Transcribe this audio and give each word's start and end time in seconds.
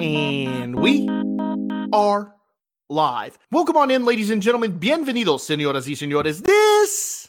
And 0.00 0.76
we 0.76 1.06
are 1.92 2.34
live. 2.88 3.38
Welcome 3.52 3.76
on 3.76 3.90
in, 3.90 4.06
ladies 4.06 4.30
and 4.30 4.40
gentlemen. 4.40 4.78
Bienvenidos, 4.78 5.40
señoras 5.42 5.86
y 5.86 5.94
señores. 5.94 6.42
This 6.42 7.28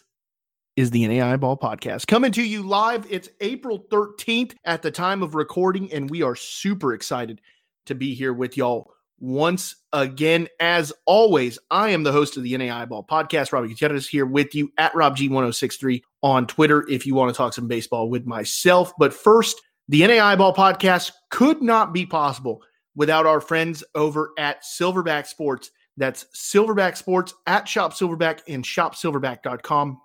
is 0.77 0.89
the 0.89 1.05
NAI 1.05 1.35
Ball 1.35 1.57
Podcast 1.57 2.07
coming 2.07 2.31
to 2.31 2.41
you 2.41 2.63
live. 2.63 3.05
It's 3.09 3.27
April 3.41 3.85
13th 3.91 4.53
at 4.63 4.84
the 4.84 4.89
time 4.89 5.21
of 5.21 5.35
recording, 5.35 5.91
and 5.91 6.09
we 6.09 6.21
are 6.21 6.34
super 6.34 6.93
excited 6.93 7.41
to 7.88 7.93
be 7.93 8.13
here 8.13 8.31
with 8.31 8.55
y'all 8.55 8.93
once 9.19 9.75
again. 9.91 10.47
As 10.61 10.94
always, 11.05 11.59
I 11.72 11.89
am 11.89 12.03
the 12.03 12.13
host 12.13 12.38
of 12.38 12.44
the 12.44 12.58
NAI 12.58 12.85
Ball 12.85 13.03
Podcast. 13.03 13.52
Robbie 13.52 13.67
Gutierrez 13.67 14.08
here 14.08 14.25
with 14.25 14.55
you 14.55 14.72
at 14.77 14.94
RobG1063 14.94 16.03
on 16.23 16.47
Twitter 16.47 16.88
if 16.89 17.05
you 17.05 17.16
want 17.16 17.33
to 17.33 17.38
talk 17.38 17.52
some 17.52 17.67
baseball 17.67 18.09
with 18.09 18.25
myself. 18.25 18.94
But 18.97 19.13
first, 19.13 19.61
the 19.88 20.05
NAI 20.05 20.35
Ball 20.35 20.53
Podcast 20.53 21.12
could 21.30 21.62
not 21.62 21.94
be 21.94 22.05
possible 22.05 22.62
without 22.95 23.26
our 23.26 23.41
friends 23.41 23.84
over 23.95 24.31
at 24.38 24.63
Silverback 24.63 25.27
Sports. 25.27 25.72
That's 25.98 26.26
Silverback 26.35 26.98
Sports 26.98 27.34
at 27.48 27.67
Shop 27.67 27.94
Silverback 27.94 28.41
and 28.48 28.63
shopsilverback.com. 28.63 29.99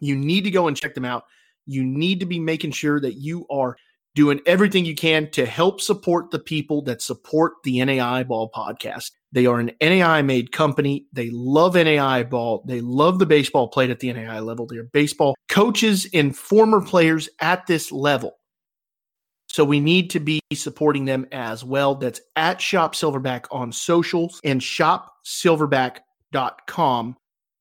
You 0.00 0.16
need 0.16 0.44
to 0.44 0.50
go 0.50 0.68
and 0.68 0.76
check 0.76 0.94
them 0.94 1.04
out. 1.04 1.24
You 1.66 1.84
need 1.84 2.20
to 2.20 2.26
be 2.26 2.40
making 2.40 2.72
sure 2.72 3.00
that 3.00 3.14
you 3.14 3.46
are 3.50 3.76
doing 4.14 4.40
everything 4.46 4.84
you 4.84 4.94
can 4.94 5.30
to 5.32 5.44
help 5.44 5.80
support 5.80 6.30
the 6.30 6.38
people 6.38 6.82
that 6.82 7.02
support 7.02 7.54
the 7.64 7.84
NAI 7.84 8.22
Ball 8.24 8.50
podcast. 8.54 9.10
They 9.32 9.46
are 9.46 9.58
an 9.58 9.72
NAI 9.82 10.22
made 10.22 10.52
company. 10.52 11.06
They 11.12 11.30
love 11.30 11.74
NAI 11.74 12.22
ball. 12.24 12.64
They 12.66 12.80
love 12.80 13.18
the 13.18 13.26
baseball 13.26 13.68
played 13.68 13.90
at 13.90 13.98
the 13.98 14.12
NAI 14.12 14.38
level. 14.40 14.66
They're 14.66 14.84
baseball 14.84 15.34
coaches 15.48 16.06
and 16.14 16.36
former 16.36 16.80
players 16.80 17.28
at 17.40 17.66
this 17.66 17.90
level. 17.90 18.36
So 19.54 19.64
we 19.64 19.78
need 19.78 20.10
to 20.10 20.18
be 20.18 20.40
supporting 20.52 21.04
them 21.04 21.28
as 21.30 21.62
well. 21.62 21.94
That's 21.94 22.20
at 22.34 22.60
Shop 22.60 22.96
Silverback 22.96 23.44
on 23.52 23.70
socials 23.70 24.40
and 24.42 24.60
shopsilverback.com 24.60 27.16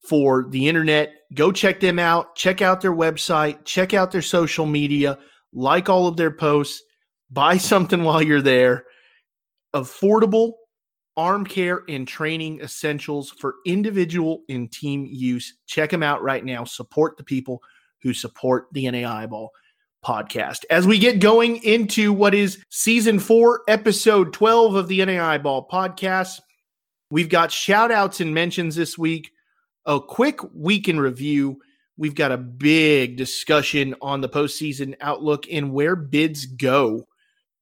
for 0.10 0.48
the 0.50 0.68
internet. 0.68 1.14
Go 1.36 1.52
check 1.52 1.80
them 1.80 2.00
out. 2.00 2.36
Check 2.36 2.64
out 2.64 2.82
their 2.82 2.96
website. 2.96 3.64
Check 3.66 3.94
out 3.94 4.12
their 4.12 4.24
social 4.24 4.66
media. 4.66 5.20
Like 5.54 5.88
all 5.88 6.08
of 6.08 6.18
their 6.18 6.32
posts. 6.32 6.82
Buy 7.30 7.58
something 7.70 8.02
while 8.02 8.24
you're 8.24 8.42
there. 8.42 8.86
Affordable 9.76 10.54
arm 11.16 11.46
care 11.46 11.84
and 11.88 12.08
training 12.08 12.60
essentials 12.62 13.30
for 13.30 13.58
individual 13.68 14.42
and 14.50 14.72
team 14.72 15.06
use. 15.08 15.60
Check 15.68 15.92
them 15.92 16.02
out 16.02 16.24
right 16.24 16.44
now. 16.44 16.64
Support 16.64 17.18
the 17.18 17.24
people 17.24 17.62
who 18.02 18.16
support 18.16 18.66
the 18.72 18.90
NAI 18.90 19.28
ball 19.28 19.52
podcast. 20.04 20.66
As 20.70 20.86
we 20.86 21.00
get 21.00 21.20
going 21.20 21.64
into 21.64 22.14
what 22.14 22.36
is 22.36 22.64
season 22.70 23.20
four, 23.20 23.62
episode 23.68 24.34
12 24.34 24.76
of 24.76 24.88
the 24.88 25.04
NAI 25.04 25.38
ball 25.38 25.68
podcast, 25.72 26.40
we've 27.10 27.30
got 27.30 27.52
shout 27.52 27.92
outs 27.92 28.20
and 28.20 28.34
mentions 28.34 28.76
this 28.76 28.98
week, 28.98 29.32
a 29.86 30.00
quick 30.00 30.40
week 30.54 30.88
in 30.88 31.00
review. 31.00 31.60
We've 31.98 32.16
got 32.16 32.32
a 32.32 32.38
big 32.38 33.18
discussion 33.18 33.96
on 34.02 34.22
the 34.22 34.30
postseason 34.30 34.96
outlook 35.00 35.46
and 35.52 35.72
where 35.72 35.96
bids 35.96 36.46
go 36.46 37.08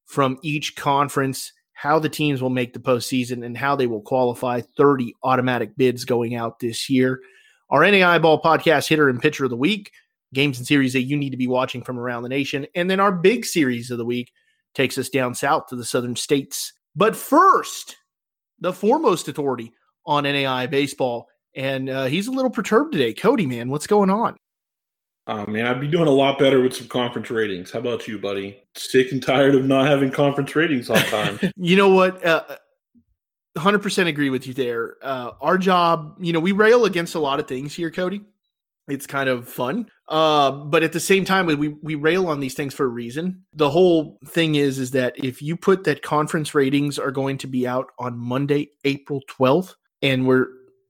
from 0.05 0.37
each 0.41 0.75
conference, 0.75 1.53
how 1.73 1.99
the 1.99 2.09
teams 2.09 2.41
will 2.41 2.49
make 2.49 2.73
the 2.73 2.79
postseason, 2.79 3.45
and 3.45 3.57
how 3.57 3.75
they 3.75 3.87
will 3.87 4.01
qualify 4.01 4.61
30 4.77 5.15
automatic 5.23 5.75
bids 5.77 6.05
going 6.05 6.35
out 6.35 6.59
this 6.59 6.89
year. 6.89 7.21
Our 7.69 7.89
NAI 7.89 8.19
Ball 8.19 8.41
podcast 8.41 8.89
hitter 8.89 9.07
and 9.07 9.21
pitcher 9.21 9.45
of 9.45 9.49
the 9.49 9.55
week, 9.57 9.91
games 10.33 10.57
and 10.57 10.67
series 10.67 10.93
that 10.93 11.03
you 11.03 11.17
need 11.17 11.31
to 11.31 11.37
be 11.37 11.47
watching 11.47 11.81
from 11.81 11.99
around 11.99 12.23
the 12.23 12.29
nation. 12.29 12.65
And 12.75 12.89
then 12.89 12.99
our 12.99 13.11
big 13.11 13.45
series 13.45 13.91
of 13.91 13.97
the 13.97 14.05
week 14.05 14.31
takes 14.73 14.97
us 14.97 15.09
down 15.09 15.35
south 15.35 15.67
to 15.67 15.75
the 15.75 15.85
southern 15.85 16.15
states. 16.15 16.73
But 16.95 17.15
first, 17.15 17.97
the 18.59 18.73
foremost 18.73 19.27
authority 19.27 19.73
on 20.05 20.23
NAI 20.23 20.67
baseball 20.67 21.27
and 21.55 21.89
uh, 21.89 22.05
he's 22.05 22.27
a 22.27 22.31
little 22.31 22.49
perturbed 22.49 22.93
today. 22.93 23.13
Cody, 23.13 23.45
man, 23.45 23.69
what's 23.69 23.87
going 23.87 24.09
on? 24.09 24.37
Oh 25.27 25.45
man, 25.45 25.67
I'd 25.67 25.79
be 25.79 25.87
doing 25.87 26.07
a 26.07 26.11
lot 26.11 26.39
better 26.39 26.61
with 26.61 26.75
some 26.75 26.87
conference 26.87 27.29
ratings. 27.29 27.71
How 27.71 27.79
about 27.79 28.07
you, 28.07 28.17
buddy? 28.17 28.63
Sick 28.75 29.11
and 29.11 29.21
tired 29.21 29.55
of 29.55 29.65
not 29.65 29.87
having 29.87 30.11
conference 30.11 30.55
ratings 30.55 30.89
all 30.89 30.95
the 30.95 31.03
time. 31.03 31.39
you 31.55 31.75
know 31.75 31.89
what? 31.89 32.25
Uh, 32.25 32.43
100% 33.57 34.07
agree 34.07 34.29
with 34.29 34.47
you 34.47 34.53
there. 34.53 34.95
Uh, 35.01 35.31
our 35.41 35.57
job, 35.57 36.15
you 36.19 36.33
know, 36.33 36.39
we 36.39 36.53
rail 36.53 36.85
against 36.85 37.15
a 37.15 37.19
lot 37.19 37.39
of 37.39 37.47
things 37.47 37.75
here, 37.75 37.91
Cody. 37.91 38.21
It's 38.87 39.05
kind 39.05 39.29
of 39.29 39.47
fun. 39.47 39.89
Uh, 40.11 40.51
but 40.51 40.83
at 40.83 40.91
the 40.91 40.99
same 40.99 41.23
time, 41.23 41.45
we, 41.45 41.69
we 41.69 41.95
rail 41.95 42.27
on 42.27 42.41
these 42.41 42.53
things 42.53 42.73
for 42.73 42.85
a 42.85 42.89
reason. 42.89 43.45
The 43.53 43.69
whole 43.69 44.19
thing 44.25 44.55
is, 44.55 44.77
is 44.77 44.91
that 44.91 45.13
if 45.15 45.41
you 45.41 45.55
put 45.55 45.85
that 45.85 46.01
conference 46.01 46.53
ratings 46.53 46.99
are 46.99 47.11
going 47.11 47.37
to 47.37 47.47
be 47.47 47.65
out 47.65 47.91
on 47.97 48.17
Monday, 48.17 48.71
April 48.83 49.21
12th, 49.29 49.75
and 50.01 50.27
we're 50.27 50.47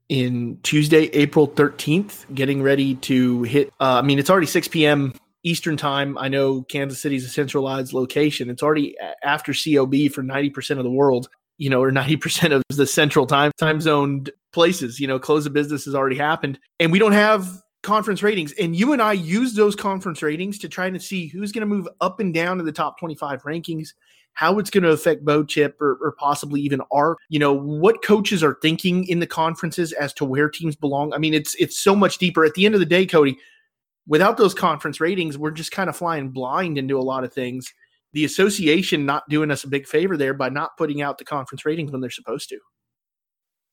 in 0.10 0.58
Tuesday, 0.64 1.04
April 1.14 1.48
13th, 1.48 2.34
getting 2.34 2.64
ready 2.64 2.96
to 2.96 3.44
hit. 3.44 3.68
Uh, 3.80 4.00
I 4.00 4.02
mean, 4.02 4.18
it's 4.18 4.32
already 4.32 4.48
6 4.48 4.68
p.m. 4.70 5.14
Eastern 5.44 5.78
time. 5.78 6.18
I 6.18 6.28
know 6.28 6.64
Kansas 6.64 7.00
City 7.00 7.16
is 7.16 7.24
a 7.24 7.30
centralized 7.30 7.94
location. 7.94 8.50
It's 8.50 8.64
already 8.64 8.96
after 9.24 9.54
COB 9.54 10.10
for 10.12 10.24
90% 10.24 10.80
of 10.80 10.84
the 10.84 10.90
world, 10.90 11.30
you 11.60 11.70
know, 11.70 11.82
or 11.84 11.92
90% 11.92 12.56
of 12.56 12.64
the 12.76 12.88
central 12.88 13.28
time 13.28 13.52
time 13.60 13.82
zoned 13.82 14.32
places. 14.52 15.00
You 15.00 15.08
know, 15.08 15.20
close 15.20 15.46
of 15.46 15.54
business 15.54 15.86
has 15.86 15.94
already 15.94 16.18
happened. 16.18 16.58
And 16.80 16.92
we 16.92 16.98
don't 16.98 17.12
have 17.12 17.62
conference 17.84 18.22
ratings. 18.24 18.52
And 18.54 18.76
you 18.76 18.94
and 18.94 19.02
I 19.02 19.14
use 19.14 19.54
those 19.54 19.76
conference 19.76 20.22
ratings 20.22 20.58
to 20.60 20.70
try 20.70 20.90
to 20.90 21.00
see 21.00 21.28
who's 21.28 21.52
going 21.52 21.62
to 21.62 21.66
move 21.66 21.88
up 22.00 22.20
and 22.20 22.34
down 22.34 22.58
to 22.58 22.64
the 22.64 22.72
top 22.72 23.00
25 23.00 23.44
rankings 23.44 23.94
how 24.34 24.60
it's 24.60 24.70
going 24.70 24.84
to 24.84 24.92
affect 24.92 25.26
Bo 25.26 25.44
Chip 25.44 25.80
or, 25.82 25.98
or 26.02 26.14
possibly 26.14 26.62
even 26.62 26.82
our, 26.92 27.18
you 27.30 27.40
know, 27.40 27.54
what 27.54 28.04
coaches 28.04 28.44
are 28.44 28.58
thinking 28.62 29.08
in 29.08 29.20
the 29.20 29.28
conferences 29.28 29.92
as 29.94 30.14
to 30.14 30.26
where 30.26 30.50
teams 30.50 30.76
belong. 30.76 31.14
I 31.14 31.18
mean, 31.18 31.34
it's 31.34 31.56
it's 31.56 31.78
so 31.78 31.96
much 31.96 32.18
deeper. 32.18 32.46
At 32.46 32.54
the 32.54 32.66
end 32.66 32.74
of 32.74 32.80
the 32.80 32.86
day, 32.86 33.06
Cody, 33.06 33.38
without 34.08 34.38
those 34.38 34.54
conference 34.54 35.00
ratings, 35.00 35.38
we're 35.38 35.52
just 35.52 35.72
kind 35.72 35.90
of 35.90 35.98
flying 35.98 36.30
blind 36.30 36.78
into 36.78 36.98
a 36.98 37.02
lot 37.02 37.24
of 37.24 37.34
things. 37.34 37.74
The 38.14 38.26
association 38.26 39.06
not 39.06 39.28
doing 39.30 39.52
us 39.52 39.64
a 39.64 39.70
big 39.70 39.88
favor 39.88 40.18
there 40.18 40.34
by 40.34 40.50
not 40.50 40.78
putting 40.78 41.02
out 41.02 41.18
the 41.18 41.26
conference 41.26 41.66
ratings 41.66 41.92
when 41.92 42.02
they're 42.02 42.10
supposed 42.10 42.50
to. 42.50 42.60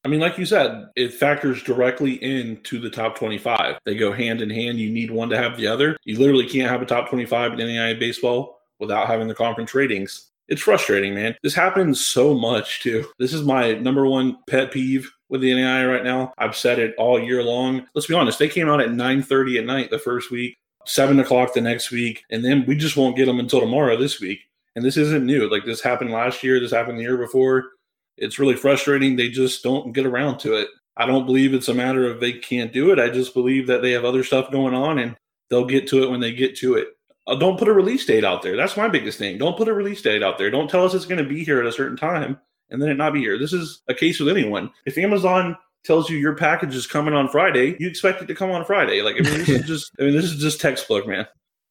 I 0.08 0.10
mean, 0.10 0.20
like 0.20 0.38
you 0.38 0.46
said, 0.46 0.88
it 0.96 1.12
factors 1.12 1.62
directly 1.62 2.14
into 2.22 2.80
the 2.80 2.88
top 2.88 3.18
25. 3.18 3.78
They 3.84 3.94
go 3.94 4.10
hand 4.10 4.40
in 4.40 4.48
hand. 4.48 4.78
You 4.78 4.90
need 4.90 5.10
one 5.10 5.28
to 5.28 5.36
have 5.36 5.58
the 5.58 5.66
other. 5.66 5.98
You 6.04 6.18
literally 6.18 6.48
can't 6.48 6.70
have 6.70 6.80
a 6.80 6.86
top 6.86 7.10
25 7.10 7.52
in 7.52 7.58
NAIA 7.58 7.98
baseball 7.98 8.62
without 8.78 9.06
having 9.06 9.28
the 9.28 9.34
conference 9.34 9.74
ratings 9.74 10.28
it's 10.48 10.62
frustrating, 10.62 11.14
man. 11.14 11.36
This 11.42 11.54
happens 11.54 12.02
so 12.04 12.34
much 12.34 12.80
too. 12.80 13.06
This 13.18 13.34
is 13.34 13.42
my 13.42 13.74
number 13.74 14.06
one 14.06 14.38
pet 14.48 14.72
peeve 14.72 15.10
with 15.28 15.42
the 15.42 15.52
NAI 15.52 15.84
right 15.84 16.04
now. 16.04 16.32
I've 16.38 16.56
said 16.56 16.78
it 16.78 16.94
all 16.96 17.20
year 17.20 17.42
long. 17.42 17.86
Let's 17.94 18.06
be 18.06 18.14
honest, 18.14 18.38
they 18.38 18.48
came 18.48 18.68
out 18.68 18.80
at 18.80 18.88
9:30 18.90 19.58
at 19.58 19.66
night 19.66 19.90
the 19.90 19.98
first 19.98 20.30
week, 20.30 20.56
seven 20.86 21.20
o'clock 21.20 21.52
the 21.52 21.60
next 21.60 21.90
week, 21.90 22.24
and 22.30 22.42
then 22.42 22.64
we 22.66 22.76
just 22.76 22.96
won't 22.96 23.16
get 23.16 23.26
them 23.26 23.40
until 23.40 23.60
tomorrow 23.60 23.96
this 23.96 24.20
week. 24.20 24.40
And 24.74 24.84
this 24.84 24.96
isn't 24.96 25.26
new. 25.26 25.50
Like 25.50 25.66
this 25.66 25.82
happened 25.82 26.12
last 26.12 26.42
year, 26.42 26.60
this 26.60 26.72
happened 26.72 26.98
the 26.98 27.02
year 27.02 27.18
before. 27.18 27.72
It's 28.20 28.38
really 28.38 28.56
frustrating. 28.56 29.16
They 29.16 29.28
just 29.28 29.62
don't 29.62 29.92
get 29.92 30.06
around 30.06 30.38
to 30.40 30.54
it. 30.54 30.68
I 30.96 31.06
don't 31.06 31.26
believe 31.26 31.54
it's 31.54 31.68
a 31.68 31.74
matter 31.74 32.10
of 32.10 32.20
they 32.20 32.32
can't 32.32 32.72
do 32.72 32.90
it. 32.90 32.98
I 32.98 33.08
just 33.08 33.34
believe 33.34 33.66
that 33.68 33.82
they 33.82 33.92
have 33.92 34.04
other 34.04 34.24
stuff 34.24 34.50
going 34.50 34.74
on 34.74 34.98
and 34.98 35.16
they'll 35.48 35.64
get 35.64 35.86
to 35.88 36.02
it 36.02 36.10
when 36.10 36.20
they 36.20 36.32
get 36.32 36.56
to 36.56 36.74
it. 36.74 36.88
Uh, 37.26 37.36
don't 37.36 37.58
put 37.58 37.68
a 37.68 37.72
release 37.72 38.04
date 38.04 38.24
out 38.24 38.42
there. 38.42 38.56
That's 38.56 38.76
my 38.76 38.88
biggest 38.88 39.18
thing. 39.18 39.38
Don't 39.38 39.56
put 39.56 39.68
a 39.68 39.72
release 39.72 40.02
date 40.02 40.22
out 40.22 40.38
there. 40.38 40.50
Don't 40.50 40.68
tell 40.68 40.84
us 40.84 40.94
it's 40.94 41.04
going 41.04 41.22
to 41.22 41.28
be 41.28 41.44
here 41.44 41.60
at 41.60 41.66
a 41.66 41.72
certain 41.72 41.96
time 41.96 42.38
and 42.70 42.80
then 42.80 42.88
it 42.88 42.96
not 42.96 43.12
be 43.12 43.20
here. 43.20 43.38
This 43.38 43.52
is 43.52 43.82
a 43.88 43.94
case 43.94 44.18
with 44.18 44.28
anyone. 44.28 44.70
If 44.86 44.98
Amazon 44.98 45.56
tells 45.84 46.10
you 46.10 46.18
your 46.18 46.34
package 46.34 46.74
is 46.74 46.86
coming 46.86 47.14
on 47.14 47.28
Friday, 47.28 47.76
you 47.78 47.88
expect 47.88 48.22
it 48.22 48.26
to 48.26 48.34
come 48.34 48.50
on 48.50 48.64
Friday. 48.64 49.02
Like 49.02 49.16
I 49.16 49.20
mean, 49.20 49.38
this 49.38 49.48
is 49.48 49.62
just 49.66 49.92
I 49.98 50.04
mean, 50.04 50.14
this 50.14 50.24
is 50.24 50.40
just 50.40 50.60
textbook, 50.60 51.06
man. 51.06 51.26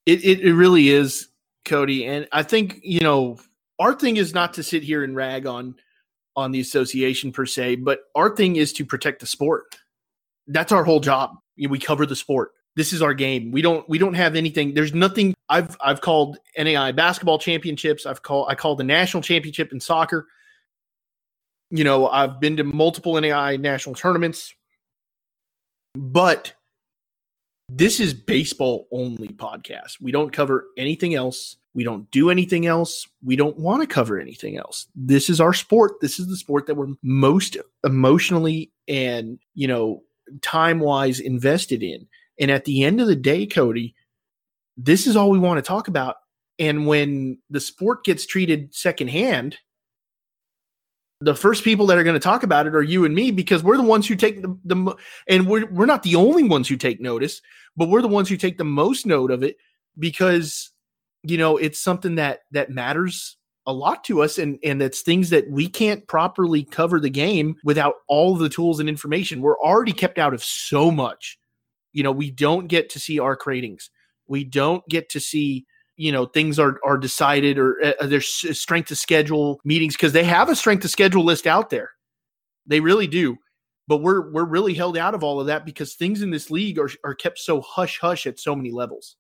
It, 0.06 0.24
it 0.24 0.40
it 0.42 0.54
really 0.54 0.90
is, 0.90 1.28
Cody. 1.66 2.06
And 2.06 2.28
I 2.32 2.44
think 2.44 2.80
you 2.82 3.02
know 3.02 3.38
our 3.80 3.94
thing 3.94 4.18
is 4.18 4.34
not 4.34 4.54
to 4.56 4.64
sit 4.64 4.84
here 4.84 5.04
and 5.04 5.16
rag 5.16 5.46
on 5.46 5.76
on 6.38 6.52
the 6.52 6.62
association 6.62 7.34
per 7.34 7.46
se, 7.46 7.76
but 7.78 8.00
our 8.16 8.34
thing 8.34 8.56
is 8.56 8.72
to 8.74 8.86
protect 8.86 9.20
the 9.20 9.26
sport. 9.26 9.76
That's 10.48 10.72
our 10.72 10.86
whole 10.86 11.02
job. 11.02 11.36
We 11.58 11.80
cover 11.80 12.06
the 12.06 12.16
sport 12.16 12.52
this 12.78 12.94
is 12.94 13.02
our 13.02 13.16
game. 13.16 13.52
We 13.52 13.64
don't 13.64 13.90
we 13.90 13.98
don't 13.98 14.14
have 14.14 14.36
anything. 14.36 14.76
There's 14.76 14.94
nothing. 14.94 15.34
I've 15.50 15.76
I've 15.82 16.00
called 16.00 16.38
NAI 16.56 16.92
basketball 16.92 17.40
championships. 17.40 18.06
I've 18.06 18.22
called 18.22 18.46
I 18.50 18.56
called 18.56 18.78
the 18.78 18.84
national 18.84 19.24
championship 19.24 19.74
in 19.74 19.80
soccer. 19.80 20.28
You 21.72 21.84
know, 21.84 22.08
I've 22.08 22.40
been 22.40 22.56
to 22.58 22.64
multiple 22.64 23.20
NAI 23.20 23.58
national 23.58 23.96
tournaments, 23.96 24.54
but 25.96 26.54
this 27.70 28.00
is 28.00 28.14
baseball 28.14 28.88
only 28.92 29.30
podcast. 29.30 30.00
We 30.02 30.12
don't 30.12 30.32
cover 30.32 30.68
anything 30.78 31.16
else. 31.16 31.58
We 31.74 31.84
don't 31.84 32.10
do 32.12 32.30
anything 32.30 32.66
else. 32.66 33.08
We 33.24 33.36
don't 33.36 33.58
want 33.58 33.82
to 33.82 33.88
cover 33.88 34.20
anything 34.20 34.58
else. 34.58 34.88
This 34.96 35.30
is 35.30 35.40
our 35.42 35.54
sport. 35.54 36.00
This 36.02 36.20
is 36.20 36.28
the 36.28 36.38
sport 36.38 36.66
that 36.68 36.76
we're 36.76 36.94
most 37.04 37.58
emotionally 37.84 38.72
and, 38.88 39.38
you 39.54 39.68
know, 39.68 40.04
time 40.42 40.80
wise 40.80 41.20
invested 41.20 41.84
in. 41.84 42.08
And 42.40 42.52
at 42.52 42.66
the 42.66 42.84
end 42.84 43.02
of 43.02 43.08
the 43.08 43.16
day, 43.16 43.46
Cody, 43.46 43.96
this 44.76 45.06
is 45.06 45.16
all 45.16 45.30
we 45.30 45.40
want 45.40 45.58
to 45.58 45.68
talk 45.68 45.88
about. 45.88 46.16
And 46.60 46.88
when 46.88 47.38
the 47.50 47.60
sport 47.60 48.04
gets 48.04 48.26
treated 48.26 48.74
secondhand, 48.74 49.58
the 51.20 51.36
first 51.36 51.64
people 51.64 51.88
that 51.88 51.98
are 51.98 52.04
going 52.04 52.16
to 52.16 52.20
talk 52.20 52.44
about 52.44 52.68
it 52.68 52.76
are 52.76 52.84
you 52.84 53.06
and 53.06 53.16
me 53.16 53.32
because 53.32 53.64
we're 53.64 53.78
the 53.78 53.84
ones 53.84 54.08
who 54.08 54.16
take 54.16 54.42
the, 54.42 54.58
the 54.66 54.96
and 55.28 55.48
we're, 55.48 55.66
we're 55.68 55.86
not 55.86 56.04
the 56.04 56.16
only 56.16 56.44
ones 56.44 56.68
who 56.68 56.76
take 56.76 57.02
notice 57.02 57.42
but 57.76 57.90
we're 57.90 58.02
the 58.02 58.08
ones 58.08 58.30
who 58.30 58.38
take 58.38 58.58
the 58.58 58.64
most 58.64 59.06
note 59.06 59.32
of 59.32 59.44
it 59.44 59.58
because 59.98 60.72
you 61.24 61.38
know 61.38 61.58
it's 61.58 61.80
something 61.80 62.16
that 62.16 62.42
that 62.52 62.70
matters 62.70 63.38
a 63.66 63.74
lot 63.74 64.04
to 64.04 64.22
us 64.22 64.38
and 64.38 64.60
and 64.64 64.82
it's 64.82 65.02
things 65.02 65.30
that 65.30 65.50
we 65.50 65.68
can't 65.68 66.08
properly 66.08 66.64
cover 66.64 67.00
the 67.00 67.10
game 67.10 67.56
without 67.64 67.96
all 68.08 68.36
the 68.36 68.50
tools 68.50 68.80
and 68.80 68.88
information. 68.88 69.42
We're 69.42 69.60
already 69.60 69.94
kept 69.94 70.18
out 70.18 70.34
of 70.34 70.44
so 70.44 70.92
much. 70.92 71.38
You 71.94 72.04
know 72.04 72.12
we 72.12 72.30
don't 72.30 72.68
get 72.68 72.90
to 72.92 73.00
see 73.00 73.20
arc 73.20 73.46
ratings 73.46 73.90
we 74.28 74.44
don't 74.44 74.88
get 74.90 75.10
to 75.10 75.20
see 75.20 75.66
you 75.98 76.12
know 76.12 76.26
things 76.26 76.58
are 76.60 76.80
are 76.86 76.98
decided 76.98 77.58
or 77.58 77.84
uh, 77.84 78.06
there's 78.06 78.28
strength 78.58 78.88
to 78.88 78.96
schedule 78.96 79.60
meetings 79.66 79.96
because 79.96 80.14
they 80.14 80.24
have 80.24 80.48
a 80.48 80.56
strength 80.56 80.82
to 80.82 80.88
schedule 80.88 81.26
list 81.26 81.46
out 81.46 81.70
there. 81.70 81.90
They 82.66 82.80
really 82.80 83.08
do. 83.08 83.38
But 83.88 83.98
we're 83.98 84.32
we're 84.32 84.46
really 84.46 84.74
held 84.74 84.98
out 84.98 85.16
of 85.16 85.24
all 85.24 85.40
of 85.40 85.48
that 85.48 85.66
because 85.66 85.96
things 85.96 86.22
in 86.22 86.30
this 86.30 86.52
league 86.52 86.78
are, 86.78 86.90
are 87.04 87.16
kept 87.16 87.40
so 87.40 87.62
hush 87.62 88.00
hush 88.00 88.28
at 88.28 88.40
so 88.40 88.56
many 88.56 88.72
levels. 88.72 89.16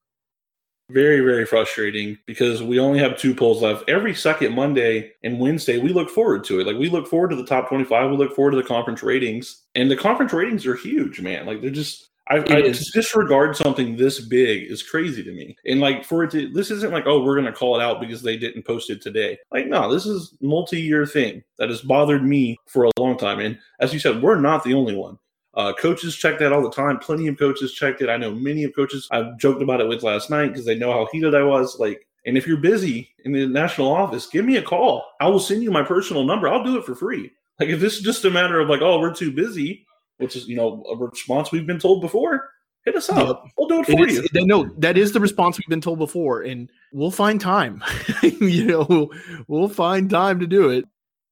Very 0.89 1.19
very 1.21 1.45
frustrating 1.45 2.17
because 2.25 2.61
we 2.63 2.79
only 2.79 2.99
have 2.99 3.17
two 3.17 3.33
polls 3.33 3.61
left. 3.61 3.89
Every 3.89 4.13
second 4.13 4.53
monday 4.53 5.11
and 5.23 5.39
wednesday 5.39 5.79
we 5.79 5.89
look 5.89 6.09
forward 6.09 6.43
to 6.45 6.59
it. 6.59 6.67
Like 6.67 6.77
we 6.77 6.89
look 6.89 7.07
forward 7.07 7.29
to 7.29 7.35
the 7.35 7.45
top 7.45 7.69
25 7.69 8.11
we 8.11 8.17
look 8.17 8.35
forward 8.35 8.51
to 8.51 8.57
the 8.57 8.63
conference 8.63 9.03
ratings 9.03 9.63
and 9.73 9.89
the 9.89 9.97
conference 9.97 10.31
ratings 10.31 10.65
are 10.65 10.75
huge 10.75 11.21
man. 11.21 11.45
Like 11.45 11.61
they're 11.61 11.69
just 11.71 12.09
I, 12.29 12.37
I 12.37 12.61
to 12.61 12.91
disregard 12.93 13.55
something 13.55 13.95
this 13.95 14.19
big 14.19 14.69
is 14.69 14.83
crazy 14.83 15.23
to 15.23 15.31
me. 15.31 15.55
And 15.65 15.79
like 15.79 16.03
for 16.03 16.23
it 16.23 16.31
to, 16.31 16.49
this 16.49 16.71
isn't 16.71 16.91
like, 16.91 17.05
oh, 17.07 17.23
we're 17.23 17.35
going 17.35 17.45
to 17.45 17.57
call 17.57 17.79
it 17.79 17.83
out 17.83 18.01
because 18.01 18.21
they 18.21 18.37
didn't 18.37 18.63
post 18.63 18.89
it 18.89 19.01
today. 19.01 19.37
Like, 19.51 19.67
no, 19.67 19.91
this 19.91 20.05
is 20.05 20.35
multi-year 20.41 21.05
thing 21.05 21.43
that 21.57 21.69
has 21.69 21.81
bothered 21.81 22.23
me 22.23 22.57
for 22.67 22.85
a 22.85 22.91
long 22.99 23.17
time. 23.17 23.39
And 23.39 23.57
as 23.79 23.93
you 23.93 23.99
said, 23.99 24.21
we're 24.21 24.39
not 24.39 24.63
the 24.63 24.73
only 24.73 24.95
one. 24.95 25.17
Uh, 25.53 25.73
coaches 25.73 26.15
check 26.15 26.37
that 26.37 26.53
all 26.53 26.61
the 26.61 26.69
time. 26.69 26.99
Plenty 26.99 27.27
of 27.27 27.39
coaches 27.39 27.73
checked 27.73 28.01
it. 28.01 28.09
I 28.09 28.17
know 28.17 28.31
many 28.31 28.63
of 28.63 28.75
coaches 28.75 29.07
I've 29.09 29.37
joked 29.37 29.61
about 29.61 29.81
it 29.81 29.87
with 29.87 30.03
last 30.03 30.29
night 30.29 30.49
because 30.49 30.65
they 30.65 30.75
know 30.75 30.91
how 30.91 31.07
heated 31.11 31.33
I 31.33 31.43
was. 31.43 31.79
Like, 31.79 32.05
and 32.25 32.37
if 32.37 32.45
you're 32.45 32.57
busy 32.57 33.09
in 33.25 33.31
the 33.31 33.47
national 33.47 33.91
office, 33.91 34.27
give 34.27 34.45
me 34.45 34.57
a 34.57 34.61
call. 34.61 35.03
I 35.19 35.27
will 35.27 35.39
send 35.39 35.63
you 35.63 35.71
my 35.71 35.81
personal 35.81 36.25
number. 36.25 36.47
I'll 36.47 36.63
do 36.63 36.77
it 36.77 36.85
for 36.85 36.93
free. 36.93 37.31
Like, 37.59 37.69
if 37.69 37.79
this 37.79 37.95
is 37.95 38.03
just 38.03 38.25
a 38.25 38.29
matter 38.29 38.59
of 38.59 38.69
like, 38.69 38.81
oh, 38.81 38.99
we're 38.99 39.13
too 39.13 39.31
busy, 39.31 39.87
which 40.17 40.35
is 40.35 40.47
you 40.47 40.55
know 40.55 40.83
a 40.91 40.95
response 40.95 41.51
we've 41.51 41.67
been 41.67 41.79
told 41.79 42.01
before. 42.01 42.49
Hit 42.85 42.95
us 42.95 43.09
up. 43.09 43.27
Yep. 43.27 43.51
We'll 43.57 43.67
do 43.67 43.79
it 43.81 43.85
for 43.85 44.03
it 44.03 44.11
is, 44.11 44.29
you. 44.33 44.45
No, 44.45 44.63
that 44.77 44.97
is 44.97 45.11
the 45.11 45.19
response 45.19 45.57
we've 45.57 45.67
been 45.67 45.81
told 45.81 45.99
before, 45.99 46.41
and 46.41 46.69
we'll 46.93 47.11
find 47.11 47.41
time. 47.41 47.83
you 48.23 48.63
know, 48.63 48.85
we'll, 48.87 49.09
we'll 49.47 49.69
find 49.69 50.09
time 50.09 50.39
to 50.39 50.47
do 50.47 50.69
it. 50.69 50.85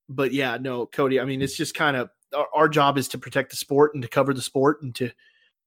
But 0.10 0.34
yeah, 0.34 0.58
no, 0.60 0.86
Cody. 0.86 1.20
I 1.20 1.26
mean, 1.26 1.42
it's 1.42 1.56
just 1.56 1.74
kind 1.74 1.96
of 1.96 2.10
our, 2.36 2.48
our 2.54 2.70
job 2.70 2.98
is 2.98 3.08
to 3.10 3.18
protect 3.18 3.52
the 3.52 3.56
sport 3.56 3.94
and 3.94 4.04
to 4.04 4.10
cover 4.10 4.34
the 4.34 4.42
sport 4.42 4.82
and 4.82 4.94
to 4.96 5.12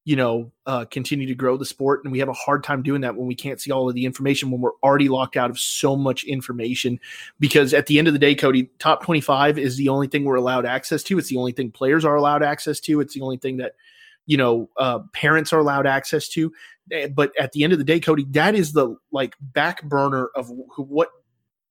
you 0.05 0.17
know, 0.17 0.51
uh, 0.67 0.85
continue 0.87 1.27
to 1.27 1.35
grow 1.35 1.57
the 1.57 1.67
sport. 1.67 2.03
And 2.03 2.11
we 2.11 2.19
have 2.21 2.29
a 2.29 2.35
hard 2.35 2.65
time 2.65 2.83
doing 2.83 3.03
that 3.03 3.17
when 3.17 3.27
we 3.27 3.35
can't 3.35 3.61
see 3.61 3.71
all 3.71 3.89
of 3.89 3.95
the 3.95 4.07
information 4.07 4.51
when 4.51 4.61
we're 4.61 4.79
already 4.83 5.09
locked 5.09 5.37
out 5.37 5.51
of 5.51 5.59
so 5.59 5.97
much 5.97 6.25
information. 6.25 6.99
Because 7.39 7.75
at 7.75 7.87
the 7.87 7.99
end 7.99 8.09
of 8.09 8.15
the 8.15 8.19
day, 8.19 8.35
Cody, 8.35 8.71
top 8.79 9.05
25 9.05 9.59
is 9.59 9.77
the 9.77 9.91
only 9.91 10.07
thing 10.07 10.25
we're 10.25 10.37
allowed 10.37 10.65
access 10.65 11.03
to. 11.05 11.19
It's 11.19 11.29
the 11.29 11.37
only 11.37 11.53
thing 11.53 11.71
players 11.71 12.05
are 12.05 12.17
allowed 12.17 12.43
access 12.43 12.81
to. 12.81 13.01
It's 13.01 13.15
the 13.15 13.21
only 13.21 13.37
thing 13.37 13.59
that, 13.59 13.75
you 14.25 14.37
know, 14.37 14.71
uh, 14.79 15.01
parents 15.13 15.53
are 15.53 15.61
allowed 15.61 15.87
access 15.87 16.29
to. 16.29 16.53
Eh, 16.91 17.09
but 17.09 17.33
at 17.39 17.53
the 17.53 17.65
end 17.65 17.75
of 17.75 17.79
the 17.79 17.85
day, 17.85 18.01
Cody, 18.01 18.25
that 18.31 18.55
is 18.55 18.73
the 18.73 18.97
like 19.13 19.35
back 19.41 19.83
burner 19.83 20.31
of 20.35 20.51
what 20.77 21.11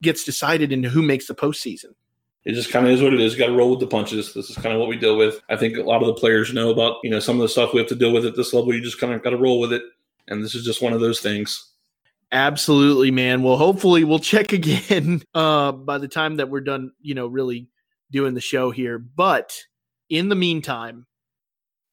gets 0.04 0.24
decided 0.24 0.72
and 0.72 0.86
who 0.86 1.02
makes 1.02 1.28
the 1.28 1.34
postseason 1.34 1.94
it 2.48 2.54
just 2.54 2.72
kind 2.72 2.86
of 2.86 2.94
is 2.94 3.02
what 3.02 3.14
it 3.14 3.20
is. 3.20 3.34
You 3.34 3.40
got 3.40 3.48
to 3.48 3.58
roll 3.58 3.72
with 3.72 3.82
the 3.82 3.88
punches. 3.88 4.34
This 4.34 4.50
is 4.50 4.56
kind 4.56 4.74
of 4.74 4.80
what 4.80 4.88
we 4.88 4.96
deal 4.96 5.18
with. 5.18 5.42
I 5.50 5.58
think 5.58 5.76
a 5.76 5.82
lot 5.82 6.02
of 6.02 6.08
the 6.08 6.14
players 6.14 6.54
know 6.54 6.70
about, 6.70 6.96
you 7.04 7.10
know, 7.10 7.20
some 7.20 7.36
of 7.36 7.42
the 7.42 7.50
stuff 7.50 7.74
we 7.74 7.80
have 7.82 7.90
to 7.90 7.96
deal 7.96 8.14
with 8.14 8.26
at 8.26 8.38
this 8.38 8.54
level. 8.54 8.74
You 8.74 8.82
just 8.82 9.02
kind 9.02 9.12
of 9.12 9.22
got 9.22 9.32
to 9.32 9.38
roll 9.38 9.60
with 9.60 9.74
it. 9.74 9.84
And 10.30 10.42
this 10.42 10.56
is 10.56 10.64
just 10.64 10.82
one 10.82 10.94
of 10.94 11.02
those 11.02 11.20
things. 11.20 11.74
Absolutely, 12.32 13.12
man. 13.12 13.44
Well, 13.44 13.58
hopefully 13.58 14.06
we'll 14.06 14.20
check 14.20 14.54
again 14.54 15.24
uh, 15.34 15.74
by 15.74 15.98
the 15.98 16.08
time 16.08 16.38
that 16.38 16.50
we're 16.50 16.62
done, 16.62 16.94
you 17.02 17.16
know, 17.16 17.28
really 17.28 17.68
doing 18.12 18.34
the 18.34 18.40
show 18.40 18.72
here. 18.72 18.98
But 18.98 19.54
in 20.10 20.30
the 20.30 20.36
meantime, 20.36 21.06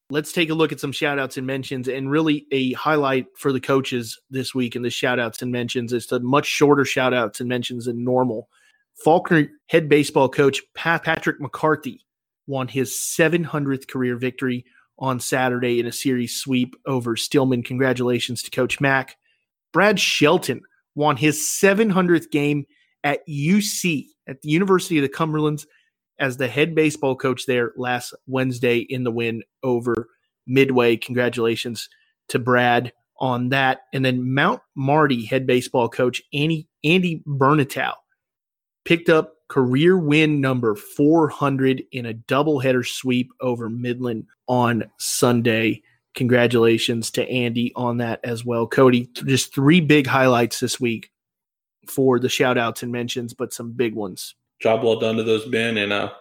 let's 0.09 0.31
take 0.31 0.49
a 0.49 0.53
look 0.53 0.71
at 0.71 0.79
some 0.79 0.93
shout 0.93 1.19
outs 1.19 1.35
and 1.35 1.45
mentions 1.45 1.89
and 1.89 2.09
really 2.09 2.47
a 2.53 2.71
highlight 2.71 3.25
for 3.35 3.51
the 3.51 3.59
coaches 3.59 4.21
this 4.29 4.55
week 4.55 4.77
and 4.77 4.85
the 4.85 4.89
shout 4.89 5.19
outs 5.19 5.41
and 5.41 5.51
mentions. 5.51 5.91
It's 5.91 6.07
the 6.07 6.21
much 6.21 6.45
shorter 6.45 6.85
shout 6.85 7.13
outs 7.13 7.41
and 7.41 7.49
mentions 7.49 7.87
than 7.87 8.05
normal. 8.05 8.47
Faulkner 9.03 9.49
head 9.67 9.89
baseball 9.89 10.29
coach 10.29 10.61
Patrick 10.73 11.39
McCarthy 11.39 12.05
won 12.47 12.67
his 12.67 12.91
700th 12.91 13.87
career 13.87 14.17
victory 14.17 14.65
on 14.97 15.19
Saturday 15.19 15.79
in 15.79 15.85
a 15.85 15.91
series 15.91 16.35
sweep 16.35 16.75
over 16.85 17.15
Stillman. 17.15 17.63
Congratulations 17.63 18.41
to 18.43 18.51
Coach 18.51 18.79
Mack. 18.79 19.17
Brad 19.73 19.99
Shelton 19.99 20.61
won 20.95 21.17
his 21.17 21.39
700th 21.39 22.31
game 22.31 22.65
at 23.03 23.27
UC, 23.27 24.05
at 24.27 24.41
the 24.41 24.49
University 24.49 24.97
of 24.97 25.01
the 25.01 25.09
Cumberlands, 25.09 25.65
as 26.17 26.37
the 26.37 26.47
head 26.47 26.73
baseball 26.73 27.15
coach 27.15 27.45
there 27.45 27.73
last 27.75 28.13
Wednesday 28.25 28.77
in 28.77 29.03
the 29.03 29.11
win 29.11 29.43
over 29.63 30.07
Midway. 30.47 30.95
Congratulations 30.95 31.89
to 32.29 32.39
Brad 32.39 32.93
on 33.19 33.49
that. 33.49 33.81
And 33.91 34.05
then 34.05 34.33
Mount 34.33 34.61
Marty 34.75 35.25
head 35.25 35.45
baseball 35.45 35.89
coach 35.89 36.21
Andy, 36.33 36.69
Andy 36.83 37.21
Bernatow 37.27 37.93
picked 38.85 39.09
up 39.09 39.35
career 39.47 39.97
win 39.97 40.41
number 40.41 40.75
400 40.75 41.83
in 41.91 42.05
a 42.05 42.13
doubleheader 42.13 42.85
sweep 42.85 43.31
over 43.41 43.69
Midland 43.69 44.27
on 44.47 44.83
Sunday. 44.97 45.83
Congratulations 46.15 47.11
to 47.11 47.29
Andy 47.29 47.73
on 47.75 47.97
that 47.97 48.21
as 48.23 48.45
well. 48.45 48.67
Cody, 48.67 49.09
just 49.25 49.53
three 49.53 49.81
big 49.81 50.07
highlights 50.07 50.59
this 50.59 50.79
week 50.79 51.11
for 51.87 52.19
the 52.19 52.29
shout 52.29 52.57
outs 52.57 52.83
and 52.83 52.91
mentions, 52.91 53.33
but 53.33 53.53
some 53.53 53.73
big 53.73 53.93
ones. 53.93 54.35
Job 54.61 54.83
well 54.83 54.99
done 54.99 55.17
to 55.17 55.23
those 55.23 55.45
men, 55.47 55.77
and 55.77 55.91
uh, 55.91 56.11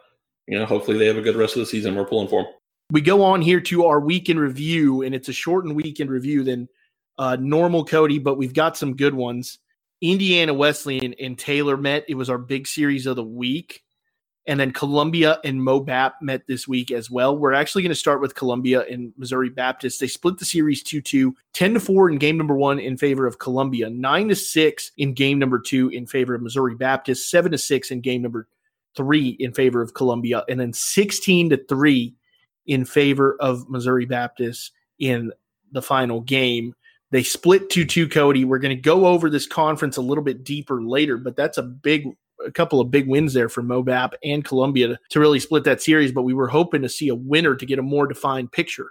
you 0.49 0.59
know, 0.59 0.67
hopefully 0.67 0.99
they 0.99 1.07
have 1.07 1.17
a 1.17 1.23
good 1.23 1.37
rest 1.37 1.55
of 1.55 1.61
the 1.61 1.67
season. 1.67 1.95
We're 1.95 2.05
pulling 2.05 2.29
for 2.29 2.43
them. 2.43 2.53
We 2.91 3.01
go 3.01 3.23
on 3.23 3.41
here 3.41 3.61
to 3.61 3.87
our 3.87 4.01
weekend 4.01 4.41
review, 4.41 5.03
and 5.03 5.15
it's 5.15 5.29
a 5.29 5.33
shortened 5.33 5.77
weekend 5.77 6.11
review 6.11 6.43
than 6.43 6.69
uh, 7.17 7.37
normal, 7.41 7.85
Cody, 7.85 8.19
but 8.19 8.37
we've 8.37 8.53
got 8.53 8.77
some 8.77 8.97
good 8.97 9.15
ones. 9.15 9.59
Indiana 10.05 10.53
Wesleyan 10.53 11.15
and 11.15 11.39
Taylor 11.39 11.79
met. 11.79 12.05
It 12.09 12.15
was 12.15 12.29
our 12.29 12.37
big 12.37 12.69
series 12.69 13.07
of 13.07 13.17
the 13.17 13.25
week. 13.25 13.83
And 14.47 14.61
then 14.61 14.73
Columbia 14.73 15.41
and 15.43 15.59
MoBap 15.59 16.13
met 16.21 16.47
this 16.47 16.69
week 16.69 16.91
as 16.91 17.11
well. 17.11 17.39
We're 17.39 17.55
actually 17.55 17.81
going 17.81 17.91
to 17.91 17.95
start 17.95 18.21
with 18.21 18.35
Columbia 18.35 18.83
and 18.83 19.15
Missouri 19.17 19.49
Baptist. 19.49 20.01
They 20.01 20.07
split 20.07 20.37
the 20.37 20.45
series 20.45 20.83
2 20.83 21.01
2, 21.01 21.35
10 21.55 21.75
to 21.75 21.81
4 21.81 22.11
in 22.11 22.19
game 22.19 22.37
number 22.37 22.55
one 22.55 22.79
in 22.79 22.99
favor 22.99 23.27
of 23.27 23.39
Columbia, 23.39 23.89
9 23.89 24.29
to 24.29 24.37
6 24.37 24.93
in 24.99 25.15
game 25.15 25.39
number 25.39 25.59
two 25.59 25.89
in 25.89 26.07
favor 26.07 26.35
of 26.35 26.43
Missouri 26.43 26.75
Baptist, 26.75 27.31
7 27.31 27.53
to 27.53 27.57
6 27.57 27.91
in 27.91 28.03
game 28.03 28.21
number 28.21 28.47
three 28.95 29.29
in 29.41 29.55
favor 29.55 29.81
of 29.81 29.95
Columbia, 29.95 30.45
and 30.51 30.61
then 30.61 30.75
16 30.75 31.49
to 31.49 31.65
3 31.67 32.15
in 32.67 32.85
favor 32.85 33.39
of 33.41 33.71
Missouri 33.71 34.05
Baptist 34.05 34.73
in 34.99 35.33
the 35.73 35.83
final 35.83 36.21
game. 36.21 36.75
They 37.15 37.23
split 37.23 37.71
2 37.71 37.85
2 37.85 38.09
Cody. 38.09 38.45
We're 38.45 38.59
going 38.59 38.77
to 38.77 38.83
go 38.83 39.07
over 39.07 39.31
this 39.31 39.47
conference 39.47 39.97
a 39.97 40.03
little 40.03 40.25
bit 40.25 40.43
deeper 40.43 40.83
later, 40.83 41.17
but 41.17 41.37
that's 41.37 41.59
a 41.59 41.63
big, 41.63 42.09
a 42.45 42.51
couple 42.51 42.81
of 42.81 42.91
big 42.91 43.07
wins 43.07 43.35
there 43.35 43.49
for 43.49 43.63
Mobap 43.63 44.15
and 44.25 44.45
Columbia 44.45 44.89
to, 44.89 44.99
to 45.11 45.21
really 45.21 45.39
split 45.39 45.63
that 45.63 45.81
series. 45.81 46.11
But 46.11 46.23
we 46.23 46.35
were 46.35 46.49
hoping 46.49 46.83
to 46.83 46.89
see 46.89 47.07
a 47.07 47.15
winner 47.15 47.55
to 47.55 47.65
get 47.65 47.79
a 47.79 47.83
more 47.83 48.09
defined 48.09 48.51
picture. 48.51 48.91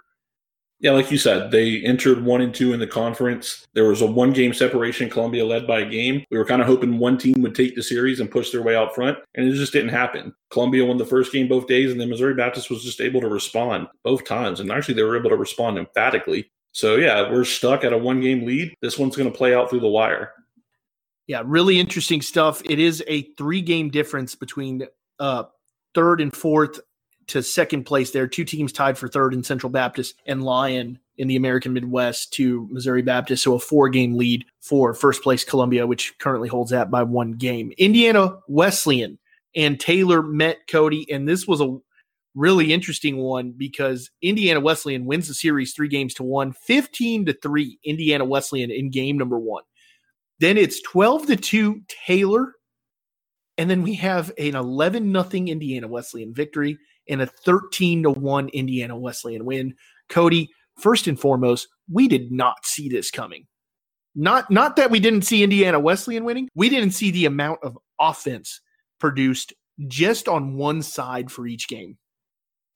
Yeah, 0.80 0.92
like 0.92 1.10
you 1.10 1.18
said, 1.18 1.50
they 1.50 1.82
entered 1.82 2.24
one 2.24 2.40
and 2.40 2.54
two 2.54 2.72
in 2.72 2.80
the 2.80 2.86
conference. 2.86 3.66
There 3.74 3.88
was 3.90 4.00
a 4.00 4.06
one 4.06 4.32
game 4.32 4.54
separation. 4.54 5.10
Columbia 5.10 5.44
led 5.44 5.66
by 5.66 5.80
a 5.80 5.90
game. 5.90 6.24
We 6.30 6.38
were 6.38 6.46
kind 6.46 6.62
of 6.62 6.66
hoping 6.66 6.98
one 6.98 7.18
team 7.18 7.42
would 7.42 7.54
take 7.54 7.76
the 7.76 7.82
series 7.82 8.20
and 8.20 8.30
push 8.30 8.50
their 8.52 8.62
way 8.62 8.74
out 8.74 8.94
front, 8.94 9.18
and 9.34 9.46
it 9.46 9.52
just 9.52 9.74
didn't 9.74 9.90
happen. 9.90 10.34
Columbia 10.48 10.86
won 10.86 10.96
the 10.96 11.04
first 11.04 11.30
game 11.30 11.46
both 11.46 11.66
days, 11.66 11.92
and 11.92 12.00
then 12.00 12.08
Missouri 12.08 12.32
Baptist 12.32 12.70
was 12.70 12.82
just 12.82 13.02
able 13.02 13.20
to 13.20 13.28
respond 13.28 13.86
both 14.02 14.24
times. 14.24 14.60
And 14.60 14.72
actually, 14.72 14.94
they 14.94 15.02
were 15.02 15.18
able 15.18 15.28
to 15.28 15.36
respond 15.36 15.76
emphatically. 15.76 16.50
So 16.74 16.96
yeah, 16.96 17.30
we're 17.30 17.44
stuck 17.44 17.84
at 17.84 17.92
a 17.92 17.98
one 17.98 18.20
game 18.20 18.44
lead. 18.44 18.76
This 18.82 18.98
one's 18.98 19.16
going 19.16 19.30
to 19.30 19.36
play 19.36 19.54
out 19.54 19.70
through 19.70 19.80
the 19.80 19.88
wire. 19.88 20.32
Yeah, 21.28 21.42
really 21.46 21.78
interesting 21.78 22.20
stuff. 22.20 22.60
It 22.64 22.80
is 22.80 23.02
a 23.06 23.22
three 23.38 23.62
game 23.62 23.90
difference 23.90 24.34
between 24.34 24.86
uh, 25.20 25.44
third 25.94 26.20
and 26.20 26.34
fourth 26.34 26.80
to 27.28 27.44
second 27.44 27.84
place 27.84 28.10
there. 28.10 28.26
Two 28.26 28.44
teams 28.44 28.72
tied 28.72 28.98
for 28.98 29.06
third 29.06 29.34
in 29.34 29.44
Central 29.44 29.70
Baptist 29.70 30.16
and 30.26 30.42
Lyon 30.42 30.98
in 31.16 31.28
the 31.28 31.36
American 31.36 31.72
Midwest 31.72 32.32
to 32.34 32.68
Missouri 32.72 33.02
Baptist. 33.02 33.44
So 33.44 33.54
a 33.54 33.60
four 33.60 33.88
game 33.88 34.16
lead 34.16 34.44
for 34.60 34.94
first 34.94 35.22
place 35.22 35.44
Columbia, 35.44 35.86
which 35.86 36.18
currently 36.18 36.48
holds 36.48 36.72
that 36.72 36.90
by 36.90 37.04
one 37.04 37.34
game. 37.34 37.72
Indiana 37.78 38.38
Wesleyan 38.48 39.16
and 39.54 39.78
Taylor 39.78 40.24
met 40.24 40.66
Cody, 40.66 41.06
and 41.08 41.28
this 41.28 41.46
was 41.46 41.60
a 41.60 41.78
really 42.34 42.72
interesting 42.72 43.18
one 43.18 43.54
because 43.56 44.10
Indiana 44.22 44.60
Wesleyan 44.60 45.06
wins 45.06 45.28
the 45.28 45.34
series 45.34 45.72
three 45.74 45.88
games 45.88 46.14
to 46.14 46.22
one, 46.24 46.52
15 46.52 47.26
to 47.26 47.32
three, 47.42 47.78
Indiana 47.84 48.24
Wesleyan 48.24 48.70
in 48.70 48.90
game 48.90 49.18
number 49.18 49.38
one. 49.38 49.62
Then 50.40 50.58
it's 50.58 50.82
12 50.82 51.26
to 51.28 51.36
two, 51.36 51.82
Taylor 52.06 52.54
And 53.56 53.70
then 53.70 53.82
we 53.82 53.94
have 53.94 54.32
an 54.38 54.56
11 54.56 55.12
nothing 55.12 55.48
Indiana 55.48 55.86
Wesleyan 55.88 56.34
victory 56.34 56.78
and 57.08 57.22
a 57.22 57.26
13 57.26 58.04
to 58.04 58.10
1 58.10 58.48
Indiana 58.48 58.98
Wesleyan 58.98 59.44
win. 59.44 59.74
Cody, 60.08 60.50
first 60.78 61.06
and 61.06 61.18
foremost, 61.18 61.68
we 61.90 62.08
did 62.08 62.32
not 62.32 62.64
see 62.66 62.88
this 62.88 63.10
coming. 63.10 63.46
Not 64.16 64.50
not 64.50 64.76
that 64.76 64.90
we 64.90 65.00
didn't 65.00 65.22
see 65.22 65.42
Indiana 65.42 65.80
Wesleyan 65.80 66.24
winning, 66.24 66.48
we 66.54 66.68
didn't 66.68 66.92
see 66.92 67.10
the 67.10 67.26
amount 67.26 67.60
of 67.64 67.78
offense 68.00 68.60
produced 69.00 69.52
just 69.88 70.28
on 70.28 70.56
one 70.56 70.82
side 70.82 71.30
for 71.30 71.46
each 71.46 71.68
game. 71.68 71.98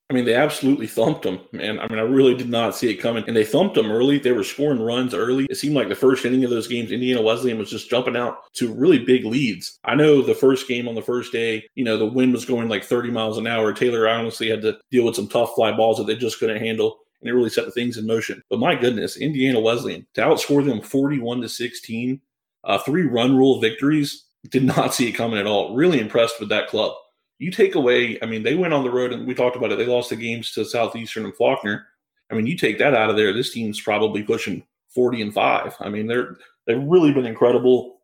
I 0.09 0.15
mean, 0.15 0.25
they 0.25 0.33
absolutely 0.33 0.87
thumped 0.87 1.21
them, 1.21 1.39
man. 1.51 1.79
I 1.79 1.87
mean, 1.87 1.99
I 1.99 2.03
really 2.03 2.33
did 2.33 2.49
not 2.49 2.75
see 2.75 2.89
it 2.89 2.95
coming. 2.95 3.23
And 3.27 3.37
they 3.37 3.45
thumped 3.45 3.75
them 3.75 3.91
early. 3.91 4.17
They 4.17 4.31
were 4.31 4.43
scoring 4.43 4.81
runs 4.81 5.13
early. 5.13 5.45
It 5.45 5.57
seemed 5.57 5.75
like 5.75 5.87
the 5.87 5.93
first 5.93 6.25
inning 6.25 6.43
of 6.43 6.49
those 6.49 6.67
games, 6.67 6.91
Indiana 6.91 7.21
Wesleyan 7.21 7.59
was 7.59 7.69
just 7.69 7.91
jumping 7.91 8.17
out 8.17 8.37
to 8.55 8.73
really 8.73 8.97
big 8.97 9.23
leads. 9.23 9.77
I 9.83 9.93
know 9.93 10.23
the 10.23 10.33
first 10.33 10.67
game 10.67 10.87
on 10.87 10.95
the 10.95 11.01
first 11.03 11.31
day, 11.31 11.63
you 11.75 11.83
know, 11.83 11.95
the 11.95 12.07
wind 12.07 12.33
was 12.33 12.43
going 12.43 12.69
like 12.69 12.83
30 12.83 13.11
miles 13.11 13.37
an 13.37 13.45
hour. 13.45 13.71
Taylor 13.71 14.07
honestly 14.07 14.49
had 14.49 14.63
to 14.63 14.79
deal 14.89 15.05
with 15.05 15.15
some 15.15 15.27
tough 15.27 15.53
fly 15.53 15.71
balls 15.71 15.97
that 15.97 16.07
they 16.07 16.15
just 16.15 16.39
couldn't 16.39 16.61
handle. 16.61 16.97
And 17.21 17.29
it 17.29 17.33
really 17.33 17.51
set 17.51 17.65
the 17.65 17.71
things 17.71 17.97
in 17.97 18.07
motion. 18.07 18.41
But 18.49 18.59
my 18.59 18.73
goodness, 18.73 19.15
Indiana 19.15 19.59
Wesleyan 19.59 20.07
to 20.15 20.21
outscore 20.21 20.65
them 20.65 20.81
41 20.81 21.41
to 21.41 21.49
16, 21.49 22.19
uh, 22.63 22.77
three 22.79 23.03
run 23.03 23.37
rule 23.37 23.61
victories, 23.61 24.25
did 24.49 24.63
not 24.63 24.95
see 24.95 25.09
it 25.09 25.11
coming 25.11 25.37
at 25.37 25.45
all. 25.45 25.75
Really 25.75 25.99
impressed 25.99 26.39
with 26.39 26.49
that 26.49 26.69
club 26.69 26.93
you 27.39 27.51
take 27.51 27.75
away, 27.75 28.19
I 28.21 28.25
mean, 28.25 28.43
they 28.43 28.55
went 28.55 28.73
on 28.73 28.83
the 28.83 28.91
road 28.91 29.13
and 29.13 29.25
we 29.25 29.33
talked 29.33 29.55
about 29.55 29.71
it. 29.71 29.77
They 29.77 29.85
lost 29.85 30.09
the 30.09 30.15
games 30.15 30.51
to 30.51 30.65
Southeastern 30.65 31.25
and 31.25 31.35
Faulkner. 31.35 31.87
I 32.29 32.35
mean, 32.35 32.45
you 32.45 32.55
take 32.55 32.77
that 32.77 32.93
out 32.93 33.09
of 33.09 33.15
there, 33.15 33.33
this 33.33 33.51
team's 33.51 33.81
probably 33.81 34.21
pushing 34.21 34.63
40 34.93 35.21
and 35.23 35.33
5. 35.33 35.75
I 35.79 35.89
mean, 35.89 36.05
they're 36.05 36.37
they've 36.67 36.81
really 36.81 37.11
been 37.11 37.25
incredible 37.25 38.01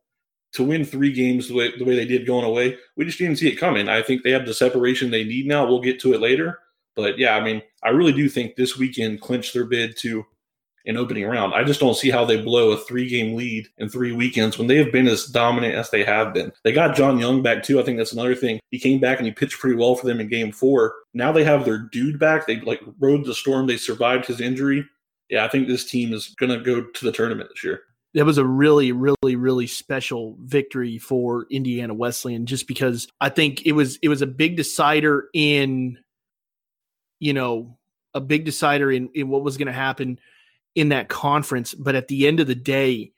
to 0.52 0.64
win 0.64 0.84
three 0.84 1.12
games 1.12 1.48
the 1.48 1.54
way, 1.54 1.76
the 1.76 1.84
way 1.84 1.94
they 1.94 2.06
did 2.06 2.26
going 2.26 2.44
away. 2.44 2.76
We 2.96 3.04
just 3.04 3.18
didn't 3.18 3.36
see 3.36 3.48
it 3.48 3.56
coming. 3.56 3.88
I 3.88 4.02
think 4.02 4.22
they 4.22 4.30
have 4.30 4.46
the 4.46 4.54
separation 4.54 5.10
they 5.10 5.24
need 5.24 5.46
now. 5.46 5.66
We'll 5.66 5.80
get 5.80 6.00
to 6.00 6.14
it 6.14 6.20
later. 6.20 6.58
But 6.94 7.18
yeah, 7.18 7.36
I 7.36 7.44
mean, 7.44 7.62
I 7.84 7.90
really 7.90 8.12
do 8.12 8.28
think 8.28 8.56
this 8.56 8.78
weekend 8.78 9.20
clinched 9.20 9.52
their 9.52 9.66
bid 9.66 9.96
to 9.98 10.24
in 10.86 10.96
opening 10.96 11.26
round. 11.26 11.52
I 11.52 11.64
just 11.64 11.80
don't 11.80 11.96
see 11.96 12.10
how 12.10 12.24
they 12.24 12.40
blow 12.40 12.70
a 12.70 12.76
three 12.76 13.08
game 13.08 13.34
lead 13.34 13.68
in 13.78 13.88
three 13.88 14.12
weekends 14.12 14.56
when 14.56 14.68
they 14.68 14.76
have 14.76 14.92
been 14.92 15.08
as 15.08 15.26
dominant 15.26 15.74
as 15.74 15.90
they 15.90 16.04
have 16.04 16.32
been. 16.32 16.52
They 16.62 16.72
got 16.72 16.96
John 16.96 17.18
Young 17.18 17.42
back 17.42 17.64
too. 17.64 17.80
I 17.80 17.82
think 17.82 17.98
that's 17.98 18.12
another 18.12 18.36
thing. 18.36 18.60
He 18.70 18.78
came 18.78 19.00
back 19.00 19.18
and 19.18 19.26
he 19.26 19.32
pitched 19.32 19.58
pretty 19.58 19.76
well 19.76 19.96
for 19.96 20.06
them 20.06 20.20
in 20.20 20.28
game 20.28 20.52
four. 20.52 20.94
Now 21.12 21.32
they 21.32 21.44
have 21.44 21.64
their 21.64 21.78
dude 21.78 22.20
back. 22.20 22.46
They 22.46 22.60
like 22.60 22.80
rode 23.00 23.24
the 23.24 23.34
storm. 23.34 23.66
They 23.66 23.76
survived 23.76 24.26
his 24.26 24.40
injury. 24.40 24.86
Yeah, 25.28 25.44
I 25.44 25.48
think 25.48 25.66
this 25.66 25.84
team 25.84 26.14
is 26.14 26.28
going 26.38 26.56
to 26.56 26.64
go 26.64 26.82
to 26.82 27.04
the 27.04 27.10
tournament 27.10 27.50
this 27.50 27.64
year. 27.64 27.82
That 28.14 28.24
was 28.24 28.38
a 28.38 28.46
really, 28.46 28.92
really, 28.92 29.36
really 29.36 29.66
special 29.66 30.36
victory 30.40 30.98
for 30.98 31.46
Indiana 31.50 31.94
Wesleyan, 31.94 32.46
just 32.46 32.68
because 32.68 33.08
I 33.20 33.28
think 33.28 33.66
it 33.66 33.72
was 33.72 33.98
it 34.02 34.08
was 34.08 34.22
a 34.22 34.26
big 34.26 34.56
decider 34.56 35.28
in, 35.34 35.98
you 37.18 37.34
know, 37.34 37.76
a 38.14 38.20
big 38.20 38.44
decider 38.44 38.92
in 38.92 39.10
in 39.14 39.28
what 39.28 39.42
was 39.42 39.56
going 39.56 39.66
to 39.66 39.72
happen 39.72 40.20
in 40.76 40.90
that 40.90 41.08
conference. 41.08 41.74
But 41.74 41.96
at 41.96 42.06
the 42.06 42.28
end 42.28 42.38
of 42.38 42.46
the 42.46 42.54
day, 42.54 43.10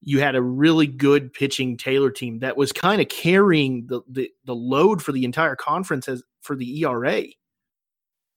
you 0.00 0.20
had 0.20 0.36
a 0.36 0.42
really 0.42 0.86
good 0.86 1.32
pitching 1.32 1.76
Taylor 1.76 2.10
team 2.10 2.38
that 2.38 2.56
was 2.56 2.72
kind 2.72 3.02
of 3.02 3.08
carrying 3.08 3.86
the, 3.86 4.00
the, 4.08 4.30
the 4.44 4.54
load 4.54 5.02
for 5.02 5.12
the 5.12 5.24
entire 5.24 5.56
conference 5.56 6.08
as 6.08 6.22
for 6.40 6.56
the 6.56 6.82
ERA. 6.82 7.24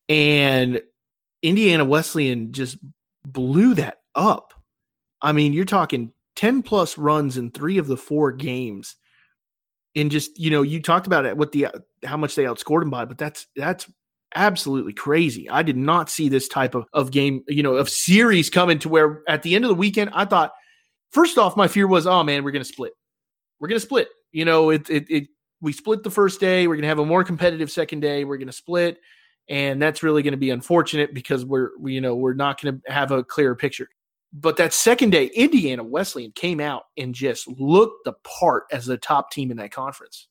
And 0.10 0.82
Indiana 1.42 1.86
Wesleyan 1.86 2.52
just 2.52 2.78
blew 3.26 3.76
that 3.76 4.00
up. 4.16 4.54
I 5.22 5.34
mean, 5.34 5.54
you're 5.54 5.66
talking 5.66 6.14
10 6.36 6.64
plus 6.64 6.98
runs 6.98 7.38
in 7.38 7.52
three 7.52 7.78
of 7.78 7.88
the 7.88 7.98
four 7.98 8.32
games. 8.32 8.96
And 9.96 10.10
just, 10.10 10.40
you 10.40 10.50
know, 10.50 10.62
you 10.62 10.82
talked 10.82 11.08
about 11.08 11.26
it 11.26 11.38
what 11.38 11.52
the 11.52 11.68
how 12.06 12.18
much 12.18 12.36
they 12.36 12.44
outscored 12.44 12.82
them 12.82 12.92
by, 12.92 13.06
but 13.06 13.18
that's 13.18 13.48
that's 13.56 13.92
absolutely 14.36 14.94
crazy. 14.94 15.50
I 15.50 15.64
did 15.64 15.78
not 15.78 16.10
see 16.10 16.30
this 16.30 16.48
type 16.48 16.76
of, 16.76 16.86
of 16.94 17.12
game, 17.12 17.44
you 17.48 17.64
know, 17.64 17.76
of 17.76 17.90
series 17.90 18.50
coming 18.50 18.80
to 18.80 18.90
where 18.90 19.22
at 19.28 19.44
the 19.44 19.56
end 19.56 19.66
of 19.66 19.70
the 19.70 19.76
weekend, 19.76 20.12
I 20.14 20.26
thought, 20.26 20.52
first 21.12 21.38
off, 21.38 21.58
my 21.58 21.68
fear 21.68 21.88
was, 21.88 22.08
oh 22.08 22.24
man, 22.24 22.44
we're 22.44 22.52
going 22.52 22.64
to 22.64 22.70
split. 22.70 22.94
We're 23.60 23.70
going 23.70 23.80
to 23.80 23.86
split. 23.86 24.10
You 24.32 24.46
know, 24.46 24.70
it, 24.70 24.90
it, 24.90 25.10
it, 25.10 25.28
we 25.62 25.74
split 25.74 26.04
the 26.04 26.12
first 26.12 26.40
day. 26.40 26.68
We're 26.68 26.76
going 26.76 26.84
to 26.84 26.90
have 26.90 27.00
a 27.00 27.06
more 27.06 27.24
competitive 27.24 27.72
second 27.72 28.02
day. 28.02 28.24
We're 28.24 28.38
going 28.38 28.48
to 28.48 28.54
split. 28.54 29.00
And 29.50 29.82
that's 29.82 30.04
really 30.04 30.24
going 30.24 30.34
to 30.34 30.38
be 30.38 30.50
unfortunate 30.50 31.14
because 31.14 31.46
we're, 31.46 31.70
we, 31.80 31.94
you 31.94 32.02
know, 32.02 32.16
we're 32.16 32.34
not 32.34 32.62
going 32.62 32.82
to 32.82 32.92
have 32.92 33.12
a 33.12 33.24
clearer 33.24 33.56
picture. 33.56 33.88
But 34.34 34.58
that 34.58 34.74
second 34.74 35.12
day, 35.12 35.28
Indiana 35.28 35.84
Wesleyan 35.84 36.34
came 36.34 36.60
out 36.60 36.84
and 36.98 37.16
just 37.16 37.48
looked 37.48 38.04
the 38.04 38.14
part 38.24 38.66
as 38.72 38.86
the 38.86 38.98
top 38.98 39.32
team 39.32 39.50
in 39.50 39.58
that 39.58 39.72
conference. 39.72 40.28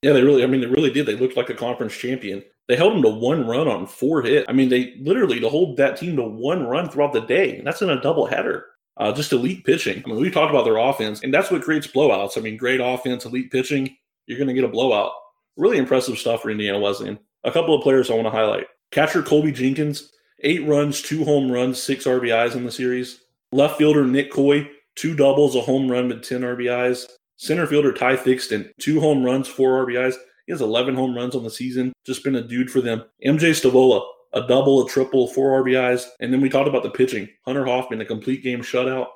Yeah, 0.00 0.14
they 0.14 0.22
really, 0.22 0.42
I 0.42 0.46
mean, 0.46 0.62
they 0.62 0.66
really 0.66 0.90
did. 0.90 1.06
They 1.06 1.14
looked 1.14 1.36
like 1.36 1.50
a 1.50 1.54
conference 1.54 1.94
champion. 1.94 2.42
They 2.68 2.76
held 2.76 2.94
them 2.94 3.02
to 3.02 3.08
one 3.08 3.46
run 3.46 3.68
on 3.68 3.86
four 3.86 4.22
hits. 4.22 4.46
I 4.48 4.52
mean, 4.52 4.68
they 4.68 4.94
literally 5.00 5.40
to 5.40 5.48
hold 5.48 5.76
that 5.76 5.96
team 5.96 6.16
to 6.16 6.22
one 6.22 6.64
run 6.66 6.88
throughout 6.88 7.12
the 7.12 7.20
day. 7.20 7.60
That's 7.64 7.82
in 7.82 7.90
a 7.90 8.00
double 8.00 8.26
header. 8.26 8.66
Uh, 8.96 9.12
just 9.12 9.32
elite 9.32 9.64
pitching. 9.64 10.02
I 10.04 10.08
mean, 10.08 10.20
we 10.20 10.30
talked 10.30 10.50
about 10.50 10.64
their 10.64 10.76
offense, 10.76 11.22
and 11.22 11.32
that's 11.32 11.50
what 11.50 11.62
creates 11.62 11.86
blowouts. 11.86 12.38
I 12.38 12.40
mean, 12.40 12.56
great 12.56 12.80
offense, 12.80 13.24
elite 13.24 13.50
pitching. 13.50 13.96
You're 14.26 14.38
going 14.38 14.48
to 14.48 14.54
get 14.54 14.64
a 14.64 14.68
blowout. 14.68 15.12
Really 15.56 15.78
impressive 15.78 16.18
stuff 16.18 16.42
for 16.42 16.50
Indiana 16.50 16.78
Wesleyan. 16.78 17.18
A 17.44 17.50
couple 17.50 17.74
of 17.74 17.82
players 17.82 18.10
I 18.10 18.14
want 18.14 18.26
to 18.26 18.30
highlight. 18.30 18.66
Catcher 18.90 19.22
Colby 19.22 19.52
Jenkins, 19.52 20.12
eight 20.40 20.66
runs, 20.66 21.02
two 21.02 21.24
home 21.24 21.50
runs, 21.50 21.82
six 21.82 22.04
RBIs 22.04 22.54
in 22.54 22.64
the 22.64 22.70
series. 22.70 23.22
Left 23.50 23.76
fielder 23.76 24.06
Nick 24.06 24.30
Coy, 24.30 24.68
two 24.94 25.16
doubles, 25.16 25.56
a 25.56 25.60
home 25.60 25.90
run 25.90 26.08
with 26.08 26.22
10 26.22 26.42
RBIs. 26.42 27.06
Center 27.36 27.66
fielder 27.66 27.92
Ty 27.92 28.16
Thixton, 28.16 28.70
two 28.78 29.00
home 29.00 29.24
runs, 29.24 29.48
four 29.48 29.84
RBIs. 29.84 30.14
He 30.46 30.52
has 30.52 30.60
11 30.60 30.94
home 30.94 31.14
runs 31.14 31.34
on 31.34 31.44
the 31.44 31.50
season. 31.50 31.92
Just 32.04 32.24
been 32.24 32.36
a 32.36 32.42
dude 32.42 32.70
for 32.70 32.80
them. 32.80 33.04
MJ 33.24 33.50
Stavola, 33.50 34.02
a 34.32 34.46
double, 34.46 34.84
a 34.84 34.88
triple, 34.88 35.28
four 35.28 35.62
RBIs. 35.62 36.04
And 36.20 36.32
then 36.32 36.40
we 36.40 36.48
talked 36.48 36.68
about 36.68 36.82
the 36.82 36.90
pitching. 36.90 37.28
Hunter 37.44 37.64
Hoffman, 37.64 38.00
a 38.00 38.04
complete 38.04 38.42
game 38.42 38.60
shutout. 38.60 39.06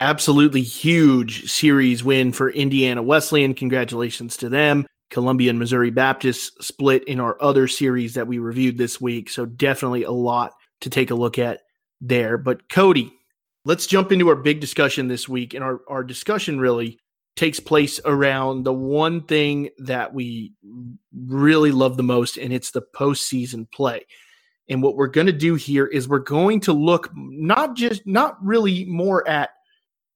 Absolutely 0.00 0.62
huge 0.62 1.50
series 1.50 2.02
win 2.02 2.32
for 2.32 2.50
Indiana 2.50 3.02
Wesleyan. 3.02 3.54
Congratulations 3.54 4.36
to 4.38 4.48
them. 4.48 4.86
Columbia 5.10 5.50
and 5.50 5.58
Missouri 5.58 5.90
Baptist 5.90 6.62
split 6.62 7.04
in 7.04 7.20
our 7.20 7.40
other 7.40 7.68
series 7.68 8.14
that 8.14 8.26
we 8.26 8.38
reviewed 8.38 8.76
this 8.76 9.00
week. 9.00 9.30
So 9.30 9.46
definitely 9.46 10.02
a 10.02 10.10
lot 10.10 10.52
to 10.80 10.90
take 10.90 11.10
a 11.10 11.14
look 11.14 11.38
at 11.38 11.60
there. 12.00 12.36
But 12.36 12.68
Cody, 12.68 13.12
let's 13.64 13.86
jump 13.86 14.10
into 14.10 14.28
our 14.28 14.34
big 14.34 14.60
discussion 14.60 15.06
this 15.06 15.28
week. 15.28 15.54
And 15.54 15.62
our, 15.62 15.80
our 15.88 16.02
discussion 16.02 16.58
really 16.58 16.98
takes 17.36 17.58
place 17.58 18.00
around 18.04 18.64
the 18.64 18.72
one 18.72 19.22
thing 19.22 19.70
that 19.78 20.14
we 20.14 20.52
really 21.14 21.72
love 21.72 21.96
the 21.96 22.02
most, 22.02 22.36
and 22.36 22.52
it's 22.52 22.70
the 22.70 22.82
postseason 22.94 23.70
play. 23.70 24.06
And 24.68 24.82
what 24.82 24.96
we're 24.96 25.08
going 25.08 25.26
to 25.26 25.32
do 25.32 25.56
here 25.56 25.86
is 25.86 26.08
we're 26.08 26.20
going 26.20 26.60
to 26.60 26.72
look 26.72 27.10
not 27.14 27.76
just, 27.76 28.06
not 28.06 28.42
really 28.42 28.84
more 28.86 29.26
at, 29.28 29.50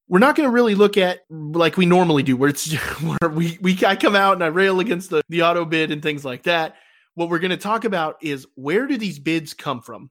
we're 0.07 0.19
not 0.19 0.35
going 0.35 0.47
to 0.47 0.53
really 0.53 0.75
look 0.75 0.97
at 0.97 1.19
like 1.29 1.77
we 1.77 1.85
normally 1.85 2.23
do, 2.23 2.35
where 2.35 2.49
it's 2.49 2.71
where 3.01 3.29
we, 3.29 3.59
we, 3.61 3.77
I 3.85 3.95
come 3.95 4.15
out 4.15 4.33
and 4.33 4.43
I 4.43 4.47
rail 4.47 4.79
against 4.79 5.09
the, 5.09 5.21
the 5.29 5.43
auto 5.43 5.65
bid 5.65 5.91
and 5.91 6.01
things 6.01 6.25
like 6.25 6.43
that. 6.43 6.75
What 7.15 7.29
we're 7.29 7.39
going 7.39 7.51
to 7.51 7.57
talk 7.57 7.83
about 7.83 8.17
is 8.21 8.47
where 8.55 8.87
do 8.87 8.97
these 8.97 9.19
bids 9.19 9.53
come 9.53 9.81
from? 9.81 10.09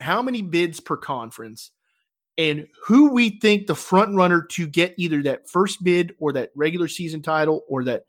How 0.00 0.22
many 0.22 0.40
bids 0.40 0.80
per 0.80 0.96
conference? 0.96 1.72
And 2.36 2.66
who 2.84 3.10
we 3.10 3.38
think 3.40 3.66
the 3.66 3.74
front 3.74 4.14
runner 4.14 4.42
to 4.42 4.66
get 4.66 4.94
either 4.96 5.22
that 5.22 5.48
first 5.48 5.82
bid 5.84 6.14
or 6.18 6.32
that 6.32 6.50
regular 6.54 6.88
season 6.88 7.22
title 7.22 7.62
or 7.68 7.84
that 7.84 8.04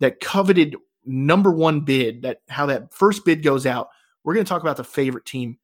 that 0.00 0.20
coveted 0.20 0.76
number 1.04 1.50
one 1.50 1.80
bid 1.80 2.22
that 2.22 2.40
how 2.48 2.66
that 2.66 2.92
first 2.92 3.24
bid 3.24 3.42
goes 3.42 3.66
out 3.66 3.88
we're 4.22 4.34
going 4.34 4.44
to 4.44 4.48
talk 4.48 4.62
about 4.62 4.76
the 4.76 4.84
favorite 4.84 5.26
team 5.26 5.58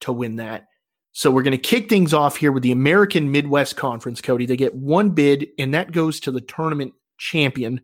to 0.00 0.12
win 0.12 0.36
that. 0.36 0.66
So 1.12 1.30
we're 1.30 1.42
going 1.42 1.52
to 1.52 1.58
kick 1.58 1.88
things 1.88 2.14
off 2.14 2.36
here 2.36 2.52
with 2.52 2.62
the 2.62 2.72
american 2.72 3.30
midwest 3.30 3.76
conference 3.76 4.20
cody. 4.20 4.46
They 4.46 4.56
get 4.56 4.74
one 4.74 5.10
bid 5.10 5.48
and 5.58 5.74
that 5.74 5.92
goes 5.92 6.20
to 6.20 6.30
the 6.30 6.40
tournament 6.40 6.92
champion. 7.18 7.80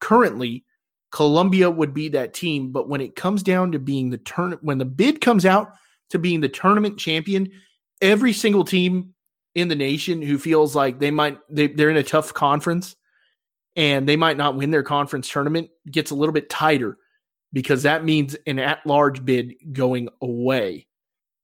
Currently 0.00 0.64
columbia 1.10 1.68
would 1.68 1.92
be 1.92 2.08
that 2.08 2.32
team 2.32 2.70
but 2.70 2.88
when 2.88 3.00
it 3.00 3.16
comes 3.16 3.42
down 3.42 3.72
to 3.72 3.78
being 3.78 4.10
the 4.10 4.18
turn 4.18 4.56
when 4.62 4.78
the 4.78 4.84
bid 4.84 5.20
comes 5.20 5.44
out 5.44 5.72
to 6.08 6.20
being 6.20 6.40
the 6.40 6.48
tournament 6.48 6.96
champion 6.96 7.50
every 8.00 8.32
single 8.32 8.64
team 8.64 9.12
in 9.54 9.68
the 9.68 9.74
nation 9.74 10.22
who 10.22 10.38
feels 10.38 10.76
like 10.76 10.98
they 10.98 11.10
might 11.10 11.38
they, 11.50 11.66
they're 11.68 11.90
in 11.90 11.96
a 11.96 12.02
tough 12.02 12.32
conference 12.32 12.96
and 13.76 14.08
they 14.08 14.16
might 14.16 14.36
not 14.36 14.56
win 14.56 14.70
their 14.70 14.82
conference 14.82 15.28
tournament 15.28 15.70
gets 15.90 16.10
a 16.10 16.14
little 16.14 16.32
bit 16.32 16.50
tighter 16.50 16.96
because 17.52 17.82
that 17.82 18.04
means 18.04 18.36
an 18.46 18.58
at-large 18.58 19.24
bid 19.24 19.54
going 19.72 20.08
away. 20.22 20.86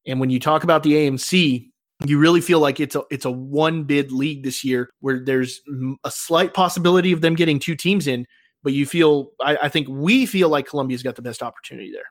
And 0.06 0.20
when 0.20 0.30
you 0.30 0.38
talk 0.38 0.62
about 0.62 0.82
the 0.82 0.92
AMC, 0.92 1.68
you 2.04 2.18
really 2.18 2.40
feel 2.40 2.60
like 2.60 2.78
it's 2.78 2.94
a 2.94 3.02
it's 3.10 3.24
a 3.24 3.30
one 3.30 3.84
bid 3.84 4.12
league 4.12 4.44
this 4.44 4.62
year 4.62 4.90
where 5.00 5.24
there's 5.24 5.60
a 6.04 6.10
slight 6.10 6.54
possibility 6.54 7.12
of 7.12 7.22
them 7.22 7.34
getting 7.34 7.58
two 7.58 7.74
teams 7.74 8.06
in, 8.06 8.26
but 8.62 8.72
you 8.72 8.86
feel 8.86 9.30
I, 9.40 9.56
I 9.62 9.68
think 9.68 9.88
we 9.88 10.26
feel 10.26 10.48
like 10.48 10.66
Columbia's 10.66 11.02
got 11.02 11.16
the 11.16 11.22
best 11.22 11.42
opportunity 11.42 11.90
there. 11.90 12.04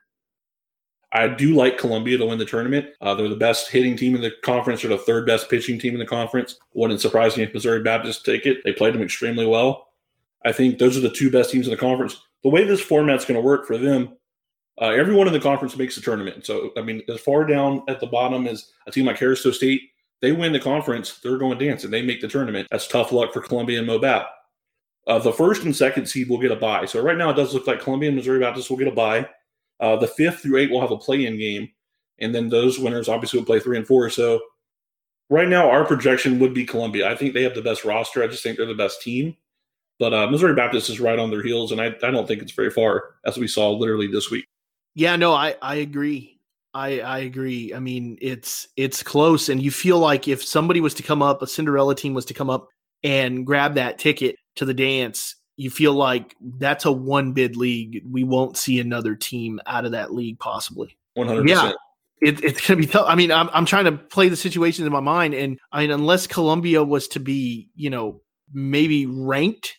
I 1.16 1.28
do 1.28 1.54
like 1.54 1.78
Columbia 1.78 2.18
to 2.18 2.26
win 2.26 2.38
the 2.38 2.44
tournament. 2.44 2.90
Uh, 3.00 3.14
they're 3.14 3.28
the 3.28 3.36
best 3.36 3.70
hitting 3.70 3.96
team 3.96 4.14
in 4.14 4.20
the 4.20 4.32
conference, 4.42 4.84
or 4.84 4.88
the 4.88 4.98
third 4.98 5.26
best 5.26 5.48
pitching 5.48 5.78
team 5.78 5.94
in 5.94 5.98
the 5.98 6.06
conference. 6.06 6.58
Wouldn't 6.74 7.00
surprise 7.00 7.36
me 7.36 7.44
if 7.44 7.54
Missouri 7.54 7.82
Baptist 7.82 8.24
take 8.24 8.44
it. 8.44 8.58
They 8.64 8.72
played 8.72 8.94
them 8.94 9.02
extremely 9.02 9.46
well. 9.46 9.88
I 10.44 10.52
think 10.52 10.78
those 10.78 10.96
are 10.96 11.00
the 11.00 11.10
two 11.10 11.30
best 11.30 11.50
teams 11.50 11.66
in 11.66 11.70
the 11.70 11.76
conference. 11.76 12.20
the 12.42 12.50
way 12.50 12.64
this 12.64 12.80
format's 12.80 13.24
going 13.24 13.40
to 13.40 13.44
work 13.44 13.66
for 13.66 13.78
them, 13.78 14.16
uh, 14.80 14.90
everyone 14.90 15.26
in 15.26 15.32
the 15.32 15.40
conference 15.40 15.76
makes 15.76 15.96
the 15.96 16.02
tournament. 16.02 16.44
So, 16.44 16.70
I 16.76 16.82
mean, 16.82 17.02
as 17.08 17.18
far 17.20 17.44
down 17.44 17.82
at 17.88 17.98
the 17.98 18.06
bottom 18.06 18.46
as 18.46 18.70
a 18.86 18.90
team 18.90 19.06
like 19.06 19.18
Harris 19.18 19.42
State, 19.56 19.80
they 20.20 20.32
win 20.32 20.52
the 20.52 20.60
conference, 20.60 21.18
they're 21.18 21.38
going 21.38 21.58
dancing. 21.58 21.90
They 21.90 22.02
make 22.02 22.20
the 22.20 22.28
tournament. 22.28 22.68
That's 22.70 22.86
tough 22.86 23.10
luck 23.10 23.32
for 23.32 23.40
Columbia 23.40 23.78
and 23.80 23.88
MoBap. 23.88 24.26
Uh, 25.06 25.18
the 25.18 25.32
first 25.32 25.62
and 25.62 25.74
second 25.74 26.06
seed 26.06 26.28
will 26.28 26.38
get 26.38 26.52
a 26.52 26.56
bye. 26.56 26.84
So 26.84 27.00
right 27.00 27.16
now 27.16 27.30
it 27.30 27.34
does 27.34 27.54
look 27.54 27.66
like 27.66 27.80
Columbia 27.80 28.10
and 28.10 28.16
Missouri 28.16 28.40
Baptist 28.40 28.68
will 28.68 28.76
get 28.76 28.88
a 28.88 28.92
bye. 28.92 29.28
Uh, 29.80 29.96
the 29.96 30.06
fifth 30.06 30.40
through 30.40 30.58
eight 30.58 30.70
will 30.70 30.80
have 30.80 30.90
a 30.90 30.96
play-in 30.96 31.38
game, 31.38 31.68
and 32.18 32.34
then 32.34 32.48
those 32.48 32.78
winners 32.78 33.08
obviously 33.08 33.38
will 33.38 33.46
play 33.46 33.60
three 33.60 33.76
and 33.76 33.86
four. 33.86 34.08
So 34.10 34.40
right 35.28 35.48
now 35.48 35.68
our 35.68 35.84
projection 35.84 36.38
would 36.38 36.54
be 36.54 36.64
Columbia. 36.64 37.10
I 37.10 37.16
think 37.16 37.34
they 37.34 37.42
have 37.42 37.54
the 37.54 37.62
best 37.62 37.84
roster. 37.84 38.22
I 38.22 38.28
just 38.28 38.42
think 38.42 38.56
they're 38.56 38.66
the 38.66 38.74
best 38.74 39.02
team. 39.02 39.36
But 39.98 40.12
uh, 40.12 40.26
Missouri 40.30 40.54
Baptist 40.54 40.90
is 40.90 41.00
right 41.00 41.18
on 41.18 41.30
their 41.30 41.42
heels, 41.42 41.72
and 41.72 41.80
I, 41.80 41.86
I 41.86 42.10
don't 42.10 42.28
think 42.28 42.42
it's 42.42 42.52
very 42.52 42.70
far, 42.70 43.14
as 43.24 43.38
we 43.38 43.48
saw 43.48 43.70
literally 43.70 44.06
this 44.06 44.30
week. 44.30 44.46
Yeah, 44.94 45.16
no, 45.16 45.32
I, 45.32 45.56
I 45.62 45.76
agree. 45.76 46.38
I, 46.74 47.00
I 47.00 47.18
agree. 47.20 47.72
I 47.72 47.80
mean, 47.80 48.18
it's 48.20 48.68
it's 48.76 49.02
close, 49.02 49.48
and 49.48 49.62
you 49.62 49.70
feel 49.70 49.98
like 49.98 50.28
if 50.28 50.44
somebody 50.44 50.82
was 50.82 50.92
to 50.94 51.02
come 51.02 51.22
up, 51.22 51.40
a 51.40 51.46
Cinderella 51.46 51.94
team 51.94 52.12
was 52.12 52.26
to 52.26 52.34
come 52.34 52.50
up 52.50 52.68
and 53.02 53.46
grab 53.46 53.74
that 53.74 53.98
ticket 53.98 54.36
to 54.56 54.66
the 54.66 54.74
dance, 54.74 55.36
you 55.56 55.70
feel 55.70 55.92
like 55.92 56.36
that's 56.58 56.84
a 56.84 56.92
one 56.92 57.32
bid 57.32 57.56
league. 57.56 58.02
We 58.08 58.24
won't 58.24 58.56
see 58.56 58.78
another 58.78 59.14
team 59.14 59.60
out 59.66 59.84
of 59.84 59.92
that 59.92 60.12
league 60.12 60.38
possibly. 60.38 60.96
100%. 61.16 61.48
Yeah, 61.48 61.72
it, 62.20 62.42
it's 62.44 62.66
going 62.66 62.80
to 62.80 62.86
be 62.86 62.90
tough. 62.90 63.06
I 63.08 63.14
mean, 63.14 63.32
I'm 63.32 63.48
I'm 63.52 63.66
trying 63.66 63.86
to 63.86 63.92
play 63.92 64.28
the 64.28 64.36
situations 64.36 64.86
in 64.86 64.92
my 64.92 65.00
mind, 65.00 65.34
and 65.34 65.58
I 65.72 65.82
mean, 65.82 65.90
unless 65.90 66.26
Columbia 66.26 66.84
was 66.84 67.08
to 67.08 67.20
be, 67.20 67.68
you 67.74 67.90
know, 67.90 68.20
maybe 68.52 69.06
ranked, 69.06 69.78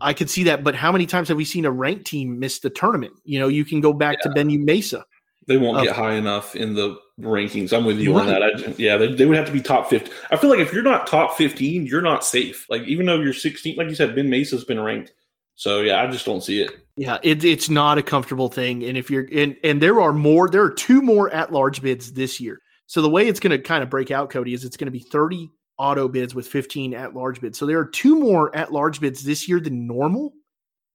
I 0.00 0.12
could 0.12 0.30
see 0.30 0.44
that. 0.44 0.64
But 0.64 0.74
how 0.74 0.92
many 0.92 1.06
times 1.06 1.28
have 1.28 1.36
we 1.36 1.44
seen 1.44 1.64
a 1.64 1.70
ranked 1.70 2.06
team 2.06 2.38
miss 2.38 2.60
the 2.60 2.70
tournament? 2.70 3.14
You 3.24 3.38
know, 3.40 3.48
you 3.48 3.64
can 3.64 3.80
go 3.80 3.92
back 3.92 4.20
to 4.22 4.30
Benny 4.30 4.56
Mesa. 4.56 5.04
They 5.48 5.56
won't 5.56 5.78
Uh, 5.78 5.84
get 5.84 5.96
high 5.96 6.14
enough 6.14 6.54
in 6.54 6.74
the 6.74 6.96
rankings. 7.20 7.72
I'm 7.76 7.84
with 7.84 7.98
you 7.98 8.12
Right. 8.16 8.20
on 8.20 8.26
that. 8.28 8.42
I, 8.42 8.74
yeah, 8.76 8.96
they, 8.96 9.12
they 9.14 9.26
would 9.26 9.36
have 9.36 9.46
to 9.46 9.52
be 9.52 9.60
top 9.60 9.90
50. 9.90 10.10
I 10.30 10.36
feel 10.36 10.50
like 10.50 10.60
if 10.60 10.72
you're 10.72 10.82
not 10.82 11.06
top 11.06 11.36
15, 11.36 11.86
you're 11.86 12.02
not 12.02 12.24
safe. 12.24 12.66
Like, 12.68 12.82
even 12.82 13.06
though 13.06 13.20
you're 13.20 13.32
16, 13.32 13.74
like 13.76 13.88
you 13.88 13.94
said, 13.96 14.14
Ben 14.14 14.28
Mesa's 14.30 14.64
been 14.64 14.78
ranked. 14.78 15.12
So, 15.56 15.80
yeah, 15.80 16.00
I 16.02 16.06
just 16.08 16.24
don't 16.24 16.42
see 16.42 16.60
it. 16.62 16.70
Yeah, 16.96 17.18
it, 17.22 17.42
it's 17.44 17.68
not 17.68 17.98
a 17.98 18.02
comfortable 18.02 18.48
thing. 18.48 18.84
And 18.84 18.96
if 18.96 19.10
you're 19.10 19.26
and 19.32 19.56
and 19.64 19.80
there 19.80 20.00
are 20.00 20.12
more, 20.12 20.48
there 20.48 20.62
are 20.62 20.70
two 20.70 21.00
more 21.02 21.30
at 21.32 21.52
large 21.52 21.80
bids 21.82 22.12
this 22.12 22.40
year. 22.40 22.60
So 22.86 23.02
the 23.02 23.08
way 23.10 23.26
it's 23.26 23.40
going 23.40 23.50
to 23.50 23.58
kind 23.58 23.82
of 23.82 23.90
break 23.90 24.10
out, 24.10 24.30
Cody, 24.30 24.52
is 24.54 24.64
it's 24.64 24.76
going 24.76 24.86
to 24.86 24.92
be 24.92 25.00
30 25.00 25.50
auto 25.78 26.08
bids 26.08 26.34
with 26.34 26.46
15 26.48 26.94
at 26.94 27.14
large 27.14 27.40
bids. 27.40 27.58
So 27.58 27.66
there 27.66 27.78
are 27.78 27.84
two 27.86 28.18
more 28.20 28.54
at 28.56 28.72
large 28.72 29.00
bids 29.00 29.22
this 29.24 29.48
year 29.48 29.60
than 29.60 29.86
normal. 29.86 30.32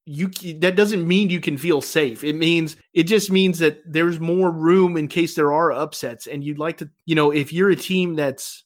You 0.05 0.27
that 0.60 0.75
doesn't 0.75 1.07
mean 1.07 1.29
you 1.29 1.39
can 1.39 1.57
feel 1.57 1.81
safe. 1.81 2.24
It 2.24 2.36
means 2.36 2.75
it 2.93 3.03
just 3.03 3.31
means 3.31 3.60
that 3.60 3.81
there's 3.86 4.19
more 4.19 4.51
room 4.51 4.98
in 4.98 5.07
case 5.07 5.36
there 5.36 5.53
are 5.53 5.72
upsets. 5.72 6.27
And 6.27 6.43
you'd 6.43 6.60
like 6.60 6.77
to, 6.79 6.89
you 7.05 7.15
know, 7.15 7.31
if 7.31 7.53
you're 7.53 7.69
a 7.69 7.75
team 7.75 8.15
that's 8.15 8.65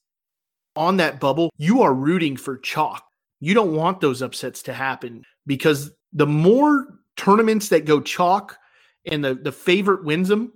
on 0.75 0.97
that 0.97 1.19
bubble, 1.19 1.51
you 1.57 1.83
are 1.83 1.93
rooting 1.93 2.37
for 2.37 2.57
chalk. 2.57 3.03
You 3.39 3.53
don't 3.53 3.75
want 3.75 4.01
those 4.01 4.21
upsets 4.21 4.63
to 4.63 4.73
happen 4.73 5.23
because 5.45 5.91
the 6.11 6.25
more 6.25 6.87
tournaments 7.17 7.69
that 7.69 7.85
go 7.85 8.01
chalk 8.01 8.57
and 9.05 9.23
the, 9.23 9.35
the 9.35 9.51
favorite 9.51 10.03
wins 10.03 10.27
them 10.27 10.53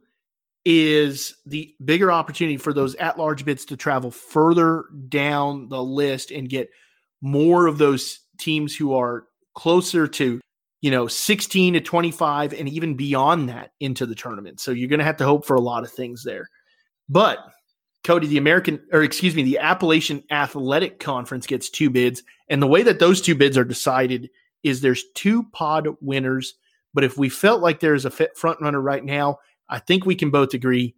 is 0.63 1.35
the 1.45 1.73
bigger 1.83 2.11
opportunity 2.11 2.57
for 2.57 2.73
those 2.73 2.95
at 2.95 3.17
large 3.17 3.45
bids 3.45 3.65
to 3.65 3.77
travel 3.77 4.11
further 4.11 4.85
down 5.09 5.69
the 5.69 5.83
list 5.83 6.31
and 6.31 6.49
get 6.49 6.69
more 7.21 7.67
of 7.67 7.77
those 7.77 8.19
teams 8.37 8.75
who 8.75 8.93
are 8.93 9.25
closer 9.55 10.07
to 10.07 10.39
you 10.81 10.91
know 10.91 11.07
16 11.07 11.75
to 11.75 11.81
25 11.81 12.53
and 12.53 12.67
even 12.67 12.95
beyond 12.95 13.49
that 13.49 13.71
into 13.79 14.05
the 14.05 14.15
tournament. 14.15 14.59
So 14.59 14.71
you're 14.71 14.89
going 14.89 14.99
to 14.99 15.05
have 15.05 15.17
to 15.17 15.25
hope 15.25 15.45
for 15.45 15.55
a 15.55 15.61
lot 15.61 15.83
of 15.83 15.91
things 15.91 16.23
there. 16.23 16.49
But 17.07 17.39
cody 18.03 18.25
the 18.25 18.37
american 18.39 18.83
or 18.91 19.03
excuse 19.03 19.35
me 19.35 19.43
the 19.43 19.59
appalachian 19.59 20.23
athletic 20.31 20.99
conference 20.99 21.45
gets 21.45 21.69
two 21.69 21.87
bids 21.87 22.23
and 22.49 22.59
the 22.59 22.67
way 22.67 22.81
that 22.81 22.97
those 22.97 23.21
two 23.21 23.35
bids 23.35 23.55
are 23.55 23.63
decided 23.63 24.27
is 24.63 24.81
there's 24.81 25.03
two 25.13 25.43
pod 25.51 25.87
winners. 26.01 26.55
But 26.95 27.03
if 27.03 27.15
we 27.17 27.29
felt 27.29 27.61
like 27.61 27.79
there's 27.79 28.05
a 28.05 28.11
front 28.11 28.59
runner 28.59 28.81
right 28.81 29.03
now 29.03 29.37
i 29.69 29.79
think 29.79 30.05
we 30.05 30.15
can 30.15 30.31
both 30.31 30.53
agree 30.53 30.95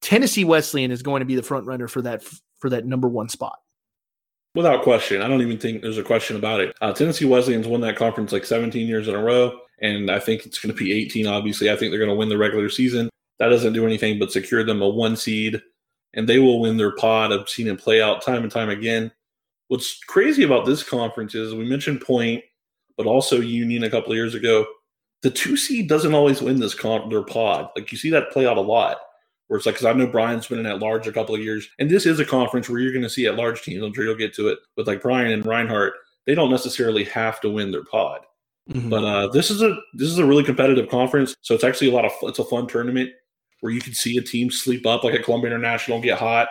tennessee 0.00 0.44
wesleyan 0.44 0.90
is 0.90 1.02
going 1.02 1.20
to 1.20 1.26
be 1.26 1.36
the 1.36 1.42
front 1.42 1.66
runner 1.66 1.88
for 1.88 2.02
that 2.02 2.24
for 2.58 2.70
that 2.70 2.86
number 2.86 3.08
one 3.08 3.28
spot 3.28 3.58
Without 4.54 4.82
question. 4.82 5.22
I 5.22 5.28
don't 5.28 5.42
even 5.42 5.58
think 5.58 5.80
there's 5.80 5.98
a 5.98 6.02
question 6.02 6.36
about 6.36 6.60
it. 6.60 6.76
Uh, 6.80 6.92
Tennessee 6.92 7.24
Wesleyan's 7.24 7.68
won 7.68 7.80
that 7.82 7.96
conference 7.96 8.32
like 8.32 8.44
17 8.44 8.86
years 8.86 9.06
in 9.06 9.14
a 9.14 9.22
row, 9.22 9.56
and 9.80 10.10
I 10.10 10.18
think 10.18 10.44
it's 10.44 10.58
going 10.58 10.74
to 10.74 10.78
be 10.78 10.92
18, 10.92 11.28
obviously. 11.28 11.70
I 11.70 11.76
think 11.76 11.92
they're 11.92 12.00
going 12.00 12.10
to 12.10 12.16
win 12.16 12.28
the 12.28 12.38
regular 12.38 12.68
season. 12.68 13.08
That 13.38 13.48
doesn't 13.48 13.74
do 13.74 13.86
anything 13.86 14.18
but 14.18 14.32
secure 14.32 14.64
them 14.64 14.82
a 14.82 14.88
one 14.88 15.16
seed, 15.16 15.62
and 16.14 16.28
they 16.28 16.40
will 16.40 16.60
win 16.60 16.76
their 16.76 16.96
pod. 16.96 17.32
I've 17.32 17.48
seen 17.48 17.68
it 17.68 17.78
play 17.78 18.02
out 18.02 18.22
time 18.22 18.42
and 18.42 18.50
time 18.50 18.70
again. 18.70 19.12
What's 19.68 20.02
crazy 20.02 20.42
about 20.42 20.66
this 20.66 20.82
conference 20.82 21.36
is 21.36 21.54
we 21.54 21.64
mentioned 21.64 22.00
Point, 22.00 22.42
but 22.96 23.06
also 23.06 23.40
Union 23.40 23.84
a 23.84 23.90
couple 23.90 24.10
of 24.10 24.16
years 24.16 24.34
ago. 24.34 24.66
The 25.22 25.30
two 25.30 25.56
seed 25.56 25.88
doesn't 25.88 26.14
always 26.14 26.42
win 26.42 26.58
this 26.58 26.74
their 26.74 27.22
pod. 27.22 27.68
Like 27.76 27.92
you 27.92 27.98
see 27.98 28.10
that 28.10 28.32
play 28.32 28.46
out 28.46 28.56
a 28.56 28.62
lot 28.62 28.96
where 29.50 29.56
it's 29.56 29.66
like, 29.66 29.74
because 29.74 29.86
I 29.86 29.92
know 29.94 30.06
Bryan's 30.06 30.46
been 30.46 30.60
in 30.60 30.66
at 30.66 30.78
large 30.78 31.08
a 31.08 31.12
couple 31.12 31.34
of 31.34 31.40
years, 31.40 31.68
and 31.80 31.90
this 31.90 32.06
is 32.06 32.20
a 32.20 32.24
conference 32.24 32.68
where 32.68 32.78
you're 32.78 32.92
going 32.92 33.02
to 33.02 33.10
see 33.10 33.26
at 33.26 33.34
large 33.34 33.62
teams. 33.62 33.82
I'm 33.82 33.92
sure 33.92 34.04
you'll 34.04 34.14
get 34.14 34.32
to 34.34 34.46
it, 34.46 34.60
but 34.76 34.86
like 34.86 35.02
Bryan 35.02 35.32
and 35.32 35.44
Reinhardt, 35.44 35.94
they 36.24 36.36
don't 36.36 36.52
necessarily 36.52 37.02
have 37.02 37.40
to 37.40 37.50
win 37.50 37.72
their 37.72 37.82
pod. 37.82 38.20
But 38.88 39.02
uh, 39.02 39.26
this 39.32 39.50
is 39.50 39.60
a 39.60 39.76
this 39.94 40.06
is 40.06 40.18
a 40.18 40.24
really 40.24 40.44
competitive 40.44 40.88
conference, 40.88 41.34
so 41.40 41.52
it's 41.56 41.64
actually 41.64 41.90
a 41.90 41.92
lot 41.92 42.04
of 42.04 42.12
it's 42.22 42.38
a 42.38 42.44
fun 42.44 42.68
tournament 42.68 43.10
where 43.58 43.72
you 43.72 43.80
can 43.80 43.92
see 43.92 44.16
a 44.18 44.22
team 44.22 44.52
sleep 44.52 44.86
up 44.86 45.02
like 45.02 45.14
a 45.14 45.22
Columbia 45.22 45.50
International 45.50 46.00
get 46.00 46.16
hot. 46.16 46.46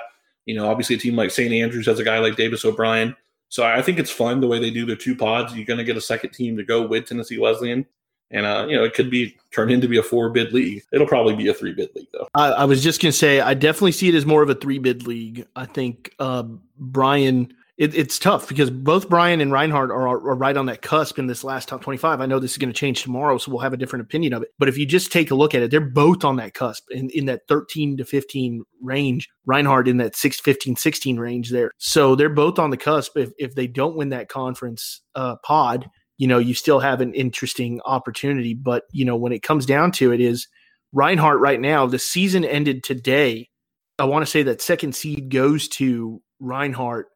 You 0.46 0.56
know, 0.56 0.70
obviously 0.70 0.98
a 0.98 1.00
team 1.00 1.16
like 1.16 1.32
St. 1.32 1.54
Andrews 1.54 1.86
has 1.86 2.00
a 2.00 2.04
guy 2.04 2.20
like 2.20 2.36
Davis 2.36 2.66
O'Brien. 2.66 3.16
So 3.48 3.64
I 3.64 3.82
think 3.82 3.98
it's 3.98 4.12
fun 4.12 4.42
the 4.42 4.48
way 4.48 4.60
they 4.60 4.72
do 4.72 4.86
their 4.86 4.98
two 4.98 5.16
pods. 5.16 5.56
You're 5.56 5.66
going 5.66 5.78
to 5.78 5.86
get 5.86 5.96
a 5.96 6.02
second 6.02 6.32
team 6.32 6.58
to 6.58 6.66
go 6.66 6.86
with 6.86 7.06
Tennessee 7.06 7.40
Wesleyan, 7.40 7.86
and 8.32 8.46
uh, 8.46 8.66
you 8.70 8.76
know 8.76 8.84
it 8.84 8.94
could 8.94 9.10
be 9.10 9.36
turned 9.52 9.72
into 9.72 9.88
be 9.88 9.98
a 9.98 10.04
four 10.04 10.30
bid 10.30 10.54
league. 10.54 10.84
It'll 10.92 11.08
probably 11.08 11.36
be 11.36 11.48
a 11.48 11.54
three 11.54 11.74
bid 11.74 11.90
league 11.96 12.08
though. 12.14 12.28
I, 12.36 12.52
I 12.52 12.66
was 12.66 12.84
just 12.84 13.02
to 13.02 13.12
say, 13.12 13.40
I 13.42 13.54
definitely 13.54 13.94
see 13.94 14.10
it 14.10 14.16
as 14.16 14.26
more 14.26 14.44
of 14.44 14.50
a 14.50 14.56
three 14.56 14.80
bid 14.80 15.08
league. 15.08 15.48
I 15.56 15.66
think 15.66 16.14
uh, 16.20 16.44
Bryan, 16.78 17.54
it, 17.78 17.96
it's 17.96 18.20
tough 18.20 18.48
because 18.48 18.70
both 18.70 19.10
Bryan 19.10 19.42
and 19.42 19.52
Reinhardt 19.52 19.90
are, 19.90 20.08
are 20.08 20.36
right 20.36 20.56
on 20.56 20.68
that 20.68 20.82
cusp 20.82 21.18
in 21.18 21.28
this 21.28 21.44
last 21.44 21.70
top 21.70 21.82
25. 21.82 22.22
I 22.22 22.26
know 22.26 22.38
this 22.38 22.52
is 22.52 22.58
going 22.58 22.72
to 22.72 22.78
change 22.78 23.02
tomorrow, 23.02 23.38
so 23.38 23.52
we'll 23.52 23.62
have 23.62 23.74
a 23.74 23.78
different 23.78 24.04
opinion 24.06 24.34
of 24.34 24.44
it. 24.44 24.50
But 24.60 24.70
if 24.70 24.78
you 24.78 24.86
just 24.86 25.12
take 25.12 25.32
a 25.32 25.36
look 25.36 25.56
at 25.56 25.64
it, 25.64 25.72
they're 25.72 25.80
both 25.80 26.24
on 26.24 26.36
that 26.36 26.54
cusp 26.54 26.86
in, 26.92 27.10
in 27.12 27.26
that 27.26 27.48
13 27.48 27.98
to 27.98 28.06
15 28.06 28.64
range. 28.82 29.30
Reinhardt 29.46 29.88
in 29.88 29.98
that 29.98 30.16
6, 30.16 30.40
15, 30.42 30.76
16 30.76 31.18
range 31.18 31.50
there. 31.50 31.72
So 31.78 32.16
they're 32.16 32.30
both 32.30 32.60
on 32.60 32.70
the 32.70 32.78
cusp. 32.78 33.18
If, 33.18 33.32
if 33.40 33.56
they 33.56 33.66
don't 33.66 33.96
win 33.96 34.10
that 34.10 34.30
conference 34.30 35.02
uh, 35.16 35.38
pod, 35.38 35.90
you 36.20 36.28
know, 36.28 36.38
you 36.38 36.54
still 36.54 36.82
have 36.82 37.02
an 37.02 37.14
interesting 37.14 37.80
opportunity. 37.86 38.54
But, 38.54 38.84
you 38.92 39.06
know, 39.06 39.16
when 39.16 39.32
it 39.32 39.42
comes 39.42 39.66
down 39.66 39.94
to 39.94 40.12
it, 40.12 40.20
is 40.20 40.48
Reinhardt 40.92 41.40
right 41.40 41.60
now, 41.60 41.88
the 41.88 41.98
season 41.98 42.46
ended 42.46 42.84
today. 42.84 43.50
I 43.98 44.04
want 44.04 44.26
to 44.26 44.30
say 44.30 44.44
that 44.44 44.62
second 44.62 44.96
seed 44.96 45.30
goes 45.32 45.68
to 45.70 46.22
Reinhardt. 46.40 47.08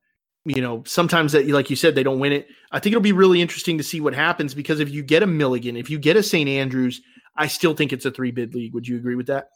You 0.46 0.62
know, 0.62 0.84
sometimes 0.86 1.34
that, 1.34 1.48
like 1.48 1.70
you 1.70 1.76
said, 1.76 1.96
they 1.96 2.04
don't 2.04 2.20
win 2.20 2.32
it. 2.32 2.48
I 2.72 2.80
think 2.80 2.94
it'll 2.94 3.02
be 3.02 3.12
really 3.12 3.42
interesting 3.42 3.78
to 3.78 3.84
see 3.84 4.02
what 4.02 4.14
happens 4.14 4.54
because 4.54 4.80
if 4.80 4.90
you 4.90 5.04
get 5.04 5.24
a 5.24 5.28
Milligan, 5.28 5.78
if 5.78 5.90
you 5.90 6.00
get 6.00 6.18
a 6.18 6.24
St. 6.24 6.50
Andrews, 6.50 7.02
I 7.36 7.48
still 7.48 7.74
think 7.76 7.94
it's 7.94 8.06
a 8.06 8.12
three 8.12 8.32
bid 8.32 8.56
league. 8.56 8.74
Would 8.74 8.88
you 8.88 8.98
agree 8.98 9.16
with 9.16 9.28
that? 9.28 9.50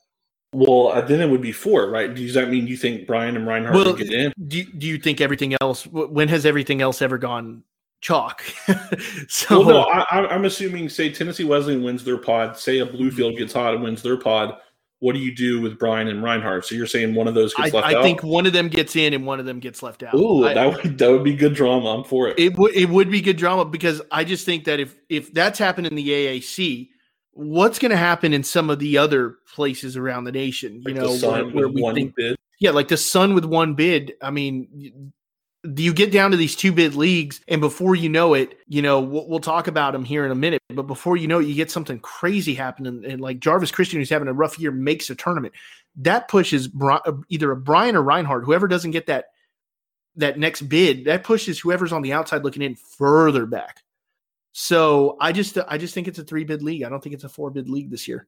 Well, 0.54 0.90
uh, 0.90 1.02
then 1.02 1.22
it 1.22 1.30
would 1.30 1.42
be 1.42 1.52
four, 1.52 1.90
right? 1.90 2.14
Does 2.14 2.34
that 2.34 2.50
mean 2.50 2.68
you 2.68 2.78
think 2.78 3.06
Bryan 3.06 3.36
and 3.36 3.46
Reinhardt 3.46 3.76
Well, 3.76 3.94
get 3.94 4.12
in? 4.12 4.34
Do, 4.48 4.64
do 4.64 4.88
you 4.88 4.98
think 4.98 5.20
everything 5.20 5.56
else, 5.60 5.86
when 5.86 6.30
has 6.30 6.46
everything 6.46 6.82
else 6.82 7.02
ever 7.02 7.18
gone 7.18 7.64
chalk? 8.02 8.44
so, 9.28 9.60
Well, 9.60 9.70
no, 9.70 9.80
I, 9.82 10.06
I- 10.12 10.28
I'm 10.34 10.46
assuming, 10.46 10.90
say 10.90 11.12
Tennessee 11.12 11.44
Wesleyan 11.44 11.84
wins 11.84 12.04
their 12.04 12.18
pod, 12.18 12.58
say 12.58 12.80
a 12.80 12.86
Bluefield 12.86 13.38
gets 13.38 13.54
hot 13.54 13.74
and 13.74 13.84
wins 13.84 14.02
their 14.02 14.18
pod. 14.18 14.58
What 15.00 15.14
do 15.14 15.20
you 15.20 15.36
do 15.36 15.62
with 15.62 15.78
Bryan 15.78 16.08
and 16.08 16.24
Reinhardt? 16.24 16.66
So 16.66 16.74
you're 16.74 16.88
saying 16.88 17.14
one 17.14 17.28
of 17.28 17.36
those 17.36 17.54
I, 17.58 17.70
left 17.70 17.76
I 17.88 17.94
out? 17.96 18.04
think 18.04 18.24
one 18.24 18.48
of 18.48 18.54
them 18.54 18.68
gets 18.68 18.96
in 18.96 19.14
and 19.14 19.28
one 19.28 19.40
of 19.40 19.46
them 19.46 19.60
gets 19.60 19.84
left 19.84 20.02
out. 20.02 20.16
Ooh, 20.16 20.46
I- 20.48 20.56
that 20.56 20.84
would 20.84 20.98
that 20.98 21.12
would 21.12 21.24
be 21.24 21.36
good 21.36 21.54
drama. 21.54 21.98
I'm 21.98 22.04
for 22.04 22.28
it. 22.30 22.40
it 22.40 22.58
would 22.58 22.76
it 22.76 22.90
would 22.90 23.12
be 23.12 23.22
good 23.22 23.38
drama 23.38 23.64
because 23.66 24.02
I 24.12 24.24
just 24.24 24.44
think 24.44 24.64
that 24.66 24.80
if 24.80 24.96
if 25.08 25.32
that's 25.34 25.60
happened 25.60 25.86
in 25.86 25.94
the 25.94 26.10
AAC, 26.10 26.88
what's 27.34 27.78
going 27.78 27.92
to 27.92 27.96
happen 27.98 28.34
in 28.34 28.42
some 28.42 28.72
of 28.72 28.80
the 28.80 28.98
other 28.98 29.36
places 29.54 29.96
around 29.98 30.24
the 30.24 30.32
nation? 30.32 30.78
You 30.82 30.82
Like 30.86 30.96
know, 30.96 31.12
the 31.14 31.20
Sun 31.20 31.32
where, 31.32 31.46
with 31.46 31.54
where 31.54 31.68
we 31.68 31.82
one 31.84 31.94
think, 31.94 32.16
bid. 32.16 32.36
yeah, 32.60 32.72
like 32.72 32.88
the 32.88 32.98
Sun 32.98 33.36
with 33.36 33.46
one 33.46 33.76
bid. 33.76 34.14
I 34.24 34.32
mean, 34.32 35.12
you 35.64 35.94
get 35.94 36.12
down 36.12 36.32
to 36.32 36.38
these 36.38 36.56
two 36.56 36.72
bid 36.72 36.96
leagues, 36.96 37.42
and 37.48 37.62
before 37.62 37.96
you 37.96 38.10
know 38.10 38.34
it, 38.34 38.58
you 38.68 38.82
know 38.82 39.00
we'll, 39.00 39.28
we'll 39.28 39.40
talk 39.40 39.68
about 39.68 39.94
them 39.94 40.06
here 40.06 40.26
in 40.26 40.32
a 40.32 40.36
minute. 40.36 40.62
But 40.70 40.84
before 40.84 41.18
you 41.18 41.28
know 41.28 41.40
it, 41.40 41.48
you 41.48 41.56
get 41.56 41.72
something 41.72 42.00
crazy 42.00 42.54
happening, 42.54 43.04
and 43.06 43.22
like 43.22 43.40
Jarvis 43.40 43.72
Christian, 43.72 44.00
who's 44.00 44.10
having 44.10 44.28
a 44.28 44.34
rough 44.34 44.60
year, 44.60 44.72
makes 44.72 45.10
a 45.10 45.16
tournament. 45.16 45.54
That 45.98 46.28
pushes 46.28 46.70
uh, 46.82 47.12
either 47.30 47.52
a 47.52 47.56
Bryan 47.56 47.96
or 47.96 48.04
Reinhardt, 48.04 48.46
whoever 48.46 48.68
doesn't 48.68 48.92
get 48.92 49.08
that 49.08 49.26
that 50.16 50.40
next 50.40 50.64
bid, 50.64 51.06
that 51.06 51.24
pushes 51.24 51.60
whoever's 51.60 51.94
on 51.94 52.02
the 52.02 52.14
outside 52.14 52.44
looking 52.44 52.64
in 52.64 52.76
further 52.76 53.46
back. 53.46 53.84
So 54.52 55.18
I 55.20 55.32
just 55.32 55.58
I 55.68 55.78
just 55.78 55.94
think 55.94 56.08
it's 56.08 56.20
a 56.20 56.24
three 56.24 56.44
bid 56.44 56.64
league. 56.64 56.84
I 56.84 56.90
don't 56.90 57.02
think 57.02 57.14
it's 57.14 57.24
a 57.24 57.30
four 57.30 57.52
bid 57.52 57.70
league 57.70 57.92
this 57.92 58.08
year. 58.08 58.28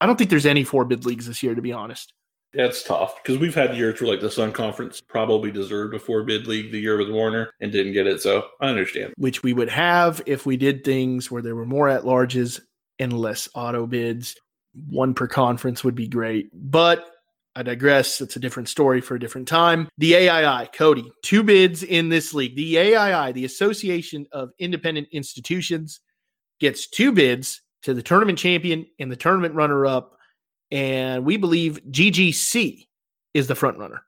I 0.00 0.06
don't 0.06 0.16
think 0.16 0.30
there's 0.30 0.46
any 0.46 0.64
four 0.64 0.84
bid 0.84 1.04
leagues 1.04 1.26
this 1.26 1.42
year, 1.42 1.54
to 1.54 1.62
be 1.62 1.72
honest. 1.72 2.14
It's 2.52 2.82
tough 2.82 3.22
because 3.22 3.38
we've 3.38 3.54
had 3.54 3.76
years 3.76 4.00
where 4.00 4.10
like 4.10 4.20
the 4.20 4.30
Sun 4.30 4.52
Conference 4.52 5.00
probably 5.00 5.52
deserved 5.52 5.94
a 5.94 5.98
four 5.98 6.24
bid 6.24 6.46
league 6.46 6.72
the 6.72 6.80
year 6.80 6.96
with 6.96 7.10
Warner 7.10 7.52
and 7.60 7.70
didn't 7.70 7.92
get 7.92 8.06
it. 8.06 8.20
So 8.20 8.48
I 8.60 8.68
understand. 8.68 9.14
Which 9.16 9.42
we 9.42 9.52
would 9.52 9.68
have 9.68 10.20
if 10.26 10.46
we 10.46 10.56
did 10.56 10.84
things 10.84 11.30
where 11.30 11.42
there 11.42 11.54
were 11.54 11.66
more 11.66 11.88
at 11.88 12.02
larges 12.02 12.60
and 12.98 13.12
less 13.12 13.48
auto 13.54 13.86
bids. 13.86 14.34
One 14.88 15.14
per 15.14 15.26
conference 15.26 15.84
would 15.84 15.94
be 15.94 16.08
great. 16.08 16.50
But 16.52 17.06
I 17.56 17.62
digress. 17.62 18.20
It's 18.20 18.36
a 18.36 18.40
different 18.40 18.68
story 18.68 19.00
for 19.00 19.16
a 19.16 19.20
different 19.20 19.48
time. 19.48 19.88
The 19.98 20.14
AII, 20.14 20.68
Cody, 20.72 21.10
two 21.22 21.42
bids 21.42 21.82
in 21.82 22.08
this 22.08 22.32
league. 22.32 22.56
The 22.56 22.78
AII, 22.78 23.32
the 23.32 23.44
Association 23.44 24.26
of 24.32 24.50
Independent 24.58 25.08
Institutions, 25.12 26.00
gets 26.60 26.88
two 26.88 27.10
bids 27.10 27.60
to 27.82 27.94
the 27.94 28.02
tournament 28.02 28.38
champion 28.38 28.86
and 28.98 29.10
the 29.10 29.16
tournament 29.16 29.54
runner 29.54 29.86
up. 29.86 30.16
And 30.70 31.24
we 31.24 31.36
believe 31.36 31.80
GGC 31.90 32.86
is 33.34 33.46
the 33.46 33.54
front 33.54 33.78
runner. 33.78 34.02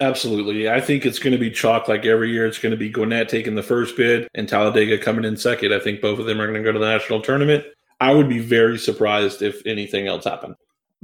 Absolutely. 0.00 0.68
I 0.68 0.80
think 0.80 1.06
it's 1.06 1.18
going 1.18 1.32
to 1.32 1.38
be 1.38 1.50
chalk 1.50 1.88
like 1.88 2.04
every 2.04 2.30
year. 2.30 2.46
It's 2.46 2.58
going 2.58 2.72
to 2.72 2.76
be 2.76 2.90
Gwinnett 2.90 3.28
taking 3.28 3.54
the 3.54 3.62
first 3.62 3.96
bid 3.96 4.28
and 4.34 4.48
Talladega 4.48 4.98
coming 4.98 5.24
in 5.24 5.36
second. 5.36 5.72
I 5.72 5.78
think 5.78 6.00
both 6.00 6.18
of 6.18 6.26
them 6.26 6.40
are 6.40 6.46
going 6.46 6.58
to 6.58 6.64
go 6.64 6.72
to 6.72 6.78
the 6.78 6.90
national 6.90 7.22
tournament. 7.22 7.64
I 8.00 8.12
would 8.12 8.28
be 8.28 8.40
very 8.40 8.76
surprised 8.76 9.40
if 9.40 9.64
anything 9.66 10.08
else 10.08 10.24
happened. 10.24 10.56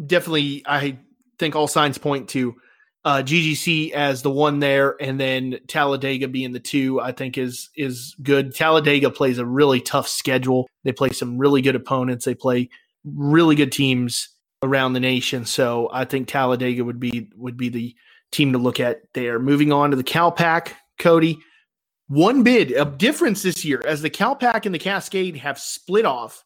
Definitely, 0.04 0.64
I 0.66 0.98
think 1.38 1.54
all 1.54 1.68
signs 1.68 1.98
point 1.98 2.28
to 2.30 2.56
uh, 3.04 3.18
GGC 3.18 3.92
as 3.92 4.22
the 4.22 4.30
one 4.30 4.58
there, 4.58 4.96
and 5.00 5.18
then 5.18 5.58
Talladega 5.68 6.28
being 6.28 6.52
the 6.52 6.60
two. 6.60 7.00
I 7.00 7.12
think 7.12 7.38
is 7.38 7.70
is 7.76 8.14
good. 8.22 8.54
Talladega 8.54 9.10
plays 9.10 9.38
a 9.38 9.46
really 9.46 9.80
tough 9.80 10.08
schedule. 10.08 10.68
They 10.84 10.92
play 10.92 11.10
some 11.10 11.38
really 11.38 11.62
good 11.62 11.76
opponents. 11.76 12.24
They 12.24 12.34
play 12.34 12.68
really 13.04 13.54
good 13.54 13.72
teams 13.72 14.28
around 14.62 14.92
the 14.92 15.00
nation. 15.00 15.44
So 15.44 15.88
I 15.92 16.04
think 16.04 16.28
Talladega 16.28 16.84
would 16.84 17.00
be 17.00 17.30
would 17.36 17.56
be 17.56 17.68
the 17.68 17.94
team 18.30 18.52
to 18.52 18.58
look 18.58 18.80
at 18.80 19.02
there. 19.14 19.38
Moving 19.38 19.72
on 19.72 19.90
to 19.90 19.96
the 19.96 20.04
CalPAC, 20.04 20.72
Cody. 20.98 21.38
One 22.08 22.42
bid 22.42 22.72
of 22.72 22.98
difference 22.98 23.42
this 23.42 23.64
year 23.64 23.82
as 23.86 24.02
the 24.02 24.10
CalPAC 24.10 24.66
and 24.66 24.74
the 24.74 24.80
Cascade 24.80 25.36
have 25.36 25.58
split 25.58 26.04
off. 26.04 26.44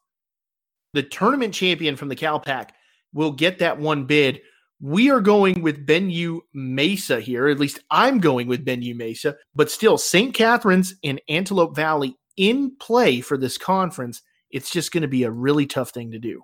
The 0.92 1.02
tournament 1.02 1.54
champion 1.54 1.96
from 1.96 2.08
the 2.08 2.16
CalPAC 2.16 2.70
will 3.12 3.32
get 3.32 3.58
that 3.60 3.78
one 3.78 4.04
bid 4.04 4.40
we 4.80 5.10
are 5.10 5.20
going 5.20 5.62
with 5.62 5.86
Benue 5.86 6.40
Mesa 6.52 7.18
here. 7.18 7.48
At 7.48 7.58
least 7.58 7.80
I'm 7.90 8.18
going 8.18 8.48
with 8.48 8.66
Benue 8.66 8.94
Mesa, 8.94 9.36
but 9.54 9.70
still, 9.70 9.96
St. 9.96 10.34
Katherine's 10.34 10.94
and 11.02 11.22
Antelope 11.28 11.74
Valley 11.74 12.16
in 12.36 12.76
play 12.78 13.22
for 13.22 13.38
this 13.38 13.56
conference. 13.56 14.20
It's 14.50 14.70
just 14.70 14.92
going 14.92 15.02
to 15.02 15.08
be 15.08 15.24
a 15.24 15.30
really 15.30 15.66
tough 15.66 15.90
thing 15.90 16.10
to 16.10 16.18
do. 16.18 16.42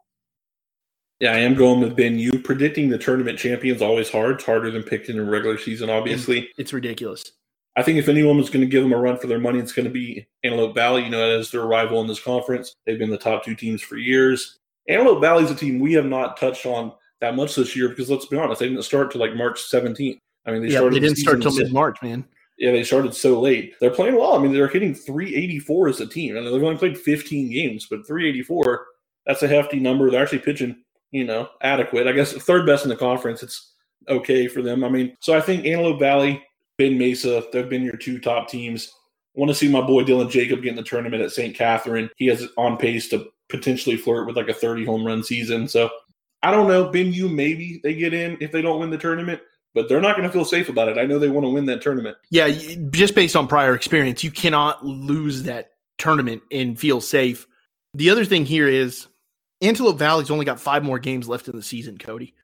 Yeah, 1.20 1.32
I 1.32 1.38
am 1.38 1.54
going 1.54 1.80
with 1.80 1.96
Ben. 1.96 2.18
You 2.18 2.38
Predicting 2.38 2.88
the 2.88 2.98
tournament 2.98 3.38
champion 3.38 3.76
is 3.76 3.82
always 3.82 4.10
hard. 4.10 4.36
It's 4.36 4.44
harder 4.44 4.70
than 4.70 4.82
picking 4.82 5.16
in 5.16 5.28
regular 5.28 5.58
season, 5.58 5.90
obviously. 5.90 6.50
It's 6.56 6.72
ridiculous. 6.72 7.22
I 7.76 7.82
think 7.82 7.98
if 7.98 8.08
anyone 8.08 8.36
was 8.36 8.50
going 8.50 8.62
to 8.62 8.66
give 8.66 8.82
them 8.82 8.92
a 8.92 8.98
run 8.98 9.18
for 9.18 9.26
their 9.26 9.38
money, 9.38 9.58
it's 9.58 9.72
going 9.72 9.84
to 9.84 9.92
be 9.92 10.26
Antelope 10.42 10.74
Valley. 10.74 11.04
You 11.04 11.10
know, 11.10 11.22
as 11.22 11.50
their 11.50 11.66
rival 11.66 12.00
in 12.00 12.06
this 12.06 12.20
conference, 12.20 12.74
they've 12.84 12.98
been 12.98 13.10
the 13.10 13.18
top 13.18 13.44
two 13.44 13.54
teams 13.54 13.82
for 13.82 13.96
years. 13.96 14.58
Antelope 14.88 15.20
Valley 15.20 15.44
is 15.44 15.50
a 15.50 15.54
team 15.54 15.78
we 15.78 15.92
have 15.92 16.06
not 16.06 16.36
touched 16.36 16.66
on 16.66 16.92
that 17.20 17.36
much 17.36 17.54
this 17.54 17.76
year 17.76 17.90
because 17.90 18.10
let's 18.10 18.26
be 18.26 18.36
honest, 18.36 18.60
they 18.60 18.68
didn't 18.68 18.82
start 18.82 19.12
till 19.12 19.20
like 19.20 19.36
March 19.36 19.62
17th. 19.62 20.18
I 20.46 20.50
mean, 20.50 20.62
they 20.62 20.70
started. 20.70 20.72
yeah, 20.72 20.78
started. 20.78 20.94
They 20.94 21.00
didn't 21.00 21.16
the 21.16 21.22
start 21.22 21.42
till 21.42 21.54
mid 21.54 21.72
March, 21.72 22.02
man. 22.02 22.24
Yeah, 22.58 22.72
they 22.72 22.82
started 22.82 23.14
so 23.14 23.40
late. 23.40 23.74
They're 23.80 23.90
playing 23.90 24.16
well. 24.16 24.34
I 24.34 24.38
mean, 24.38 24.52
they're 24.52 24.68
hitting 24.68 24.94
384 24.94 25.88
as 25.88 26.00
a 26.00 26.06
team. 26.06 26.36
I 26.36 26.40
know 26.40 26.52
they've 26.52 26.62
only 26.62 26.76
played 26.76 26.98
15 26.98 27.50
games, 27.50 27.86
but 27.88 28.06
384, 28.06 28.86
that's 29.26 29.42
a 29.42 29.48
hefty 29.48 29.80
number. 29.80 30.10
They're 30.10 30.22
actually 30.22 30.40
pitching, 30.40 30.76
you 31.10 31.24
know, 31.24 31.48
adequate. 31.62 32.06
I 32.06 32.12
guess 32.12 32.32
third 32.32 32.66
best 32.66 32.84
in 32.84 32.88
the 32.88 32.96
conference. 32.96 33.42
It's 33.42 33.72
okay 34.08 34.48
for 34.48 34.62
them. 34.62 34.84
I 34.84 34.88
mean, 34.88 35.16
so 35.20 35.36
I 35.36 35.40
think 35.40 35.66
Antelope 35.66 36.00
Valley, 36.00 36.42
Ben 36.78 36.98
Mesa, 36.98 37.44
they've 37.52 37.68
been 37.68 37.82
your 37.82 37.96
two 37.96 38.18
top 38.18 38.48
teams. 38.48 38.92
I 39.36 39.40
want 39.40 39.50
to 39.50 39.54
see 39.54 39.68
my 39.68 39.80
boy 39.80 40.02
Dylan 40.02 40.30
Jacob 40.30 40.62
get 40.62 40.70
in 40.70 40.76
the 40.76 40.82
tournament 40.82 41.22
at 41.22 41.30
St. 41.30 41.54
Katherine. 41.54 42.10
He 42.16 42.26
has 42.26 42.48
on 42.56 42.76
pace 42.76 43.08
to 43.10 43.26
potentially 43.48 43.96
flirt 43.96 44.26
with 44.26 44.36
like 44.36 44.48
a 44.48 44.54
30 44.54 44.84
home 44.84 45.04
run 45.04 45.22
season. 45.22 45.68
So 45.68 45.90
I 46.42 46.50
don't 46.50 46.68
know. 46.68 46.90
Benue, 46.90 47.32
maybe 47.32 47.80
they 47.82 47.94
get 47.94 48.14
in 48.14 48.36
if 48.40 48.50
they 48.50 48.62
don't 48.62 48.80
win 48.80 48.90
the 48.90 48.98
tournament, 48.98 49.40
but 49.74 49.88
they're 49.88 50.00
not 50.00 50.16
going 50.16 50.26
to 50.26 50.32
feel 50.32 50.44
safe 50.44 50.68
about 50.68 50.88
it. 50.88 50.98
I 50.98 51.04
know 51.04 51.18
they 51.18 51.28
want 51.28 51.44
to 51.44 51.50
win 51.50 51.66
that 51.66 51.82
tournament. 51.82 52.16
Yeah, 52.30 52.48
just 52.90 53.14
based 53.14 53.36
on 53.36 53.46
prior 53.46 53.74
experience, 53.74 54.24
you 54.24 54.30
cannot 54.30 54.84
lose 54.84 55.42
that 55.44 55.72
tournament 55.98 56.42
and 56.50 56.78
feel 56.78 57.00
safe. 57.00 57.46
The 57.94 58.10
other 58.10 58.24
thing 58.24 58.46
here 58.46 58.68
is 58.68 59.06
Antelope 59.60 59.98
Valley's 59.98 60.30
only 60.30 60.44
got 60.44 60.60
five 60.60 60.82
more 60.82 60.98
games 60.98 61.28
left 61.28 61.48
in 61.48 61.56
the 61.56 61.62
season, 61.62 61.98
Cody. 61.98 62.34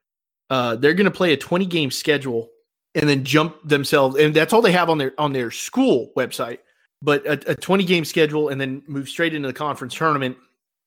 Uh, 0.50 0.76
they're 0.76 0.94
going 0.94 1.06
to 1.06 1.10
play 1.10 1.32
a 1.32 1.36
20 1.36 1.66
game 1.66 1.90
schedule 1.90 2.50
and 2.94 3.08
then 3.08 3.24
jump 3.24 3.56
themselves, 3.64 4.16
and 4.16 4.34
that's 4.34 4.52
all 4.52 4.62
they 4.62 4.72
have 4.72 4.88
on 4.88 4.98
their 4.98 5.12
on 5.18 5.32
their 5.32 5.50
school 5.50 6.12
website. 6.16 6.58
But 7.02 7.26
a, 7.26 7.50
a 7.50 7.54
20 7.54 7.84
game 7.84 8.04
schedule 8.04 8.48
and 8.48 8.60
then 8.60 8.82
move 8.86 9.08
straight 9.08 9.34
into 9.34 9.48
the 9.48 9.54
conference 9.54 9.94
tournament 9.94 10.36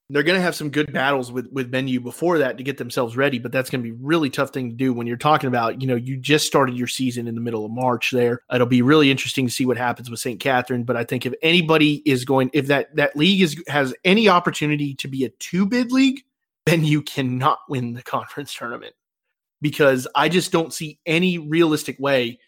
they're 0.09 0.23
going 0.23 0.37
to 0.37 0.41
have 0.41 0.55
some 0.55 0.71
good 0.71 0.91
battles 0.91 1.31
with 1.31 1.47
with 1.51 1.71
Benue 1.71 2.01
before 2.01 2.39
that 2.39 2.57
to 2.57 2.63
get 2.63 2.77
themselves 2.77 3.15
ready, 3.15 3.37
but 3.37 3.51
that's 3.51 3.69
going 3.69 3.83
to 3.83 3.89
be 3.89 3.97
really 4.01 4.29
tough 4.29 4.49
thing 4.49 4.69
to 4.69 4.75
do 4.75 4.91
when 4.91 5.05
you're 5.05 5.17
talking 5.17 5.47
about, 5.47 5.81
you 5.81 5.87
know, 5.87 5.95
you 5.95 6.17
just 6.17 6.47
started 6.47 6.75
your 6.75 6.87
season 6.87 7.27
in 7.27 7.35
the 7.35 7.41
middle 7.41 7.63
of 7.63 7.71
March 7.71 8.09
there. 8.11 8.41
It'll 8.51 8.65
be 8.65 8.81
really 8.81 9.11
interesting 9.11 9.45
to 9.45 9.53
see 9.53 9.65
what 9.65 9.77
happens 9.77 10.09
with 10.09 10.19
St. 10.19 10.39
Katherine, 10.39 10.83
but 10.83 10.97
I 10.97 11.03
think 11.03 11.25
if 11.25 11.33
anybody 11.43 12.01
is 12.05 12.25
going 12.25 12.49
if 12.53 12.67
that 12.67 12.95
that 12.95 13.15
league 13.15 13.41
is 13.41 13.61
has 13.67 13.93
any 14.03 14.27
opportunity 14.27 14.95
to 14.95 15.07
be 15.07 15.25
a 15.25 15.29
two 15.29 15.65
bid 15.65 15.91
league, 15.91 16.21
then 16.65 16.83
you 16.83 17.03
cannot 17.03 17.59
win 17.69 17.93
the 17.93 18.03
conference 18.03 18.53
tournament. 18.53 18.95
Because 19.61 20.07
I 20.15 20.29
just 20.29 20.51
don't 20.51 20.73
see 20.73 20.99
any 21.05 21.37
realistic 21.37 21.99
way 21.99 22.39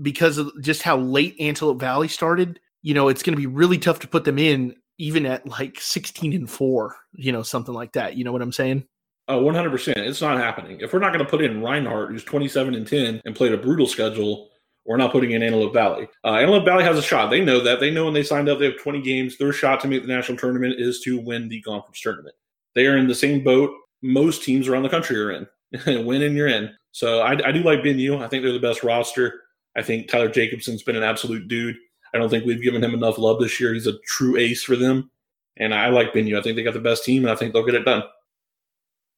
because 0.00 0.38
of 0.38 0.50
just 0.60 0.82
how 0.82 0.98
late 0.98 1.34
Antelope 1.40 1.80
Valley 1.80 2.08
started, 2.08 2.60
you 2.82 2.94
know, 2.94 3.08
it's 3.08 3.22
going 3.22 3.34
to 3.34 3.40
be 3.40 3.46
really 3.46 3.78
tough 3.78 4.00
to 4.00 4.08
put 4.08 4.24
them 4.24 4.38
in 4.38 4.76
even 4.98 5.26
at 5.26 5.46
like 5.46 5.80
16 5.80 6.32
and 6.32 6.50
4, 6.50 6.96
you 7.14 7.32
know, 7.32 7.42
something 7.42 7.74
like 7.74 7.92
that. 7.92 8.16
You 8.16 8.24
know 8.24 8.32
what 8.32 8.42
I'm 8.42 8.52
saying? 8.52 8.84
Oh, 9.28 9.42
100%. 9.42 9.96
It's 9.96 10.20
not 10.20 10.38
happening. 10.38 10.80
If 10.80 10.92
we're 10.92 10.98
not 11.00 11.12
going 11.12 11.24
to 11.24 11.30
put 11.30 11.42
in 11.42 11.62
Reinhardt, 11.62 12.10
who's 12.10 12.24
27 12.24 12.74
and 12.74 12.86
10 12.86 13.22
and 13.24 13.36
played 13.36 13.52
a 13.52 13.58
brutal 13.58 13.86
schedule, 13.86 14.48
we're 14.86 14.96
not 14.96 15.12
putting 15.12 15.32
in 15.32 15.42
Antelope 15.42 15.74
Valley. 15.74 16.08
Uh, 16.24 16.34
Antelope 16.34 16.64
Valley 16.64 16.84
has 16.84 16.96
a 16.98 17.02
shot. 17.02 17.28
They 17.28 17.44
know 17.44 17.60
that. 17.60 17.78
They 17.78 17.90
know 17.90 18.06
when 18.06 18.14
they 18.14 18.22
signed 18.22 18.48
up, 18.48 18.58
they 18.58 18.64
have 18.64 18.80
20 18.82 19.02
games. 19.02 19.36
Their 19.36 19.52
shot 19.52 19.80
to 19.80 19.88
make 19.88 20.02
the 20.02 20.08
national 20.08 20.38
tournament 20.38 20.76
is 20.78 21.00
to 21.00 21.20
win 21.20 21.48
the 21.48 21.60
conference 21.60 22.00
tournament. 22.00 22.34
They 22.74 22.86
are 22.86 22.96
in 22.96 23.06
the 23.06 23.14
same 23.14 23.44
boat 23.44 23.70
most 24.02 24.42
teams 24.42 24.68
around 24.68 24.82
the 24.82 24.88
country 24.88 25.18
are 25.18 25.32
in. 25.32 25.46
win 26.06 26.22
and 26.22 26.36
you're 26.36 26.48
in. 26.48 26.70
So 26.92 27.20
I, 27.20 27.32
I 27.46 27.52
do 27.52 27.62
like 27.62 27.80
Benue. 27.80 28.22
I 28.22 28.28
think 28.28 28.42
they're 28.42 28.52
the 28.52 28.58
best 28.58 28.82
roster. 28.82 29.42
I 29.76 29.82
think 29.82 30.08
Tyler 30.08 30.28
Jacobson's 30.28 30.82
been 30.82 30.96
an 30.96 31.02
absolute 31.02 31.48
dude. 31.48 31.76
I 32.14 32.18
don't 32.18 32.28
think 32.28 32.44
we've 32.44 32.62
given 32.62 32.82
him 32.82 32.94
enough 32.94 33.18
love 33.18 33.40
this 33.40 33.60
year. 33.60 33.74
He's 33.74 33.86
a 33.86 33.98
true 34.06 34.36
ace 34.36 34.62
for 34.62 34.76
them. 34.76 35.10
And 35.56 35.74
I 35.74 35.88
like 35.88 36.12
Benue. 36.12 36.38
I 36.38 36.42
think 36.42 36.56
they 36.56 36.62
got 36.62 36.74
the 36.74 36.80
best 36.80 37.04
team, 37.04 37.24
and 37.24 37.32
I 37.32 37.34
think 37.34 37.52
they'll 37.52 37.66
get 37.66 37.74
it 37.74 37.84
done. 37.84 38.04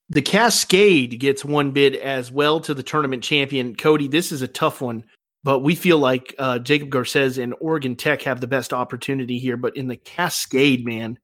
The 0.09 0.23
Cascade 0.23 1.21
gets 1.21 1.45
one 1.45 1.71
bid 1.71 1.95
as 1.95 2.33
well 2.33 2.61
to 2.61 2.75
the 2.75 2.83
tournament 2.83 3.23
champion. 3.23 3.77
Cody, 3.77 4.09
this 4.09 4.33
is 4.33 4.43
a 4.43 4.49
tough 4.49 4.81
one, 4.81 5.05
but 5.45 5.61
we 5.61 5.75
feel 5.75 5.99
like 5.99 6.35
uh, 6.39 6.59
Jacob 6.59 6.91
Garces 6.91 7.39
and 7.39 7.55
Oregon 7.61 7.95
Tech 7.95 8.23
have 8.23 8.41
the 8.41 8.49
best 8.49 8.73
opportunity 8.73 9.39
here. 9.39 9.57
But 9.57 9.77
in 9.77 9.87
the 9.87 9.97
Cascade, 9.97 10.85
man, 10.85 11.19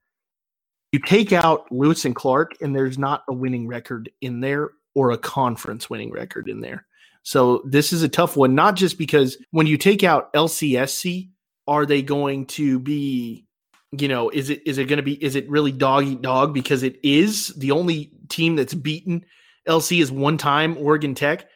you 0.93 1.01
take 1.01 1.33
out 1.33 1.67
Lewis 1.73 2.05
and 2.05 2.15
Clark, 2.15 2.57
and 2.61 2.77
there's 2.77 2.99
not 2.99 3.25
a 3.29 3.33
winning 3.33 3.67
record 3.67 4.11
in 4.21 4.41
there 4.41 4.71
or 4.95 5.11
a 5.11 5.19
conference 5.19 5.91
winning 5.91 6.13
record 6.13 6.49
in 6.49 6.61
there. 6.61 6.87
So 7.23 7.63
this 7.67 7.93
is 7.93 8.05
a 8.05 8.09
tough 8.09 8.37
one, 8.37 8.55
not 8.55 8.77
just 8.77 8.99
because 8.99 9.37
when 9.51 9.67
you 9.67 9.77
take 9.77 10.05
out 10.05 10.33
LCSC, 10.33 11.29
are 11.67 11.87
they 11.87 12.03
going 12.03 12.47
to 12.47 12.79
be 12.79 13.47
you 13.93 14.09
know 14.09 14.31
is 14.31 14.51
it 14.51 14.63
is 14.67 14.79
it 14.79 14.87
going 14.87 14.99
to 14.99 15.03
be 15.03 15.23
is 15.23 15.35
it 15.35 15.49
really 15.49 15.73
dog 15.73 16.05
eat 16.05 16.23
dog 16.23 16.53
because 16.53 16.83
it 16.83 16.99
is 17.03 17.49
the 17.57 17.71
only 17.71 18.11
team 18.29 18.57
that's 18.57 18.75
beaten 18.75 19.25
lc 19.69 20.01
is 20.01 20.11
one 20.11 20.37
time 20.37 20.77
oregon 20.79 21.15
tech 21.15 21.47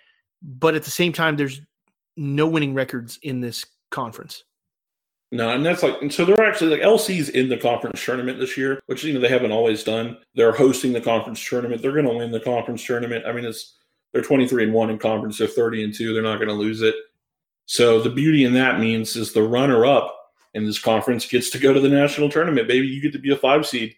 but 0.42 0.75
at 0.75 0.85
the 0.85 0.90
same 0.90 1.12
time 1.12 1.37
there's 1.37 1.61
no 2.16 2.46
winning 2.46 2.75
records 2.75 3.18
in 3.23 3.40
this 3.40 3.64
conference 3.90 4.44
no, 5.33 5.51
and 5.51 5.64
that's 5.64 5.83
like, 5.83 6.01
and 6.03 6.12
so 6.12 6.25
they're 6.25 6.44
actually 6.44 6.70
like 6.70 6.81
LC's 6.81 7.29
in 7.29 7.49
the 7.49 7.57
conference 7.57 8.05
tournament 8.05 8.40
this 8.40 8.57
year, 8.57 8.81
which 8.87 9.05
you 9.05 9.12
know 9.12 9.20
they 9.20 9.29
haven't 9.29 9.53
always 9.53 9.85
done. 9.85 10.18
They're 10.35 10.53
hosting 10.53 10.92
the 10.92 11.01
conference 11.01 11.44
tournament. 11.44 11.83
They're 11.83 11.92
going 11.92 12.07
to 12.07 12.14
win 12.14 12.33
the 12.33 12.40
conference 12.40 12.85
tournament. 12.85 13.25
I 13.27 13.33
mean, 13.33 13.44
it's 13.44 13.77
they're 14.12 14.23
twenty 14.23 14.49
three 14.49 14.64
and 14.64 14.73
one 14.73 14.90
in 14.90 14.99
conference. 14.99 15.38
They're 15.38 15.46
thirty 15.46 15.85
and 15.85 15.94
two. 15.94 16.12
They're 16.12 16.23
not 16.23 16.38
going 16.38 16.49
to 16.49 16.55
lose 16.55 16.83
it. 16.83 16.96
So 17.70 18.00
the 18.00 18.11
beauty 18.11 18.44
in 18.44 18.52
that 18.54 18.80
means 18.80 19.14
is 19.14 19.33
the 19.33 19.44
runner 19.44 19.87
up 19.87 20.33
in 20.54 20.66
this 20.66 20.80
conference 20.80 21.24
gets 21.24 21.50
to 21.50 21.59
go 21.61 21.72
to 21.72 21.78
the 21.78 21.88
national 21.88 22.28
tournament. 22.28 22.66
Maybe 22.66 22.88
you 22.88 23.00
get 23.00 23.12
to 23.12 23.20
be 23.20 23.30
a 23.30 23.37
five 23.37 23.64
seed, 23.64 23.94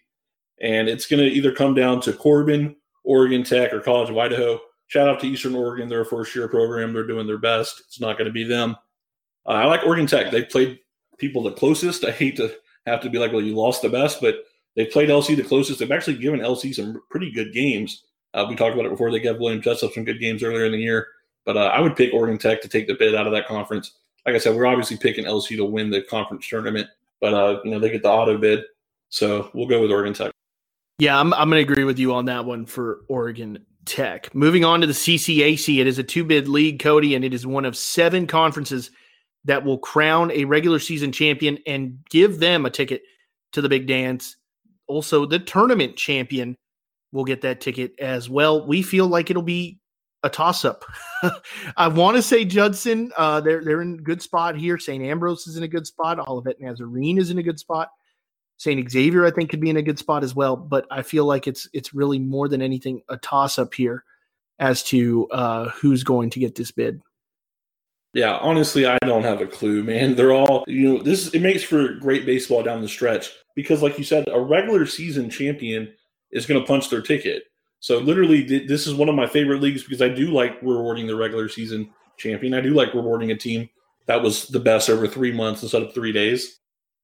and 0.61 0.87
it's 0.87 1.07
going 1.07 1.23
to 1.23 1.31
either 1.31 1.51
come 1.51 1.73
down 1.73 1.99
to 2.01 2.13
Corban, 2.13 2.75
Oregon 3.03 3.43
Tech, 3.43 3.73
or 3.73 3.79
College 3.79 4.11
of 4.11 4.17
Idaho. 4.19 4.59
Shout 4.85 5.09
out 5.09 5.19
to 5.21 5.27
Eastern 5.27 5.55
Oregon; 5.55 5.89
they're 5.89 6.01
a 6.01 6.05
first 6.05 6.35
year 6.35 6.47
program. 6.47 6.93
They're 6.93 7.07
doing 7.07 7.25
their 7.25 7.39
best. 7.39 7.81
It's 7.87 7.99
not 7.99 8.15
going 8.15 8.27
to 8.27 8.31
be 8.31 8.43
them. 8.43 8.75
Uh, 9.43 9.53
I 9.53 9.65
like 9.65 9.83
Oregon 9.87 10.05
Tech. 10.05 10.29
They've 10.29 10.47
played 10.47 10.77
people 11.17 11.41
the 11.41 11.53
closest. 11.53 12.05
I 12.05 12.11
hate 12.11 12.35
to 12.37 12.55
have 12.85 13.01
to 13.01 13.09
be 13.09 13.17
like, 13.17 13.31
well, 13.31 13.41
you 13.41 13.55
lost 13.55 13.81
the 13.81 13.89
best, 13.89 14.21
but 14.21 14.35
they 14.75 14.85
played 14.85 15.09
LC 15.09 15.35
the 15.35 15.41
closest. 15.41 15.79
They've 15.79 15.91
actually 15.91 16.19
given 16.19 16.41
LC 16.41 16.75
some 16.75 17.01
pretty 17.09 17.31
good 17.31 17.51
games. 17.53 18.03
Uh, 18.35 18.45
we 18.47 18.55
talked 18.55 18.75
about 18.75 18.85
it 18.85 18.91
before. 18.91 19.09
They 19.09 19.19
gave 19.19 19.39
William 19.39 19.63
Jessup 19.63 19.93
some 19.93 20.05
good 20.05 20.19
games 20.19 20.43
earlier 20.43 20.65
in 20.65 20.73
the 20.73 20.77
year. 20.77 21.07
But 21.45 21.57
uh, 21.57 21.71
I 21.73 21.81
would 21.81 21.95
pick 21.95 22.13
Oregon 22.13 22.37
Tech 22.37 22.61
to 22.61 22.67
take 22.67 22.87
the 22.87 22.95
bid 22.95 23.15
out 23.15 23.27
of 23.27 23.33
that 23.33 23.47
conference. 23.47 23.93
Like 24.25 24.35
I 24.35 24.37
said, 24.37 24.55
we're 24.55 24.65
obviously 24.65 24.97
picking 24.97 25.25
LC 25.25 25.57
to 25.57 25.65
win 25.65 25.89
the 25.89 26.01
conference 26.01 26.47
tournament, 26.47 26.87
but 27.19 27.33
uh, 27.33 27.59
you 27.63 27.71
know 27.71 27.79
they 27.79 27.89
get 27.89 28.03
the 28.03 28.09
auto 28.09 28.37
bid, 28.37 28.63
so 29.09 29.49
we'll 29.53 29.67
go 29.67 29.81
with 29.81 29.91
Oregon 29.91 30.13
Tech. 30.13 30.31
Yeah, 30.99 31.19
I'm 31.19 31.33
I'm 31.33 31.49
going 31.49 31.65
to 31.65 31.71
agree 31.71 31.83
with 31.83 31.99
you 31.99 32.13
on 32.13 32.25
that 32.25 32.45
one 32.45 32.65
for 32.65 33.01
Oregon 33.09 33.65
Tech. 33.85 34.33
Moving 34.33 34.63
on 34.63 34.81
to 34.81 34.87
the 34.87 34.93
CCAC, 34.93 35.79
it 35.79 35.87
is 35.87 35.99
a 35.99 36.03
two 36.03 36.23
bid 36.23 36.47
league, 36.47 36.79
Cody, 36.79 37.15
and 37.15 37.25
it 37.25 37.33
is 37.33 37.45
one 37.45 37.65
of 37.65 37.75
seven 37.75 38.27
conferences 38.27 38.91
that 39.45 39.65
will 39.65 39.77
crown 39.77 40.31
a 40.31 40.45
regular 40.45 40.79
season 40.79 41.11
champion 41.11 41.57
and 41.67 41.97
give 42.09 42.39
them 42.39 42.65
a 42.65 42.69
ticket 42.69 43.01
to 43.51 43.61
the 43.61 43.69
big 43.69 43.87
dance. 43.87 44.37
Also, 44.87 45.25
the 45.25 45.39
tournament 45.39 45.95
champion 45.97 46.55
will 47.11 47.25
get 47.25 47.41
that 47.41 47.61
ticket 47.61 47.93
as 47.99 48.29
well. 48.29 48.65
We 48.65 48.81
feel 48.81 49.07
like 49.07 49.29
it'll 49.29 49.41
be 49.41 49.79
a 50.23 50.29
toss 50.29 50.65
up. 50.65 50.85
I 51.77 51.87
want 51.87 52.17
to 52.17 52.21
say 52.21 52.45
Judson. 52.45 53.11
Uh, 53.17 53.41
they're 53.41 53.63
they're 53.63 53.81
in 53.81 53.97
good 53.97 54.21
spot 54.21 54.57
here. 54.57 54.77
St. 54.77 55.03
Ambrose 55.03 55.47
is 55.47 55.57
in 55.57 55.63
a 55.63 55.67
good 55.67 55.85
spot. 55.85 56.19
Olivet 56.27 56.59
Nazarene 56.59 57.17
is 57.17 57.29
in 57.29 57.37
a 57.37 57.43
good 57.43 57.59
spot. 57.59 57.89
St. 58.57 58.89
Xavier, 58.89 59.25
I 59.25 59.31
think, 59.31 59.49
could 59.49 59.59
be 59.59 59.69
in 59.69 59.77
a 59.77 59.81
good 59.81 59.99
spot 59.99 60.23
as 60.23 60.35
well. 60.35 60.55
But 60.55 60.85
I 60.89 61.01
feel 61.01 61.25
like 61.25 61.47
it's 61.47 61.67
it's 61.73 61.93
really 61.93 62.19
more 62.19 62.47
than 62.47 62.61
anything 62.61 63.01
a 63.09 63.17
toss 63.17 63.59
up 63.59 63.73
here 63.73 64.03
as 64.59 64.83
to 64.83 65.27
uh, 65.29 65.69
who's 65.69 66.03
going 66.03 66.29
to 66.31 66.39
get 66.39 66.55
this 66.55 66.71
bid. 66.71 67.01
Yeah, 68.13 68.37
honestly, 68.37 68.85
I 68.85 68.97
don't 68.99 69.23
have 69.23 69.41
a 69.41 69.47
clue, 69.47 69.83
man. 69.83 70.15
They're 70.15 70.33
all 70.33 70.63
you 70.67 70.93
know. 70.93 71.03
This 71.03 71.33
it 71.33 71.41
makes 71.41 71.63
for 71.63 71.93
great 71.95 72.25
baseball 72.25 72.61
down 72.61 72.81
the 72.81 72.87
stretch 72.87 73.31
because, 73.55 73.81
like 73.81 73.97
you 73.97 74.03
said, 74.03 74.25
a 74.31 74.39
regular 74.39 74.85
season 74.85 75.29
champion 75.29 75.91
is 76.31 76.45
going 76.45 76.61
to 76.61 76.67
punch 76.67 76.89
their 76.89 77.01
ticket. 77.01 77.43
So 77.83 77.97
literally, 77.97 78.43
this 78.65 78.87
is 78.87 78.93
one 78.93 79.09
of 79.09 79.15
my 79.15 79.27
favorite 79.27 79.61
leagues 79.61 79.83
because 79.83 80.01
I 80.01 80.07
do 80.07 80.27
like 80.27 80.57
rewarding 80.61 81.05
the 81.05 81.17
regular 81.17 81.49
season 81.49 81.89
champion. 82.15 82.53
I 82.53 82.61
do 82.61 82.73
like 82.73 82.93
rewarding 82.93 83.31
a 83.31 83.35
team 83.35 83.69
that 84.05 84.23
was 84.23 84.47
the 84.47 84.59
best 84.61 84.89
over 84.89 85.05
three 85.05 85.33
months 85.33 85.63
instead 85.63 85.83
of 85.83 85.93
three 85.93 86.13
days. 86.13 86.61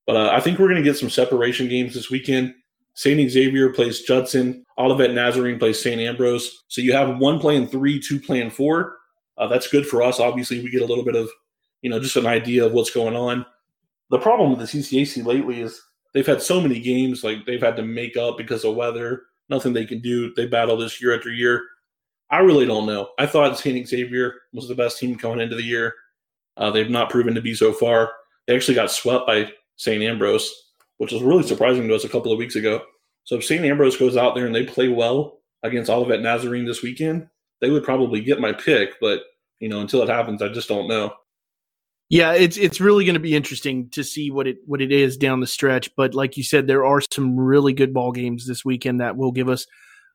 But 0.08 0.16
uh, 0.16 0.30
I 0.32 0.40
think 0.40 0.58
we're 0.58 0.70
going 0.70 0.82
to 0.82 0.90
get 0.90 0.98
some 0.98 1.10
separation 1.10 1.68
games 1.68 1.96
this 1.96 2.10
weekend. 2.10 2.54
St. 2.94 3.30
Xavier 3.30 3.74
plays 3.74 4.04
Judson. 4.04 4.66
Olivet 4.78 5.12
Nazarene 5.12 5.60
plays 5.60 5.84
St. 5.84 6.00
Ambrose. 6.00 6.64
So 6.70 6.80
you 6.80 6.94
have 6.94 7.18
one 7.18 7.40
playing 7.40 7.68
three, 7.68 8.00
two 8.00 8.18
playing 8.18 8.50
four. 8.50 9.00
Uh, 9.38 9.48
that's 9.48 9.68
good 9.68 9.86
for 9.86 10.02
us. 10.02 10.22
Obviously, 10.22 10.64
we 10.64 10.72
get 10.72 10.82
a 10.82 10.86
little 10.86 11.04
bit 11.04 11.18
of, 11.18 11.30
you 11.82 11.90
know, 11.90 12.00
just 12.00 12.16
an 12.16 12.26
idea 12.26 12.66
of 12.66 12.72
what's 12.72 12.92
going 12.92 13.18
on. 13.18 13.46
The 14.12 14.20
problem 14.20 14.52
with 14.52 14.60
the 14.60 14.80
CCAC 14.80 15.26
lately 15.26 15.60
is 15.60 15.82
they've 16.14 16.26
had 16.26 16.42
so 16.42 16.62
many 16.62 16.80
games 16.80 17.22
like 17.22 17.46
they've 17.46 17.62
had 17.62 17.76
to 17.76 17.84
make 17.84 18.16
up 18.16 18.38
because 18.38 18.64
of 18.64 18.76
weather 18.76 19.24
nothing 19.50 19.74
they 19.74 19.86
can 19.86 20.00
do. 20.00 20.34
They 20.36 20.46
battle 20.46 20.78
this 20.78 21.02
year 21.02 21.16
after 21.16 21.32
year. 21.32 21.64
I 22.30 22.40
really 22.40 22.66
don't 22.66 22.86
know. 22.86 23.10
I 23.18 23.26
thought 23.26 23.58
St. 23.58 23.88
Xavier 23.88 24.36
was 24.54 24.68
the 24.68 24.76
best 24.76 25.00
team 25.00 25.18
coming 25.18 25.40
into 25.40 25.56
the 25.56 25.64
year. 25.64 25.94
Uh, 26.58 26.70
they've 26.70 26.90
not 26.90 27.10
proven 27.10 27.34
to 27.36 27.42
be 27.42 27.56
so 27.56 27.74
far. 27.74 28.12
They 28.46 28.56
actually 28.56 28.76
got 28.76 28.92
swept 28.92 29.26
by 29.26 29.52
St. 29.78 30.04
Ambrose, 30.04 30.52
which 30.98 31.12
was 31.12 31.24
really 31.24 31.44
surprising 31.44 31.88
to 31.88 31.96
us 31.96 32.04
a 32.04 32.10
couple 32.10 32.32
of 32.32 32.38
weeks 32.38 32.56
ago. 32.56 32.82
So 33.24 33.36
if 33.36 33.46
St. 33.46 33.64
Ambrose 33.64 33.98
goes 33.98 34.18
out 34.18 34.36
there 34.36 34.46
and 34.46 34.54
they 34.54 34.66
play 34.66 34.90
well 34.90 35.40
against 35.64 35.90
Olivet 35.90 36.22
Nazarene 36.22 36.66
this 36.66 36.84
weekend, 36.84 37.28
they 37.62 37.70
would 37.70 37.84
probably 37.84 38.22
get 38.22 38.40
my 38.42 38.54
pick. 38.54 39.00
But 39.00 39.22
you 39.60 39.70
know, 39.70 39.82
until 39.82 40.02
it 40.02 40.10
happens, 40.10 40.42
I 40.42 40.50
just 40.50 40.70
don't 40.70 40.88
know. 40.88 41.14
Yeah, 42.10 42.34
it's 42.34 42.58
it's 42.58 42.82
really 42.82 43.06
going 43.06 43.14
to 43.14 43.20
be 43.20 43.36
interesting 43.36 43.90
to 43.92 44.04
see 44.04 44.32
what 44.32 44.48
it 44.48 44.58
what 44.66 44.82
it 44.82 44.92
is 44.92 45.16
down 45.16 45.42
the 45.42 45.48
stretch. 45.48 45.96
But 45.96 46.16
like 46.16 46.38
you 46.38 46.44
said, 46.44 46.66
there 46.66 46.84
are 46.84 47.02
some 47.02 47.40
really 47.40 47.72
good 47.72 47.94
ball 47.94 48.12
games 48.12 48.48
this 48.48 48.66
weekend 48.66 49.00
that 49.00 49.16
will 49.16 49.32
give 49.32 49.48
us 49.48 49.68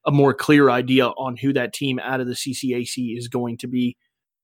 a 0.04 0.10
more 0.10 0.34
clear 0.34 0.70
idea 0.70 1.06
on 1.06 1.36
who 1.36 1.52
that 1.52 1.72
team 1.72 2.00
out 2.00 2.20
of 2.20 2.26
the 2.26 2.34
CCAC 2.34 3.16
is 3.16 3.28
going 3.28 3.58
to 3.58 3.68
be 3.68 3.96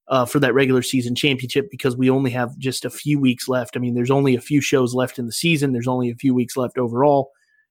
uh, 0.09 0.25
for 0.25 0.39
that 0.39 0.55
regular 0.55 0.83
season 0.83 1.17
championship 1.17 1.71
because 1.73 1.97
we 1.97 2.09
only 2.09 2.31
have 2.31 2.57
just 2.57 2.85
a 2.85 2.91
few 2.91 3.19
weeks 3.19 3.49
left. 3.49 3.77
I 3.77 3.81
mean, 3.81 3.95
there's 3.95 4.11
only 4.13 4.37
a 4.37 4.41
few 4.41 4.61
shows 4.61 4.95
left 4.95 5.19
in 5.19 5.27
the 5.27 5.33
season. 5.33 5.73
There's 5.73 5.89
only 5.89 6.11
a 6.11 6.17
few 6.17 6.35
weeks 6.35 6.57
left 6.57 6.79
overall. 6.79 7.31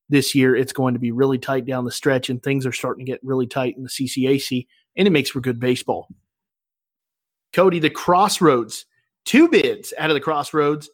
This 0.10 0.36
year, 0.36 0.56
it's 0.56 0.74
going 0.74 0.94
to 0.96 1.00
be 1.00 1.12
really 1.12 1.38
tight 1.38 1.66
down 1.66 1.86
the 1.86 1.92
stretch, 1.92 2.30
and 2.30 2.42
things 2.42 2.66
are 2.66 2.72
starting 2.72 3.06
to 3.06 3.12
get 3.12 3.22
really 3.24 3.48
tight 3.48 3.78
in 3.78 3.84
the 3.84 3.90
CCAC, 3.90 4.66
and 4.98 5.08
it 5.08 5.12
makes 5.12 5.30
for 5.30 5.40
good 5.40 5.60
baseball. 5.60 6.08
Cody, 7.54 7.80
the 7.80 7.92
Crossroads 7.92 8.86
two 9.26 9.48
bids 9.48 9.94
out 9.98 10.10
of 10.10 10.14
the 10.14 10.22
crossroads 10.22 10.90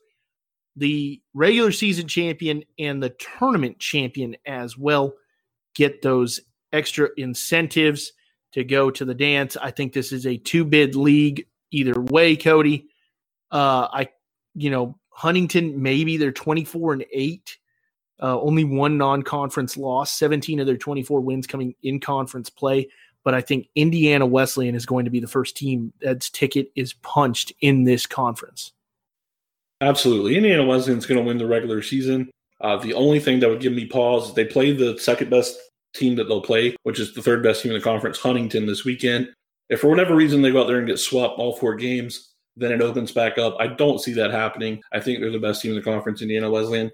the 0.75 1.21
regular 1.33 1.71
season 1.71 2.07
champion 2.07 2.63
and 2.77 3.01
the 3.01 3.15
tournament 3.39 3.79
champion 3.79 4.35
as 4.45 4.77
well 4.77 5.13
get 5.73 6.01
those 6.01 6.41
extra 6.73 7.09
incentives 7.17 8.11
to 8.51 8.63
go 8.63 8.89
to 8.91 9.05
the 9.05 9.13
dance. 9.13 9.57
I 9.57 9.71
think 9.71 9.93
this 9.93 10.11
is 10.11 10.25
a 10.25 10.37
two 10.37 10.65
bid 10.65 10.95
league 10.95 11.47
either 11.71 11.99
way, 11.99 12.35
Cody. 12.35 12.87
Uh, 13.51 13.87
I, 13.91 14.09
you 14.53 14.69
know, 14.69 14.97
Huntington, 15.09 15.81
maybe 15.81 16.17
they're 16.17 16.31
24 16.31 16.93
and 16.93 17.05
8. 17.11 17.57
Uh, 18.21 18.39
only 18.39 18.63
one 18.63 18.97
non 18.97 19.23
conference 19.23 19.75
loss, 19.75 20.17
17 20.17 20.61
of 20.61 20.65
their 20.65 20.77
24 20.77 21.19
wins 21.19 21.47
coming 21.47 21.75
in 21.83 21.99
conference 21.99 22.49
play 22.49 22.87
but 23.25 23.33
I 23.33 23.41
think 23.41 23.67
Indiana 23.75 24.25
Wesleyan 24.25 24.75
is 24.75 24.85
going 24.85 25.03
to 25.03 25.11
be 25.11 25.19
the 25.19 25.27
first 25.27 25.57
team 25.57 25.91
that's 25.99 26.29
ticket 26.29 26.71
is 26.75 26.93
punched 26.93 27.51
in 27.59 27.83
this 27.83 28.05
conference. 28.05 28.71
Absolutely. 29.81 30.37
Indiana 30.37 30.63
Wesleyan 30.63 30.99
is 30.99 31.05
going 31.05 31.19
to 31.19 31.25
win 31.25 31.37
the 31.37 31.47
regular 31.47 31.81
season. 31.81 32.29
Uh, 32.61 32.77
the 32.77 32.93
only 32.93 33.19
thing 33.19 33.41
that 33.41 33.49
would 33.49 33.59
give 33.59 33.73
me 33.73 33.85
pause 33.85 34.33
they 34.33 34.45
play 34.45 34.71
the 34.71 34.97
second 34.97 35.29
best 35.29 35.57
team 35.93 36.15
that 36.15 36.25
they'll 36.25 36.41
play, 36.41 36.75
which 36.83 36.99
is 36.99 37.13
the 37.13 37.21
third 37.21 37.43
best 37.43 37.61
team 37.61 37.71
in 37.71 37.77
the 37.77 37.83
conference, 37.83 38.17
Huntington, 38.19 38.65
this 38.65 38.85
weekend. 38.85 39.33
If 39.69 39.81
for 39.81 39.89
whatever 39.89 40.15
reason 40.15 40.41
they 40.41 40.51
go 40.51 40.61
out 40.61 40.67
there 40.67 40.77
and 40.77 40.87
get 40.87 40.99
swept 40.99 41.37
all 41.37 41.57
four 41.57 41.75
games, 41.75 42.31
then 42.55 42.71
it 42.71 42.81
opens 42.81 43.11
back 43.11 43.37
up. 43.37 43.57
I 43.59 43.67
don't 43.67 43.99
see 43.99 44.13
that 44.13 44.31
happening. 44.31 44.81
I 44.93 44.99
think 44.99 45.19
they're 45.19 45.31
the 45.31 45.39
best 45.39 45.61
team 45.61 45.71
in 45.71 45.77
the 45.77 45.83
conference, 45.83 46.21
Indiana 46.21 46.49
Wesleyan. 46.49 46.91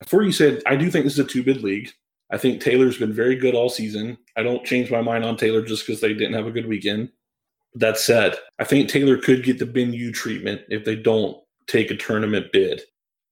Before 0.00 0.22
you 0.22 0.32
said, 0.32 0.62
I 0.66 0.76
do 0.76 0.90
think 0.90 1.04
this 1.04 1.14
is 1.14 1.18
a 1.18 1.24
two 1.24 1.42
bid 1.42 1.62
league. 1.62 1.90
I 2.30 2.38
think 2.38 2.60
Taylor's 2.60 2.98
been 2.98 3.12
very 3.12 3.34
good 3.34 3.54
all 3.54 3.68
season. 3.68 4.16
I 4.36 4.42
don't 4.42 4.64
change 4.64 4.90
my 4.90 5.02
mind 5.02 5.24
on 5.24 5.36
Taylor 5.36 5.62
just 5.62 5.86
because 5.86 6.00
they 6.00 6.14
didn't 6.14 6.34
have 6.34 6.46
a 6.46 6.52
good 6.52 6.66
weekend. 6.66 7.10
That 7.74 7.98
said, 7.98 8.36
I 8.58 8.64
think 8.64 8.88
Taylor 8.88 9.16
could 9.16 9.44
get 9.44 9.58
the 9.58 9.66
Ben 9.66 9.92
U 9.92 10.12
treatment 10.12 10.62
if 10.68 10.84
they 10.84 10.96
don't 10.96 11.36
take 11.66 11.90
a 11.90 11.96
tournament 11.96 12.52
bid. 12.52 12.82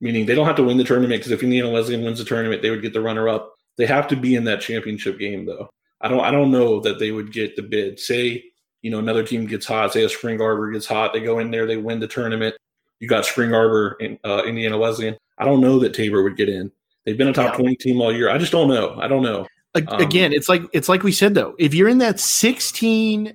Meaning 0.01 0.27
they 0.27 0.35
don't 0.35 0.47
have 0.47 0.57
to 0.57 0.65
win 0.65 0.77
the 0.77 0.85
tournament 0.85 1.21
because 1.21 1.33
if 1.33 1.43
Indiana 1.43 1.71
Wesleyan 1.71 2.05
wins 2.05 2.19
the 2.19 2.25
tournament, 2.25 2.63
they 2.63 2.71
would 2.71 2.83
get 2.83 2.93
the 2.93 3.01
runner 3.01 3.29
up. 3.29 3.53
They 3.77 3.87
have 3.87 4.07
to 4.09 4.17
be 4.17 4.37
in 4.37 4.45
that 4.45 4.61
championship 4.61 5.19
game 5.19 5.45
though. 5.45 5.69
I 6.01 6.09
don't 6.09 6.21
I 6.21 6.31
don't 6.31 6.53
know 6.53 6.81
that 6.81 7.01
they 7.01 7.11
would 7.11 7.33
get 7.33 7.57
the 7.57 7.63
bid. 7.63 7.99
Say, 7.99 8.45
you 8.83 8.91
know, 8.91 9.01
another 9.01 9.25
team 9.25 9.47
gets 9.47 9.67
hot, 9.67 9.93
say 9.93 10.05
a 10.05 10.09
Spring 10.09 10.41
Arbor 10.41 10.71
gets 10.71 10.87
hot, 10.87 11.13
they 11.13 11.21
go 11.21 11.41
in 11.41 11.51
there, 11.51 11.67
they 11.67 11.77
win 11.77 11.99
the 11.99 12.07
tournament. 12.07 12.55
You 13.01 13.09
got 13.09 13.27
Spring 13.27 13.53
Arbor 13.53 13.97
and 14.01 14.19
uh, 14.25 14.43
Indiana 14.45 14.79
Wesleyan. 14.79 15.17
I 15.39 15.45
don't 15.45 15.61
know 15.61 15.79
that 15.81 15.95
Tabor 15.95 16.23
would 16.23 16.37
get 16.37 16.49
in. 16.49 16.71
They've 17.09 17.17
been 17.17 17.29
a 17.29 17.33
top 17.33 17.55
yeah. 17.55 17.61
20 17.61 17.77
team 17.77 18.03
all 18.03 18.15
year. 18.15 18.29
I 18.29 18.37
just 18.37 18.53
don't 18.53 18.69
know. 18.69 18.95
I 19.01 19.09
don't 19.09 19.23
know. 19.23 19.47
Um, 19.75 19.99
Again, 19.99 20.35
it's 20.35 20.47
like 20.47 20.61
it's 20.75 20.91
like 20.91 21.03
we 21.03 21.11
said 21.11 21.35
though. 21.35 21.55
If 21.59 21.73
you're 21.73 21.89
in 21.89 21.97
that 21.99 22.21
16 22.21 23.35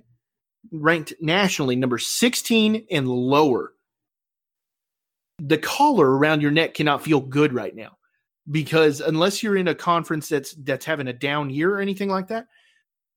ranked 0.72 1.14
nationally, 1.20 1.76
number 1.76 1.98
16 1.98 2.86
and 2.92 3.08
lower, 3.08 3.74
the 5.40 5.58
collar 5.58 6.08
around 6.08 6.44
your 6.44 6.52
neck 6.52 6.76
cannot 6.76 7.02
feel 7.02 7.20
good 7.20 7.52
right 7.52 7.76
now 7.76 7.98
because 8.52 9.02
unless 9.02 9.42
you're 9.42 9.58
in 9.58 9.68
a 9.68 9.74
conference 9.74 10.30
that's 10.30 10.52
that's 10.54 10.86
having 10.86 11.08
a 11.08 11.14
down 11.14 11.50
year 11.50 11.74
or 11.76 11.82
anything 11.82 12.10
like 12.10 12.28
that, 12.28 12.46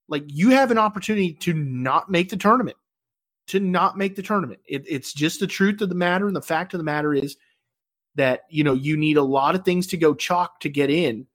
like 0.08 0.24
you 0.26 0.48
have 0.50 0.70
an 0.70 0.78
opportunity 0.78 1.34
to 1.34 1.52
not 1.52 2.10
make 2.10 2.30
the 2.30 2.36
tournament. 2.38 2.78
To 3.48 3.60
not 3.60 3.98
make 3.98 4.16
the 4.16 4.22
tournament. 4.22 4.60
It, 4.66 4.84
it's 4.88 5.12
just 5.12 5.38
the 5.38 5.46
truth 5.46 5.82
of 5.82 5.90
the 5.90 5.94
matter. 5.94 6.26
And 6.26 6.34
the 6.34 6.40
fact 6.40 6.72
of 6.72 6.78
the 6.78 6.84
matter 6.84 7.12
is 7.12 7.36
that 8.16 8.42
you 8.50 8.64
know 8.64 8.74
you 8.74 8.96
need 8.96 9.16
a 9.16 9.22
lot 9.22 9.54
of 9.54 9.64
things 9.64 9.86
to 9.88 9.96
go 9.96 10.14
chalk 10.14 10.60
to 10.60 10.68
get 10.68 10.90
in. 10.90 11.26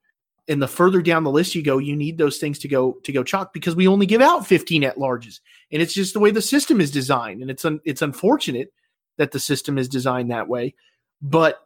And 0.48 0.60
the 0.60 0.68
further 0.68 1.00
down 1.02 1.22
the 1.22 1.30
list 1.30 1.54
you 1.54 1.62
go 1.62 1.78
you 1.78 1.96
need 1.96 2.18
those 2.18 2.38
things 2.38 2.58
to 2.60 2.68
go 2.68 2.98
to 3.04 3.12
go 3.12 3.22
chalk 3.22 3.52
because 3.52 3.76
we 3.76 3.88
only 3.88 4.06
give 4.06 4.20
out 4.20 4.46
15 4.46 4.84
at 4.84 4.96
larges. 4.96 5.40
And 5.70 5.80
it's 5.80 5.94
just 5.94 6.14
the 6.14 6.20
way 6.20 6.30
the 6.30 6.42
system 6.42 6.80
is 6.80 6.90
designed. 6.90 7.42
And 7.42 7.50
it's 7.50 7.64
un, 7.64 7.80
it's 7.84 8.02
unfortunate 8.02 8.72
that 9.18 9.30
the 9.30 9.40
system 9.40 9.78
is 9.78 9.88
designed 9.88 10.30
that 10.30 10.48
way. 10.48 10.74
But 11.20 11.60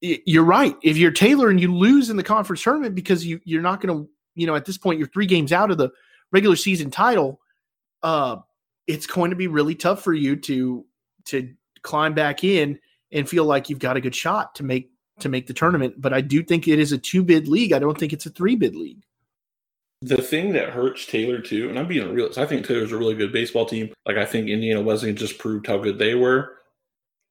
you're 0.00 0.44
right. 0.44 0.76
If 0.82 0.96
you're 0.96 1.10
Taylor 1.10 1.50
and 1.50 1.60
you 1.60 1.74
lose 1.74 2.08
in 2.08 2.16
the 2.16 2.22
conference 2.22 2.62
tournament 2.62 2.94
because 2.94 3.26
you 3.26 3.40
you're 3.44 3.62
not 3.62 3.80
going 3.80 3.96
to 3.96 4.10
you 4.34 4.46
know 4.46 4.54
at 4.54 4.64
this 4.64 4.78
point 4.78 4.98
you're 4.98 5.08
3 5.08 5.26
games 5.26 5.52
out 5.52 5.70
of 5.70 5.78
the 5.78 5.90
regular 6.30 6.56
season 6.56 6.90
title 6.90 7.40
uh 8.02 8.36
it's 8.86 9.06
going 9.06 9.30
to 9.30 9.36
be 9.36 9.48
really 9.48 9.74
tough 9.74 10.02
for 10.02 10.14
you 10.14 10.36
to 10.36 10.84
to 11.24 11.52
climb 11.82 12.14
back 12.14 12.44
in 12.44 12.78
and 13.12 13.28
feel 13.28 13.44
like 13.44 13.70
you've 13.70 13.78
got 13.78 13.96
a 13.96 14.00
good 14.00 14.14
shot 14.14 14.54
to 14.56 14.62
make 14.62 14.90
to 15.20 15.28
make 15.28 15.46
the 15.46 15.54
tournament. 15.54 15.94
But 16.00 16.12
I 16.12 16.20
do 16.20 16.42
think 16.42 16.68
it 16.68 16.78
is 16.78 16.92
a 16.92 16.98
two 16.98 17.22
bid 17.22 17.48
league. 17.48 17.72
I 17.72 17.78
don't 17.78 17.98
think 17.98 18.12
it's 18.12 18.26
a 18.26 18.30
three 18.30 18.56
bid 18.56 18.74
league. 18.74 19.02
The 20.00 20.22
thing 20.22 20.52
that 20.52 20.70
hurts 20.70 21.06
Taylor 21.06 21.40
too, 21.40 21.68
and 21.68 21.78
I'm 21.78 21.88
being 21.88 22.12
real, 22.14 22.30
I 22.36 22.46
think 22.46 22.64
Taylor's 22.64 22.92
a 22.92 22.98
really 22.98 23.16
good 23.16 23.32
baseball 23.32 23.66
team. 23.66 23.92
Like 24.06 24.16
I 24.16 24.24
think 24.24 24.48
Indiana 24.48 24.80
Wesleyan 24.80 25.16
just 25.16 25.38
proved 25.38 25.66
how 25.66 25.78
good 25.78 25.98
they 25.98 26.14
were. 26.14 26.54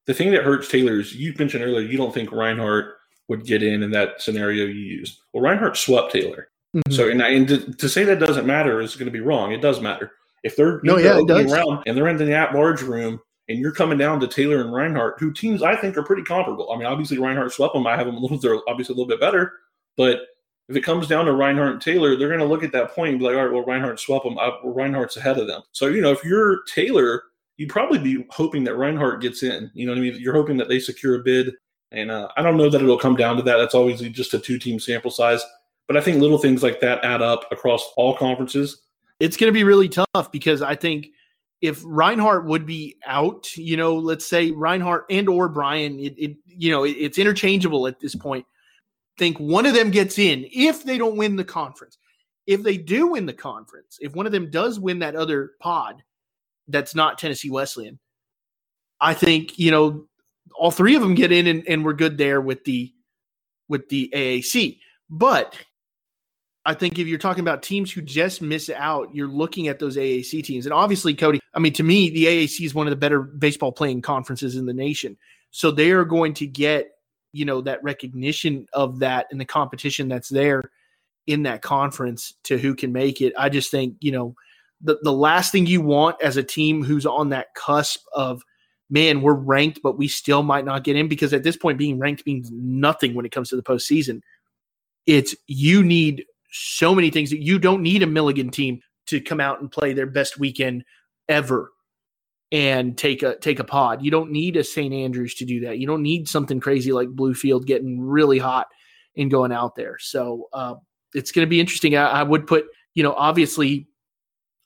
The 0.06 0.14
thing 0.14 0.32
that 0.32 0.44
hurts 0.44 0.70
Taylor 0.70 1.00
is 1.00 1.16
you 1.16 1.34
mentioned 1.38 1.64
earlier, 1.64 1.88
you 1.88 1.98
don't 1.98 2.14
think 2.14 2.32
Reinhardt 2.32 2.96
would 3.30 3.46
get 3.46 3.64
in 3.64 3.84
in 3.84 3.92
that 3.92 4.22
scenario 4.22 4.66
you 4.66 4.74
used. 4.74 5.20
Well, 5.34 5.44
Reinhardt 5.44 5.78
swept 5.78 6.14
Taylor. 6.14 6.50
Mm-hmm. 6.76 6.94
So, 6.94 7.10
and, 7.10 7.22
and 7.22 7.48
to, 7.48 7.74
to, 7.74 7.90
say 7.90 8.04
that 8.06 8.20
doesn't 8.20 8.46
matter 8.46 8.82
is 8.82 8.96
going 8.96 9.08
to 9.08 9.12
be 9.12 9.20
wrong. 9.22 9.52
It 9.52 9.62
does 9.62 9.82
matter. 9.82 10.12
If 10.44 10.56
they're 10.56 10.80
no, 10.84 10.98
yeah, 10.98 11.20
it 11.20 11.28
does. 11.28 11.52
around 11.52 11.84
and 11.88 11.98
they're 11.98 12.08
in 12.08 12.18
the 12.18 12.34
at 12.34 12.54
large 12.54 12.82
room 12.82 13.20
and 13.50 13.60
you're 13.60 13.72
coming 13.72 13.98
down 13.98 14.20
to 14.20 14.28
Taylor 14.28 14.62
and 14.62 14.74
Reinhardt, 14.74 15.20
who 15.20 15.32
teams 15.32 15.64
I 15.64 15.76
think 15.76 15.98
are 15.98 16.04
pretty 16.04 16.24
comparable. 16.24 16.72
I 16.72 16.78
mean, 16.78 16.86
obviously 16.86 17.18
Reinhardt 17.18 17.54
swept 17.54 17.74
them. 17.74 17.88
I 17.88 17.96
have 17.96 18.06
them 18.06 18.16
a 18.16 18.20
little, 18.20 18.38
they're 18.38 18.60
obviously 18.68 18.94
a 18.94 18.98
little 18.98 19.08
bit 19.08 19.20
better, 19.20 19.54
but 19.96 20.22
if 20.70 20.76
it 20.76 20.82
comes 20.82 21.08
down 21.08 21.26
to 21.26 21.34
Reinhardt 21.34 21.74
and 21.74 21.82
Taylor, 21.82 22.18
they're 22.18 22.28
going 22.28 22.42
to 22.42 22.46
look 22.46 22.64
at 22.64 22.74
that 22.74 22.92
point 22.92 23.12
and 23.12 23.20
be 23.20 23.26
like, 23.26 23.36
all 23.36 23.46
right, 23.46 23.54
well, 23.54 23.64
Reinhardt 23.64 24.00
swept 24.00 24.26
them. 24.26 24.36
Well, 24.36 24.60
Reinhardt's 24.64 25.16
ahead 25.16 25.38
of 25.38 25.48
them. 25.48 25.62
So, 25.72 25.88
you 25.88 26.02
know, 26.02 26.12
if 26.12 26.24
you're 26.26 26.64
Taylor, 26.64 27.24
you'd 27.56 27.70
probably 27.70 28.00
be 28.00 28.26
hoping 28.30 28.64
that 28.66 28.76
Reinhardt 28.76 29.22
gets 29.22 29.44
in. 29.44 29.72
You 29.74 29.86
know 29.86 29.94
what 29.94 30.00
I 30.00 30.02
mean? 30.02 30.18
You're 30.20 30.34
hoping 30.34 30.58
that 30.58 30.68
they 30.68 30.80
secure 30.80 31.16
a 31.16 31.20
bid. 31.20 31.54
And 31.92 32.12
uh, 32.12 32.28
I 32.36 32.42
don't 32.42 32.58
know 32.58 32.70
that 32.70 32.82
it'll 32.82 32.98
come 32.98 33.16
down 33.16 33.38
to 33.38 33.44
that. 33.44 33.56
That's 33.56 33.76
always 33.76 34.02
just 34.02 34.34
a 34.34 34.40
two 34.40 34.60
team 34.60 34.78
sample 34.78 35.10
size. 35.10 35.42
But 35.88 35.96
I 35.96 36.02
think 36.02 36.20
little 36.20 36.38
things 36.38 36.64
like 36.64 36.82
that 36.82 37.04
add 37.06 37.22
up 37.22 37.50
across 37.50 37.90
all 37.96 38.18
conferences. 38.18 38.82
It's 39.22 39.38
going 39.38 39.48
to 39.48 39.58
be 39.58 39.64
really 39.64 39.88
tough 39.88 40.32
because 40.34 40.62
I 40.62 40.76
think 40.76 41.08
if 41.62 41.82
Reinhardt 41.84 42.46
would 42.46 42.66
be 42.66 42.98
out, 43.06 43.56
you 43.58 43.78
know, 43.78 43.96
let's 43.96 44.26
say 44.26 44.52
Reinhardt 44.52 45.06
and 45.10 45.28
or 45.28 45.50
Bryan, 45.50 46.00
it, 46.00 46.16
it 46.18 46.38
you 46.46 46.72
know, 46.72 46.84
it, 46.84 46.92
it's 46.92 47.18
interchangeable 47.18 47.88
at 47.88 48.00
this 48.00 48.16
point. 48.16 48.46
Think 49.18 49.38
one 49.38 49.66
of 49.66 49.74
them 49.74 49.90
gets 49.90 50.20
in 50.20 50.48
if 50.52 50.84
they 50.84 50.98
don't 50.98 51.18
win 51.18 51.36
the 51.36 51.44
conference. 51.44 51.98
If 52.46 52.64
they 52.64 52.78
do 52.78 53.08
win 53.08 53.26
the 53.26 53.34
conference, 53.34 53.98
if 54.00 54.16
one 54.16 54.26
of 54.26 54.32
them 54.32 54.50
does 54.50 54.80
win 54.80 55.00
that 55.00 55.16
other 55.16 55.52
pod 55.60 56.04
that's 56.68 56.96
not 56.96 57.18
Tennessee 57.18 57.50
Wesleyan, 57.50 58.00
I 59.02 59.14
think, 59.14 59.58
you 59.58 59.72
know, 59.72 60.06
all 60.58 60.72
three 60.72 60.96
of 60.96 61.02
them 61.02 61.16
get 61.16 61.32
in 61.32 61.48
and, 61.48 61.68
and 61.68 61.84
we're 61.84 61.94
good 61.94 62.18
there 62.18 62.40
with 62.40 62.64
the 62.64 62.94
with 63.68 63.90
the 63.90 64.12
AAC. 64.14 64.80
But 65.10 65.58
I 66.68 66.74
think 66.74 67.00
if 67.00 67.08
you're 67.08 67.18
talking 67.18 67.40
about 67.40 67.64
teams 67.64 67.94
who 67.94 68.02
just 68.02 68.42
miss 68.42 68.70
out, 68.70 69.16
you're 69.16 69.30
looking 69.30 69.70
at 69.70 69.80
those 69.80 69.96
AAC 69.96 70.44
teams. 70.44 70.66
And 70.66 70.74
obviously, 70.74 71.14
Cody, 71.14 71.40
I 71.54 71.60
mean, 71.60 71.72
to 71.74 71.84
me, 71.84 72.10
the 72.10 72.26
AAC 72.26 72.66
is 72.66 72.76
one 72.76 72.88
of 72.88 72.92
the 72.92 72.98
better 72.98 73.22
baseball 73.22 73.72
playing 73.72 74.02
conferences 74.02 74.58
in 74.58 74.66
the 74.66 74.74
nation. 74.74 75.16
So 75.52 75.72
they 75.72 75.92
are 75.92 76.04
going 76.04 76.34
to 76.36 76.46
get, 76.46 76.90
you 77.32 77.46
know, 77.46 77.62
that 77.62 77.82
recognition 77.84 78.68
of 78.74 79.00
that 79.00 79.28
and 79.32 79.40
the 79.40 79.46
competition 79.46 80.10
that's 80.10 80.28
there 80.28 80.62
in 81.26 81.44
that 81.44 81.62
conference 81.62 82.34
to 82.44 82.58
who 82.58 82.76
can 82.76 82.92
make 82.92 83.22
it. 83.22 83.32
I 83.38 83.48
just 83.48 83.72
think, 83.72 83.96
you 84.02 84.12
know, 84.12 84.36
the, 84.82 84.98
the 85.04 85.14
last 85.14 85.54
thing 85.54 85.68
you 85.68 85.80
want 85.80 86.22
as 86.22 86.36
a 86.36 86.44
team 86.44 86.84
who's 86.84 87.06
on 87.06 87.30
that 87.30 87.56
cusp 87.56 88.02
of, 88.14 88.44
man, 88.90 89.22
we're 89.22 89.34
ranked, 89.34 89.80
but 89.82 89.98
we 89.98 90.10
still 90.10 90.44
might 90.44 90.66
not 90.66 90.84
get 90.84 90.98
in 90.98 91.08
because 91.08 91.34
at 91.34 91.44
this 91.44 91.56
point, 91.56 91.78
being 91.78 91.98
ranked 91.98 92.26
means 92.26 92.52
nothing 92.52 93.14
when 93.14 93.26
it 93.26 93.32
comes 93.32 93.48
to 93.50 93.56
the 93.56 93.64
postseason. 93.64 94.20
It's 95.06 95.34
you 95.48 95.82
need 95.82 96.26
so 96.58 96.94
many 96.96 97.10
things 97.10 97.30
that 97.30 97.42
you 97.42 97.60
don't 97.60 97.82
need 97.82 98.04
a 98.04 98.08
Milligan 98.08 98.50
team 98.50 98.82
to 99.08 99.22
come 99.22 99.40
out 99.40 99.62
and 99.62 99.72
play 99.72 99.94
their 99.94 100.06
best 100.06 100.38
weekend 100.40 100.84
ever 101.30 101.72
and 102.52 102.98
take 102.98 103.24
a 103.24 103.38
take 103.38 103.60
a 103.60 103.64
pod. 103.64 104.04
You 104.04 104.12
don't 104.12 104.32
need 104.32 104.56
a 104.56 104.64
St. 104.64 104.94
Andrews 104.94 105.36
to 105.36 105.46
do 105.46 105.62
that. 105.62 105.80
You 105.80 105.88
don't 105.88 106.04
need 106.04 106.28
something 106.28 106.60
crazy 106.60 106.92
like 106.92 107.10
Bluefield 107.10 107.66
getting 107.66 108.00
really 108.02 108.40
hot 108.40 108.68
and 109.18 109.32
going 109.32 109.52
out 109.52 109.76
there. 109.76 109.98
So 110.00 110.48
uh, 110.54 110.76
it's 111.14 111.32
going 111.32 111.46
to 111.46 111.50
be 111.50 111.60
interesting. 111.60 111.98
I, 111.98 112.06
I, 112.06 112.24
would 112.24 112.48
put 112.48 112.66
you 112.94 113.04
know 113.04 113.14
obviously 113.14 113.88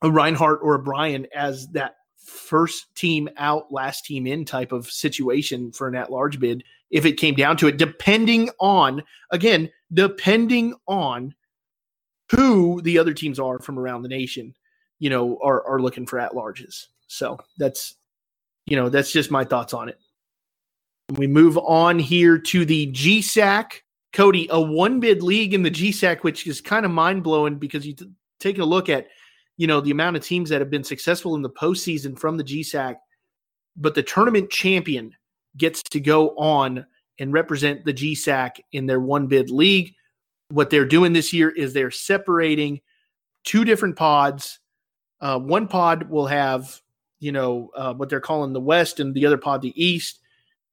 a 0.01 0.11
Reinhardt 0.11 0.59
or 0.61 0.75
a 0.75 0.79
Bryan 0.79 1.27
as 1.35 1.67
that 1.69 1.95
first 2.17 2.93
team 2.95 3.29
out, 3.37 3.71
last 3.71 4.05
team 4.05 4.27
in 4.27 4.45
type 4.45 4.71
of 4.71 4.89
situation 4.89 5.71
for 5.71 5.87
an 5.87 5.95
at 5.95 6.11
large 6.11 6.39
bid 6.39 6.63
if 6.91 7.05
it 7.05 7.13
came 7.13 7.35
down 7.35 7.57
to 7.57 7.67
it, 7.67 7.77
depending 7.77 8.49
on 8.59 9.01
again 9.31 9.69
depending 9.93 10.73
on 10.87 11.33
who 12.31 12.81
the 12.81 12.97
other 12.97 13.13
teams 13.13 13.39
are 13.39 13.59
from 13.59 13.77
around 13.77 14.01
the 14.01 14.09
nation, 14.09 14.55
you 14.99 15.09
know, 15.09 15.37
are 15.43 15.65
are 15.67 15.81
looking 15.81 16.05
for 16.05 16.19
at 16.19 16.31
larges. 16.31 16.87
So 17.07 17.37
that's 17.57 17.95
you 18.65 18.75
know, 18.75 18.89
that's 18.89 19.11
just 19.11 19.31
my 19.31 19.43
thoughts 19.43 19.73
on 19.73 19.89
it. 19.89 19.99
We 21.17 21.27
move 21.27 21.57
on 21.57 21.99
here 21.99 22.37
to 22.37 22.65
the 22.65 22.91
GSAC. 22.91 23.81
Cody, 24.13 24.47
a 24.49 24.59
one 24.59 24.99
bid 24.99 25.23
league 25.23 25.53
in 25.53 25.63
the 25.63 25.71
GSAC, 25.71 26.21
which 26.21 26.45
is 26.45 26.61
kind 26.61 26.85
of 26.85 26.91
mind 26.91 27.23
blowing 27.23 27.57
because 27.57 27.87
you 27.87 27.93
t- 27.93 28.11
take 28.39 28.59
a 28.59 28.65
look 28.65 28.89
at, 28.89 29.07
you 29.57 29.67
know, 29.67 29.79
the 29.81 29.91
amount 29.91 30.17
of 30.17 30.23
teams 30.23 30.49
that 30.49 30.59
have 30.59 30.69
been 30.69 30.83
successful 30.83 31.35
in 31.35 31.41
the 31.41 31.49
postseason 31.49 32.17
from 32.19 32.37
the 32.37 32.43
GSAC, 32.43 32.95
but 33.77 33.95
the 33.95 34.03
tournament 34.03 34.49
champion 34.49 35.15
gets 35.57 35.81
to 35.83 35.99
go 35.99 36.29
on 36.37 36.85
and 37.19 37.33
represent 37.33 37.85
the 37.85 37.93
GSAC 37.93 38.51
in 38.73 38.85
their 38.85 38.99
one 38.99 39.27
bid 39.27 39.49
league 39.49 39.93
what 40.51 40.69
they're 40.69 40.85
doing 40.85 41.13
this 41.13 41.33
year 41.33 41.49
is 41.49 41.73
they're 41.73 41.91
separating 41.91 42.81
two 43.43 43.65
different 43.65 43.95
pods. 43.95 44.59
Uh, 45.19 45.39
one 45.39 45.67
pod 45.67 46.09
will 46.09 46.27
have, 46.27 46.81
you 47.19 47.31
know, 47.31 47.69
uh, 47.75 47.93
what 47.93 48.09
they're 48.09 48.19
calling 48.19 48.53
the 48.53 48.61
West, 48.61 48.99
and 48.99 49.13
the 49.13 49.25
other 49.25 49.37
pod 49.37 49.61
the 49.61 49.83
East. 49.83 50.19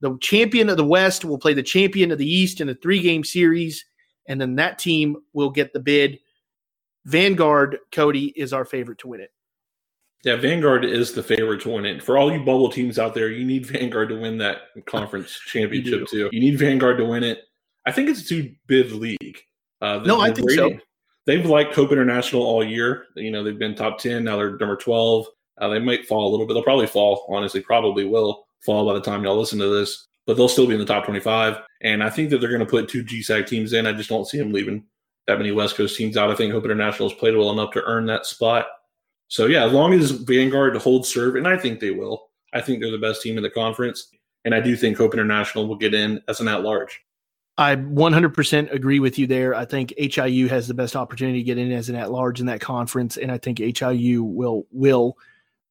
The 0.01 0.17
champion 0.21 0.69
of 0.69 0.77
the 0.77 0.85
West 0.85 1.25
will 1.25 1.39
play 1.39 1.55
the 1.55 1.63
champion 1.63 2.11
of 2.11 2.19
the 2.19 2.31
East 2.31 2.61
in 2.61 2.69
a 2.69 2.75
three 2.75 3.01
game 3.01 3.25
series, 3.25 3.85
and 4.27 4.41
then 4.41 4.55
that 4.57 4.79
team 4.79 5.17
will 5.33 5.51
get 5.51 5.73
the 5.73 5.81
bid. 5.81 6.19
Vanguard, 7.05 7.79
Cody, 7.91 8.27
is 8.37 8.53
our 8.53 8.65
favorite 8.65 8.99
to 8.99 9.09
win 9.09 9.21
it. 9.21 9.33
Yeah, 10.25 10.37
Vanguard 10.37 10.85
is 10.85 11.13
the 11.13 11.23
favorite 11.23 11.61
to 11.63 11.71
win 11.71 11.87
it. 11.87 12.03
For 12.03 12.19
all 12.19 12.33
you 12.33 12.41
bubble 12.41 12.71
teams 12.71 12.99
out 12.99 13.15
there, 13.15 13.31
you 13.31 13.45
need 13.45 13.67
Vanguard 13.67 14.09
to 14.09 14.21
win 14.21 14.39
that 14.39 14.63
conference 14.87 15.39
championship 15.47 16.01
you 16.01 16.07
too. 16.07 16.31
You 16.33 16.41
need 16.41 16.59
Vanguard 16.59 16.99
to 16.99 17.05
win 17.05 17.23
it. 17.23 17.45
I 17.87 17.93
think 17.93 18.09
it's 18.09 18.23
a 18.23 18.25
two 18.25 18.55
bid 18.67 18.93
league. 18.93 19.39
Uh, 19.81 20.01
no, 20.05 20.21
I 20.21 20.33
think 20.33 20.49
rating, 20.49 20.79
so. 20.79 20.85
They've 21.27 21.45
liked 21.45 21.75
Hope 21.75 21.93
International 21.93 22.43
all 22.43 22.65
year. 22.65 23.07
You 23.15 23.31
know, 23.31 23.45
they've 23.45 23.59
been 23.59 23.75
top 23.75 23.99
10. 23.99 24.25
Now 24.25 24.37
they're 24.37 24.57
number 24.57 24.77
12. 24.77 25.27
Uh, 25.59 25.69
they 25.69 25.79
might 25.79 26.07
fall 26.07 26.29
a 26.29 26.31
little 26.31 26.47
bit. 26.47 26.55
They'll 26.55 26.63
probably 26.63 26.87
fall, 26.87 27.27
honestly, 27.29 27.61
probably 27.61 28.05
will 28.05 28.47
fall 28.65 28.87
by 28.87 28.95
the 28.95 29.01
time 29.01 29.25
y'all 29.25 29.39
listen 29.39 29.59
to 29.59 29.69
this, 29.69 30.07
but 30.27 30.37
they'll 30.37 30.49
still 30.49 30.67
be 30.67 30.75
in 30.75 30.81
the 30.81 30.87
top 30.87 31.05
25. 31.05 31.59
And 31.83 32.03
I 32.03 32.11
think 32.11 32.31
that 32.31 32.41
they're 32.41 32.49
going 32.49 32.61
to 32.61 32.67
put 32.67 32.89
two 32.89 33.05
GSAC 33.05 33.47
teams 33.47 33.73
in. 33.73 33.87
I 33.87 33.93
just 33.93 34.09
don't 34.09 34.27
see 34.27 34.39
them 34.39 34.53
leaving 34.53 34.85
that 35.27 35.39
many 35.39 35.53
West 35.53 35.77
Coast 35.77 35.97
teams 35.97 36.17
out. 36.17 36.31
I 36.31 36.35
think 36.35 36.53
Hope 36.53 36.65
International 36.65 37.09
has 37.09 37.19
played 37.19 37.37
well 37.37 37.51
enough 37.51 37.73
to 37.73 37.83
earn 37.85 38.07
that 38.07 38.25
spot. 38.25 38.67
So, 39.29 39.47
yeah, 39.47 39.67
as 39.67 39.73
long 39.73 39.93
as 39.93 40.11
Vanguard 40.11 40.75
holds 40.77 41.13
serve, 41.13 41.37
and 41.37 41.47
I 41.47 41.59
think 41.59 41.81
they 41.81 41.91
will, 41.91 42.31
I 42.55 42.63
think 42.63 42.81
they're 42.81 42.91
the 42.91 42.97
best 42.97 43.21
team 43.21 43.37
in 43.37 43.43
the 43.43 43.51
conference. 43.51 44.11
And 44.47 44.55
I 44.55 44.61
do 44.61 44.77
think 44.77 44.97
Hope 44.97 45.13
International 45.13 45.69
will 45.69 45.77
get 45.77 45.93
in 45.93 46.23
as 46.29 46.41
an 46.41 46.49
at 46.49 46.63
large. 46.63 46.99
I 47.59 47.75
100% 47.75 48.73
agree 48.73 49.01
with 49.01 49.19
you 49.19 49.27
there. 49.27 49.53
I 49.53 49.65
think 49.65 49.93
HIU 49.99 50.47
has 50.47 50.69
the 50.69 50.75
best 50.75 50.95
opportunity 50.95 51.41
to 51.41 51.45
get 51.45 51.59
in 51.59 51.73
as 51.73 51.89
an 51.89 51.97
at 51.97 52.13
large 52.13 52.39
in 52.39 52.47
that 52.47 52.61
conference, 52.61 53.17
and 53.17 53.33
I 53.33 53.39
think 53.39 53.59
HIU 53.59 54.23
will 54.23 54.67
will 54.71 55.19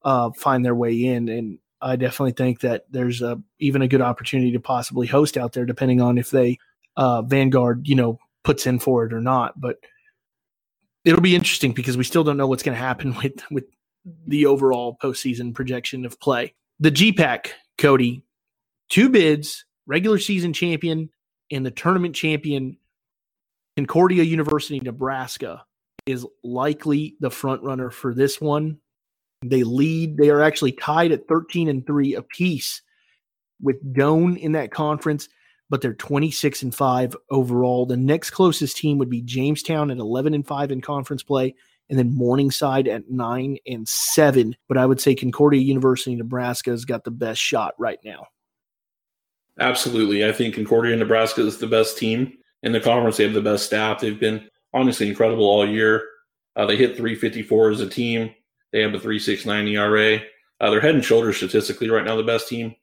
uh, 0.04 0.32
find 0.32 0.66
their 0.66 0.76
way 0.76 1.06
in. 1.06 1.30
And 1.30 1.60
I 1.82 1.96
definitely 1.96 2.34
think 2.34 2.60
that 2.60 2.88
there's 2.92 3.22
a 3.22 3.42
even 3.60 3.82
a 3.82 3.88
good 3.88 4.02
opportunity 4.02 4.52
to 4.52 4.60
possibly 4.60 5.08
host 5.08 5.38
out 5.38 5.54
there, 5.54 5.66
depending 5.66 6.02
on 6.02 6.18
if 6.18 6.30
they 6.30 6.60
uh, 6.98 7.22
Vanguard, 7.22 7.88
you 7.88 7.96
know, 7.96 8.20
puts 8.44 8.68
in 8.68 8.80
for 8.80 9.06
it 9.06 9.14
or 9.14 9.22
not. 9.22 9.60
But 9.60 9.78
it'll 11.06 11.22
be 11.22 11.36
interesting 11.36 11.72
because 11.72 11.96
we 11.96 12.04
still 12.04 12.26
don't 12.26 12.38
know 12.38 12.48
what's 12.48 12.64
going 12.64 12.76
to 12.76 12.84
happen 12.84 13.16
with 13.24 13.42
with 13.50 13.64
the 14.26 14.46
overall 14.46 14.98
postseason 15.02 15.54
projection 15.54 16.06
of 16.06 16.20
play. 16.20 16.54
The 16.82 16.92
GPAC, 16.92 17.52
Cody, 17.78 18.24
two 18.90 19.08
bids, 19.08 19.64
regular 19.86 20.20
season 20.20 20.52
champion 20.52 21.12
and 21.52 21.66
the 21.66 21.72
tournament 21.72 22.16
champion 22.16 22.78
Concordia 23.78 24.24
University, 24.24 24.80
Nebraska, 24.80 25.64
is 26.08 26.26
likely 26.44 27.16
the 27.20 27.30
front 27.30 27.62
runner 27.62 27.92
for 27.92 28.14
this 28.14 28.42
one. 28.42 28.80
They 29.46 29.64
lead. 29.64 30.18
They 30.18 30.30
are 30.30 30.42
actually 30.42 30.72
tied 30.72 31.12
at 31.12 31.28
13 31.28 31.68
and 31.68 31.86
3 31.86 32.16
apiece 32.16 32.82
with 33.62 33.94
Doane 33.94 34.38
in 34.38 34.54
that 34.54 34.72
conference, 34.72 35.30
but 35.70 35.82
they're 35.82 35.94
26 35.94 36.64
and 36.64 36.74
5 36.74 37.16
overall. 37.30 37.86
The 37.86 37.98
next 37.98 38.32
closest 38.32 38.78
team 38.78 38.98
would 38.98 39.12
be 39.12 39.22
Jamestown 39.22 39.92
at 39.92 39.98
11 39.98 40.34
and 40.34 40.48
5 40.48 40.72
in 40.72 40.82
conference 40.82 41.22
play, 41.22 41.54
and 41.90 42.00
then 42.00 42.16
Morningside 42.16 42.88
at 42.88 43.12
9 43.12 43.58
and 43.68 43.88
7. 43.88 44.56
But 44.68 44.80
I 44.80 44.88
would 44.88 45.00
say 45.00 45.14
Concordia 45.14 45.62
University, 45.62 46.16
Nebraska 46.16 46.72
has 46.72 46.84
got 46.84 47.04
the 47.04 47.12
best 47.12 47.40
shot 47.40 47.76
right 47.78 48.00
now. 48.04 48.26
Absolutely. 49.60 50.28
I 50.28 50.32
think 50.32 50.56
Concordia, 50.56 50.96
Nebraska 50.96 51.46
is 51.46 51.58
the 51.58 51.68
best 51.68 51.98
team 51.98 52.34
in 52.64 52.72
the 52.72 52.80
conference. 52.80 53.18
They 53.18 53.24
have 53.24 53.34
the 53.34 53.42
best 53.42 53.66
staff. 53.66 54.00
They've 54.00 54.20
been 54.20 54.48
honestly 54.74 55.08
incredible 55.08 55.46
all 55.46 55.68
year. 55.68 56.04
Uh, 56.56 56.66
they 56.66 56.78
hit 56.78 56.98
354 56.98 57.72
as 57.72 57.82
a 57.82 57.90
team. 57.90 58.34
They 58.72 58.82
have 58.82 58.94
a 58.94 59.00
369 59.00 59.68
ERA. 59.68 60.20
Uh, 60.60 60.70
they're 60.70 60.82
head 60.82 60.96
and 60.96 61.06
shoulders 61.06 61.38
statistically 61.38 61.90
right 61.90 62.06
now 62.06 62.16
the 62.16 62.24
best 62.24 62.48
team. 62.48 62.76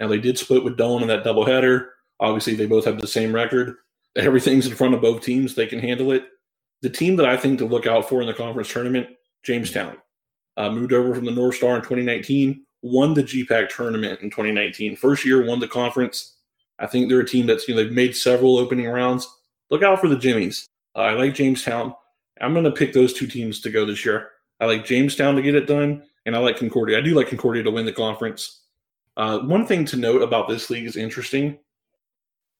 Now 0.00 0.08
they 0.08 0.18
did 0.18 0.38
split 0.38 0.64
with 0.64 0.76
Doane 0.76 1.02
in 1.02 1.08
that 1.08 1.24
doubleheader. 1.24 1.88
Obviously, 2.20 2.54
they 2.54 2.66
both 2.66 2.84
have 2.84 3.00
the 3.00 3.06
same 3.06 3.34
record. 3.34 3.76
Everything's 4.16 4.66
in 4.66 4.74
front 4.74 4.94
of 4.94 5.00
both 5.00 5.22
teams. 5.22 5.54
They 5.54 5.66
can 5.66 5.78
handle 5.78 6.12
it. 6.12 6.26
The 6.82 6.90
team 6.90 7.16
that 7.16 7.26
I 7.26 7.36
think 7.36 7.58
to 7.58 7.66
look 7.66 7.86
out 7.86 8.08
for 8.08 8.20
in 8.20 8.26
the 8.26 8.34
conference 8.34 8.70
tournament, 8.70 9.08
Jamestown, 9.42 9.96
uh, 10.56 10.70
moved 10.70 10.92
over 10.92 11.14
from 11.14 11.24
the 11.24 11.30
North 11.30 11.56
Star 11.56 11.76
in 11.76 11.82
2019 11.82 12.64
won 12.82 13.14
the 13.14 13.22
GPAC 13.22 13.68
tournament 13.68 14.20
in 14.20 14.30
2019. 14.30 14.96
First 14.96 15.24
year, 15.24 15.46
won 15.46 15.60
the 15.60 15.68
conference. 15.68 16.34
I 16.78 16.86
think 16.86 17.08
they're 17.08 17.20
a 17.20 17.26
team 17.26 17.46
that's 17.46 17.66
you 17.68 17.74
know 17.74 17.82
they've 17.82 17.92
made 17.92 18.16
several 18.16 18.58
opening 18.58 18.88
rounds. 18.88 19.28
Look 19.70 19.82
out 19.82 20.00
for 20.00 20.08
the 20.08 20.18
Jimmies. 20.18 20.66
Uh, 20.94 21.00
I 21.00 21.12
like 21.12 21.34
Jamestown. 21.34 21.94
I'm 22.40 22.52
going 22.52 22.64
to 22.64 22.72
pick 22.72 22.92
those 22.92 23.12
two 23.12 23.26
teams 23.26 23.60
to 23.60 23.70
go 23.70 23.86
this 23.86 24.04
year. 24.04 24.30
I 24.60 24.66
like 24.66 24.84
Jamestown 24.84 25.36
to 25.36 25.42
get 25.42 25.54
it 25.54 25.66
done, 25.66 26.02
and 26.26 26.34
I 26.34 26.38
like 26.38 26.56
Concordia. 26.56 26.98
I 26.98 27.00
do 27.00 27.14
like 27.14 27.28
Concordia 27.28 27.62
to 27.62 27.70
win 27.70 27.86
the 27.86 27.92
conference. 27.92 28.62
Uh, 29.16 29.40
one 29.40 29.66
thing 29.66 29.84
to 29.86 29.96
note 29.96 30.22
about 30.22 30.48
this 30.48 30.70
league 30.70 30.86
is 30.86 30.96
interesting. 30.96 31.58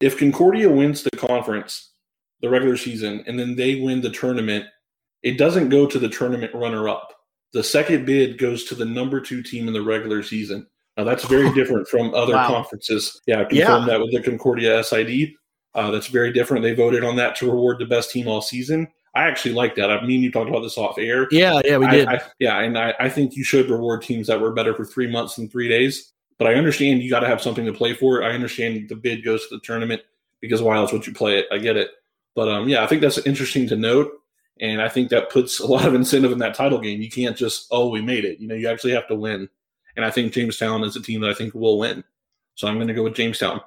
If 0.01 0.19
Concordia 0.19 0.69
wins 0.69 1.03
the 1.03 1.17
conference, 1.17 1.91
the 2.41 2.51
regular 2.51 2.77
season, 2.77 3.25
and 3.27 3.39
then 3.39 3.55
they 3.55 3.81
win 3.81 4.01
the 4.01 4.11
tournament, 4.11 4.67
it 5.23 5.39
doesn't 5.39 5.69
go 5.69 5.87
to 5.87 5.99
the 5.99 6.09
tournament 6.09 6.55
runner 6.55 6.89
up. 6.89 7.13
The 7.53 7.63
second 7.63 8.07
bid 8.07 8.39
goes 8.39 8.65
to 8.65 8.75
the 8.75 8.85
number 8.85 9.21
two 9.21 9.43
team 9.43 9.69
in 9.69 9.75
the 9.75 9.83
regular 9.83 10.23
season. 10.23 10.67
Now 10.97 11.05
that's 11.05 11.25
very 11.25 11.53
different 11.55 11.89
from 11.89 12.15
other 12.15 12.35
wow. 12.35 12.49
conferences. 12.49 13.21
Yeah, 13.27 13.41
I 13.41 13.45
confirmed 13.45 13.87
yeah. 13.87 13.99
that 13.99 14.01
with 14.01 14.13
the 14.13 14.23
Concordia 14.23 14.83
SID. 14.83 15.35
Uh, 15.75 15.91
that's 15.91 16.09
very 16.09 16.33
different. 16.33 16.63
They 16.63 16.75
voted 16.75 17.03
on 17.03 17.17
that 17.17 17.37
to 17.37 17.47
reward 17.47 17.79
the 17.79 17.87
best 17.87 18.11
team 18.11 18.29
all 18.29 18.43
season. 18.43 18.89
I 19.15 19.25
actually 19.25 19.55
like 19.55 19.75
that. 19.77 19.91
I 19.91 20.05
mean, 20.07 20.23
you 20.23 20.31
talked 20.31 20.49
about 20.49 20.61
this 20.61 20.79
off 20.79 20.99
air. 20.99 21.29
Yeah, 21.31 21.61
yeah, 21.65 21.77
we 21.77 21.87
did. 21.89 22.09
I, 22.09 22.21
yeah, 22.39 22.61
and 22.61 22.79
I, 22.79 22.95
I 22.99 23.09
think 23.11 23.37
you 23.37 23.45
should 23.45 23.69
reward 23.69 24.03
teams 24.03 24.27
that 24.27 24.41
were 24.41 24.53
better 24.53 24.75
for 24.75 24.85
three 24.85 25.11
months 25.11 25.37
than 25.37 25.49
three 25.49 25.69
days. 25.69 26.13
But 26.39 26.47
I 26.47 26.55
understand 26.55 27.03
you 27.03 27.11
got 27.11 27.21
to 27.21 27.29
have 27.29 27.43
something 27.43 27.67
to 27.67 27.73
play 27.73 27.95
for. 27.95 28.23
I 28.23 28.31
understand 28.31 28.89
the 28.89 28.97
bid 28.97 29.25
goes 29.25 29.47
to 29.49 29.57
the 29.57 29.61
tournament 29.61 30.03
because 30.41 30.63
why 30.63 30.77
else 30.77 30.93
would 30.93 31.07
you 31.07 31.13
play 31.13 31.39
it? 31.39 31.47
I 31.53 31.59
get 31.59 31.77
it. 31.77 31.91
But 32.35 32.49
um, 32.49 32.69
yeah, 32.69 32.83
I 32.83 32.87
think 32.87 33.03
that's 33.03 33.19
interesting 33.19 33.69
to 33.69 33.77
note. 33.77 34.11
And 34.61 34.81
I 34.81 34.89
think 34.89 35.09
that 35.11 35.31
puts 35.31 35.61
a 35.61 35.67
lot 35.67 35.87
of 35.87 35.95
incentive 35.95 36.33
in 36.33 36.39
that 36.39 36.55
title 36.55 36.79
game. 36.79 37.01
You 37.01 37.11
can't 37.11 37.37
just, 37.37 37.67
oh, 37.71 37.89
we 37.89 38.01
made 38.01 38.25
it. 38.25 38.39
You 38.39 38.49
know, 38.49 38.55
you 38.55 38.69
actually 38.69 38.93
have 38.93 39.09
to 39.09 39.15
win. 39.15 39.49
And 39.97 40.05
I 40.05 40.11
think 40.11 40.33
Jamestown 40.33 40.85
is 40.85 40.97
a 40.97 41.03
team 41.03 41.21
that 41.21 41.31
I 41.31 41.35
think 41.35 41.55
will 41.55 41.79
win. 41.79 42.05
So 42.55 42.69
I'm 42.69 42.77
going 42.77 42.89
to 42.89 42.95
go 42.95 43.03
with 43.03 43.15
Jamestown. 43.15 43.61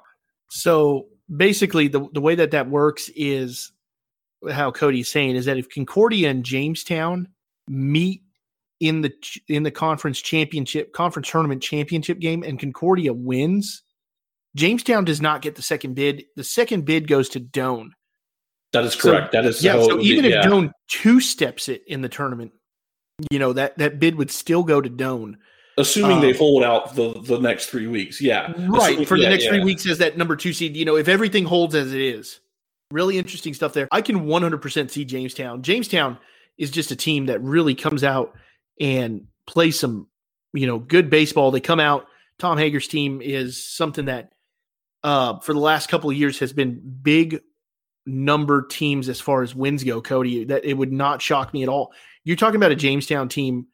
So 0.48 1.06
basically, 1.34 1.88
the, 1.88 2.08
the 2.12 2.20
way 2.20 2.34
that 2.36 2.52
that 2.52 2.70
works 2.70 3.10
is 3.14 3.72
how 4.50 4.70
Cody's 4.70 5.10
saying 5.10 5.36
is 5.36 5.44
that 5.46 5.58
if 5.58 5.68
Concordia 5.68 6.30
and 6.30 6.44
Jamestown 6.44 7.28
meet 7.68 8.22
in 8.78 9.00
the 9.00 9.12
in 9.48 9.62
the 9.62 9.70
conference 9.70 10.20
championship 10.20 10.92
conference 10.92 11.30
tournament 11.30 11.62
championship 11.62 12.18
game 12.18 12.42
and 12.42 12.60
Concordia 12.60 13.12
wins, 13.12 13.82
Jamestown 14.54 15.04
does 15.04 15.20
not 15.20 15.42
get 15.42 15.54
the 15.54 15.62
second 15.62 15.94
bid. 15.94 16.24
The 16.36 16.44
second 16.44 16.84
bid 16.84 17.08
goes 17.08 17.28
to 17.30 17.40
Doane. 17.40 17.90
That 18.72 18.84
is 18.84 18.96
correct. 18.96 19.32
So, 19.32 19.40
that 19.40 19.48
is 19.48 19.62
yeah. 19.62 19.82
So 19.82 20.00
even 20.00 20.24
if 20.24 20.32
yeah. 20.32 20.42
Doane 20.42 20.70
two 20.88 21.20
steps 21.20 21.68
it 21.68 21.82
in 21.86 22.02
the 22.02 22.08
tournament, 22.08 22.52
you 23.30 23.38
know 23.38 23.52
that 23.52 23.78
that 23.78 23.98
bid 23.98 24.16
would 24.16 24.30
still 24.30 24.62
go 24.62 24.80
to 24.80 24.90
Doane. 24.90 25.36
Assuming 25.78 26.16
um, 26.16 26.20
they 26.22 26.32
hold 26.32 26.62
out 26.62 26.94
the 26.94 27.14
the 27.22 27.38
next 27.38 27.66
three 27.66 27.86
weeks, 27.86 28.20
yeah, 28.20 28.52
right. 28.68 28.90
Assuming, 28.90 29.06
for 29.06 29.16
yeah, 29.16 29.24
the 29.24 29.30
next 29.30 29.44
yeah. 29.44 29.50
three 29.50 29.64
weeks 29.64 29.86
as 29.86 29.98
that 29.98 30.16
number 30.16 30.36
two 30.36 30.52
seed, 30.52 30.76
you 30.76 30.84
know, 30.84 30.96
if 30.96 31.08
everything 31.08 31.44
holds 31.44 31.74
as 31.74 31.92
it 31.92 32.00
is, 32.00 32.40
really 32.90 33.18
interesting 33.18 33.54
stuff 33.54 33.72
there. 33.72 33.88
I 33.90 34.02
can 34.02 34.26
100% 34.26 34.90
see 34.90 35.04
Jamestown. 35.04 35.62
Jamestown 35.62 36.18
is 36.58 36.70
just 36.70 36.90
a 36.90 36.96
team 36.96 37.26
that 37.26 37.42
really 37.42 37.74
comes 37.74 38.04
out 38.04 38.34
and 38.80 39.26
plays 39.46 39.78
some, 39.78 40.08
you 40.52 40.66
know, 40.66 40.78
good 40.78 41.10
baseball. 41.10 41.50
They 41.50 41.60
come 41.60 41.80
out. 41.80 42.06
Tom 42.38 42.58
Hager's 42.58 42.88
team 42.88 43.20
is 43.22 43.64
something 43.64 44.06
that, 44.06 44.32
uh, 45.02 45.38
for 45.40 45.52
the 45.52 45.60
last 45.60 45.88
couple 45.88 46.10
of 46.10 46.16
years, 46.16 46.38
has 46.40 46.52
been 46.52 46.80
big 47.02 47.40
number 48.06 48.62
teams 48.62 49.08
as 49.08 49.20
far 49.20 49.42
as 49.42 49.54
wins 49.54 49.84
go, 49.84 50.00
Cody, 50.00 50.44
that 50.44 50.64
it 50.64 50.74
would 50.74 50.92
not 50.92 51.20
shock 51.20 51.52
me 51.52 51.62
at 51.62 51.68
all. 51.68 51.92
You're 52.24 52.36
talking 52.36 52.56
about 52.56 52.72
a 52.72 52.76
Jamestown 52.76 53.28
team, 53.28 53.66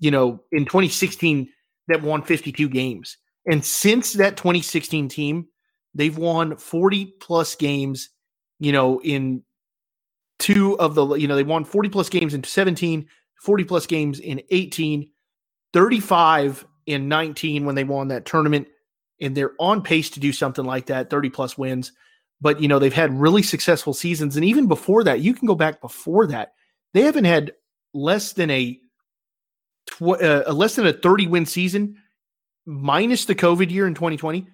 you 0.00 0.10
know, 0.10 0.42
in 0.52 0.64
2016 0.64 1.48
that 1.88 2.02
won 2.02 2.22
52 2.22 2.68
games. 2.68 3.16
And 3.46 3.64
since 3.64 4.12
that 4.14 4.36
2016 4.36 5.08
team, 5.08 5.46
they've 5.94 6.16
won 6.16 6.56
40 6.56 7.14
plus 7.20 7.54
games, 7.54 8.10
you 8.58 8.72
know, 8.72 9.00
in 9.02 9.42
two 10.38 10.78
of 10.78 10.94
the, 10.94 11.14
you 11.14 11.26
know, 11.26 11.36
they 11.36 11.44
won 11.44 11.64
40 11.64 11.88
plus 11.88 12.08
games 12.08 12.34
in 12.34 12.44
17, 12.44 13.06
40 13.42 13.64
plus 13.64 13.86
games 13.86 14.20
in 14.20 14.42
18, 14.50 15.10
35 15.72 16.66
in 16.86 17.08
19 17.08 17.64
when 17.64 17.74
they 17.74 17.84
won 17.84 18.08
that 18.08 18.26
tournament. 18.26 18.68
And 19.20 19.36
they're 19.36 19.54
on 19.58 19.82
pace 19.82 20.10
to 20.10 20.20
do 20.20 20.32
something 20.32 20.64
like 20.64 20.86
that 20.86 21.10
30 21.10 21.30
plus 21.30 21.58
wins 21.58 21.92
but 22.40 22.60
you 22.60 22.68
know 22.68 22.78
they've 22.78 22.92
had 22.92 23.18
really 23.18 23.42
successful 23.42 23.94
seasons 23.94 24.36
and 24.36 24.44
even 24.44 24.66
before 24.66 25.04
that 25.04 25.20
you 25.20 25.34
can 25.34 25.46
go 25.46 25.54
back 25.54 25.80
before 25.80 26.26
that 26.26 26.52
they 26.94 27.02
haven't 27.02 27.24
had 27.24 27.52
less 27.94 28.32
than 28.32 28.50
a 28.50 28.78
tw- 29.86 30.22
uh, 30.22 30.44
less 30.52 30.76
than 30.76 30.86
a 30.86 30.92
30 30.92 31.26
win 31.26 31.46
season 31.46 31.96
minus 32.66 33.24
the 33.24 33.34
covid 33.34 33.70
year 33.70 33.86
in 33.86 33.94
2020 33.94 34.46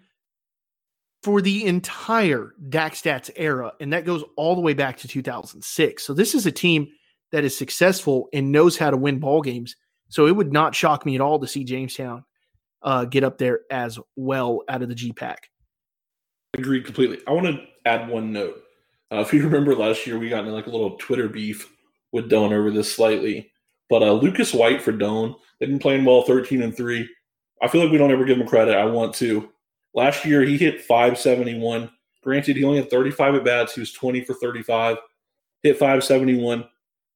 for 1.23 1.41
the 1.41 1.65
entire 1.65 2.53
DakStats 2.69 3.31
era 3.37 3.73
and 3.81 3.93
that 3.93 4.05
goes 4.05 4.23
all 4.37 4.55
the 4.55 4.61
way 4.61 4.75
back 4.75 4.99
to 4.99 5.09
2006 5.09 6.03
so 6.03 6.15
this 6.15 6.35
is 6.35 6.47
a 6.47 6.53
team 6.53 6.89
that 7.33 7.45
is 7.45 7.57
successful 7.57 8.29
and 8.33 8.53
knows 8.53 8.77
how 8.77 8.91
to 8.91 8.97
win 8.97 9.19
ball 9.19 9.43
games 9.43 9.77
so 10.09 10.27
it 10.27 10.37
would 10.37 10.53
not 10.53 10.75
shock 10.75 11.05
me 11.05 11.17
at 11.17 11.21
all 11.21 11.41
to 11.41 11.47
see 11.49 11.65
Jamestown 11.65 12.25
uh, 12.83 13.05
get 13.05 13.25
up 13.25 13.39
there 13.39 13.63
as 13.71 13.99
well 14.15 14.63
out 14.69 14.83
of 14.83 14.89
the 14.89 14.95
GPAC. 14.95 15.37
Agreed 16.57 16.85
completely. 16.85 17.19
I 17.27 17.33
want 17.33 17.47
to 17.47 17.61
add 17.85 18.09
one 18.09 18.33
note. 18.33 18.63
Uh, 19.13 19.21
if 19.21 19.33
you 19.33 19.43
remember 19.45 19.75
last 19.75 20.07
year, 20.07 20.19
we 20.19 20.29
got 20.29 20.45
in 20.47 20.53
like 20.53 20.67
a 20.67 20.71
little 20.71 20.97
Twitter 20.97 21.29
beef 21.29 21.71
with 22.13 22.31
Doane 22.31 22.53
over 22.53 22.71
this 22.71 22.93
slightly. 22.93 23.51
But 23.91 24.03
uh, 24.03 24.13
Lucas 24.13 24.55
White 24.55 24.83
for 24.83 24.93
Doane, 24.93 25.35
they've 25.59 25.69
been 25.69 25.79
playing 25.79 26.05
well, 26.05 26.23
thirteen 26.23 26.63
and 26.63 26.77
three. 26.77 27.09
I 27.63 27.69
feel 27.69 27.83
like 27.83 27.93
we 27.93 27.99
don't 27.99 28.13
ever 28.13 28.25
give 28.25 28.39
him 28.39 28.47
credit. 28.47 28.77
I 28.77 28.85
want 28.85 29.15
to. 29.17 29.49
Last 29.95 30.25
year, 30.25 30.43
he 30.43 30.59
hit 30.59 30.81
571. 30.83 31.89
Granted, 32.23 32.57
he 32.57 32.65
only 32.65 32.79
had 32.79 32.91
35 32.91 33.37
at 33.37 33.45
bats. 33.45 33.75
He 33.75 33.81
was 33.81 33.93
20 33.93 34.25
for 34.25 34.35
35, 34.35 34.97
hit 35.63 35.79
571. 35.79 36.65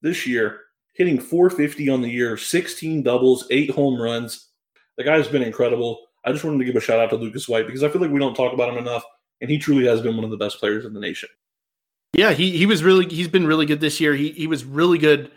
This 0.01 0.27
year, 0.27 0.61
hitting 0.95 1.19
450 1.19 1.89
on 1.89 2.03
the 2.03 2.11
year, 2.11 2.37
16 2.37 3.03
doubles, 3.03 3.47
eight 3.51 3.71
home 3.71 4.01
runs. 4.01 4.51
The 4.97 5.05
guy's 5.05 5.29
been 5.29 5.43
incredible. 5.43 6.07
I 6.25 6.33
just 6.33 6.45
wanted 6.45 6.59
to 6.59 6.65
give 6.65 6.77
a 6.77 6.81
shout 6.81 7.01
out 7.01 7.11
to 7.11 7.17
Lucas 7.17 7.49
White 7.49 7.67
because 7.67 7.83
I 7.83 7.89
feel 7.89 8.01
like 8.01 8.11
we 8.11 8.19
don't 8.19 8.35
talk 8.35 8.53
about 8.53 8.71
him 8.71 8.79
enough 8.79 9.05
and 9.41 9.51
he 9.51 9.59
truly 9.59 9.87
has 9.87 10.01
been 10.01 10.17
one 10.17 10.25
of 10.25 10.31
the 10.31 10.37
best 10.37 10.59
players 10.59 10.85
in 10.85 10.93
the 10.93 11.01
nation. 11.01 11.29
Yeah, 12.13 12.33
he 12.33 12.57
he 12.57 12.67
was 12.67 12.83
really 12.83 13.07
he's 13.07 13.29
been 13.29 13.47
really 13.47 13.67
good 13.67 13.81
this 13.81 14.01
year. 14.01 14.15
He 14.15 14.31
he 14.31 14.47
was 14.47 14.65
really 14.65 14.99
good 14.99 15.31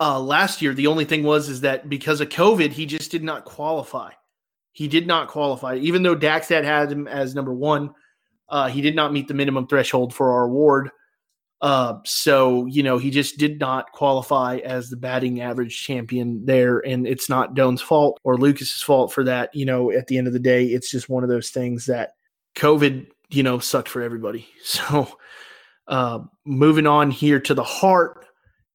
uh, 0.00 0.20
last 0.20 0.60
year. 0.60 0.74
The 0.74 0.88
only 0.88 1.04
thing 1.04 1.22
was 1.22 1.48
is 1.48 1.60
that 1.60 1.88
because 1.88 2.20
of 2.20 2.28
COVID, 2.28 2.72
he 2.72 2.86
just 2.86 3.10
did 3.10 3.22
not 3.22 3.44
qualify. 3.44 4.12
He 4.72 4.88
did 4.88 5.06
not 5.06 5.28
qualify, 5.28 5.76
even 5.76 6.02
though 6.02 6.16
Daxstat 6.16 6.64
had 6.64 6.90
him 6.90 7.08
as 7.08 7.34
number 7.34 7.54
one. 7.54 7.94
Uh, 8.48 8.68
he 8.68 8.80
did 8.80 8.94
not 8.94 9.12
meet 9.12 9.26
the 9.26 9.34
minimum 9.34 9.66
threshold 9.66 10.14
for 10.14 10.32
our 10.32 10.44
award. 10.44 10.90
Uh, 11.62 11.94
so 12.04 12.66
you 12.66 12.82
know 12.82 12.98
he 12.98 13.10
just 13.10 13.38
did 13.38 13.58
not 13.58 13.90
qualify 13.92 14.58
as 14.58 14.90
the 14.90 14.96
batting 14.96 15.40
average 15.40 15.80
champion 15.80 16.44
there, 16.44 16.80
and 16.80 17.06
it's 17.06 17.28
not 17.28 17.54
Doane's 17.54 17.80
fault 17.80 18.20
or 18.24 18.36
Lucas's 18.36 18.82
fault 18.82 19.12
for 19.12 19.24
that. 19.24 19.54
You 19.54 19.64
know, 19.64 19.90
at 19.90 20.08
the 20.08 20.18
end 20.18 20.26
of 20.26 20.32
the 20.32 20.38
day, 20.38 20.66
it's 20.66 20.90
just 20.90 21.08
one 21.08 21.22
of 21.22 21.30
those 21.30 21.50
things 21.50 21.86
that 21.86 22.10
COVID 22.56 23.06
you 23.30 23.42
know, 23.42 23.58
sucked 23.58 23.88
for 23.88 24.02
everybody. 24.02 24.48
So, 24.64 25.08
uh, 25.86 26.18
moving 26.44 26.86
on 26.88 27.12
here 27.12 27.38
to 27.38 27.54
the 27.54 27.62
heart 27.62 28.26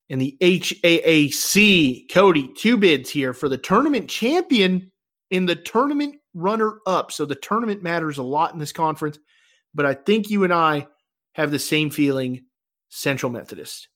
and 0.10 0.22
the 0.22 0.38
HAAC. 0.40 2.10
Cody, 2.10 2.50
two 2.58 2.78
bids 2.78 3.10
here 3.10 3.34
for 3.34 3.50
the 3.50 3.58
tournament 3.58 4.10
champion 4.10 4.90
in 5.30 5.46
the 5.46 5.56
tournament 5.56 6.16
runner 6.34 6.80
up. 6.86 7.12
So, 7.12 7.26
the 7.26 7.36
tournament 7.36 7.84
matters 7.84 8.18
a 8.18 8.24
lot 8.24 8.54
in 8.54 8.60
this 8.60 8.72
conference, 8.72 9.20
but 9.74 9.86
I 9.86 9.94
think 9.94 10.30
you 10.30 10.46
and 10.46 10.54
I 10.54 10.88
have 11.34 11.52
the 11.52 11.60
same 11.60 11.90
feeling 11.90 12.46
Central 12.90 13.32
Methodist. 13.32 13.90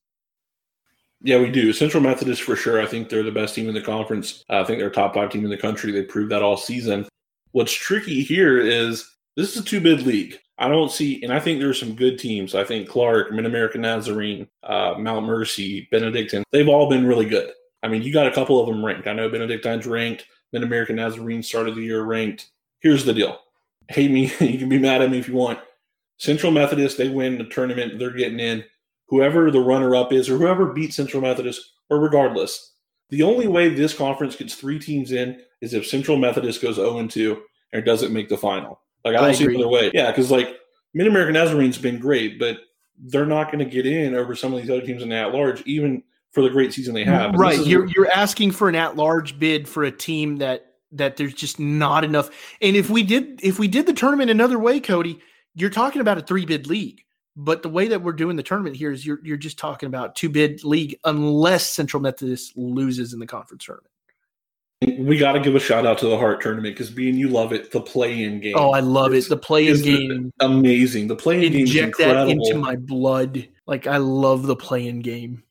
Yeah, 1.21 1.39
we 1.39 1.49
do. 1.49 1.73
Central 1.73 2.03
Methodist 2.03 2.43
for 2.43 2.55
sure. 2.55 2.81
I 2.81 2.85
think 2.85 3.09
they're 3.09 3.23
the 3.23 3.31
best 3.31 3.55
team 3.55 3.67
in 3.67 3.73
the 3.73 3.81
conference. 3.81 4.43
I 4.49 4.63
think 4.63 4.79
they're 4.79 4.89
top 4.89 5.15
five 5.15 5.31
team 5.31 5.43
in 5.43 5.49
the 5.49 5.57
country. 5.57 5.91
They 5.91 6.03
proved 6.03 6.31
that 6.31 6.43
all 6.43 6.57
season. 6.57 7.07
What's 7.51 7.73
tricky 7.73 8.21
here 8.21 8.59
is 8.59 9.09
this 9.35 9.55
is 9.55 9.61
a 9.61 9.65
two 9.65 9.81
bid 9.81 10.01
league. 10.01 10.37
I 10.57 10.69
don't 10.69 10.91
see, 10.91 11.21
and 11.21 11.33
I 11.33 11.39
think 11.39 11.59
there's 11.59 11.79
some 11.79 11.95
good 11.95 12.17
teams. 12.17 12.55
I 12.55 12.63
think 12.63 12.87
Clark, 12.87 13.31
Mid 13.31 13.45
American 13.45 13.81
Nazarene, 13.81 14.47
uh, 14.63 14.95
Mount 14.97 15.25
Mercy, 15.25 15.87
Benedictine, 15.91 16.43
they've 16.51 16.69
all 16.69 16.89
been 16.89 17.05
really 17.05 17.25
good. 17.25 17.51
I 17.83 17.89
mean, 17.89 18.01
you 18.01 18.13
got 18.13 18.27
a 18.27 18.31
couple 18.31 18.59
of 18.59 18.67
them 18.67 18.83
ranked. 18.83 19.07
I 19.07 19.13
know 19.13 19.29
Benedictine's 19.29 19.85
ranked, 19.85 20.25
Mid 20.53 20.63
American 20.63 20.95
Nazarene 20.95 21.43
started 21.43 21.75
the 21.75 21.81
year 21.81 22.03
ranked. 22.03 22.49
Here's 22.79 23.03
the 23.03 23.13
deal 23.13 23.39
hate 23.89 24.11
me, 24.11 24.31
you 24.39 24.57
can 24.57 24.69
be 24.69 24.79
mad 24.79 25.01
at 25.01 25.11
me 25.11 25.19
if 25.19 25.27
you 25.27 25.35
want. 25.35 25.59
Central 26.17 26.51
Methodist, 26.51 26.97
they 26.97 27.09
win 27.09 27.37
the 27.37 27.45
tournament, 27.45 27.99
they're 27.99 28.11
getting 28.11 28.39
in. 28.39 28.63
Whoever 29.09 29.51
the 29.51 29.59
runner 29.59 29.95
up 29.95 30.13
is, 30.13 30.29
or 30.29 30.37
whoever 30.37 30.73
beats 30.73 30.95
Central 30.95 31.21
Methodist, 31.21 31.73
or 31.89 31.99
regardless, 31.99 32.73
the 33.09 33.21
only 33.21 33.47
way 33.47 33.69
this 33.69 33.93
conference 33.93 34.35
gets 34.35 34.55
three 34.55 34.79
teams 34.79 35.11
in 35.11 35.39
is 35.61 35.73
if 35.73 35.85
Central 35.85 36.17
Methodist 36.17 36.61
goes 36.61 36.75
0 36.75 37.05
2 37.05 37.41
and 37.73 37.85
doesn't 37.85 38.13
make 38.13 38.29
the 38.29 38.37
final. 38.37 38.79
Like 39.05 39.15
I 39.15 39.19
don't 39.19 39.29
I 39.29 39.33
see 39.33 39.45
another 39.45 39.67
way. 39.67 39.91
Yeah, 39.93 40.11
because 40.11 40.31
like 40.31 40.57
Mid 40.93 41.07
American 41.07 41.35
Nazarene's 41.35 41.77
been 41.77 41.99
great, 41.99 42.39
but 42.39 42.57
they're 42.97 43.25
not 43.25 43.51
going 43.51 43.59
to 43.59 43.69
get 43.69 43.85
in 43.85 44.15
over 44.15 44.35
some 44.35 44.53
of 44.53 44.59
these 44.59 44.69
other 44.69 44.85
teams 44.85 45.03
in 45.03 45.09
the 45.09 45.15
at 45.15 45.33
large, 45.33 45.61
even 45.67 46.01
for 46.31 46.41
the 46.41 46.49
great 46.49 46.73
season 46.73 46.93
they 46.93 47.03
have. 47.03 47.29
And 47.29 47.39
right. 47.39 47.65
You're 47.65 47.85
you're 47.87 48.11
asking 48.11 48.51
for 48.51 48.67
an 48.67 48.75
at 48.75 48.95
large 48.95 49.37
bid 49.39 49.67
for 49.67 49.83
a 49.83 49.91
team 49.91 50.37
that 50.37 50.73
that 50.91 51.17
there's 51.17 51.33
just 51.33 51.59
not 51.59 52.03
enough. 52.03 52.29
And 52.61 52.75
if 52.75 52.89
we 52.89 53.03
did 53.03 53.39
if 53.43 53.59
we 53.59 53.67
did 53.67 53.85
the 53.85 53.93
tournament 53.93 54.31
another 54.31 54.57
way, 54.57 54.79
Cody, 54.79 55.19
you're 55.53 55.69
talking 55.69 56.01
about 56.01 56.17
a 56.17 56.21
three 56.21 56.45
bid 56.45 56.67
league. 56.67 57.01
But 57.37 57.63
the 57.63 57.69
way 57.69 57.89
that 57.89 58.01
we're 58.01 58.13
doing 58.13 58.37
the 58.37 58.43
tournament 58.43 58.75
here 58.75 58.91
is 58.91 59.05
you're 59.05 59.19
you're 59.23 59.37
just 59.37 59.59
talking 59.59 59.87
about 59.87 60.15
two 60.15 60.29
bid 60.29 60.63
league 60.63 60.97
unless 61.03 61.69
Central 61.69 62.01
Methodist 62.01 62.57
loses 62.57 63.13
in 63.13 63.19
the 63.19 63.27
conference 63.27 63.65
tournament. 63.65 63.91
We 64.81 65.17
got 65.17 65.31
to 65.31 65.39
give 65.39 65.55
a 65.55 65.59
shout 65.59 65.85
out 65.85 65.97
to 65.99 66.07
the 66.07 66.17
Heart 66.17 66.41
tournament 66.41 66.75
because 66.75 66.89
being 66.89 67.15
you 67.15 67.29
love 67.29 67.53
it. 67.53 67.71
The 67.71 67.81
play-in 67.81 68.41
game. 68.41 68.55
Oh, 68.57 68.71
I 68.71 68.81
love 68.81 69.13
it. 69.13 69.27
The 69.29 69.37
play-in 69.37 69.81
game, 69.81 70.33
amazing. 70.41 71.07
The 71.07 71.15
play-in 71.15 71.53
game, 71.53 71.61
inject 71.61 71.97
that 71.97 72.27
into 72.27 72.55
my 72.57 72.75
blood. 72.75 73.47
Like 73.67 73.87
I 73.87 73.97
love 73.97 74.43
the 74.43 74.55
play-in 74.55 74.99
game. 74.99 75.43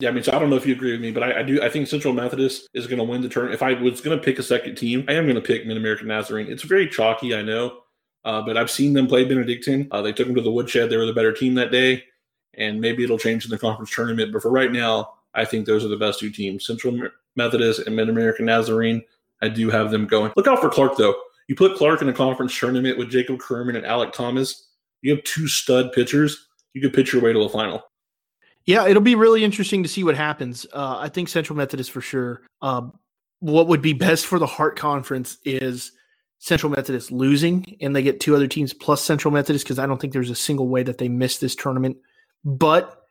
Yeah, 0.00 0.08
I 0.08 0.12
mean, 0.12 0.22
so 0.22 0.32
I 0.32 0.38
don't 0.38 0.50
know 0.50 0.56
if 0.56 0.66
you 0.66 0.74
agree 0.74 0.92
with 0.92 1.00
me, 1.00 1.10
but 1.10 1.22
I, 1.22 1.40
I 1.40 1.42
do. 1.42 1.60
I 1.60 1.68
think 1.68 1.88
Central 1.88 2.14
Methodist 2.14 2.68
is 2.72 2.86
going 2.86 2.98
to 2.98 3.04
win 3.04 3.20
the 3.20 3.28
tournament. 3.28 3.54
If 3.54 3.62
I 3.62 3.74
was 3.74 4.00
going 4.00 4.16
to 4.16 4.24
pick 4.24 4.38
a 4.38 4.42
second 4.42 4.76
team, 4.76 5.04
I 5.08 5.12
am 5.12 5.24
going 5.24 5.34
to 5.34 5.40
pick 5.40 5.66
Mid 5.66 5.76
American 5.76 6.08
Nazarene. 6.08 6.46
It's 6.50 6.62
very 6.62 6.88
chalky, 6.88 7.34
I 7.34 7.42
know, 7.42 7.80
uh, 8.24 8.42
but 8.42 8.56
I've 8.56 8.70
seen 8.70 8.92
them 8.92 9.06
play 9.06 9.24
Benedictine. 9.24 9.88
Uh, 9.90 10.02
they 10.02 10.12
took 10.12 10.26
them 10.26 10.36
to 10.36 10.42
the 10.42 10.50
woodshed. 10.50 10.88
They 10.88 10.96
were 10.96 11.06
the 11.06 11.12
better 11.12 11.32
team 11.32 11.54
that 11.54 11.72
day, 11.72 12.04
and 12.54 12.80
maybe 12.80 13.04
it'll 13.04 13.18
change 13.18 13.44
in 13.44 13.50
the 13.50 13.58
conference 13.58 13.94
tournament. 13.94 14.32
But 14.32 14.42
for 14.42 14.50
right 14.50 14.72
now, 14.72 15.14
I 15.34 15.44
think 15.44 15.66
those 15.66 15.84
are 15.84 15.88
the 15.88 15.96
best 15.96 16.20
two 16.20 16.30
teams: 16.30 16.66
Central 16.66 16.98
Methodist 17.36 17.86
and 17.86 17.96
Mid 17.96 18.08
American 18.08 18.46
Nazarene. 18.46 19.02
I 19.42 19.48
do 19.48 19.70
have 19.70 19.90
them 19.90 20.06
going. 20.06 20.32
Look 20.36 20.46
out 20.46 20.60
for 20.60 20.70
Clark 20.70 20.96
though. 20.96 21.14
You 21.48 21.54
put 21.54 21.76
Clark 21.76 22.00
in 22.02 22.08
a 22.08 22.12
conference 22.12 22.58
tournament 22.58 22.98
with 22.98 23.10
Jacob 23.10 23.38
Kerman 23.38 23.76
and 23.76 23.84
Alec 23.84 24.12
Thomas. 24.12 24.68
You 25.02 25.14
have 25.14 25.24
two 25.24 25.46
stud 25.46 25.92
pitchers. 25.92 26.48
You 26.72 26.80
could 26.80 26.94
pitch 26.94 27.12
your 27.12 27.22
way 27.22 27.32
to 27.32 27.40
a 27.40 27.48
final. 27.48 27.82
Yeah, 28.66 28.86
it'll 28.86 29.02
be 29.02 29.14
really 29.14 29.44
interesting 29.44 29.82
to 29.82 29.88
see 29.88 30.04
what 30.04 30.16
happens. 30.16 30.66
Uh, 30.72 30.96
I 30.98 31.10
think 31.10 31.28
Central 31.28 31.56
Methodist 31.56 31.90
for 31.90 32.00
sure. 32.00 32.42
Um, 32.62 32.98
what 33.40 33.68
would 33.68 33.82
be 33.82 33.92
best 33.92 34.24
for 34.24 34.38
the 34.38 34.46
Heart 34.46 34.76
Conference 34.76 35.36
is 35.44 35.92
Central 36.38 36.72
Methodist 36.72 37.12
losing, 37.12 37.76
and 37.82 37.94
they 37.94 38.02
get 38.02 38.20
two 38.20 38.34
other 38.34 38.46
teams 38.46 38.72
plus 38.72 39.02
Central 39.02 39.32
Methodist 39.32 39.66
because 39.66 39.78
I 39.78 39.86
don't 39.86 40.00
think 40.00 40.14
there's 40.14 40.30
a 40.30 40.34
single 40.34 40.68
way 40.68 40.82
that 40.82 40.96
they 40.96 41.08
miss 41.08 41.38
this 41.38 41.54
tournament. 41.54 41.98
But, 42.42 43.06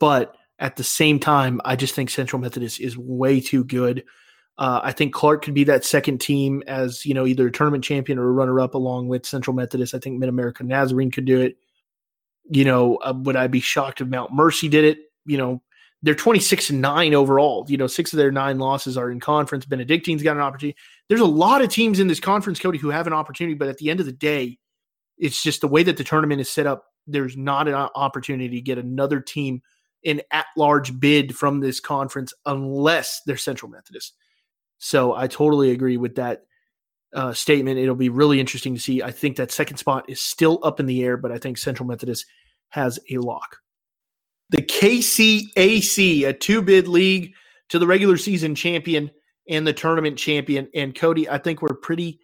but 0.00 0.34
at 0.58 0.76
the 0.76 0.84
same 0.84 1.18
time, 1.18 1.60
I 1.64 1.76
just 1.76 1.94
think 1.94 2.10
Central 2.10 2.40
Methodist 2.40 2.80
is 2.80 2.96
way 2.96 3.40
too 3.40 3.64
good. 3.64 4.04
Uh, 4.56 4.80
I 4.84 4.92
think 4.92 5.12
Clark 5.12 5.42
could 5.42 5.54
be 5.54 5.64
that 5.64 5.84
second 5.84 6.20
team 6.20 6.62
as 6.66 7.04
you 7.04 7.12
know 7.12 7.26
either 7.26 7.48
a 7.48 7.52
tournament 7.52 7.82
champion 7.82 8.18
or 8.18 8.28
a 8.28 8.32
runner 8.32 8.60
up 8.60 8.74
along 8.74 9.08
with 9.08 9.26
Central 9.26 9.54
Methodist. 9.54 9.94
I 9.94 9.98
think 9.98 10.18
Mid 10.18 10.28
America 10.28 10.62
Nazarene 10.62 11.10
could 11.10 11.24
do 11.24 11.40
it 11.40 11.56
you 12.48 12.64
know, 12.64 12.96
uh, 12.96 13.14
would 13.16 13.36
I 13.36 13.46
be 13.46 13.60
shocked 13.60 14.00
if 14.00 14.08
Mount 14.08 14.32
Mercy 14.32 14.68
did 14.68 14.84
it? 14.84 14.98
You 15.26 15.38
know, 15.38 15.62
they're 16.02 16.14
26 16.14 16.70
and 16.70 16.82
9 16.82 17.14
overall. 17.14 17.64
You 17.68 17.76
know, 17.76 17.86
six 17.86 18.12
of 18.12 18.18
their 18.18 18.30
nine 18.30 18.58
losses 18.58 18.98
are 18.98 19.10
in 19.10 19.20
conference. 19.20 19.64
Benedictine's 19.64 20.22
got 20.22 20.36
an 20.36 20.42
opportunity. 20.42 20.76
There's 21.08 21.20
a 21.20 21.26
lot 21.26 21.62
of 21.62 21.70
teams 21.70 22.00
in 22.00 22.08
this 22.08 22.20
conference, 22.20 22.60
Cody, 22.60 22.78
who 22.78 22.90
have 22.90 23.06
an 23.06 23.12
opportunity, 23.12 23.54
but 23.54 23.68
at 23.68 23.78
the 23.78 23.90
end 23.90 24.00
of 24.00 24.06
the 24.06 24.12
day, 24.12 24.58
it's 25.16 25.42
just 25.42 25.60
the 25.60 25.68
way 25.68 25.82
that 25.82 25.96
the 25.96 26.04
tournament 26.04 26.40
is 26.40 26.50
set 26.50 26.66
up. 26.66 26.84
There's 27.06 27.36
not 27.36 27.68
an 27.68 27.74
opportunity 27.74 28.56
to 28.56 28.62
get 28.62 28.78
another 28.78 29.20
team 29.20 29.62
in 30.04 30.22
at 30.30 30.46
large 30.56 30.98
bid 31.00 31.34
from 31.34 31.60
this 31.60 31.80
conference 31.80 32.32
unless 32.46 33.22
they're 33.26 33.36
Central 33.36 33.70
Methodist. 33.70 34.14
So 34.78 35.14
I 35.14 35.26
totally 35.26 35.70
agree 35.70 35.96
with 35.96 36.16
that 36.16 36.42
uh, 37.14 37.32
statement. 37.32 37.78
It'll 37.78 37.94
be 37.94 38.08
really 38.08 38.40
interesting 38.40 38.74
to 38.74 38.80
see. 38.80 39.02
I 39.02 39.10
think 39.10 39.36
that 39.36 39.50
second 39.50 39.78
spot 39.78 40.08
is 40.08 40.20
still 40.20 40.60
up 40.62 40.80
in 40.80 40.86
the 40.86 41.02
air, 41.02 41.16
but 41.16 41.32
I 41.32 41.38
think 41.38 41.58
Central 41.58 41.86
Methodist 41.86 42.26
has 42.70 42.98
a 43.10 43.18
lock. 43.18 43.58
The 44.50 44.62
KCAC, 44.62 46.28
a 46.28 46.32
two 46.32 46.60
bid 46.60 46.86
league 46.86 47.32
to 47.70 47.78
the 47.78 47.86
regular 47.86 48.16
season 48.16 48.54
champion 48.54 49.10
and 49.48 49.66
the 49.66 49.72
tournament 49.72 50.18
champion. 50.18 50.68
And 50.74 50.94
Cody, 50.94 51.28
I 51.28 51.38
think 51.38 51.62
we're 51.62 51.74
pretty 51.74 52.20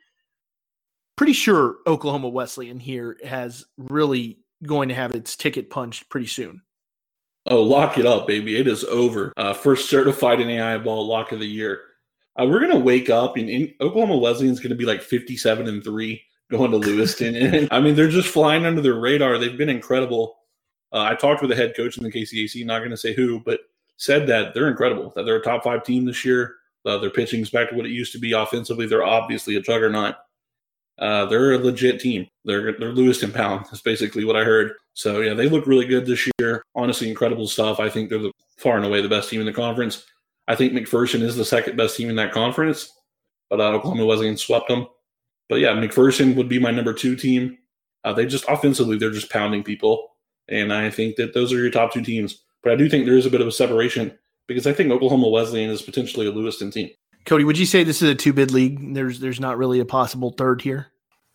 pretty 1.16 1.32
sure 1.32 1.76
Oklahoma 1.86 2.28
Wesleyan 2.28 2.80
here 2.80 3.18
has 3.24 3.64
really 3.76 4.38
going 4.64 4.88
to 4.88 4.94
have 4.94 5.14
its 5.14 5.36
ticket 5.36 5.70
punched 5.70 6.08
pretty 6.08 6.26
soon. 6.26 6.62
Oh, 7.46 7.62
lock 7.62 7.98
it 7.98 8.06
up, 8.06 8.26
baby. 8.26 8.56
It 8.56 8.66
is 8.66 8.84
over. 8.84 9.32
Uh, 9.36 9.54
first 9.54 9.88
certified 9.88 10.38
NAIA 10.38 10.84
ball 10.84 11.06
lock 11.06 11.32
of 11.32 11.40
the 11.40 11.46
year. 11.46 11.80
Uh, 12.38 12.46
we're 12.46 12.60
gonna 12.60 12.78
wake 12.78 13.10
up 13.10 13.36
and 13.36 13.48
in, 13.48 13.74
Oklahoma 13.80 14.16
Wesleyan's 14.16 14.60
gonna 14.60 14.74
be 14.74 14.84
like 14.84 15.02
fifty-seven 15.02 15.66
and 15.66 15.82
three 15.82 16.22
going 16.50 16.70
to 16.72 16.76
Lewiston. 16.76 17.34
and 17.54 17.68
I 17.70 17.80
mean, 17.80 17.94
they're 17.94 18.08
just 18.08 18.28
flying 18.28 18.66
under 18.66 18.80
the 18.80 18.92
radar. 18.92 19.38
They've 19.38 19.56
been 19.56 19.68
incredible. 19.68 20.36
Uh, 20.92 21.02
I 21.02 21.14
talked 21.14 21.40
with 21.40 21.50
the 21.50 21.56
head 21.56 21.74
coach 21.76 21.96
in 21.96 22.04
the 22.04 22.10
KCAC, 22.10 22.66
not 22.66 22.80
going 22.80 22.90
to 22.90 22.96
say 22.96 23.14
who, 23.14 23.40
but 23.40 23.60
said 23.96 24.26
that 24.26 24.54
they're 24.54 24.68
incredible. 24.68 25.12
That 25.14 25.24
they're 25.24 25.36
a 25.36 25.42
top 25.42 25.62
five 25.62 25.84
team 25.84 26.04
this 26.04 26.24
year. 26.24 26.56
Uh, 26.84 26.98
their 26.98 27.10
pitching's 27.10 27.50
back 27.50 27.68
to 27.68 27.76
what 27.76 27.86
it 27.86 27.92
used 27.92 28.12
to 28.12 28.18
be 28.18 28.32
offensively. 28.32 28.86
They're 28.86 29.04
obviously 29.04 29.56
a 29.56 29.60
juggernaut. 29.60 30.16
Uh, 31.00 31.24
they're 31.26 31.52
a 31.52 31.58
legit 31.58 31.98
team. 31.98 32.26
They're 32.44 32.78
they're 32.78 32.92
Lewiston 32.92 33.32
pound. 33.32 33.64
That's 33.66 33.80
basically 33.80 34.24
what 34.24 34.36
I 34.36 34.44
heard. 34.44 34.72
So 34.92 35.20
yeah, 35.20 35.34
they 35.34 35.48
look 35.48 35.66
really 35.66 35.86
good 35.86 36.06
this 36.06 36.28
year. 36.38 36.62
Honestly, 36.74 37.08
incredible 37.08 37.48
stuff. 37.48 37.80
I 37.80 37.88
think 37.88 38.10
they're 38.10 38.18
the, 38.18 38.32
far 38.58 38.76
and 38.76 38.84
away 38.84 39.00
the 39.00 39.08
best 39.08 39.30
team 39.30 39.40
in 39.40 39.46
the 39.46 39.52
conference. 39.52 40.04
I 40.46 40.56
think 40.56 40.72
McPherson 40.72 41.22
is 41.22 41.36
the 41.36 41.44
second 41.44 41.76
best 41.76 41.96
team 41.96 42.10
in 42.10 42.16
that 42.16 42.32
conference, 42.32 42.92
but 43.48 43.60
uh, 43.60 43.72
Oklahoma 43.72 44.04
Wesleyan 44.04 44.36
swept 44.36 44.68
them. 44.68 44.86
But 45.48 45.60
yeah, 45.60 45.70
McPherson 45.70 46.34
would 46.36 46.48
be 46.48 46.58
my 46.58 46.70
number 46.70 46.92
two 46.92 47.16
team. 47.16 47.58
Uh, 48.04 48.12
they 48.12 48.26
just 48.26 48.44
offensively, 48.48 48.98
they're 48.98 49.10
just 49.10 49.30
pounding 49.30 49.62
people. 49.62 50.08
And 50.48 50.72
I 50.72 50.90
think 50.90 51.16
that 51.16 51.34
those 51.34 51.52
are 51.52 51.58
your 51.58 51.70
top 51.70 51.92
two 51.92 52.02
teams. 52.02 52.42
But 52.62 52.72
I 52.72 52.76
do 52.76 52.88
think 52.88 53.04
there 53.04 53.16
is 53.16 53.26
a 53.26 53.30
bit 53.30 53.40
of 53.40 53.46
a 53.46 53.52
separation 53.52 54.16
because 54.48 54.66
I 54.66 54.72
think 54.72 54.90
Oklahoma 54.90 55.28
Wesleyan 55.28 55.70
is 55.70 55.82
potentially 55.82 56.26
a 56.26 56.30
Lewiston 56.30 56.70
team. 56.70 56.90
Cody, 57.26 57.44
would 57.44 57.58
you 57.58 57.66
say 57.66 57.84
this 57.84 58.02
is 58.02 58.08
a 58.08 58.14
two 58.14 58.32
bid 58.32 58.50
league? 58.50 58.94
There's 58.94 59.20
there's 59.20 59.40
not 59.40 59.58
really 59.58 59.80
a 59.80 59.84
possible 59.84 60.30
third 60.30 60.62
here. 60.62 60.88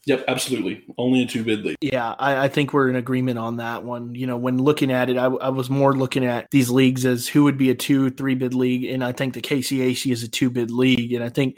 Yep, 0.07 0.25
absolutely. 0.27 0.83
Only 0.99 1.23
a 1.23 1.25
two 1.25 1.43
bid 1.43 1.65
league. 1.65 1.77
Yeah, 1.81 2.13
I, 2.19 2.45
I, 2.45 2.47
think 2.47 2.73
we're 2.73 2.89
in 2.89 2.95
agreement 2.95 3.39
on 3.39 3.57
that 3.57 3.83
one. 3.83 4.13
You 4.13 4.27
know, 4.27 4.37
when 4.37 4.59
looking 4.59 4.91
at 4.91 5.09
it, 5.09 5.17
I, 5.17 5.25
I, 5.25 5.49
was 5.49 5.67
more 5.67 5.95
looking 5.95 6.23
at 6.23 6.51
these 6.51 6.69
leagues 6.69 7.07
as 7.07 7.27
who 7.27 7.43
would 7.45 7.57
be 7.57 7.71
a 7.71 7.75
two, 7.75 8.11
three 8.11 8.35
bid 8.35 8.53
league. 8.53 8.85
And 8.85 9.03
I 9.03 9.13
think 9.13 9.33
the 9.33 9.41
KCAC 9.41 10.11
is 10.11 10.21
a 10.21 10.27
two 10.27 10.51
bid 10.51 10.69
league. 10.69 11.13
And 11.13 11.23
I 11.23 11.29
think 11.29 11.57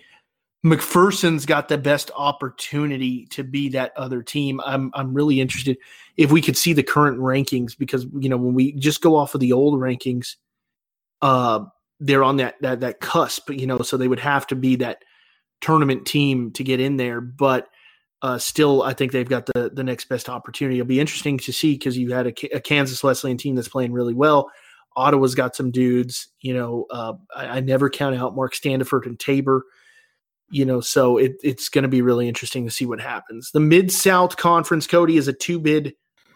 McPherson's 0.65 1.45
got 1.45 1.67
the 1.67 1.77
best 1.77 2.09
opportunity 2.15 3.25
to 3.27 3.43
be 3.43 3.69
that 3.69 3.91
other 3.97 4.23
team. 4.23 4.61
I'm 4.65 4.91
I'm 4.93 5.13
really 5.13 5.41
interested 5.41 5.77
if 6.15 6.31
we 6.31 6.41
could 6.41 6.57
see 6.57 6.71
the 6.71 6.83
current 6.83 7.19
rankings 7.19 7.77
because 7.77 8.05
you 8.17 8.29
know 8.29 8.37
when 8.37 8.53
we 8.53 8.71
just 8.73 9.01
go 9.01 9.15
off 9.15 9.35
of 9.35 9.41
the 9.41 9.51
old 9.51 9.79
rankings, 9.79 10.35
uh, 11.21 11.65
they're 11.99 12.23
on 12.23 12.37
that 12.37 12.55
that 12.61 12.81
that 12.81 12.99
cusp. 12.99 13.49
You 13.49 13.67
know, 13.67 13.79
so 13.79 13.97
they 13.97 14.07
would 14.07 14.19
have 14.19 14.47
to 14.47 14.55
be 14.55 14.77
that 14.77 15.03
tournament 15.61 16.05
team 16.05 16.51
to 16.51 16.63
get 16.63 16.79
in 16.79 16.97
there, 16.97 17.21
but 17.21 17.67
uh, 18.21 18.37
still, 18.37 18.81
I 18.81 18.93
think 18.93 19.11
they've 19.11 19.27
got 19.27 19.45
the 19.45 19.71
the 19.73 19.83
next 19.83 20.09
best 20.09 20.29
opportunity. 20.29 20.79
It'll 20.79 20.87
be 20.87 20.99
interesting 20.99 21.37
to 21.39 21.53
see 21.53 21.73
because 21.73 21.97
you 21.97 22.13
had 22.13 22.27
a, 22.27 22.55
a, 22.55 22.59
Kansas 22.59 23.03
Wesleyan 23.03 23.37
team 23.37 23.55
that's 23.55 23.67
playing 23.67 23.91
really 23.91 24.15
well. 24.15 24.49
Ottawa's 24.95 25.35
got 25.35 25.55
some 25.55 25.69
dudes. 25.69 26.27
You 26.41 26.55
know, 26.55 26.85
uh, 26.89 27.13
I, 27.35 27.45
I, 27.45 27.59
never 27.59 27.89
count 27.89 28.15
out 28.15 28.35
Mark 28.35 28.55
Standiford 28.55 29.05
and 29.05 29.19
Tabor. 29.19 29.65
You 30.49 30.65
know, 30.65 30.81
so 30.81 31.17
it, 31.17 31.33
it's 31.43 31.69
going 31.69 31.83
to 31.83 31.89
be 31.89 32.01
really 32.01 32.27
interesting 32.27 32.65
to 32.65 32.71
see 32.71 32.85
what 32.85 33.01
happens. 33.01 33.51
The 33.51 33.59
Mid 33.59 33.91
South 33.91 34.37
Conference, 34.37 34.87
Cody, 34.87 35.17
is 35.17 35.27
a 35.27 35.33
two 35.33 35.59
bid 35.59 35.93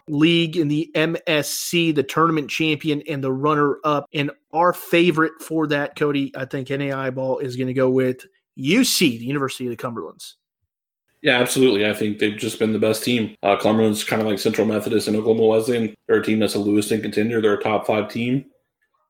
league 0.08 0.56
in 0.56 0.68
the 0.68 0.90
MSC, 0.94 1.94
the 1.94 2.02
tournament 2.02 2.50
champion 2.50 3.02
and 3.08 3.22
the 3.22 3.32
runner 3.32 3.78
up. 3.84 4.06
And 4.12 4.30
our 4.52 4.72
favorite 4.72 5.32
for 5.40 5.66
that, 5.68 5.96
Cody, 5.96 6.32
I 6.36 6.44
think 6.44 6.68
NAIA 6.68 7.14
ball 7.14 7.38
is 7.38 7.56
going 7.56 7.68
to 7.68 7.74
go 7.74 7.90
with 7.90 8.26
UC, 8.58 8.98
the 8.98 9.24
University 9.24 9.66
of 9.66 9.70
the 9.70 9.82
Cumberlands. 9.82 10.34
Yeah, 11.22 11.38
absolutely. 11.38 11.88
I 11.88 11.94
think 11.94 12.18
they've 12.18 12.36
just 12.36 12.58
been 12.58 12.72
the 12.72 12.80
best 12.80 13.04
team. 13.04 13.36
Uh, 13.44 13.56
Cumberland's 13.56 14.02
kind 14.02 14.20
of 14.20 14.26
like 14.26 14.40
Central 14.40 14.66
Methodist 14.66 15.06
and 15.06 15.16
Oklahoma 15.16 15.46
Wesleyan. 15.46 15.94
They're 16.06 16.18
a 16.18 16.24
team 16.24 16.40
that's 16.40 16.56
a 16.56 16.58
Lewiston 16.58 17.00
contender. 17.00 17.40
They're 17.40 17.54
a 17.54 17.62
top 17.62 17.86
five 17.86 18.08
team. 18.08 18.44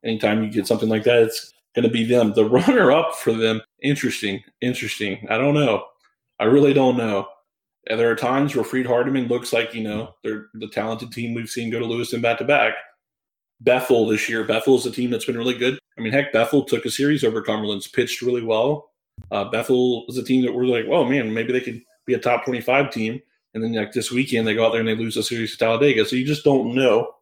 Anytime 0.05 0.43
you 0.43 0.51
get 0.51 0.66
something 0.66 0.90
like 0.90 1.05
that, 1.05 1.22
it's 1.22 1.53
going 1.74 1.84
to 1.84 1.90
be 1.90 2.05
them. 2.05 2.34
The 2.34 2.45
runner 2.49 2.93
up 2.93 3.14
for 3.14 3.32
them, 3.32 3.62
interesting, 3.82 4.43
interesting. 4.61 5.26
I 5.30 5.38
don't 5.38 5.55
know. 5.55 5.86
I 6.38 6.45
really 6.45 6.74
don't 6.74 6.99
know. 6.99 7.28
And 7.89 7.99
there 7.99 8.11
are 8.11 8.16
times 8.16 8.55
where 8.55 8.64
Freed 8.64 8.87
Hardeman 8.87 9.28
looks 9.28 9.53
like, 9.53 9.74
you 9.74 9.83
know, 9.83 10.14
they're 10.22 10.47
the 10.55 10.68
talented 10.68 11.11
team 11.12 11.35
we've 11.35 11.51
seen 11.51 11.70
go 11.70 11.78
to 11.78 11.85
Lewiston 11.85 12.20
back 12.20 12.39
to 12.39 12.45
back. 12.45 12.74
Bethel 13.61 14.07
this 14.07 14.28
year. 14.28 14.45
Bethel 14.45 14.76
is 14.76 14.87
a 14.87 14.91
team 14.91 15.11
that's 15.11 15.24
been 15.24 15.39
really 15.39 15.57
good. 15.57 15.78
I 15.97 16.01
mean, 16.01 16.12
heck, 16.12 16.33
Bethel 16.33 16.64
took 16.64 16.85
a 16.85 16.91
series 16.91 17.24
over 17.24 17.43
Cumberland's, 17.43 17.89
pitched 17.89 18.22
really 18.22 18.43
well. 18.43 18.91
Uh, 19.30 19.45
Bethel 19.45 20.05
is 20.09 20.18
a 20.18 20.22
team 20.22 20.43
that 20.45 20.55
we're 20.55 20.64
like, 20.64 20.87
oh 20.91 21.05
man, 21.05 21.33
maybe 21.33 21.53
they 21.53 21.61
could 21.61 21.80
be 22.07 22.14
a 22.14 22.18
top 22.18 22.45
25 22.45 22.91
team. 22.91 23.20
And 23.55 23.62
then 23.62 23.72
like 23.72 23.93
this 23.93 24.11
weekend, 24.11 24.47
they 24.47 24.55
go 24.55 24.66
out 24.66 24.72
there 24.72 24.80
and 24.80 24.89
they 24.89 24.97
lose 24.97 25.16
a 25.16 25.22
series 25.22 25.53
to 25.53 25.59
Talladega. 25.59 26.07
So 26.07 26.16
you 26.16 26.24
just 26.24 26.45
don't 26.45 26.74
know. 26.74 27.12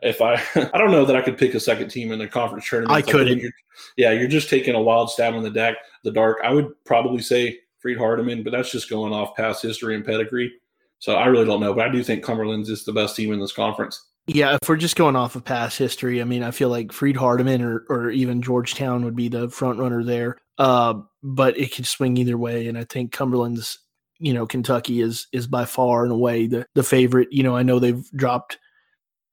If 0.00 0.22
I, 0.22 0.34
I 0.54 0.78
don't 0.78 0.92
know 0.92 1.04
that 1.04 1.16
I 1.16 1.22
could 1.22 1.36
pick 1.36 1.54
a 1.54 1.60
second 1.60 1.88
team 1.88 2.12
in 2.12 2.18
the 2.18 2.28
conference 2.28 2.68
tournament. 2.68 2.96
I 2.96 3.02
couldn't. 3.02 3.38
You're, 3.38 3.52
yeah, 3.96 4.12
you're 4.12 4.28
just 4.28 4.48
taking 4.48 4.74
a 4.74 4.80
wild 4.80 5.10
stab 5.10 5.34
in 5.34 5.42
the 5.42 5.50
deck, 5.50 5.76
the 6.04 6.12
dark. 6.12 6.38
I 6.44 6.52
would 6.52 6.72
probably 6.84 7.20
say 7.20 7.58
Freed 7.80 7.98
Hardeman, 7.98 8.44
but 8.44 8.52
that's 8.52 8.72
just 8.72 8.90
going 8.90 9.12
off 9.12 9.36
past 9.36 9.62
history 9.62 9.94
and 9.94 10.04
pedigree. 10.04 10.52
So 10.98 11.14
I 11.14 11.26
really 11.26 11.44
don't 11.44 11.60
know, 11.60 11.74
but 11.74 11.86
I 11.86 11.92
do 11.92 12.02
think 12.02 12.24
Cumberland's 12.24 12.68
is 12.68 12.84
the 12.84 12.92
best 12.92 13.14
team 13.14 13.32
in 13.32 13.40
this 13.40 13.52
conference. 13.52 14.04
Yeah, 14.26 14.58
if 14.60 14.68
we're 14.68 14.76
just 14.76 14.96
going 14.96 15.16
off 15.16 15.36
of 15.36 15.44
past 15.44 15.78
history, 15.78 16.20
I 16.20 16.24
mean, 16.24 16.42
I 16.42 16.50
feel 16.50 16.68
like 16.68 16.92
Freed 16.92 17.16
Hardeman 17.16 17.62
or, 17.62 17.86
or 17.88 18.10
even 18.10 18.42
Georgetown 18.42 19.04
would 19.04 19.16
be 19.16 19.28
the 19.28 19.48
front 19.48 19.78
runner 19.78 20.04
there. 20.04 20.36
Uh, 20.58 21.00
but 21.22 21.56
it 21.56 21.74
could 21.74 21.86
swing 21.86 22.16
either 22.16 22.36
way, 22.36 22.66
and 22.66 22.76
I 22.76 22.84
think 22.84 23.12
Cumberland's 23.12 23.78
you 24.18 24.34
know 24.34 24.46
Kentucky 24.46 25.00
is 25.00 25.28
is 25.32 25.46
by 25.46 25.64
far 25.64 26.02
and 26.02 26.12
away 26.12 26.46
the 26.46 26.66
the 26.74 26.82
favorite. 26.82 27.28
You 27.30 27.42
know, 27.42 27.56
I 27.56 27.62
know 27.62 27.78
they've 27.78 28.04
dropped 28.10 28.58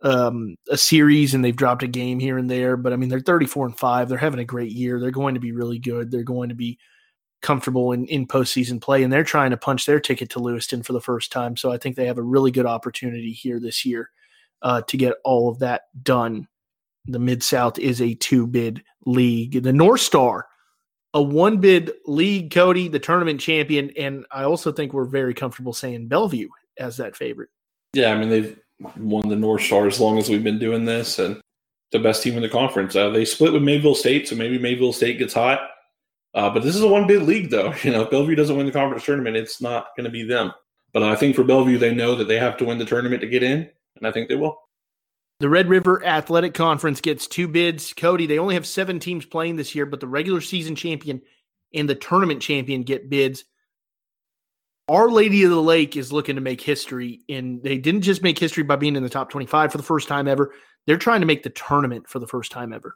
um, 0.01 0.55
a 0.69 0.77
series 0.77 1.33
and 1.33 1.43
they've 1.43 1.55
dropped 1.55 1.83
a 1.83 1.87
game 1.87 2.19
here 2.19 2.37
and 2.37 2.49
there, 2.49 2.77
but 2.77 2.93
I 2.93 2.95
mean 2.95 3.09
they're 3.09 3.19
34 3.19 3.65
and 3.67 3.77
5. 3.77 4.07
They're 4.07 4.17
having 4.17 4.39
a 4.39 4.45
great 4.45 4.71
year. 4.71 4.99
They're 4.99 5.11
going 5.11 5.33
to 5.33 5.39
be 5.39 5.51
really 5.51 5.79
good. 5.79 6.11
They're 6.11 6.23
going 6.23 6.49
to 6.49 6.55
be 6.55 6.77
comfortable 7.45 7.91
in, 7.91 8.05
in 8.07 8.25
postseason 8.25 8.81
play, 8.81 9.03
and 9.03 9.13
they're 9.13 9.23
trying 9.23 9.51
to 9.51 9.57
punch 9.57 9.85
their 9.85 9.99
ticket 9.99 10.31
to 10.31 10.39
Lewiston 10.39 10.81
for 10.81 10.93
the 10.93 10.99
first 10.99 11.31
time. 11.31 11.55
So 11.55 11.71
I 11.71 11.77
think 11.77 11.95
they 11.95 12.07
have 12.07 12.17
a 12.17 12.23
really 12.23 12.49
good 12.49 12.65
opportunity 12.65 13.31
here 13.31 13.59
this 13.59 13.85
year 13.85 14.09
uh, 14.63 14.81
to 14.81 14.97
get 14.97 15.13
all 15.23 15.47
of 15.49 15.59
that 15.59 15.83
done. 16.01 16.47
The 17.05 17.19
Mid 17.19 17.43
South 17.43 17.77
is 17.77 18.01
a 18.01 18.15
two 18.15 18.47
bid 18.47 18.83
league. 19.05 19.61
The 19.61 19.71
North 19.71 20.01
Star, 20.01 20.47
a 21.13 21.21
one 21.21 21.59
bid 21.59 21.91
league, 22.07 22.51
Cody, 22.51 22.87
the 22.87 22.99
tournament 22.99 23.39
champion. 23.39 23.91
And 23.95 24.25
I 24.31 24.43
also 24.43 24.71
think 24.71 24.91
we're 24.91 25.05
very 25.05 25.35
comfortable 25.35 25.73
saying 25.73 26.07
Bellevue 26.07 26.49
as 26.79 26.97
that 26.97 27.15
favorite. 27.15 27.49
Yeah, 27.93 28.11
I 28.11 28.17
mean, 28.17 28.29
they've 28.29 28.59
won 28.97 29.29
the 29.29 29.35
North 29.35 29.61
Star 29.61 29.85
as 29.85 29.99
long 29.99 30.17
as 30.17 30.29
we've 30.29 30.43
been 30.43 30.59
doing 30.59 30.83
this, 30.83 31.19
and 31.19 31.39
the 31.91 31.99
best 31.99 32.23
team 32.23 32.35
in 32.35 32.41
the 32.41 32.49
conference. 32.49 32.95
Uh, 32.95 33.09
they 33.09 33.23
split 33.23 33.53
with 33.53 33.61
Mayville 33.61 33.95
State, 33.95 34.27
so 34.27 34.35
maybe 34.35 34.57
Mayville 34.57 34.91
State 34.91 35.19
gets 35.19 35.35
hot. 35.35 35.59
Uh, 36.35 36.49
but 36.49 36.63
this 36.63 36.75
is 36.75 36.81
a 36.81 36.87
one 36.87 37.07
bid 37.07 37.23
league, 37.23 37.49
though. 37.49 37.73
You 37.83 37.91
know, 37.91 38.01
if 38.01 38.11
Bellevue 38.11 38.35
doesn't 38.35 38.55
win 38.55 38.65
the 38.65 38.71
conference 38.71 39.05
tournament, 39.05 39.37
it's 39.37 39.61
not 39.61 39.87
going 39.95 40.03
to 40.03 40.11
be 40.11 40.23
them. 40.23 40.51
But 40.93 41.03
I 41.03 41.15
think 41.15 41.35
for 41.35 41.43
Bellevue, 41.43 41.77
they 41.77 41.93
know 41.93 42.15
that 42.15 42.27
they 42.27 42.37
have 42.37 42.57
to 42.57 42.65
win 42.65 42.77
the 42.77 42.85
tournament 42.85 43.21
to 43.21 43.27
get 43.27 43.43
in, 43.43 43.69
and 43.95 44.07
I 44.07 44.11
think 44.11 44.29
they 44.29 44.35
will. 44.35 44.57
The 45.39 45.49
Red 45.49 45.67
River 45.67 46.05
Athletic 46.05 46.53
Conference 46.53 47.01
gets 47.01 47.27
two 47.27 47.47
bids. 47.47 47.93
Cody, 47.93 48.25
they 48.25 48.39
only 48.39 48.55
have 48.55 48.65
seven 48.65 48.99
teams 48.99 49.25
playing 49.25 49.55
this 49.55 49.75
year, 49.75 49.85
but 49.85 49.99
the 49.99 50.07
regular 50.07 50.39
season 50.39 50.75
champion 50.75 51.21
and 51.73 51.89
the 51.89 51.95
tournament 51.95 52.41
champion 52.41 52.83
get 52.83 53.09
bids. 53.09 53.43
Our 54.87 55.09
Lady 55.09 55.43
of 55.43 55.49
the 55.49 55.61
Lake 55.61 55.97
is 55.97 56.13
looking 56.13 56.35
to 56.35 56.41
make 56.41 56.61
history, 56.61 57.21
and 57.27 57.61
they 57.63 57.77
didn't 57.77 58.03
just 58.03 58.23
make 58.23 58.39
history 58.39 58.63
by 58.63 58.75
being 58.75 58.95
in 58.95 59.03
the 59.03 59.09
top 59.09 59.29
25 59.29 59.71
for 59.71 59.77
the 59.77 59.83
first 59.83 60.07
time 60.07 60.27
ever. 60.27 60.53
They're 60.85 60.97
trying 60.97 61.21
to 61.21 61.27
make 61.27 61.43
the 61.43 61.49
tournament 61.49 62.07
for 62.07 62.19
the 62.19 62.27
first 62.27 62.51
time 62.51 62.71
ever. 62.71 62.95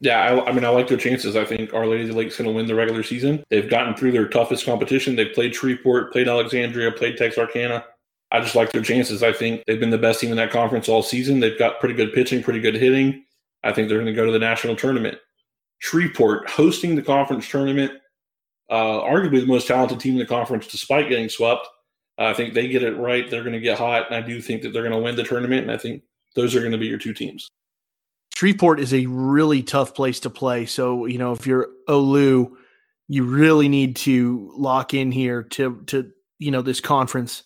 Yeah, 0.00 0.20
I, 0.20 0.50
I, 0.50 0.52
mean, 0.52 0.64
I 0.64 0.68
like 0.68 0.88
their 0.88 0.98
chances. 0.98 1.36
I 1.36 1.44
think 1.44 1.72
Our 1.72 1.86
Lady 1.86 2.02
of 2.02 2.10
the 2.10 2.14
Lake's 2.14 2.36
going 2.36 2.48
to 2.48 2.54
win 2.54 2.66
the 2.66 2.74
regular 2.74 3.02
season. 3.02 3.42
They've 3.48 3.68
gotten 3.68 3.94
through 3.94 4.12
their 4.12 4.28
toughest 4.28 4.66
competition. 4.66 5.16
They've 5.16 5.32
played 5.32 5.54
Shreveport, 5.54 6.12
played 6.12 6.28
Alexandria, 6.28 6.92
played 6.92 7.16
Texarkana. 7.16 7.84
I 8.30 8.40
just 8.40 8.54
like 8.54 8.72
their 8.72 8.82
chances. 8.82 9.22
I 9.22 9.32
think 9.32 9.62
they've 9.66 9.80
been 9.80 9.90
the 9.90 9.98
best 9.98 10.20
team 10.20 10.30
in 10.30 10.36
that 10.36 10.50
conference 10.50 10.88
all 10.88 11.02
season. 11.02 11.40
They've 11.40 11.58
got 11.58 11.80
pretty 11.80 11.94
good 11.94 12.12
pitching, 12.12 12.42
pretty 12.42 12.60
good 12.60 12.74
hitting. 12.74 13.24
I 13.62 13.72
think 13.72 13.88
they're 13.88 13.98
going 13.98 14.06
to 14.06 14.12
go 14.12 14.26
to 14.26 14.32
the 14.32 14.38
national 14.38 14.76
tournament. 14.76 15.18
Shreveport 15.78 16.50
hosting 16.50 16.96
the 16.96 17.02
conference 17.02 17.48
tournament, 17.48 17.92
uh, 18.70 19.00
arguably 19.02 19.40
the 19.40 19.46
most 19.46 19.66
talented 19.66 20.00
team 20.00 20.14
in 20.14 20.18
the 20.18 20.26
conference 20.26 20.66
despite 20.66 21.08
getting 21.08 21.28
swept. 21.28 21.66
I 22.18 22.32
think 22.32 22.54
they 22.54 22.68
get 22.68 22.82
it 22.82 22.96
right. 22.96 23.28
They're 23.30 23.42
going 23.42 23.52
to 23.52 23.60
get 23.60 23.78
hot, 23.78 24.06
and 24.06 24.16
I 24.16 24.26
do 24.26 24.40
think 24.40 24.62
that 24.62 24.72
they're 24.72 24.82
going 24.82 24.94
to 24.94 24.98
win 24.98 25.16
the 25.16 25.22
tournament. 25.22 25.62
And 25.62 25.70
I 25.70 25.76
think 25.76 26.02
those 26.34 26.54
are 26.54 26.60
going 26.60 26.72
to 26.72 26.78
be 26.78 26.86
your 26.86 26.98
two 26.98 27.12
teams. 27.12 27.48
Shreveport 28.34 28.80
is 28.80 28.92
a 28.92 29.06
really 29.06 29.62
tough 29.62 29.94
place 29.94 30.20
to 30.20 30.30
play. 30.30 30.66
So, 30.66 31.06
you 31.06 31.18
know, 31.18 31.32
if 31.32 31.46
you're 31.46 31.68
Olu, 31.88 32.52
you 33.08 33.24
really 33.24 33.68
need 33.68 33.96
to 33.96 34.52
lock 34.56 34.94
in 34.94 35.12
here 35.12 35.42
to 35.42 35.82
to 35.86 36.10
you 36.38 36.50
know 36.50 36.62
this 36.62 36.80
conference 36.80 37.44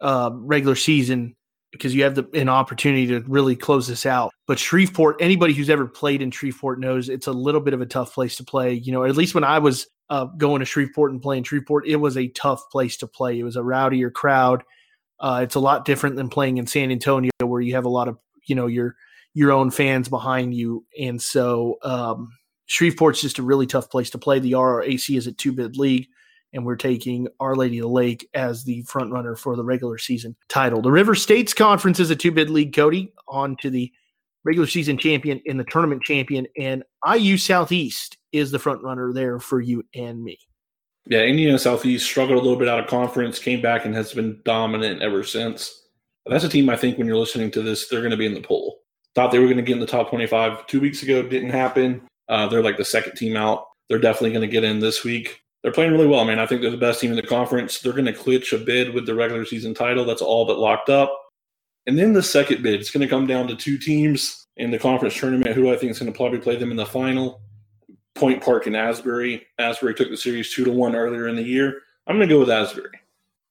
uh, 0.00 0.30
regular 0.32 0.74
season 0.74 1.36
because 1.70 1.94
you 1.94 2.02
have 2.02 2.14
the, 2.14 2.26
an 2.34 2.48
opportunity 2.48 3.06
to 3.08 3.20
really 3.28 3.54
close 3.54 3.86
this 3.86 4.06
out. 4.06 4.32
But 4.46 4.58
Shreveport, 4.58 5.16
anybody 5.20 5.52
who's 5.52 5.68
ever 5.68 5.86
played 5.86 6.22
in 6.22 6.30
Shreveport 6.30 6.80
knows 6.80 7.08
it's 7.08 7.26
a 7.26 7.32
little 7.32 7.60
bit 7.60 7.74
of 7.74 7.80
a 7.80 7.86
tough 7.86 8.14
place 8.14 8.36
to 8.36 8.44
play. 8.44 8.72
You 8.72 8.92
know, 8.92 9.04
at 9.04 9.16
least 9.16 9.34
when 9.34 9.44
I 9.44 9.58
was 9.58 9.86
uh, 10.08 10.24
going 10.24 10.60
to 10.60 10.64
Shreveport 10.64 11.12
and 11.12 11.20
playing 11.20 11.44
Shreveport, 11.44 11.86
it 11.86 11.96
was 11.96 12.16
a 12.16 12.28
tough 12.28 12.70
place 12.70 12.96
to 12.98 13.06
play. 13.06 13.38
It 13.38 13.44
was 13.44 13.56
a 13.56 13.62
rowdier 13.62 14.12
crowd. 14.12 14.64
Uh, 15.20 15.40
it's 15.42 15.56
a 15.56 15.60
lot 15.60 15.84
different 15.84 16.16
than 16.16 16.28
playing 16.28 16.58
in 16.58 16.66
San 16.66 16.90
Antonio, 16.90 17.30
where 17.42 17.60
you 17.60 17.74
have 17.74 17.84
a 17.84 17.90
lot 17.90 18.08
of 18.08 18.18
you 18.46 18.54
know 18.54 18.66
your 18.66 18.96
your 19.34 19.52
own 19.52 19.70
fans 19.70 20.08
behind 20.08 20.54
you. 20.54 20.84
And 20.98 21.20
so 21.20 21.78
um, 21.82 22.32
Shreveport's 22.68 23.20
just 23.20 23.38
a 23.38 23.42
really 23.42 23.66
tough 23.66 23.90
place 23.90 24.10
to 24.10 24.18
play. 24.18 24.38
The 24.38 24.52
RRAC 24.52 25.16
is 25.16 25.26
a 25.26 25.32
two 25.32 25.52
bid 25.52 25.76
league, 25.76 26.06
and 26.52 26.64
we're 26.64 26.76
taking 26.76 27.28
Our 27.40 27.56
Lady 27.56 27.78
of 27.78 27.82
the 27.82 27.88
Lake 27.88 28.28
as 28.34 28.64
the 28.64 28.82
front 28.82 29.12
runner 29.12 29.36
for 29.36 29.56
the 29.56 29.64
regular 29.64 29.98
season 29.98 30.36
title. 30.48 30.82
The 30.82 30.90
River 30.90 31.14
States 31.14 31.54
Conference 31.54 32.00
is 32.00 32.10
a 32.10 32.16
two 32.16 32.32
bid 32.32 32.50
league, 32.50 32.74
Cody, 32.74 33.12
on 33.28 33.56
to 33.62 33.70
the 33.70 33.92
regular 34.44 34.66
season 34.66 34.98
champion 34.98 35.40
and 35.46 35.58
the 35.58 35.64
tournament 35.64 36.02
champion. 36.02 36.46
And 36.56 36.82
IU 37.06 37.36
Southeast 37.36 38.18
is 38.32 38.50
the 38.50 38.58
front 38.58 38.82
runner 38.82 39.12
there 39.12 39.38
for 39.38 39.60
you 39.60 39.84
and 39.94 40.22
me. 40.22 40.38
Yeah, 41.06 41.22
Indiana 41.22 41.58
Southeast 41.58 42.04
struggled 42.04 42.38
a 42.38 42.42
little 42.42 42.58
bit 42.58 42.68
out 42.68 42.80
of 42.80 42.86
conference, 42.86 43.38
came 43.38 43.62
back 43.62 43.86
and 43.86 43.94
has 43.94 44.12
been 44.12 44.40
dominant 44.44 45.00
ever 45.00 45.24
since. 45.24 45.86
That's 46.26 46.44
a 46.44 46.48
team 46.50 46.68
I 46.68 46.76
think 46.76 46.98
when 46.98 47.06
you're 47.06 47.16
listening 47.16 47.50
to 47.52 47.62
this, 47.62 47.88
they're 47.88 48.00
going 48.00 48.10
to 48.10 48.16
be 48.18 48.26
in 48.26 48.34
the 48.34 48.42
poll. 48.42 48.80
Thought 49.18 49.32
they 49.32 49.40
were 49.40 49.46
going 49.46 49.56
to 49.56 49.64
get 49.64 49.72
in 49.72 49.80
the 49.80 49.86
top 49.86 50.10
25 50.10 50.68
two 50.68 50.80
weeks 50.80 51.02
ago. 51.02 51.22
Didn't 51.22 51.50
happen. 51.50 52.02
Uh, 52.28 52.46
they're 52.46 52.62
like 52.62 52.76
the 52.76 52.84
second 52.84 53.16
team 53.16 53.36
out. 53.36 53.66
They're 53.88 53.98
definitely 53.98 54.30
going 54.30 54.42
to 54.42 54.46
get 54.46 54.62
in 54.62 54.78
this 54.78 55.02
week. 55.02 55.42
They're 55.60 55.72
playing 55.72 55.90
really 55.90 56.06
well, 56.06 56.24
man. 56.24 56.38
I 56.38 56.46
think 56.46 56.60
they're 56.60 56.70
the 56.70 56.76
best 56.76 57.00
team 57.00 57.10
in 57.10 57.16
the 57.16 57.22
conference. 57.26 57.80
They're 57.80 57.92
going 57.92 58.04
to 58.04 58.12
clinch 58.12 58.52
a 58.52 58.58
bid 58.58 58.94
with 58.94 59.06
the 59.06 59.16
regular 59.16 59.44
season 59.44 59.74
title. 59.74 60.04
That's 60.04 60.22
all 60.22 60.46
but 60.46 60.60
locked 60.60 60.88
up. 60.88 61.12
And 61.88 61.98
then 61.98 62.12
the 62.12 62.22
second 62.22 62.62
bid, 62.62 62.78
it's 62.78 62.92
going 62.92 63.00
to 63.00 63.08
come 63.08 63.26
down 63.26 63.48
to 63.48 63.56
two 63.56 63.76
teams 63.76 64.46
in 64.56 64.70
the 64.70 64.78
conference 64.78 65.18
tournament. 65.18 65.56
Who 65.56 65.72
I 65.72 65.76
think 65.76 65.90
is 65.90 65.98
going 65.98 66.12
to 66.12 66.16
probably 66.16 66.38
play 66.38 66.54
them 66.54 66.70
in 66.70 66.76
the 66.76 66.86
final? 66.86 67.40
Point 68.14 68.40
Park 68.40 68.68
and 68.68 68.76
Asbury. 68.76 69.44
Asbury 69.58 69.94
took 69.94 70.10
the 70.10 70.16
series 70.16 70.54
two 70.54 70.64
to 70.64 70.70
one 70.70 70.94
earlier 70.94 71.26
in 71.26 71.34
the 71.34 71.42
year. 71.42 71.80
I'm 72.06 72.18
going 72.18 72.28
to 72.28 72.32
go 72.32 72.38
with 72.38 72.50
Asbury. 72.50 73.00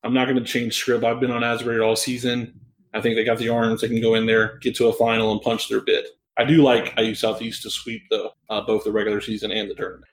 I'm 0.02 0.14
not 0.14 0.30
going 0.30 0.38
to 0.38 0.46
change 0.46 0.78
script. 0.78 1.04
I've 1.04 1.20
been 1.20 1.30
on 1.30 1.44
Asbury 1.44 1.82
all 1.82 1.98
season. 1.98 2.58
I 2.98 3.02
think 3.02 3.16
they 3.16 3.24
got 3.24 3.38
the 3.38 3.50
arms. 3.50 3.82
They 3.82 3.88
can 3.88 4.02
go 4.02 4.16
in 4.16 4.26
there, 4.26 4.58
get 4.58 4.76
to 4.78 4.88
a 4.88 4.94
final, 4.94 5.32
and 5.32 5.42
punch 5.42 5.70
their 5.70 5.82
bid. 5.82 6.06
I 6.38 6.44
do 6.44 6.64
like 6.64 6.94
IU 6.98 7.16
Southeast 7.16 7.64
to 7.64 7.70
sweep 7.70 8.04
uh, 8.50 8.62
both 8.62 8.84
the 8.84 8.92
regular 8.92 9.22
season 9.22 9.52
and 9.52 9.70
the 9.70 9.76
tournament. 9.76 10.06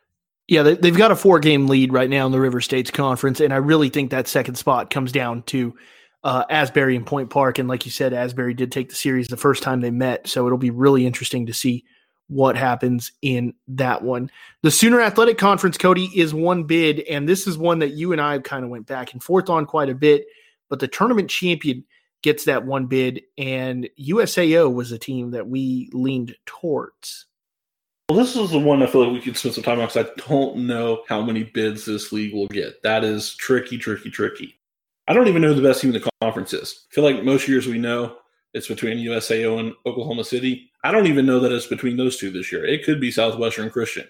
Yeah, 0.48 0.62
they, 0.62 0.88
have 0.88 0.98
got 0.98 1.10
a 1.10 1.16
four 1.16 1.38
game 1.38 1.66
lead 1.66 1.92
right 1.92 2.10
now 2.10 2.26
in 2.26 2.32
the 2.32 2.40
River 2.40 2.60
States 2.60 2.90
Conference, 2.90 3.40
and 3.40 3.52
I 3.52 3.56
really 3.56 3.88
think 3.88 4.10
that 4.10 4.28
second 4.28 4.56
spot 4.56 4.90
comes 4.90 5.10
down 5.10 5.42
to 5.44 5.74
uh, 6.22 6.44
Asbury 6.50 6.96
and 6.96 7.06
Point 7.06 7.30
Park. 7.30 7.58
And 7.58 7.68
like 7.68 7.86
you 7.86 7.90
said, 7.90 8.12
Asbury 8.12 8.52
did 8.52 8.70
take 8.70 8.90
the 8.90 8.94
series 8.94 9.28
the 9.28 9.36
first 9.38 9.62
time 9.62 9.80
they 9.80 9.90
met, 9.90 10.26
so 10.26 10.46
it'll 10.46 10.58
be 10.58 10.70
really 10.70 11.06
interesting 11.06 11.46
to 11.46 11.54
see 11.54 11.84
what 12.28 12.56
happens 12.56 13.12
in 13.22 13.54
that 13.68 14.02
one. 14.02 14.30
The 14.62 14.70
Sooner 14.70 15.00
Athletic 15.00 15.38
Conference, 15.38 15.78
Cody, 15.78 16.10
is 16.14 16.34
one 16.34 16.64
bid, 16.64 17.00
and 17.00 17.28
this 17.28 17.46
is 17.46 17.56
one 17.56 17.78
that 17.78 17.92
you 17.92 18.12
and 18.12 18.20
I 18.20 18.38
kind 18.38 18.64
of 18.64 18.70
went 18.70 18.86
back 18.86 19.12
and 19.12 19.22
forth 19.22 19.48
on 19.48 19.66
quite 19.66 19.88
a 19.88 19.94
bit. 19.94 20.26
But 20.68 20.80
the 20.80 20.88
tournament 20.88 21.30
champion 21.30 21.84
gets 22.24 22.46
that 22.46 22.64
one 22.64 22.86
bid, 22.86 23.22
and 23.36 23.86
USAO 24.00 24.72
was 24.72 24.90
a 24.90 24.98
team 24.98 25.32
that 25.32 25.46
we 25.46 25.90
leaned 25.92 26.34
towards. 26.46 27.26
Well, 28.08 28.18
this 28.18 28.34
is 28.34 28.50
the 28.50 28.58
one 28.58 28.82
I 28.82 28.86
feel 28.86 29.04
like 29.04 29.12
we 29.12 29.20
could 29.20 29.36
spend 29.36 29.54
some 29.54 29.62
time 29.62 29.78
on 29.78 29.86
because 29.86 30.06
I 30.06 30.26
don't 30.26 30.66
know 30.66 31.02
how 31.06 31.20
many 31.20 31.44
bids 31.44 31.84
this 31.84 32.12
league 32.12 32.32
will 32.32 32.48
get. 32.48 32.82
That 32.82 33.04
is 33.04 33.34
tricky, 33.36 33.76
tricky, 33.76 34.10
tricky. 34.10 34.58
I 35.06 35.12
don't 35.12 35.28
even 35.28 35.42
know 35.42 35.48
who 35.48 35.60
the 35.60 35.68
best 35.68 35.82
team 35.82 35.94
in 35.94 36.00
the 36.00 36.10
conference 36.22 36.54
is. 36.54 36.86
I 36.90 36.94
feel 36.94 37.04
like 37.04 37.22
most 37.22 37.46
years 37.46 37.66
we 37.66 37.78
know 37.78 38.16
it's 38.54 38.68
between 38.68 38.96
USAO 38.96 39.60
and 39.60 39.74
Oklahoma 39.84 40.24
City. 40.24 40.70
I 40.82 40.92
don't 40.92 41.06
even 41.06 41.26
know 41.26 41.40
that 41.40 41.52
it's 41.52 41.66
between 41.66 41.98
those 41.98 42.16
two 42.16 42.30
this 42.30 42.50
year. 42.50 42.64
It 42.64 42.84
could 42.84 43.00
be 43.00 43.10
Southwestern 43.10 43.68
Christian. 43.68 44.08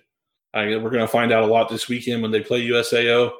I, 0.53 0.67
we're 0.77 0.91
going 0.91 1.01
to 1.01 1.09
find 1.09 1.33
out 1.33 1.43
a 1.43 1.49
lot 1.49 1.69
this 1.69 1.89
weekend 1.89 2.23
when 2.23 2.31
they 2.31 2.41
play 2.41 2.65
USAO. 2.69 3.33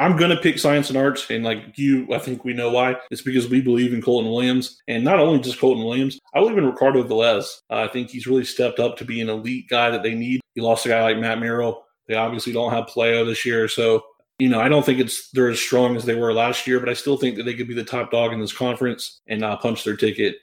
I'm 0.00 0.16
going 0.16 0.30
to 0.30 0.42
pick 0.42 0.58
science 0.58 0.88
and 0.88 0.96
arts. 0.96 1.28
And 1.28 1.44
like 1.44 1.76
you, 1.76 2.12
I 2.12 2.18
think 2.18 2.42
we 2.42 2.54
know 2.54 2.70
why. 2.70 2.96
It's 3.10 3.20
because 3.20 3.48
we 3.48 3.60
believe 3.60 3.92
in 3.92 4.00
Colton 4.00 4.30
Williams. 4.30 4.80
And 4.88 5.04
not 5.04 5.20
only 5.20 5.40
just 5.40 5.60
Colton 5.60 5.84
Williams, 5.84 6.18
I 6.34 6.40
believe 6.40 6.56
in 6.56 6.64
Ricardo 6.64 7.04
Velez. 7.04 7.44
Uh, 7.68 7.82
I 7.82 7.88
think 7.88 8.08
he's 8.08 8.26
really 8.26 8.44
stepped 8.44 8.80
up 8.80 8.96
to 8.96 9.04
be 9.04 9.20
an 9.20 9.28
elite 9.28 9.68
guy 9.68 9.90
that 9.90 10.02
they 10.02 10.14
need. 10.14 10.40
You 10.54 10.62
lost 10.62 10.86
a 10.86 10.88
guy 10.88 11.02
like 11.02 11.18
Matt 11.18 11.38
Merrill. 11.38 11.84
They 12.08 12.14
obviously 12.14 12.54
don't 12.54 12.72
have 12.72 12.86
Playo 12.86 13.26
this 13.26 13.44
year. 13.44 13.68
So, 13.68 14.02
you 14.38 14.48
know, 14.48 14.58
I 14.58 14.70
don't 14.70 14.86
think 14.86 15.00
it's 15.00 15.30
they're 15.32 15.50
as 15.50 15.60
strong 15.60 15.94
as 15.96 16.06
they 16.06 16.14
were 16.14 16.32
last 16.32 16.66
year, 16.66 16.80
but 16.80 16.88
I 16.88 16.94
still 16.94 17.18
think 17.18 17.36
that 17.36 17.42
they 17.42 17.54
could 17.54 17.68
be 17.68 17.74
the 17.74 17.84
top 17.84 18.10
dog 18.10 18.32
in 18.32 18.40
this 18.40 18.54
conference 18.54 19.20
and 19.28 19.44
uh, 19.44 19.58
punch 19.58 19.84
their 19.84 19.96
ticket. 19.96 20.36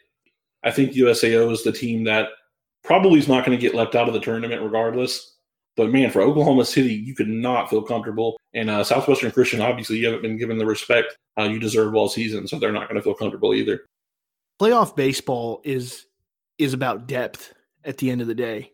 I 0.63 0.69
think 0.69 0.91
USAO 0.91 1.51
is 1.51 1.63
the 1.63 1.71
team 1.71 2.03
that 2.03 2.29
probably 2.83 3.19
is 3.19 3.27
not 3.27 3.43
going 3.43 3.57
to 3.57 3.61
get 3.61 3.75
left 3.75 3.95
out 3.95 4.07
of 4.07 4.13
the 4.13 4.19
tournament 4.19 4.61
regardless. 4.61 5.36
But 5.77 5.91
man, 5.91 6.09
for 6.09 6.23
Oklahoma 6.23 6.65
City, 6.65 6.93
you 6.95 7.13
could 7.15 7.29
not 7.29 7.69
feel 7.69 7.83
comfortable. 7.83 8.37
And 8.55 8.69
uh, 8.69 8.83
Southwestern 8.83 9.31
Christian, 9.31 9.61
obviously, 9.61 9.97
you 9.97 10.07
haven't 10.07 10.23
been 10.23 10.37
given 10.37 10.57
the 10.57 10.65
respect 10.65 11.15
uh, 11.37 11.43
you 11.43 11.59
deserve 11.59 11.95
all 11.95 12.09
season, 12.09 12.47
so 12.47 12.57
they're 12.57 12.71
not 12.71 12.89
going 12.89 12.95
to 12.95 13.03
feel 13.03 13.13
comfortable 13.13 13.53
either. 13.53 13.85
Playoff 14.59 14.95
baseball 14.95 15.61
is 15.63 16.05
is 16.57 16.73
about 16.73 17.07
depth 17.07 17.53
at 17.85 17.97
the 17.99 18.09
end 18.09 18.21
of 18.21 18.27
the 18.27 18.35
day. 18.35 18.71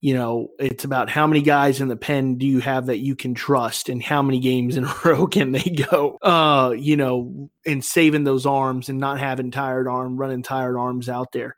You 0.00 0.14
know, 0.14 0.48
it's 0.58 0.84
about 0.84 1.10
how 1.10 1.26
many 1.26 1.42
guys 1.42 1.80
in 1.80 1.88
the 1.88 1.96
pen 1.96 2.36
do 2.36 2.46
you 2.46 2.60
have 2.60 2.86
that 2.86 2.98
you 2.98 3.14
can 3.14 3.34
trust, 3.34 3.90
and 3.90 4.02
how 4.02 4.22
many 4.22 4.40
games 4.40 4.78
in 4.78 4.84
a 4.84 4.94
row 5.04 5.26
can 5.26 5.52
they 5.52 5.84
go? 5.90 6.16
Uh, 6.22 6.74
you 6.76 6.96
know, 6.96 7.50
and 7.66 7.84
saving 7.84 8.24
those 8.24 8.46
arms 8.46 8.88
and 8.88 8.98
not 8.98 9.20
having 9.20 9.50
tired 9.50 9.86
arm, 9.86 10.16
running 10.16 10.42
tired 10.42 10.78
arms 10.78 11.10
out 11.10 11.32
there. 11.32 11.56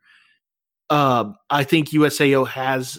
Uh, 0.91 1.33
I 1.49 1.63
think 1.63 1.91
USAO 1.91 2.47
has 2.49 2.99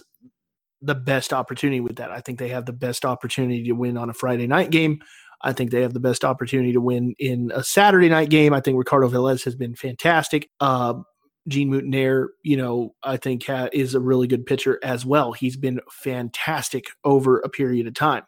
the 0.86 0.94
best 0.94 1.32
opportunity 1.32 1.80
with 1.80 1.96
that. 1.96 2.10
I 2.10 2.20
think 2.20 2.38
they 2.38 2.48
have 2.48 2.66
the 2.66 2.72
best 2.72 3.04
opportunity 3.04 3.64
to 3.64 3.72
win 3.72 3.96
on 3.96 4.10
a 4.10 4.14
Friday 4.14 4.46
night 4.46 4.70
game. 4.70 5.00
I 5.42 5.52
think 5.52 5.70
they 5.70 5.82
have 5.82 5.92
the 5.92 6.00
best 6.00 6.24
opportunity 6.24 6.72
to 6.72 6.80
win 6.80 7.14
in 7.18 7.52
a 7.54 7.62
Saturday 7.62 8.08
night 8.08 8.30
game. 8.30 8.54
I 8.54 8.60
think 8.60 8.78
Ricardo 8.78 9.08
Velez 9.08 9.44
has 9.44 9.54
been 9.54 9.74
fantastic. 9.74 10.48
Uh, 10.60 10.94
Jean 11.48 11.70
Moutonnier, 11.70 12.28
you 12.42 12.56
know, 12.56 12.94
I 13.02 13.16
think 13.18 13.46
ha- 13.46 13.68
is 13.72 13.94
a 13.94 14.00
really 14.00 14.26
good 14.26 14.46
pitcher 14.46 14.80
as 14.82 15.04
well. 15.04 15.32
He's 15.32 15.56
been 15.56 15.80
fantastic 15.90 16.86
over 17.04 17.38
a 17.40 17.48
period 17.48 17.86
of 17.86 17.94
time. 17.94 18.24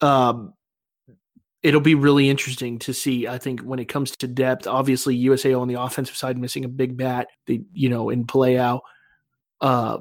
Um, 0.00 0.54
it'll 1.62 1.80
be 1.80 1.94
really 1.94 2.28
interesting 2.28 2.78
to 2.80 2.94
see. 2.94 3.26
I 3.26 3.38
think 3.38 3.60
when 3.60 3.78
it 3.78 3.86
comes 3.86 4.12
to 4.18 4.28
depth, 4.28 4.66
obviously 4.66 5.18
USAO 5.24 5.60
on 5.60 5.68
the 5.68 5.80
offensive 5.80 6.16
side 6.16 6.38
missing 6.38 6.64
a 6.64 6.68
big 6.68 6.96
bat. 6.96 7.28
The 7.46 7.62
you 7.72 7.88
know 7.88 8.10
in 8.10 8.26
Palau, 8.26 8.80
uh, 9.60 9.98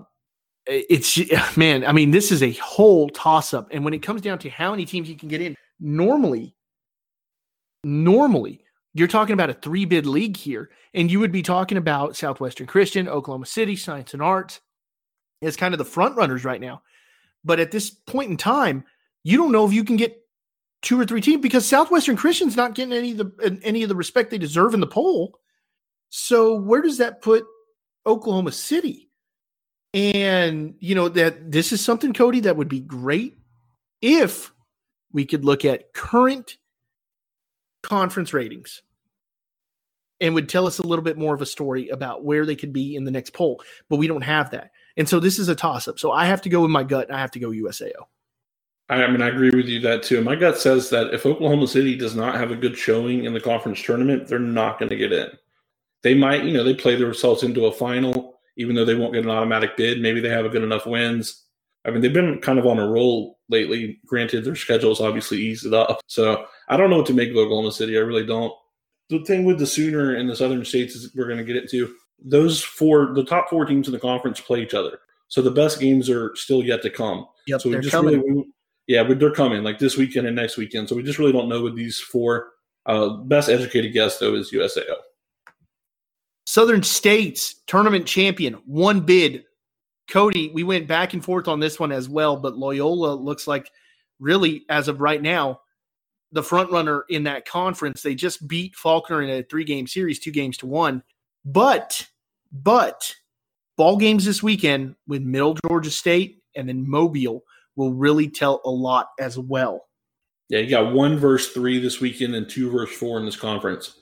it's 0.68 1.18
man. 1.58 1.86
I 1.86 1.92
mean, 1.92 2.12
this 2.12 2.32
is 2.32 2.44
a 2.44 2.52
whole 2.54 3.10
toss 3.10 3.54
up. 3.54 3.70
And 3.72 3.84
when 3.84 3.94
it 3.94 4.00
comes 4.00 4.22
down 4.22 4.40
to 4.40 4.50
how 4.50 4.72
many 4.72 4.86
teams 4.86 5.10
you 5.10 5.16
can 5.16 5.30
get 5.30 5.42
in, 5.42 5.56
normally, 5.80 6.56
normally 7.84 8.64
you're 8.94 9.08
talking 9.08 9.34
about 9.34 9.50
a 9.50 9.56
three 9.56 9.86
bid 9.86 10.06
league 10.06 10.38
here, 10.38 10.70
and 10.94 11.10
you 11.10 11.20
would 11.20 11.32
be 11.32 11.42
talking 11.42 11.78
about 11.78 12.16
Southwestern 12.16 12.68
Christian, 12.68 13.08
Oklahoma 13.08 13.46
City, 13.46 13.76
Science 13.76 14.14
and 14.14 14.22
Arts 14.22 14.62
as 15.42 15.58
kind 15.58 15.74
of 15.74 15.78
the 15.78 15.86
front 15.86 16.16
runners 16.16 16.46
right 16.46 16.62
now. 16.62 16.82
But 17.44 17.60
at 17.60 17.72
this 17.72 17.90
point 17.90 18.32
in 18.32 18.38
time, 18.38 18.86
you 19.24 19.38
don't 19.38 19.52
know 19.52 19.66
if 19.66 19.74
you 19.74 19.84
can 19.84 19.98
get 19.98 20.22
two 20.82 21.00
or 21.00 21.06
three 21.06 21.22
teams 21.22 21.42
because 21.42 21.66
Southwestern 21.66 22.16
Christian's 22.16 22.56
not 22.56 22.76
getting 22.76 22.94
any 22.94 23.12
of 23.12 23.18
the 23.18 23.60
any 23.64 23.84
of 23.84 23.90
the 23.90 23.96
respect 23.96 24.30
they 24.30 24.38
deserve 24.38 24.74
in 24.74 24.80
the 24.80 24.88
poll. 24.88 25.40
So 26.10 26.56
where 26.56 26.82
does 26.82 27.00
that 27.00 27.22
put 27.22 27.46
Oklahoma 28.06 28.52
City? 28.52 29.10
And 29.94 30.76
you 30.80 30.96
know 30.96 31.10
that 31.10 31.52
this 31.52 31.72
is 31.72 31.84
something 31.84 32.14
Cody 32.14 32.42
that 32.42 32.58
would 32.58 32.70
be 32.70 32.80
great 32.80 33.38
if 34.02 34.52
we 35.12 35.26
could 35.26 35.46
look 35.46 35.66
at 35.66 35.94
current 35.94 36.58
conference 37.84 38.34
ratings 38.34 38.82
and 40.20 40.34
would 40.34 40.50
tell 40.50 40.66
us 40.66 40.80
a 40.80 40.88
little 40.88 41.04
bit 41.04 41.18
more 41.18 41.36
of 41.36 41.42
a 41.42 41.46
story 41.46 41.90
about 41.90 42.24
where 42.24 42.46
they 42.46 42.56
could 42.56 42.74
be 42.74 42.96
in 42.96 43.04
the 43.04 43.12
next 43.12 43.34
poll. 43.34 43.62
But 43.90 43.98
we 43.98 44.08
don't 44.08 44.22
have 44.22 44.52
that. 44.52 44.72
And 44.98 45.08
so 45.08 45.20
this 45.20 45.38
is 45.38 45.50
a 45.50 45.56
toss 45.56 45.88
up. 45.88 46.00
So 46.00 46.12
I 46.12 46.26
have 46.26 46.42
to 46.44 46.50
go 46.50 46.62
with 46.62 46.72
my 46.72 46.84
gut 46.84 47.12
I 47.12 47.20
have 47.20 47.32
to 47.32 47.40
go 47.40 47.50
USAO. 47.50 47.92
I 48.90 49.08
mean, 49.08 49.22
I 49.22 49.30
agree 49.30 49.50
with 49.50 49.68
you 49.68 49.80
that 49.82 50.04
too. 50.04 50.22
My 50.22 50.36
gut 50.36 50.58
says 50.58 50.90
that 50.90 51.14
if 51.14 51.26
Oklahoma 51.26 51.68
City 51.68 51.96
does 51.96 52.16
not 52.16 52.36
have 52.36 52.52
a 52.52 52.56
good 52.56 52.78
showing 52.78 53.26
in 53.26 53.34
the 53.34 53.40
conference 53.40 53.82
tournament, 53.82 54.28
they're 54.28 54.40
not 54.40 54.78
going 54.78 54.90
to 54.90 54.96
get 54.96 55.12
in. 55.12 55.30
They 56.04 56.14
might, 56.14 56.44
you 56.44 56.54
know, 56.54 56.64
they 56.64 56.74
play 56.74 56.96
themselves 56.96 57.44
into 57.44 57.66
a 57.66 57.72
final, 57.72 58.33
even 58.58 58.76
though 58.76 58.86
they 58.86 58.96
won't 58.96 59.14
get 59.14 59.24
an 59.24 59.32
automatic 59.32 59.76
bid. 59.78 60.02
Maybe 60.02 60.20
they 60.20 60.30
have 60.30 60.46
a 60.46 60.50
good 60.50 60.64
enough 60.64 60.86
wins. 60.86 61.44
I 61.86 61.92
mean, 61.92 62.02
they've 62.02 62.14
been 62.14 62.40
kind 62.40 62.60
of 62.60 62.66
on 62.66 62.80
a 62.80 62.88
roll 62.88 63.40
lately. 63.50 64.00
Granted, 64.06 64.46
their 64.46 64.56
schedules 64.56 65.02
obviously 65.02 65.40
eased 65.40 65.66
it 65.66 65.74
up. 65.74 66.00
So 66.08 66.46
I 66.70 66.78
don't 66.78 66.90
know 66.90 66.98
what 66.98 67.08
to 67.08 67.14
make 67.14 67.30
of 67.30 67.38
Oklahoma 67.38 67.72
City. 67.72 67.98
I 67.98 68.02
really 68.02 68.26
don't. 68.26 68.54
The 69.10 69.24
thing 69.26 69.44
with 69.44 69.60
the 69.60 69.68
Sooner 69.68 70.16
in 70.16 70.28
the 70.28 70.36
Southern 70.36 70.64
states 70.64 70.96
is 70.96 71.14
we're 71.14 71.28
going 71.28 71.38
to 71.40 71.44
get 71.44 71.58
it 71.58 71.70
to 71.72 71.94
those 72.24 72.64
four, 72.64 73.14
the 73.14 73.26
top 73.26 73.50
four 73.50 73.66
teams 73.66 73.88
in 73.88 73.94
the 73.94 74.00
conference 74.00 74.40
play 74.40 74.62
each 74.62 74.74
other. 74.74 75.00
So 75.28 75.42
the 75.42 75.52
best 75.52 75.80
games 75.80 76.10
are 76.10 76.34
still 76.36 76.64
yet 76.64 76.82
to 76.84 76.90
come. 76.90 77.26
Yep, 77.48 77.62
so 77.62 77.70
we 77.70 77.76
just 77.78 77.92
coming. 77.92 78.22
really, 78.22 78.46
yeah, 78.88 79.04
but 79.04 79.20
they're 79.20 79.32
coming 79.32 79.64
like 79.64 79.80
this 79.80 79.98
weekend 79.98 80.28
and 80.28 80.36
next 80.36 80.58
weekend. 80.58 80.88
So 80.88 80.96
we 80.96 81.04
just 81.04 81.20
really 81.20 81.32
don't 81.32 81.50
know 81.50 81.62
with 81.62 81.76
these 81.76 82.00
four. 82.00 82.52
Uh, 82.86 83.18
best 83.18 83.50
educated 83.50 83.94
guess 83.94 84.20
though 84.20 84.36
is 84.36 84.52
USAO. 84.52 84.96
Southern 86.46 86.84
States 86.84 87.62
tournament 87.68 88.06
champion, 88.06 88.56
one 88.66 89.02
bid. 89.02 89.44
Cody, 90.10 90.52
we 90.54 90.64
went 90.64 90.88
back 90.88 91.14
and 91.14 91.24
forth 91.24 91.48
on 91.48 91.60
this 91.60 91.80
one 91.80 91.92
as 91.92 92.10
well, 92.10 92.36
but 92.36 92.58
Loyola 92.58 93.14
looks 93.14 93.48
like 93.48 93.72
really, 94.20 94.66
as 94.70 94.88
of 94.88 95.00
right 95.00 95.22
now, 95.22 95.62
the 96.34 96.44
front 96.44 96.72
runner 96.72 97.06
in 97.10 97.24
that 97.24 97.48
conference. 97.48 98.02
They 98.02 98.16
just 98.16 98.48
beat 98.48 98.76
Faulkner 98.76 99.22
in 99.22 99.30
a 99.30 99.44
three 99.44 99.64
game 99.64 99.88
series, 99.88 100.20
two 100.20 100.32
games 100.32 100.58
to 100.58 100.68
one. 100.68 101.04
But, 101.46 102.08
but 102.52 103.16
ball 103.78 103.98
games 103.98 104.26
this 104.26 104.44
weekend 104.44 104.96
with 105.08 105.22
Middle 105.22 105.56
Georgia 105.68 105.92
State 105.92 106.44
and 106.56 106.68
then 106.68 106.90
Mobile 106.90 107.44
will 107.76 107.94
really 107.94 108.30
tell 108.30 108.62
a 108.66 108.70
lot 108.70 109.10
as 109.20 109.38
well. 109.38 109.86
Yeah, 110.50 110.60
you 110.60 110.70
got 110.70 110.94
one 110.94 111.18
verse 111.18 111.50
three 111.50 111.80
this 111.80 112.00
weekend 112.00 112.36
and 112.36 112.48
two 112.50 112.70
verse 112.70 112.92
four 112.92 113.20
in 113.20 113.26
this 113.26 113.36
conference. 113.36 113.98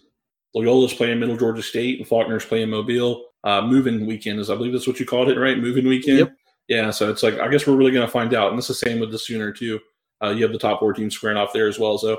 Loyola's 0.54 0.94
playing 0.94 1.20
Middle 1.20 1.38
Georgia 1.38 1.64
State 1.64 2.00
and 2.00 2.08
Faulkner's 2.08 2.46
playing 2.46 2.70
Mobile. 2.70 3.26
Uh, 3.44 3.62
moving 3.62 4.06
weekend 4.06 4.40
is, 4.40 4.50
I 4.50 4.56
believe 4.56 4.74
that's 4.74 4.88
what 4.88 5.00
you 5.00 5.06
called 5.06 5.30
it, 5.30 5.40
right? 5.40 5.58
Moving 5.58 5.88
weekend. 5.88 6.20
Yep. 6.20 6.34
Yeah, 6.68 6.92
so 6.92 7.10
it's 7.10 7.24
like 7.24 7.40
I 7.40 7.50
guess 7.50 7.68
we're 7.68 7.76
really 7.76 7.92
going 7.92 8.06
to 8.06 8.12
find 8.12 8.34
out, 8.34 8.52
and 8.52 8.58
it's 8.58 8.68
the 8.68 8.74
same 8.74 9.00
with 9.00 9.12
the 9.12 9.20
Sooner 9.20 9.52
too. 9.52 9.80
Uh, 10.24 10.30
you 10.30 10.44
have 10.44 10.54
the 10.54 10.60
top 10.60 10.80
four 10.80 10.94
teams 10.94 11.16
squaring 11.16 11.38
off 11.38 11.54
there 11.54 11.68
as 11.68 11.80
well. 11.80 11.98
So 11.98 12.18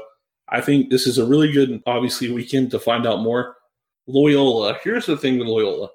I 0.49 0.61
think 0.61 0.91
this 0.91 1.07
is 1.07 1.19
a 1.19 1.25
really 1.25 1.53
good, 1.53 1.83
obviously, 1.87 2.31
weekend 2.31 2.71
to 2.73 2.79
find 2.79 3.07
out 3.07 3.21
more. 3.21 3.57
Loyola. 4.07 4.79
Here's 4.83 5.07
the 5.07 5.17
thing 5.17 5.39
with 5.39 5.49
Loyola. 5.49 5.89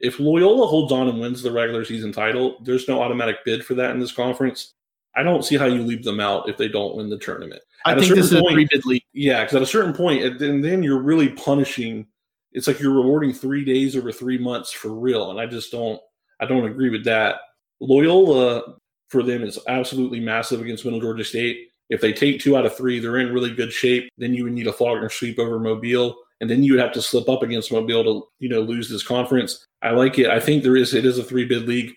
If 0.00 0.18
Loyola 0.18 0.66
holds 0.66 0.92
on 0.92 1.08
and 1.08 1.20
wins 1.20 1.42
the 1.42 1.52
regular 1.52 1.84
season 1.84 2.12
title, 2.12 2.58
there's 2.64 2.88
no 2.88 3.00
automatic 3.02 3.44
bid 3.44 3.64
for 3.64 3.74
that 3.74 3.90
in 3.90 4.00
this 4.00 4.12
conference. 4.12 4.74
I 5.16 5.22
don't 5.22 5.44
see 5.44 5.56
how 5.56 5.66
you 5.66 5.82
leave 5.82 6.04
them 6.04 6.20
out 6.20 6.48
if 6.48 6.56
they 6.56 6.68
don't 6.68 6.94
win 6.94 7.08
the 7.08 7.18
tournament. 7.18 7.62
I 7.84 7.92
At 7.92 8.00
think 8.00 8.14
this 8.14 8.26
is 8.26 8.32
a 8.34 8.42
three 8.42 8.66
bid 8.70 8.84
league. 8.84 9.04
Yeah, 9.12 9.42
because 9.42 9.56
at 9.56 9.62
a 9.62 9.66
certain 9.66 9.94
point, 9.94 10.22
and 10.22 10.38
then, 10.38 10.60
then 10.60 10.82
you're 10.82 11.00
really 11.00 11.30
punishing. 11.30 12.06
It's 12.52 12.66
like 12.66 12.80
you're 12.80 12.94
rewarding 12.94 13.32
three 13.32 13.64
days 13.64 13.96
over 13.96 14.12
three 14.12 14.38
months 14.38 14.72
for 14.72 14.90
real, 14.90 15.30
and 15.30 15.40
I 15.40 15.46
just 15.46 15.72
don't. 15.72 16.00
I 16.40 16.46
don't 16.46 16.66
agree 16.66 16.90
with 16.90 17.04
that. 17.04 17.36
Loyola 17.80 18.74
for 19.08 19.22
them 19.22 19.42
is 19.42 19.58
absolutely 19.68 20.20
massive 20.20 20.60
against 20.60 20.84
Middle 20.84 21.00
Georgia 21.00 21.24
State. 21.24 21.68
If 21.88 22.00
they 22.00 22.12
take 22.12 22.40
two 22.40 22.56
out 22.56 22.66
of 22.66 22.76
three, 22.76 22.98
they're 22.98 23.18
in 23.18 23.32
really 23.32 23.54
good 23.54 23.72
shape. 23.72 24.10
Then 24.18 24.34
you 24.34 24.44
would 24.44 24.52
need 24.52 24.66
a 24.66 24.72
Faulkner 24.72 25.08
sweep 25.08 25.38
over 25.38 25.58
Mobile, 25.58 26.16
and 26.40 26.50
then 26.50 26.62
you 26.62 26.72
would 26.72 26.82
have 26.82 26.92
to 26.92 27.02
slip 27.02 27.28
up 27.28 27.42
against 27.42 27.72
Mobile 27.72 28.04
to 28.04 28.28
you 28.38 28.48
know 28.48 28.60
lose 28.60 28.90
this 28.90 29.06
conference. 29.06 29.64
I 29.82 29.90
like 29.90 30.18
it. 30.18 30.28
I 30.28 30.40
think 30.40 30.62
there 30.62 30.76
is 30.76 30.92
it 30.92 31.06
is 31.06 31.18
a 31.18 31.24
three 31.24 31.46
bid 31.46 31.68
league. 31.68 31.94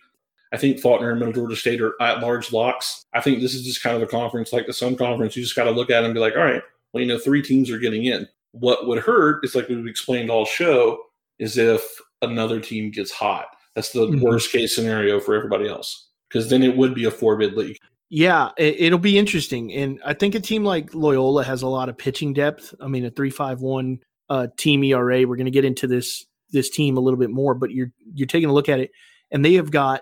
I 0.51 0.57
think 0.57 0.79
Faulkner 0.79 1.11
and 1.11 1.19
Middle 1.19 1.33
Georgia 1.33 1.55
State 1.55 1.81
are 1.81 1.93
at 2.01 2.21
large 2.21 2.51
locks. 2.51 3.05
I 3.13 3.21
think 3.21 3.39
this 3.39 3.53
is 3.53 3.63
just 3.63 3.83
kind 3.83 3.95
of 3.95 4.01
a 4.01 4.07
conference 4.07 4.51
like 4.51 4.65
the 4.65 4.73
Sun 4.73 4.95
Conference. 4.95 5.35
You 5.35 5.43
just 5.43 5.55
got 5.55 5.65
to 5.65 5.71
look 5.71 5.89
at 5.91 6.03
it 6.03 6.05
and 6.05 6.13
be 6.13 6.19
like, 6.19 6.35
all 6.35 6.43
right, 6.43 6.63
well, 6.91 7.01
you 7.03 7.07
know, 7.07 7.19
three 7.19 7.41
teams 7.43 7.69
are 7.69 7.77
getting 7.79 8.05
in. 8.05 8.27
What 8.51 8.87
would 8.87 8.99
hurt 8.99 9.45
is 9.45 9.53
like 9.53 9.69
we've 9.69 9.85
explained 9.85 10.31
all 10.31 10.45
show 10.45 10.99
is 11.37 11.57
if 11.57 11.83
another 12.23 12.59
team 12.59 12.89
gets 12.89 13.11
hot. 13.11 13.45
That's 13.75 13.91
the 13.91 14.07
Mhm. 14.07 14.21
worst 14.21 14.51
case 14.51 14.73
scenario 14.75 15.19
for 15.19 15.35
everybody 15.35 15.67
else 15.69 16.07
because 16.27 16.49
then 16.49 16.63
it 16.63 16.75
would 16.75 16.95
be 16.95 17.05
a 17.05 17.11
four 17.11 17.37
bid 17.37 17.53
league. 17.55 17.77
Yeah, 18.09 18.49
it, 18.57 18.75
it'll 18.79 18.97
be 18.97 19.19
interesting, 19.19 19.71
and 19.71 19.99
I 20.03 20.13
think 20.15 20.33
a 20.33 20.39
team 20.39 20.63
like 20.63 20.95
Loyola 20.95 21.43
has 21.43 21.61
a 21.61 21.67
lot 21.67 21.89
of 21.89 21.97
pitching 21.97 22.33
depth. 22.33 22.73
I 22.81 22.87
mean, 22.87 23.05
a 23.05 23.11
three 23.11 23.29
five 23.29 23.61
one 23.61 23.99
uh, 24.29 24.47
team 24.57 24.83
ERA. 24.83 25.25
We're 25.27 25.35
going 25.35 25.45
to 25.45 25.51
get 25.51 25.63
into 25.63 25.85
this 25.85 26.25
this 26.51 26.71
team 26.71 26.97
a 26.97 26.99
little 26.99 27.19
bit 27.19 27.29
more, 27.29 27.53
but 27.53 27.69
you're 27.69 27.91
you're 28.15 28.25
taking 28.27 28.49
a 28.49 28.53
look 28.53 28.67
at 28.67 28.79
it, 28.79 28.89
and 29.29 29.45
they 29.45 29.53
have 29.53 29.69
got 29.69 30.01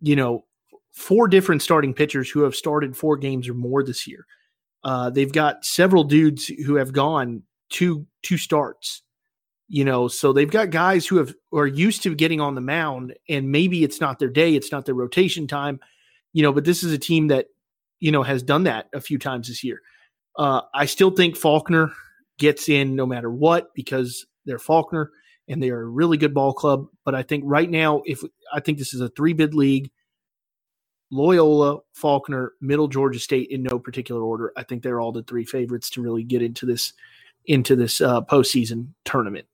you 0.00 0.16
know 0.16 0.44
four 0.92 1.28
different 1.28 1.62
starting 1.62 1.92
pitchers 1.92 2.30
who 2.30 2.42
have 2.42 2.54
started 2.54 2.96
four 2.96 3.16
games 3.16 3.48
or 3.48 3.54
more 3.54 3.82
this 3.82 4.06
year. 4.06 4.26
Uh, 4.84 5.10
they've 5.10 5.32
got 5.32 5.64
several 5.64 6.04
dudes 6.04 6.46
who 6.46 6.76
have 6.76 6.92
gone 6.92 7.42
two 7.70 8.06
two 8.22 8.38
starts. 8.38 9.02
You 9.68 9.84
know, 9.84 10.06
so 10.06 10.32
they've 10.32 10.50
got 10.50 10.70
guys 10.70 11.08
who 11.08 11.16
have 11.16 11.34
are 11.52 11.66
used 11.66 12.04
to 12.04 12.14
getting 12.14 12.40
on 12.40 12.54
the 12.54 12.60
mound, 12.60 13.14
and 13.28 13.50
maybe 13.50 13.82
it's 13.82 14.00
not 14.00 14.20
their 14.20 14.28
day, 14.28 14.54
it's 14.54 14.70
not 14.70 14.86
their 14.86 14.94
rotation 14.94 15.48
time 15.48 15.80
you 16.36 16.42
know, 16.42 16.52
but 16.52 16.66
this 16.66 16.84
is 16.84 16.92
a 16.92 16.98
team 16.98 17.28
that, 17.28 17.46
you 17.98 18.12
know, 18.12 18.22
has 18.22 18.42
done 18.42 18.64
that 18.64 18.90
a 18.92 19.00
few 19.00 19.18
times 19.18 19.48
this 19.48 19.64
year. 19.64 19.80
Uh, 20.36 20.60
I 20.74 20.84
still 20.84 21.10
think 21.10 21.34
Faulkner 21.34 21.90
gets 22.38 22.68
in 22.68 22.94
no 22.94 23.06
matter 23.06 23.30
what 23.30 23.72
because 23.72 24.26
they're 24.44 24.58
Faulkner 24.58 25.12
and 25.48 25.62
they 25.62 25.70
are 25.70 25.82
a 25.82 25.86
really 25.86 26.16
good 26.16 26.34
ball 26.34 26.52
club. 26.52 26.86
But 27.04 27.14
I 27.14 27.22
think 27.22 27.44
right 27.46 27.70
now, 27.70 28.02
if 28.04 28.22
I 28.52 28.60
think 28.60 28.78
this 28.78 28.94
is 28.94 29.00
a 29.00 29.08
three 29.10 29.32
bid 29.32 29.54
league, 29.54 29.90
Loyola, 31.10 31.80
Faulkner, 31.94 32.52
Middle 32.60 32.88
Georgia 32.88 33.18
State 33.18 33.50
in 33.50 33.62
no 33.62 33.78
particular 33.78 34.22
order. 34.22 34.52
I 34.56 34.64
think 34.64 34.82
they're 34.82 35.00
all 35.00 35.12
the 35.12 35.22
three 35.22 35.44
favorites 35.44 35.90
to 35.90 36.02
really 36.02 36.24
get 36.24 36.42
into 36.42 36.66
this 36.66 36.92
into 37.46 37.76
this 37.76 38.00
uh, 38.00 38.22
postseason 38.22 38.88
tournament. 39.04 39.46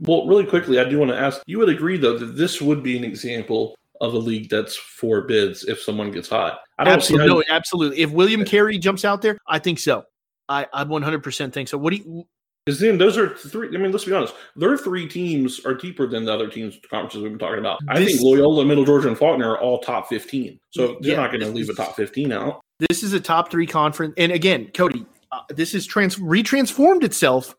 Well, 0.00 0.26
really 0.26 0.46
quickly, 0.46 0.80
I 0.80 0.84
do 0.84 0.98
want 0.98 1.10
to 1.10 1.18
ask 1.18 1.42
you 1.46 1.58
would 1.58 1.68
agree, 1.68 1.98
though, 1.98 2.18
that 2.18 2.36
this 2.36 2.60
would 2.60 2.82
be 2.82 2.96
an 2.96 3.04
example 3.04 3.76
of 4.00 4.14
a 4.14 4.18
league 4.18 4.48
that's 4.48 4.74
four 4.74 5.22
bids 5.22 5.64
if 5.64 5.80
someone 5.80 6.10
gets 6.10 6.28
hot. 6.28 6.60
I 6.78 6.84
don't 6.84 6.94
Absolutely, 6.94 7.28
no, 7.28 7.42
absolutely. 7.50 7.98
If 8.00 8.10
William 8.10 8.44
Carey 8.44 8.78
jumps 8.78 9.04
out 9.04 9.20
there, 9.20 9.36
I 9.46 9.58
think 9.58 9.78
so. 9.78 10.04
I, 10.48 10.66
I 10.72 10.84
100% 10.84 11.52
think 11.52 11.68
so. 11.68 11.78
What 11.78 11.92
do 11.92 11.96
you? 11.98 12.24
Because 12.66 12.78
then 12.78 12.98
those 12.98 13.16
are 13.16 13.34
three. 13.36 13.68
I 13.74 13.78
mean, 13.78 13.90
let's 13.90 14.04
be 14.04 14.12
honest. 14.12 14.34
Their 14.54 14.76
three 14.76 15.08
teams 15.08 15.64
are 15.64 15.74
deeper 15.74 16.06
than 16.06 16.24
the 16.24 16.32
other 16.32 16.48
teams 16.48 16.78
conferences 16.90 17.22
we've 17.22 17.32
been 17.32 17.38
talking 17.38 17.58
about. 17.58 17.80
I 17.88 17.98
This- 17.98 18.12
think 18.12 18.22
Loyola, 18.22 18.64
Middle 18.64 18.84
Georgia, 18.84 19.08
and 19.08 19.16
Faulkner 19.16 19.52
are 19.52 19.60
all 19.60 19.78
top 19.78 20.08
fifteen. 20.08 20.60
So 20.70 20.98
they're 21.00 21.12
Yeah, 21.12 21.16
not 21.16 21.30
going 21.30 21.40
to 21.40 21.48
leave 21.48 21.70
a 21.70 21.74
top 21.74 21.96
fifteen 21.96 22.32
out. 22.32 22.60
This 22.78 23.02
is 23.02 23.12
a 23.12 23.20
top 23.20 23.50
three 23.50 23.66
conference, 23.66 24.14
and 24.18 24.30
again, 24.30 24.70
Cody, 24.74 25.06
uh, 25.32 25.40
this 25.48 25.72
has 25.72 25.86
trans 25.86 26.16
retransformed 26.16 27.02
itself 27.02 27.54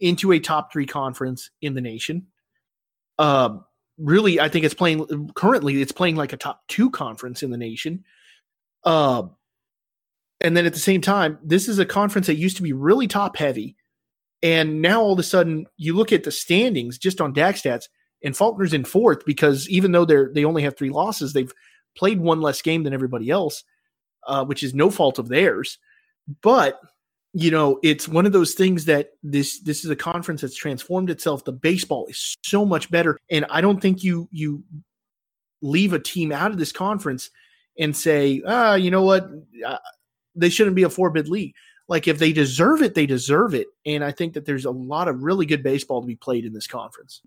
into 0.00 0.32
a 0.32 0.40
top 0.40 0.72
three 0.72 0.86
conference 0.86 1.50
in 1.62 1.74
the 1.74 1.80
nation. 1.80 2.26
Uh, 3.18 3.58
really, 3.98 4.40
I 4.40 4.48
think 4.48 4.64
it's 4.64 4.74
playing 4.74 5.30
currently. 5.34 5.80
It's 5.80 5.92
playing 5.92 6.16
like 6.16 6.32
a 6.32 6.36
top 6.36 6.66
two 6.68 6.90
conference 6.90 7.42
in 7.42 7.50
the 7.50 7.58
nation. 7.58 8.04
Uh, 8.84 9.24
And 10.42 10.56
then 10.56 10.64
at 10.64 10.72
the 10.72 10.78
same 10.80 11.02
time, 11.02 11.38
this 11.44 11.68
is 11.68 11.78
a 11.78 11.84
conference 11.84 12.26
that 12.26 12.36
used 12.36 12.56
to 12.56 12.62
be 12.62 12.72
really 12.72 13.06
top 13.06 13.36
heavy. 13.36 13.76
And 14.42 14.80
now 14.80 15.02
all 15.02 15.12
of 15.12 15.18
a 15.18 15.24
sudden, 15.24 15.66
you 15.76 15.94
look 15.94 16.12
at 16.12 16.24
the 16.24 16.30
standings 16.30 16.98
just 16.98 17.20
on 17.20 17.34
DakStats, 17.34 17.88
and 18.24 18.34
Faulkner's 18.34 18.74
in 18.74 18.84
fourth 18.84 19.24
because 19.24 19.68
even 19.68 19.92
though 19.92 20.04
they're 20.04 20.30
they 20.32 20.44
only 20.44 20.62
have 20.62 20.76
three 20.76 20.90
losses, 20.90 21.32
they've 21.32 21.52
played 21.96 22.20
one 22.20 22.40
less 22.40 22.62
game 22.62 22.82
than 22.82 22.94
everybody 22.94 23.30
else, 23.30 23.64
uh, 24.26 24.44
which 24.44 24.62
is 24.62 24.74
no 24.74 24.90
fault 24.90 25.18
of 25.18 25.28
theirs. 25.28 25.78
But 26.42 26.80
you 27.32 27.50
know, 27.50 27.78
it's 27.82 28.08
one 28.08 28.26
of 28.26 28.32
those 28.32 28.54
things 28.54 28.86
that 28.86 29.10
this 29.22 29.60
this 29.60 29.84
is 29.84 29.90
a 29.90 29.96
conference 29.96 30.40
that's 30.40 30.56
transformed 30.56 31.10
itself. 31.10 31.44
The 31.44 31.52
baseball 31.52 32.06
is 32.06 32.36
so 32.42 32.64
much 32.64 32.90
better, 32.90 33.18
and 33.30 33.46
I 33.50 33.60
don't 33.60 33.80
think 33.80 34.02
you 34.02 34.28
you 34.32 34.64
leave 35.62 35.92
a 35.92 35.98
team 35.98 36.32
out 36.32 36.50
of 36.50 36.58
this 36.58 36.72
conference 36.72 37.30
and 37.78 37.96
say, 37.96 38.42
ah, 38.46 38.74
you 38.74 38.90
know 38.90 39.02
what, 39.02 39.30
uh, 39.64 39.78
they 40.34 40.48
shouldn't 40.48 40.76
be 40.76 40.82
a 40.82 40.90
four 40.90 41.10
bid 41.10 41.28
league. 41.28 41.54
Like 41.90 42.08
if 42.08 42.18
they 42.18 42.32
deserve 42.32 42.80
it, 42.80 42.94
they 42.94 43.04
deserve 43.04 43.52
it, 43.52 43.66
and 43.84 44.02
I 44.02 44.12
think 44.12 44.32
that 44.34 44.46
there's 44.46 44.64
a 44.64 44.70
lot 44.70 45.08
of 45.08 45.22
really 45.22 45.44
good 45.44 45.62
baseball 45.62 46.00
to 46.00 46.06
be 46.06 46.16
played 46.16 46.46
in 46.46 46.52
this 46.54 46.68
conference. 46.68 47.20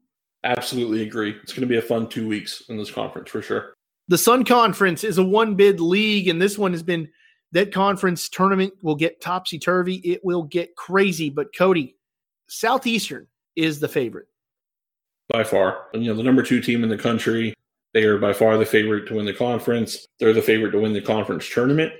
Absolutely 0.45 1.03
agree. 1.03 1.35
It's 1.43 1.51
going 1.53 1.61
to 1.61 1.67
be 1.67 1.77
a 1.77 1.81
fun 1.81 2.07
two 2.07 2.27
weeks 2.27 2.63
in 2.69 2.77
this 2.77 2.89
conference 2.89 3.29
for 3.29 3.41
sure. 3.41 3.73
The 4.07 4.17
Sun 4.17 4.45
Conference 4.45 5.03
is 5.03 5.17
a 5.17 5.23
one 5.23 5.55
bid 5.55 5.79
league, 5.79 6.29
and 6.29 6.41
this 6.41 6.57
one 6.57 6.71
has 6.71 6.81
been 6.81 7.09
that 7.51 7.73
conference 7.73 8.29
tournament 8.29 8.73
will 8.81 8.95
get 8.95 9.21
topsy 9.21 9.59
turvy. 9.59 9.95
It 9.95 10.23
will 10.23 10.43
get 10.43 10.75
crazy. 10.75 11.29
But 11.29 11.55
Cody, 11.55 11.95
Southeastern 12.47 13.27
is 13.55 13.79
the 13.79 13.87
favorite 13.87 14.27
by 15.29 15.43
far. 15.43 15.87
And, 15.93 16.03
you 16.03 16.09
know, 16.09 16.17
the 16.17 16.23
number 16.23 16.41
two 16.41 16.61
team 16.61 16.83
in 16.83 16.89
the 16.89 16.97
country. 16.97 17.53
They 17.93 18.03
are 18.05 18.17
by 18.17 18.33
far 18.33 18.57
the 18.57 18.65
favorite 18.65 19.07
to 19.07 19.15
win 19.15 19.25
the 19.25 19.33
conference. 19.33 20.07
They're 20.19 20.33
the 20.33 20.41
favorite 20.41 20.71
to 20.71 20.79
win 20.79 20.93
the 20.93 21.01
conference 21.01 21.47
tournament. 21.47 21.93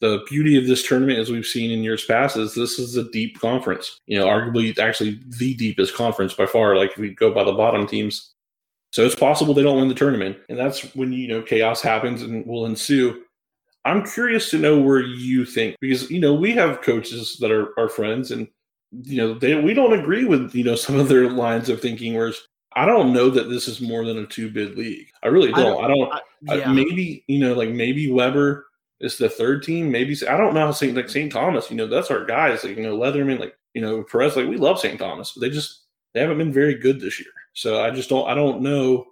The 0.00 0.22
beauty 0.28 0.58
of 0.58 0.66
this 0.66 0.86
tournament, 0.86 1.18
as 1.18 1.30
we've 1.30 1.46
seen 1.46 1.70
in 1.70 1.82
years 1.82 2.04
past, 2.04 2.36
is 2.36 2.54
this 2.54 2.78
is 2.78 2.96
a 2.96 3.10
deep 3.10 3.40
conference. 3.40 4.00
You 4.06 4.18
know, 4.18 4.26
arguably, 4.26 4.78
actually, 4.78 5.20
the 5.38 5.54
deepest 5.54 5.94
conference 5.94 6.34
by 6.34 6.46
far. 6.46 6.76
Like 6.76 6.92
if 6.92 6.98
we 6.98 7.14
go 7.14 7.32
by 7.32 7.44
the 7.44 7.52
bottom 7.52 7.86
teams, 7.86 8.34
so 8.92 9.04
it's 9.04 9.14
possible 9.14 9.54
they 9.54 9.62
don't 9.62 9.78
win 9.78 9.88
the 9.88 9.94
tournament, 9.94 10.38
and 10.48 10.58
that's 10.58 10.94
when 10.94 11.12
you 11.12 11.28
know 11.28 11.42
chaos 11.42 11.80
happens 11.80 12.22
and 12.22 12.46
will 12.46 12.66
ensue. 12.66 13.22
I'm 13.84 14.04
curious 14.04 14.50
to 14.50 14.58
know 14.58 14.80
where 14.80 15.00
you 15.00 15.44
think 15.44 15.76
because 15.80 16.10
you 16.10 16.20
know 16.20 16.34
we 16.34 16.52
have 16.52 16.82
coaches 16.82 17.36
that 17.40 17.50
are 17.50 17.78
our 17.78 17.88
friends 17.88 18.32
and 18.32 18.48
you 18.90 19.16
know 19.16 19.34
they 19.34 19.54
we 19.54 19.74
don't 19.74 19.98
agree 19.98 20.24
with 20.24 20.54
you 20.54 20.64
know 20.64 20.74
some 20.76 20.98
of 20.98 21.08
their 21.08 21.30
lines 21.30 21.68
of 21.68 21.80
thinking. 21.80 22.14
Whereas 22.14 22.40
I 22.74 22.84
don't 22.84 23.12
know 23.12 23.30
that 23.30 23.48
this 23.48 23.68
is 23.68 23.80
more 23.80 24.04
than 24.04 24.18
a 24.18 24.26
two 24.26 24.50
bid 24.50 24.76
league. 24.76 25.08
I 25.22 25.28
really 25.28 25.52
don't. 25.52 25.84
I 25.84 25.88
don't. 25.88 26.12
I 26.12 26.20
don't 26.48 26.50
I, 26.50 26.54
yeah. 26.54 26.72
maybe 26.72 27.24
you 27.26 27.38
know 27.38 27.54
like 27.54 27.70
maybe 27.70 28.10
Webber 28.10 28.66
is 29.00 29.18
the 29.18 29.28
third 29.28 29.62
team. 29.62 29.90
Maybe 29.90 30.16
I 30.28 30.36
don't 30.36 30.54
know 30.54 30.66
how 30.66 30.72
St. 30.72 30.96
like 30.96 31.08
St. 31.08 31.32
Thomas. 31.32 31.70
You 31.70 31.76
know 31.76 31.86
that's 31.86 32.10
our 32.10 32.24
guys. 32.24 32.64
Like 32.64 32.76
you 32.76 32.82
know 32.82 32.96
Leatherman. 32.96 33.38
Like 33.38 33.56
you 33.74 33.82
know 33.82 34.02
Perez. 34.02 34.36
Like 34.36 34.48
we 34.48 34.56
love 34.56 34.80
St. 34.80 34.98
Thomas. 34.98 35.32
But 35.32 35.42
they 35.42 35.50
just 35.50 35.84
they 36.14 36.20
haven't 36.20 36.38
been 36.38 36.52
very 36.52 36.74
good 36.74 37.00
this 37.00 37.20
year. 37.20 37.32
So 37.54 37.82
I 37.82 37.90
just 37.90 38.08
don't. 38.08 38.28
I 38.28 38.34
don't 38.34 38.62
know. 38.62 39.06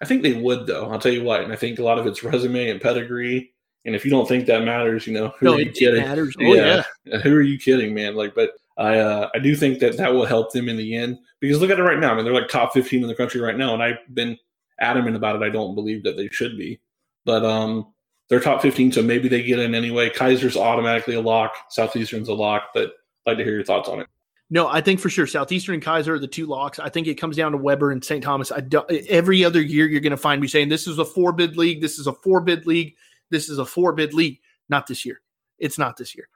I 0.00 0.04
think 0.04 0.22
they 0.22 0.34
would 0.34 0.66
though. 0.66 0.90
I'll 0.90 1.00
tell 1.00 1.12
you 1.12 1.24
what. 1.24 1.42
And 1.42 1.52
I 1.52 1.56
think 1.56 1.78
a 1.78 1.84
lot 1.84 1.98
of 1.98 2.06
it's 2.06 2.22
resume 2.22 2.70
and 2.70 2.80
pedigree 2.80 3.52
and 3.88 3.94
if 3.94 4.04
you 4.04 4.10
don't 4.10 4.28
think 4.28 4.46
that 4.46 4.64
matters, 4.64 5.06
you 5.06 5.14
know, 5.14 5.32
who 5.38 5.46
no, 5.46 5.54
are 5.54 5.60
you 5.60 5.70
kidding? 5.70 6.02
Matters. 6.02 6.36
Oh, 6.38 6.54
yeah. 6.54 6.82
yeah. 7.06 7.18
Who 7.20 7.34
are 7.34 7.40
you 7.40 7.58
kidding, 7.58 7.94
man? 7.94 8.16
Like, 8.16 8.34
but 8.34 8.50
I 8.76 8.98
uh, 8.98 9.30
I 9.34 9.38
do 9.38 9.56
think 9.56 9.78
that 9.78 9.96
that 9.96 10.12
will 10.12 10.26
help 10.26 10.52
them 10.52 10.68
in 10.68 10.76
the 10.76 10.94
end 10.94 11.18
because 11.40 11.58
look 11.58 11.70
at 11.70 11.78
it 11.78 11.82
right 11.82 11.98
now. 11.98 12.12
I 12.12 12.16
mean, 12.16 12.24
they're 12.26 12.34
like 12.34 12.48
top 12.48 12.74
15 12.74 13.00
in 13.00 13.08
the 13.08 13.14
country 13.14 13.40
right 13.40 13.56
now, 13.56 13.72
and 13.72 13.82
I've 13.82 13.96
been 14.12 14.36
adamant 14.78 15.16
about 15.16 15.36
it. 15.36 15.42
I 15.42 15.48
don't 15.48 15.74
believe 15.74 16.02
that 16.04 16.18
they 16.18 16.28
should 16.28 16.58
be, 16.58 16.80
but 17.24 17.44
um, 17.46 17.86
they're 18.28 18.40
top 18.40 18.60
15, 18.62 18.92
so 18.92 19.02
maybe 19.02 19.28
they 19.28 19.42
get 19.42 19.58
in 19.58 19.74
anyway. 19.74 20.10
Keiser's 20.10 20.56
automatically 20.56 21.14
a 21.14 21.20
lock. 21.20 21.54
Southeastern's 21.70 22.28
a 22.28 22.34
lock, 22.34 22.70
but 22.74 22.92
I'd 23.26 23.30
like 23.30 23.38
to 23.38 23.44
hear 23.44 23.54
your 23.54 23.64
thoughts 23.64 23.88
on 23.88 24.00
it. 24.00 24.06
No, 24.50 24.66
I 24.66 24.80
think 24.80 25.00
for 25.00 25.10
sure 25.10 25.26
Southeastern 25.26 25.74
and 25.74 25.84
Keiser 25.84 26.08
are 26.08 26.18
the 26.18 26.26
two 26.26 26.46
locks. 26.46 26.78
I 26.78 26.88
think 26.88 27.06
it 27.06 27.16
comes 27.16 27.36
down 27.36 27.52
to 27.52 27.58
Webber 27.58 27.90
and 27.90 28.02
St. 28.02 28.24
Thomas. 28.24 28.50
I 28.50 28.60
do, 28.60 28.82
every 29.08 29.44
other 29.44 29.60
year 29.60 29.86
you're 29.86 30.00
going 30.00 30.10
to 30.10 30.16
find 30.16 30.40
me 30.40 30.48
saying 30.48 30.68
this 30.68 30.86
is 30.86 30.98
a 30.98 31.04
four 31.04 31.32
bid 31.32 31.56
league. 31.56 31.82
This 31.82 31.98
is 31.98 32.06
a 32.06 32.12
four 32.12 32.40
bid 32.40 32.66
league. 32.66 32.94
This 33.30 33.50
is 33.50 33.58
a 33.58 33.66
four 33.66 33.92
bid 33.92 34.14
league. 34.14 34.40
Not 34.70 34.86
this 34.86 35.04
year. 35.04 35.20
It's 35.58 35.78
not 35.78 35.96
this 35.98 36.14
year. 36.14 36.28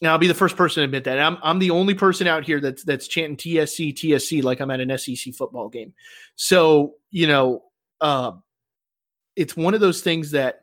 Now 0.00 0.12
I'll 0.12 0.18
be 0.18 0.28
the 0.28 0.34
first 0.34 0.56
person 0.56 0.80
to 0.80 0.84
admit 0.84 1.04
that. 1.04 1.18
I'm 1.18 1.38
I'm 1.42 1.58
the 1.58 1.70
only 1.70 1.94
person 1.94 2.26
out 2.26 2.44
here 2.44 2.60
that's 2.60 2.84
that's 2.84 3.06
chanting 3.06 3.36
TSC 3.36 3.94
TSC 3.94 4.42
like 4.42 4.60
I'm 4.60 4.70
at 4.70 4.80
an 4.80 4.96
SEC 4.96 5.34
football 5.34 5.68
game. 5.68 5.92
So 6.36 6.94
you 7.10 7.26
know, 7.26 7.64
uh, 8.00 8.32
it's 9.36 9.56
one 9.56 9.74
of 9.74 9.80
those 9.80 10.00
things 10.00 10.30
that 10.30 10.62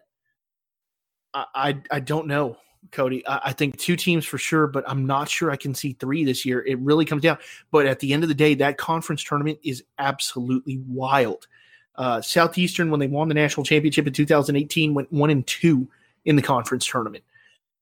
I 1.54 1.82
I, 1.92 2.00
don't 2.00 2.28
know, 2.28 2.58
Cody. 2.92 3.26
I, 3.28 3.42
I, 3.46 3.54
think 3.54 3.78
two 3.78 3.96
teams 3.96 4.26
for 4.26 4.38
sure, 4.38 4.68
but 4.68 4.84
I'm 4.88 5.06
not 5.06 5.30
sure 5.30 5.52
I 5.52 5.56
can 5.56 5.76
see 5.76 5.94
three 5.94 6.24
this 6.24 6.46
year. 6.46 6.66
It 6.66 6.80
really 6.80 7.06
comes 7.06 7.24
down. 7.24 7.38
But 7.72 7.86
at 7.86 8.00
the 8.00 8.14
end 8.14 8.24
of 8.24 8.30
the 8.30 8.36
day, 8.36 8.56
that 8.56 8.78
conference 8.78 9.24
tournament 9.24 9.60
is 9.64 9.84
absolutely 10.00 10.80
wild. 10.88 11.48
Uh, 11.96 12.22
Southeastern, 12.22 12.92
when 12.92 13.00
they 13.00 13.08
won 13.08 13.28
the 13.28 13.34
national 13.34 13.66
championship 13.66 14.08
in 14.08 14.14
2018, 14.14 14.94
went 14.94 15.12
one 15.12 15.30
and 15.30 15.46
two 15.48 15.88
in 16.26 16.36
the 16.36 16.42
conference 16.42 16.86
tournament. 16.86 17.24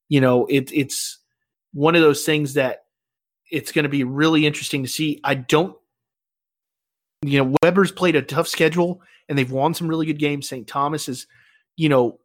You 0.08 0.20
know, 0.20 0.46
it, 0.46 0.70
it's 0.72 1.18
one 1.72 1.94
of 1.94 2.02
those 2.02 2.24
things 2.24 2.54
that 2.54 2.84
it's 3.50 3.72
going 3.72 3.84
to 3.84 3.88
be 3.88 4.04
really 4.04 4.46
interesting 4.46 4.82
to 4.82 4.88
see. 4.88 5.20
I 5.22 5.34
don't, 5.34 5.76
you 7.22 7.42
know, 7.44 7.56
Webber's 7.62 7.92
played 7.92 8.16
a 8.16 8.22
tough 8.22 8.48
schedule 8.48 9.02
and 9.28 9.36
they've 9.36 9.50
won 9.50 9.74
some 9.74 9.88
really 9.88 10.06
good 10.06 10.18
games. 10.18 10.48
St. 10.48 10.66
Thomas 10.66 11.08
is, 11.08 11.26
you 11.76 11.88
know, 11.88 12.18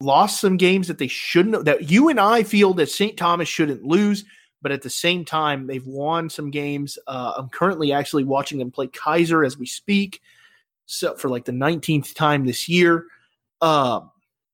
lost 0.00 0.40
some 0.40 0.56
games 0.56 0.88
that 0.88 0.98
they 0.98 1.08
shouldn't, 1.08 1.64
that 1.64 1.90
you 1.90 2.08
and 2.08 2.20
I 2.20 2.42
feel 2.42 2.74
that 2.74 2.90
St. 2.90 3.16
Thomas 3.16 3.48
shouldn't 3.48 3.84
lose. 3.84 4.24
But 4.60 4.72
at 4.72 4.82
the 4.82 4.90
same 4.90 5.24
time, 5.24 5.66
they've 5.66 5.86
won 5.86 6.28
some 6.28 6.50
games. 6.50 6.98
Uh, 7.06 7.34
I'm 7.36 7.48
currently 7.48 7.92
actually 7.92 8.24
watching 8.24 8.58
them 8.58 8.72
play 8.72 8.88
Keiser 8.88 9.46
as 9.46 9.56
we 9.56 9.66
speak. 9.66 10.20
So 10.86 11.14
for 11.14 11.28
like 11.28 11.44
the 11.44 11.52
19th 11.52 12.14
time 12.14 12.44
this 12.44 12.68
year. 12.68 13.06
Uh, 13.60 14.00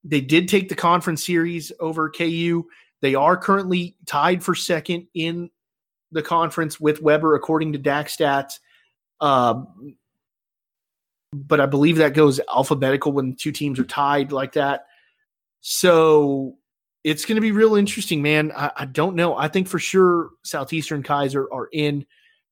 they 0.03 0.21
did 0.21 0.49
take 0.49 0.69
the 0.69 0.75
conference 0.75 1.25
series 1.25 1.73
over 1.81 2.11
KU. 2.11 2.67
They 3.01 3.15
are 3.15 3.37
currently 3.37 3.97
tied 4.07 4.45
for 4.45 4.55
second 4.55 5.07
in 5.15 5.51
the 6.13 6.23
conference 6.23 6.79
with 6.79 7.01
Webber, 7.01 7.35
according 7.35 7.73
to 7.73 7.79
DakStats. 7.79 8.59
Um, 9.21 9.97
but 11.33 11.61
I 11.61 11.67
believe 11.67 11.97
that 11.97 12.15
goes 12.15 12.41
alphabetical 12.55 13.13
when 13.13 13.35
two 13.35 13.53
teams 13.53 13.79
are 13.79 13.85
tied 13.85 14.31
like 14.31 14.53
that. 14.53 14.87
So 15.67 16.59
it's 17.05 17.25
going 17.25 17.37
to 17.37 17.41
be 17.41 17.51
real 17.51 17.75
interesting, 17.75 18.21
man. 18.21 18.53
I, 18.55 18.71
I, 18.77 18.85
don't 18.85 19.17
know. 19.17 19.35
I 19.35 19.49
think 19.49 19.67
for 19.67 19.79
sure 19.79 20.29
Southeastern 20.43 21.03
Keiser 21.03 21.47
are 21.51 21.71
in. 21.73 22.05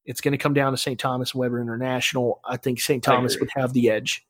It's 0.07 0.23
going 0.23 0.33
to 0.33 0.39
come 0.39 0.55
down 0.55 0.73
to 0.73 0.79
St. 0.79 0.99
Thomas 0.99 1.35
Webber 1.35 1.61
International. 1.61 2.41
I 2.43 2.57
think 2.57 2.81
St. 2.81 3.05
Thomas 3.05 3.39
would 3.39 3.51
have 3.55 3.75
the 3.75 3.91
edge. 3.91 4.27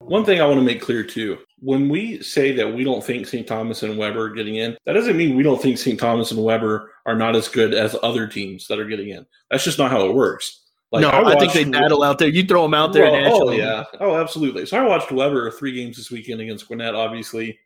One 0.00 0.26
thing 0.26 0.42
I 0.42 0.46
want 0.46 0.58
to 0.58 0.64
make 0.64 0.82
clear 0.82 1.02
too 1.02 1.38
when 1.60 1.88
we 1.88 2.22
say 2.22 2.52
that 2.52 2.72
we 2.72 2.84
don't 2.84 3.02
think 3.02 3.26
St. 3.26 3.46
Thomas 3.46 3.82
and 3.82 3.96
Webber 3.96 4.26
are 4.26 4.30
getting 4.30 4.56
in, 4.56 4.76
that 4.84 4.92
doesn't 4.92 5.16
mean 5.16 5.34
we 5.34 5.42
don't 5.42 5.60
think 5.60 5.78
St. 5.78 5.98
Thomas 5.98 6.30
and 6.30 6.44
Webber 6.44 6.92
are 7.06 7.16
not 7.16 7.34
as 7.34 7.48
good 7.48 7.72
as 7.72 7.96
other 8.02 8.26
teams 8.26 8.68
that 8.68 8.78
are 8.78 8.86
getting 8.86 9.08
in. 9.08 9.26
That's 9.50 9.64
just 9.64 9.78
not 9.78 9.90
how 9.90 10.06
it 10.06 10.14
works. 10.14 10.66
Like, 10.92 11.00
no, 11.00 11.08
I, 11.08 11.32
I 11.32 11.38
think 11.38 11.54
they 11.54 11.64
battle 11.64 12.02
out 12.02 12.18
there. 12.18 12.28
You 12.28 12.44
throw 12.44 12.62
them 12.62 12.74
out 12.74 12.92
there. 12.92 13.10
Well, 13.10 13.48
oh 13.48 13.50
yeah, 13.52 13.84
oh 14.00 14.16
absolutely. 14.16 14.66
So 14.66 14.78
I 14.78 14.86
watched 14.86 15.10
Webber 15.10 15.50
three 15.50 15.72
games 15.72 15.96
this 15.96 16.10
weekend 16.10 16.42
against 16.42 16.68
Gwinnett, 16.68 16.94
obviously. 16.94 17.58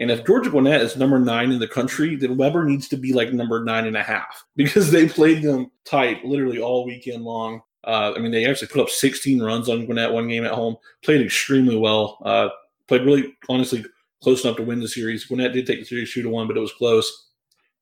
And 0.00 0.10
if 0.10 0.26
Georgia 0.26 0.48
Gwinnett 0.48 0.80
is 0.80 0.96
number 0.96 1.18
nine 1.18 1.52
in 1.52 1.58
the 1.60 1.68
country, 1.68 2.16
then 2.16 2.38
Webber 2.38 2.64
needs 2.64 2.88
to 2.88 2.96
be 2.96 3.12
like 3.12 3.34
number 3.34 3.62
nine 3.62 3.86
and 3.86 3.96
a 3.96 4.02
half 4.02 4.44
because 4.56 4.90
they 4.90 5.08
played 5.08 5.42
them 5.42 5.70
tight 5.84 6.24
literally 6.24 6.58
all 6.58 6.86
weekend 6.86 7.22
long. 7.22 7.60
Uh, 7.84 8.12
I 8.16 8.18
mean, 8.18 8.32
they 8.32 8.46
actually 8.46 8.68
put 8.68 8.80
up 8.80 8.90
16 8.90 9.42
runs 9.42 9.68
on 9.68 9.86
Gwinnett 9.86 10.12
one 10.12 10.28
game 10.28 10.44
at 10.44 10.52
home, 10.52 10.76
played 11.02 11.22
extremely 11.22 11.76
well, 11.76 12.18
uh, 12.24 12.48
played 12.88 13.04
really, 13.04 13.34
honestly, 13.48 13.84
close 14.22 14.44
enough 14.44 14.56
to 14.56 14.62
win 14.62 14.80
the 14.80 14.88
series. 14.88 15.24
Gwinnett 15.24 15.52
did 15.52 15.66
take 15.66 15.80
the 15.80 15.86
series 15.86 16.12
two 16.12 16.22
to 16.22 16.28
one, 16.28 16.46
but 16.46 16.56
it 16.56 16.60
was 16.60 16.72
close. 16.72 17.28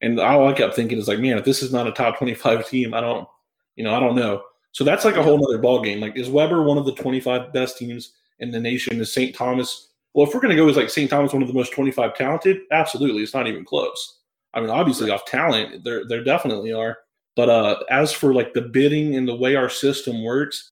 And 0.01 0.21
all 0.21 0.47
I 0.47 0.53
kept 0.53 0.77
thinking 0.77 0.99
is 0.99 1.09
like, 1.09 1.19
man, 1.19 1.39
if 1.39 1.45
this 1.45 1.62
is 1.62 1.73
not 1.73 1.89
a 1.89 1.93
top 1.93 2.19
25 2.19 2.69
team, 2.69 2.95
I 2.95 3.01
don't, 3.01 3.27
you 3.75 3.83
know, 3.83 3.95
I 3.95 3.99
don't 3.99 4.14
know. 4.14 4.43
So 4.71 4.85
that's 4.85 5.05
like 5.05 5.16
a 5.16 5.23
whole 5.23 5.45
other 5.45 5.59
ball 5.59 5.83
game. 5.83 6.01
Like, 6.01 6.16
is 6.16 6.31
Webber 6.31 6.62
one 6.62 6.79
of 6.79 6.85
the 6.85 6.95
25 6.95 7.53
best 7.53 7.79
teams 7.79 8.12
in 8.39 8.53
the 8.53 8.61
nation? 8.61 9.01
Is 9.01 9.12
St. 9.12 9.35
Thomas? 9.35 9.88
Well, 10.19 10.27
if 10.27 10.35
we're 10.35 10.41
going 10.41 10.51
to 10.51 10.61
go 10.61 10.69
as 10.69 10.77
like 10.77 10.91
St. 10.91 11.09
Thomas, 11.09 11.33
one 11.33 11.43
of 11.43 11.49
the 11.49 11.55
most 11.55 11.73
25 11.73 12.16
talented, 12.16 12.62
absolutely, 12.73 13.23
it's 13.23 13.35
not 13.35 13.47
even 13.47 13.64
close. 13.64 14.19
I 14.53 14.59
mean, 14.59 14.69
obviously, 14.69 15.12
off 15.12 15.25
talent, 15.27 15.85
there 15.85 16.05
there 16.09 16.25
definitely 16.25 16.73
are. 16.73 16.99
But 17.37 17.49
uh, 17.49 17.85
as 17.89 18.11
for 18.11 18.35
like 18.35 18.53
the 18.53 18.62
bidding 18.62 19.14
and 19.14 19.29
the 19.29 19.37
way 19.37 19.55
our 19.55 19.69
system 19.69 20.25
works, 20.25 20.71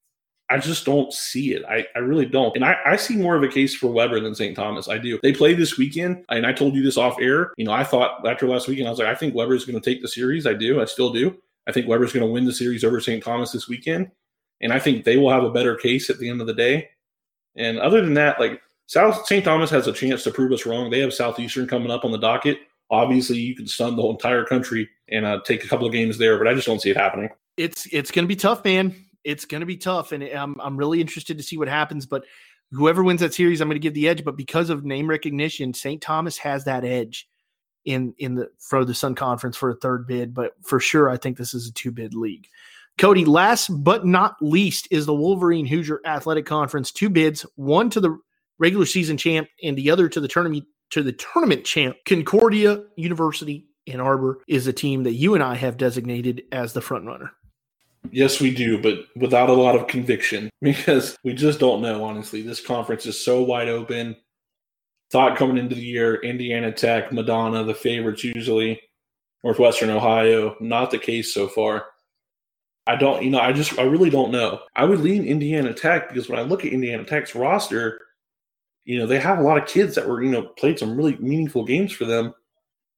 I 0.49 0.57
just 0.57 0.83
don't 0.83 1.13
see 1.13 1.53
it. 1.53 1.63
I, 1.63 1.85
I 1.95 1.99
really 1.99 2.25
don't. 2.25 2.57
And 2.57 2.65
I, 2.65 2.75
I 2.85 2.97
see 2.97 3.15
more 3.15 3.37
of 3.37 3.43
a 3.43 3.47
case 3.47 3.73
for 3.73 3.87
Webber 3.87 4.19
than 4.19 4.35
St. 4.35 4.53
Thomas. 4.53 4.89
I 4.89 4.97
do. 4.97 5.17
They 5.23 5.31
play 5.31 5.53
this 5.53 5.77
weekend, 5.77 6.25
and 6.27 6.45
I 6.45 6.51
told 6.51 6.75
you 6.75 6.83
this 6.83 6.97
off 6.97 7.15
air. 7.21 7.53
You 7.55 7.63
know, 7.63 7.71
I 7.71 7.85
thought 7.85 8.27
after 8.27 8.49
last 8.49 8.67
weekend, 8.67 8.89
I 8.89 8.91
was 8.91 8.99
like, 8.99 9.07
I 9.07 9.15
think 9.15 9.33
Webber's 9.33 9.63
going 9.63 9.79
to 9.79 9.89
take 9.89 10.01
the 10.01 10.09
series. 10.09 10.45
I 10.45 10.55
do. 10.55 10.81
I 10.81 10.83
still 10.83 11.13
do. 11.13 11.33
I 11.67 11.71
think 11.71 11.87
Webber's 11.87 12.11
going 12.11 12.25
to 12.25 12.33
win 12.33 12.43
the 12.43 12.51
series 12.51 12.83
over 12.83 12.99
St. 12.99 13.23
Thomas 13.23 13.53
this 13.53 13.69
weekend. 13.69 14.11
And 14.59 14.73
I 14.73 14.79
think 14.79 15.05
they 15.05 15.15
will 15.15 15.31
have 15.31 15.45
a 15.45 15.53
better 15.53 15.77
case 15.77 16.09
at 16.09 16.19
the 16.19 16.27
end 16.27 16.41
of 16.41 16.47
the 16.47 16.53
day. 16.53 16.89
And 17.55 17.79
other 17.79 18.01
than 18.01 18.15
that, 18.15 18.41
like 18.41 18.61
South 18.87 19.25
St. 19.25 19.45
Thomas 19.45 19.69
has 19.69 19.87
a 19.87 19.93
chance 19.93 20.23
to 20.23 20.31
prove 20.31 20.51
us 20.51 20.65
wrong. 20.65 20.89
They 20.89 20.99
have 20.99 21.13
Southeastern 21.13 21.67
coming 21.67 21.91
up 21.91 22.03
on 22.03 22.11
the 22.11 22.17
docket 22.17 22.59
Obviously, 22.89 23.37
you 23.37 23.55
can 23.55 23.67
stun 23.67 23.95
the 23.95 24.01
whole 24.01 24.11
entire 24.11 24.45
country 24.45 24.89
and 25.09 25.25
uh, 25.25 25.41
take 25.45 25.63
a 25.65 25.67
couple 25.67 25.85
of 25.85 25.91
games 25.91 26.17
there, 26.17 26.37
but 26.37 26.47
I 26.47 26.53
just 26.53 26.67
don't 26.67 26.81
see 26.81 26.89
it 26.89 26.97
happening. 26.97 27.29
It's 27.57 27.87
it's 27.91 28.11
going 28.11 28.23
to 28.23 28.27
be 28.27 28.35
tough, 28.35 28.63
man. 28.63 28.95
It's 29.23 29.43
going 29.43 29.59
to 29.59 29.65
be 29.65 29.77
tough, 29.77 30.13
and 30.13 30.23
I'm 30.23 30.55
I'm 30.61 30.77
really 30.77 31.01
interested 31.01 31.37
to 31.37 31.43
see 31.43 31.57
what 31.57 31.67
happens. 31.67 32.05
But 32.05 32.23
whoever 32.71 33.03
wins 33.03 33.19
that 33.19 33.33
series, 33.33 33.59
I'm 33.59 33.67
going 33.67 33.75
to 33.75 33.79
give 33.79 33.93
the 33.93 34.07
edge. 34.07 34.23
But 34.23 34.37
because 34.37 34.69
of 34.69 34.85
name 34.85 35.09
recognition, 35.09 35.73
St. 35.73 36.01
Thomas 36.01 36.37
has 36.37 36.63
that 36.63 36.85
edge 36.85 37.27
in 37.83 38.13
in 38.19 38.35
the 38.35 38.49
for 38.57 38.85
the 38.85 38.93
Sun 38.93 39.15
Conference 39.15 39.57
for 39.57 39.69
a 39.69 39.75
third 39.75 40.07
bid. 40.07 40.33
But 40.33 40.53
for 40.63 40.79
sure, 40.79 41.09
I 41.09 41.17
think 41.17 41.37
this 41.37 41.53
is 41.53 41.67
a 41.67 41.73
two 41.73 41.91
bid 41.91 42.13
league. 42.13 42.47
Cody, 42.97 43.25
last 43.25 43.69
but 43.83 44.05
not 44.05 44.37
least, 44.41 44.87
is 44.91 45.05
the 45.05 45.13
Wolverine 45.13 45.65
Hoosier 45.65 45.99
Athletic 46.05 46.45
Conference. 46.45 46.91
Two 46.91 47.09
bids, 47.09 47.45
one 47.55 47.89
to 47.89 47.99
the 47.99 48.17
regular 48.59 48.85
season 48.85 49.17
champ 49.17 49.47
and 49.63 49.77
the 49.77 49.89
other 49.91 50.09
to 50.09 50.19
the 50.19 50.27
tournament 50.27 50.65
to 50.91 51.03
the 51.03 51.13
tournament 51.13 51.65
champ. 51.65 51.97
Concordia 52.05 52.83
University 52.95 53.67
Ann 53.87 53.99
Arbor 53.99 54.39
is 54.47 54.67
a 54.67 54.73
team 54.73 55.03
that 55.03 55.13
you 55.13 55.33
and 55.33 55.43
I 55.43 55.55
have 55.55 55.77
designated 55.77 56.43
as 56.51 56.73
the 56.73 56.81
front 56.81 57.05
runner. 57.05 57.31
Yes, 58.11 58.39
we 58.39 58.53
do, 58.53 58.81
but 58.81 58.99
without 59.15 59.49
a 59.49 59.53
lot 59.53 59.75
of 59.75 59.87
conviction 59.87 60.49
because 60.61 61.17
we 61.23 61.33
just 61.33 61.59
don't 61.59 61.81
know, 61.81 62.03
honestly. 62.03 62.41
This 62.41 62.61
conference 62.61 63.05
is 63.05 63.23
so 63.23 63.43
wide 63.43 63.69
open. 63.69 64.15
Thought 65.11 65.37
coming 65.37 65.57
into 65.57 65.75
the 65.75 65.81
year, 65.81 66.15
Indiana 66.15 66.71
Tech, 66.71 67.13
Madonna, 67.13 67.63
the 67.63 67.73
favorites 67.73 68.23
usually, 68.23 68.81
Northwestern 69.43 69.89
Ohio, 69.89 70.55
not 70.59 70.91
the 70.91 70.97
case 70.97 71.33
so 71.33 71.47
far. 71.47 71.85
I 72.85 72.95
don't, 72.95 73.23
you 73.23 73.29
know, 73.29 73.39
I 73.39 73.53
just, 73.53 73.79
I 73.79 73.83
really 73.83 74.09
don't 74.09 74.31
know. 74.31 74.61
I 74.75 74.85
would 74.85 74.99
lean 74.99 75.25
Indiana 75.25 75.73
Tech 75.73 76.09
because 76.09 76.29
when 76.29 76.39
I 76.39 76.43
look 76.43 76.65
at 76.65 76.73
Indiana 76.73 77.05
Tech's 77.05 77.35
roster, 77.35 77.99
you 78.87 78.97
know, 78.97 79.05
they 79.05 79.19
have 79.19 79.37
a 79.37 79.43
lot 79.43 79.57
of 79.57 79.67
kids 79.67 79.95
that 79.95 80.07
were, 80.07 80.23
you 80.23 80.31
know, 80.31 80.43
played 80.43 80.79
some 80.79 80.95
really 80.95 81.17
meaningful 81.17 81.65
games 81.65 81.91
for 81.91 82.05
them. 82.05 82.33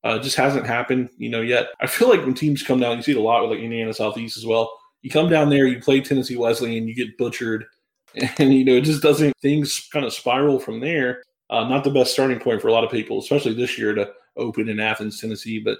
Uh, 0.04 0.20
just 0.20 0.36
hasn't 0.36 0.68
happened, 0.68 1.10
you 1.18 1.30
know, 1.30 1.42
yet. 1.42 1.70
I 1.82 1.88
feel 1.88 2.08
like 2.10 2.22
when 2.22 2.36
teams 2.36 2.62
come 2.62 2.80
down, 2.80 2.98
you 2.98 3.02
see 3.02 3.14
it 3.14 3.18
a 3.18 3.22
lot 3.22 3.42
with 3.42 3.50
like 3.50 3.60
Indiana 3.60 3.92
Southeast 3.92 4.38
as 4.38 4.46
well. 4.46 4.72
You 5.02 5.10
come 5.10 5.30
down 5.30 5.50
there, 5.50 5.66
you 5.66 5.82
play 5.82 6.00
Tennessee 6.00 6.38
Wesleyan, 6.38 6.88
you 6.88 6.94
get 6.94 7.18
butchered, 7.18 7.66
and 8.38 8.54
you 8.54 8.64
know 8.64 8.76
it 8.76 8.84
just 8.84 9.02
doesn't. 9.02 9.36
Things 9.42 9.90
kind 9.92 10.06
of 10.06 10.14
spiral 10.14 10.60
from 10.60 10.80
there. 10.80 11.24
Uh, 11.50 11.68
not 11.68 11.84
the 11.84 11.90
best 11.90 12.14
starting 12.14 12.40
point 12.40 12.62
for 12.62 12.68
a 12.68 12.72
lot 12.72 12.84
of 12.84 12.92
people, 12.92 13.18
especially 13.18 13.56
this 13.56 13.76
year 13.76 13.96
to 13.96 14.12
open 14.38 14.70
in 14.70 14.80
Athens, 14.80 15.20
Tennessee. 15.20 15.60
But 15.60 15.80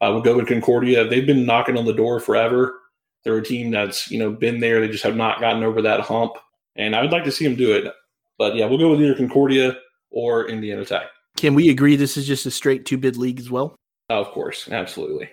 uh, 0.00 0.10
we'll 0.10 0.20
go 0.20 0.36
with 0.36 0.48
Concordia. 0.48 1.06
They've 1.06 1.24
been 1.24 1.46
knocking 1.46 1.78
on 1.78 1.84
the 1.84 1.94
door 1.94 2.18
forever. 2.18 2.80
They're 3.22 3.36
a 3.36 3.44
team 3.44 3.70
that's 3.70 4.10
you 4.10 4.18
know 4.18 4.32
been 4.32 4.58
there. 4.58 4.80
They 4.80 4.88
just 4.88 5.04
have 5.04 5.16
not 5.16 5.40
gotten 5.40 5.62
over 5.62 5.80
that 5.82 6.00
hump, 6.00 6.32
and 6.74 6.96
I 6.96 7.02
would 7.02 7.12
like 7.12 7.24
to 7.24 7.32
see 7.32 7.44
them 7.44 7.54
do 7.54 7.72
it. 7.72 7.94
But 8.38 8.54
yeah, 8.54 8.66
we'll 8.66 8.78
go 8.78 8.90
with 8.90 9.02
either 9.02 9.14
Concordia 9.14 9.76
or 10.10 10.48
Indiana 10.48 10.84
Tech. 10.84 11.08
Can 11.36 11.54
we 11.54 11.68
agree 11.70 11.96
this 11.96 12.16
is 12.16 12.26
just 12.26 12.46
a 12.46 12.50
straight 12.50 12.86
two 12.86 12.98
bid 12.98 13.16
league 13.16 13.40
as 13.40 13.50
well? 13.50 13.76
Oh, 14.10 14.20
of 14.20 14.28
course, 14.28 14.68
absolutely. 14.70 15.30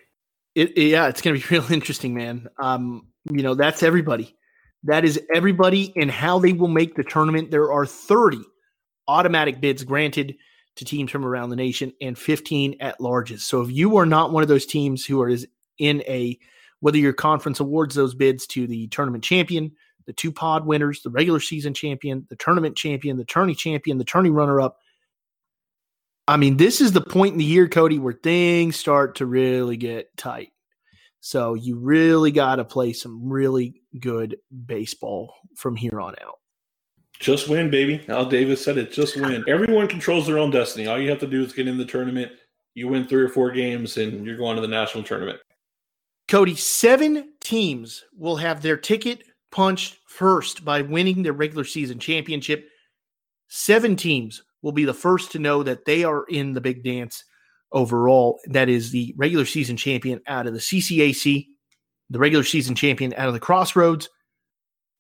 It, 0.55 0.77
yeah, 0.77 1.07
it's 1.07 1.21
going 1.21 1.39
to 1.39 1.47
be 1.47 1.55
real 1.59 1.71
interesting, 1.71 2.13
man. 2.13 2.47
Um, 2.59 3.07
you 3.31 3.43
know, 3.43 3.55
that's 3.55 3.83
everybody. 3.83 4.35
That 4.83 5.03
is 5.05 5.19
everybody 5.33 5.93
and 5.95 6.11
how 6.11 6.39
they 6.39 6.53
will 6.53 6.67
make 6.67 6.95
the 6.95 7.03
tournament. 7.03 7.49
There 7.49 7.71
are 7.71 7.85
30 7.85 8.39
automatic 9.07 9.59
bids 9.59 9.83
granted 9.83 10.35
to 10.75 10.85
teams 10.85 11.09
from 11.09 11.25
around 11.25 11.49
the 11.49 11.55
nation 11.55 11.93
and 12.01 12.17
15 12.17 12.75
at 12.79 12.99
larges. 12.99 13.39
So 13.39 13.61
if 13.61 13.71
you 13.71 13.97
are 13.97 14.05
not 14.05 14.31
one 14.31 14.43
of 14.43 14.49
those 14.49 14.65
teams 14.65 15.05
who 15.05 15.21
are 15.21 15.35
in 15.79 16.03
a 16.07 16.37
whether 16.81 16.97
your 16.97 17.13
conference 17.13 17.59
awards 17.59 17.95
those 17.95 18.13
bids 18.13 18.45
to 18.45 18.67
the 18.67 18.87
tournament 18.87 19.23
champion, 19.23 19.71
the 20.05 20.13
two 20.13 20.31
pod 20.31 20.65
winners, 20.65 21.01
the 21.01 21.09
regular 21.09 21.39
season 21.39 21.73
champion, 21.73 22.25
the 22.29 22.35
tournament 22.35 22.75
champion, 22.75 23.17
the 23.17 23.25
tourney 23.25 23.55
champion, 23.55 23.97
the 23.97 24.03
tourney 24.03 24.29
runner 24.29 24.61
up, 24.61 24.79
I 26.27 26.37
mean, 26.37 26.57
this 26.57 26.81
is 26.81 26.91
the 26.91 27.01
point 27.01 27.33
in 27.33 27.37
the 27.37 27.45
year, 27.45 27.67
Cody, 27.67 27.99
where 27.99 28.13
things 28.13 28.75
start 28.75 29.15
to 29.15 29.25
really 29.25 29.77
get 29.77 30.15
tight. 30.17 30.49
So 31.19 31.53
you 31.53 31.77
really 31.77 32.31
got 32.31 32.55
to 32.55 32.65
play 32.65 32.93
some 32.93 33.31
really 33.31 33.81
good 33.99 34.37
baseball 34.65 35.33
from 35.55 35.75
here 35.75 35.99
on 36.01 36.15
out. 36.23 36.39
Just 37.19 37.47
win, 37.47 37.69
baby. 37.69 38.03
Al 38.09 38.25
Davis 38.25 38.63
said 38.63 38.77
it. 38.77 38.91
Just 38.91 39.15
win. 39.15 39.43
Everyone 39.47 39.87
controls 39.87 40.27
their 40.27 40.37
own 40.37 40.51
destiny. 40.51 40.87
All 40.87 40.99
you 40.99 41.09
have 41.09 41.19
to 41.19 41.27
do 41.27 41.43
is 41.43 41.53
get 41.53 41.67
in 41.67 41.77
the 41.77 41.85
tournament. 41.85 42.31
You 42.73 42.87
win 42.87 43.07
three 43.07 43.23
or 43.23 43.29
four 43.29 43.51
games, 43.51 43.97
and 43.97 44.25
you're 44.25 44.37
going 44.37 44.55
to 44.55 44.61
the 44.61 44.67
national 44.67 45.03
tournament. 45.03 45.39
Cody, 46.27 46.55
seven 46.55 47.33
teams 47.39 48.03
will 48.17 48.35
have 48.35 48.61
their 48.61 48.77
ticket 48.77 49.23
punched 49.55 49.97
first 50.05 50.65
by 50.65 50.81
winning 50.81 51.23
their 51.23 51.31
regular 51.31 51.63
season 51.63 51.97
championship. 51.97 52.67
Seven 53.47 53.95
teams 53.95 54.43
will 54.61 54.73
be 54.73 54.83
the 54.83 54.93
first 54.93 55.31
to 55.31 55.39
know 55.39 55.63
that 55.63 55.85
they 55.85 56.03
are 56.03 56.25
in 56.25 56.51
the 56.51 56.59
big 56.59 56.83
dance 56.83 57.23
overall. 57.71 58.37
That 58.47 58.67
is 58.67 58.91
the 58.91 59.15
regular 59.17 59.45
season 59.45 59.77
champion 59.77 60.19
out 60.27 60.45
of 60.45 60.53
the 60.53 60.59
CCAC, 60.59 61.47
the 62.09 62.19
regular 62.19 62.43
season 62.43 62.75
champion 62.75 63.13
out 63.15 63.29
of 63.29 63.33
the 63.33 63.39
Crossroads, 63.39 64.09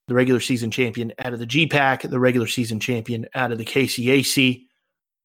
the 0.07 0.13
regular 0.13 0.39
season 0.39 0.71
champion 0.71 1.11
out 1.19 1.33
of 1.33 1.39
the 1.39 1.47
GPAC, 1.47 2.09
the 2.09 2.19
regular 2.19 2.47
season 2.47 2.79
champion 2.79 3.25
out 3.35 3.51
of 3.51 3.57
the 3.57 3.65
KCAC, 3.65 4.61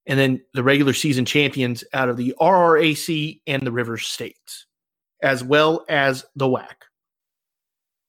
and 0.06 0.18
then 0.18 0.40
the 0.54 0.64
regular 0.64 0.92
season 0.92 1.24
champions 1.24 1.84
out 1.92 2.08
of 2.08 2.16
the 2.16 2.34
RRAC 2.40 3.42
and 3.46 3.62
the 3.62 3.72
River 3.72 3.96
States, 3.96 4.66
as 5.22 5.44
well 5.44 5.84
as 5.88 6.24
the 6.34 6.48
WAC. 6.48 6.89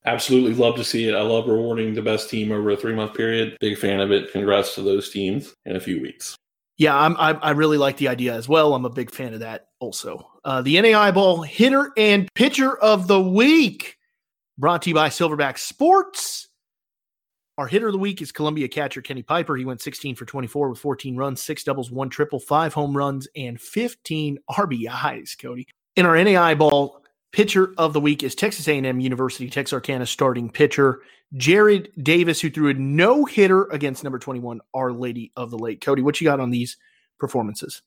Absolutely 0.06 0.56
love 0.56 0.76
to 0.76 0.84
see 0.84 1.08
it. 1.08 1.16
I 1.16 1.22
love 1.22 1.48
rewarding 1.48 1.94
the 1.94 2.02
best 2.02 2.30
team 2.30 2.52
over 2.52 2.72
a 2.72 2.78
three 2.78 2.96
month 2.96 3.14
period. 3.14 3.58
Big 3.60 3.78
fan 3.78 4.00
of 4.00 4.12
it. 4.12 4.32
Congrats 4.32 4.76
to 4.76 4.82
those 4.82 5.10
teams 5.10 5.54
in 5.66 5.76
a 5.76 5.80
few 5.80 6.02
weeks. 6.02 6.36
Yeah, 6.78 6.98
I'm, 6.98 7.16
I, 7.18 7.34
I 7.34 7.52
really 7.52 7.78
like 7.78 7.98
the 7.98 8.08
idea 8.08 8.34
as 8.34 8.50
well. 8.50 8.74
I'm 8.74 8.86
a 8.86 8.90
big 8.90 9.12
fan 9.12 9.36
of 9.36 9.42
that 9.42 9.68
also. 9.80 10.28
Uh, 10.44 10.64
the 10.64 10.82
NAI 10.82 11.12
Ball 11.12 11.44
hitter 11.44 11.92
and 11.96 12.28
pitcher 12.34 12.76
of 12.78 13.08
the 13.08 13.22
week 13.22 13.98
brought 14.58 14.82
to 14.84 14.90
you 14.90 14.96
by 14.96 15.10
Silverback 15.10 15.60
Sports. 15.60 16.48
Our 17.60 17.68
hitter 17.68 17.88
of 17.88 17.94
the 17.94 18.00
week 18.00 18.24
is 18.24 18.32
Columbia 18.32 18.68
catcher 18.68 19.04
Kenny 19.04 19.22
Piper. 19.22 19.56
He 19.56 19.66
went 19.66 19.82
16 19.82 20.16
for 20.16 20.26
24 20.26 20.70
with 20.70 20.80
14 20.80 21.16
runs, 21.16 21.44
six 21.44 21.64
doubles, 21.64 21.92
one 21.92 22.10
triple, 22.10 22.40
five 22.40 22.74
home 22.74 22.98
runs, 22.98 23.28
and 23.36 23.62
15 23.62 24.40
RBIs, 24.50 25.40
Cody. 25.40 25.68
In 25.96 26.08
our 26.08 26.24
NAI 26.24 26.56
Ball 26.56 27.01
Pitcher 27.32 27.74
of 27.78 27.94
the 27.94 28.02
week 28.02 28.24
is 28.24 28.36
Texas 28.36 28.68
A&M 28.68 29.00
University 29.00 29.50
Texarkana 29.50 30.06
starting 30.06 30.50
pitcher 30.50 31.00
Jared 31.38 31.90
Davis, 31.98 32.42
who 32.42 32.50
threw 32.50 32.70
a 32.70 32.74
no 32.74 33.24
hitter 33.24 33.64
against 33.66 34.04
number 34.04 34.20
21 34.20 34.60
Our 34.74 34.92
Lady 34.92 35.32
of 35.38 35.50
the 35.50 35.58
Lake. 35.58 35.80
Cody, 35.80 36.02
what 36.02 36.20
you 36.20 36.26
got 36.26 36.42
on 36.42 36.50
these 36.50 36.76
performances? 37.20 37.84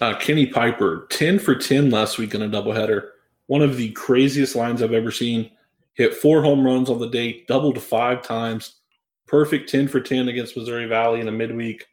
Uh, 0.00 0.14
Kenny 0.14 0.46
Piper, 0.46 1.08
10 1.10 1.40
for 1.40 1.56
10 1.56 1.90
last 1.90 2.18
week 2.18 2.32
in 2.32 2.42
a 2.42 2.48
doubleheader. 2.48 3.08
One 3.46 3.62
of 3.62 3.76
the 3.76 3.90
craziest 3.90 4.54
lines 4.54 4.80
I've 4.80 4.92
ever 4.92 5.10
seen. 5.10 5.50
Hit 5.94 6.14
four 6.14 6.40
home 6.40 6.64
runs 6.64 6.88
on 6.88 7.00
the 7.00 7.08
day, 7.08 7.44
doubled 7.48 7.82
five 7.82 8.22
times. 8.22 8.76
Perfect 9.26 9.68
10 9.68 9.88
for 9.88 10.00
10 10.00 10.28
against 10.28 10.56
Missouri 10.56 10.86
Valley 10.86 11.20
in 11.20 11.26
a 11.26 11.32
midweek. 11.32 11.84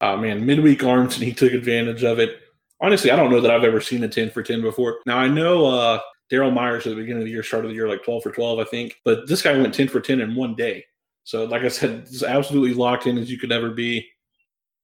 Uh, 0.00 0.18
man, 0.18 0.44
midweek 0.44 0.84
arms, 0.84 1.14
and 1.14 1.24
he 1.24 1.32
took 1.32 1.52
advantage 1.52 2.04
of 2.04 2.18
it 2.18 2.40
honestly, 2.80 3.10
I 3.10 3.16
don't 3.16 3.30
know 3.30 3.40
that 3.40 3.50
I've 3.50 3.64
ever 3.64 3.80
seen 3.80 4.04
a 4.04 4.08
10 4.08 4.30
for 4.30 4.42
10 4.42 4.60
before. 4.60 4.98
Now, 5.06 5.18
I 5.18 5.28
know 5.28 5.66
uh, 5.66 6.00
Daryl 6.30 6.52
Myers 6.52 6.86
at 6.86 6.90
the 6.90 6.96
beginning 6.96 7.22
of 7.22 7.26
the 7.26 7.32
year 7.32 7.42
started 7.42 7.70
the 7.70 7.74
year 7.74 7.88
like 7.88 8.04
12 8.04 8.22
for 8.22 8.32
12, 8.32 8.58
I 8.58 8.64
think, 8.64 8.96
but 9.04 9.26
this 9.28 9.42
guy 9.42 9.56
went 9.56 9.74
10 9.74 9.88
for 9.88 10.00
10 10.00 10.20
in 10.20 10.34
one 10.34 10.54
day. 10.54 10.84
So, 11.24 11.44
like 11.44 11.62
I 11.62 11.68
said, 11.68 11.90
it's 11.90 12.22
absolutely 12.22 12.74
locked 12.74 13.06
in 13.06 13.18
as 13.18 13.30
you 13.30 13.38
could 13.38 13.52
ever 13.52 13.70
be. 13.70 14.06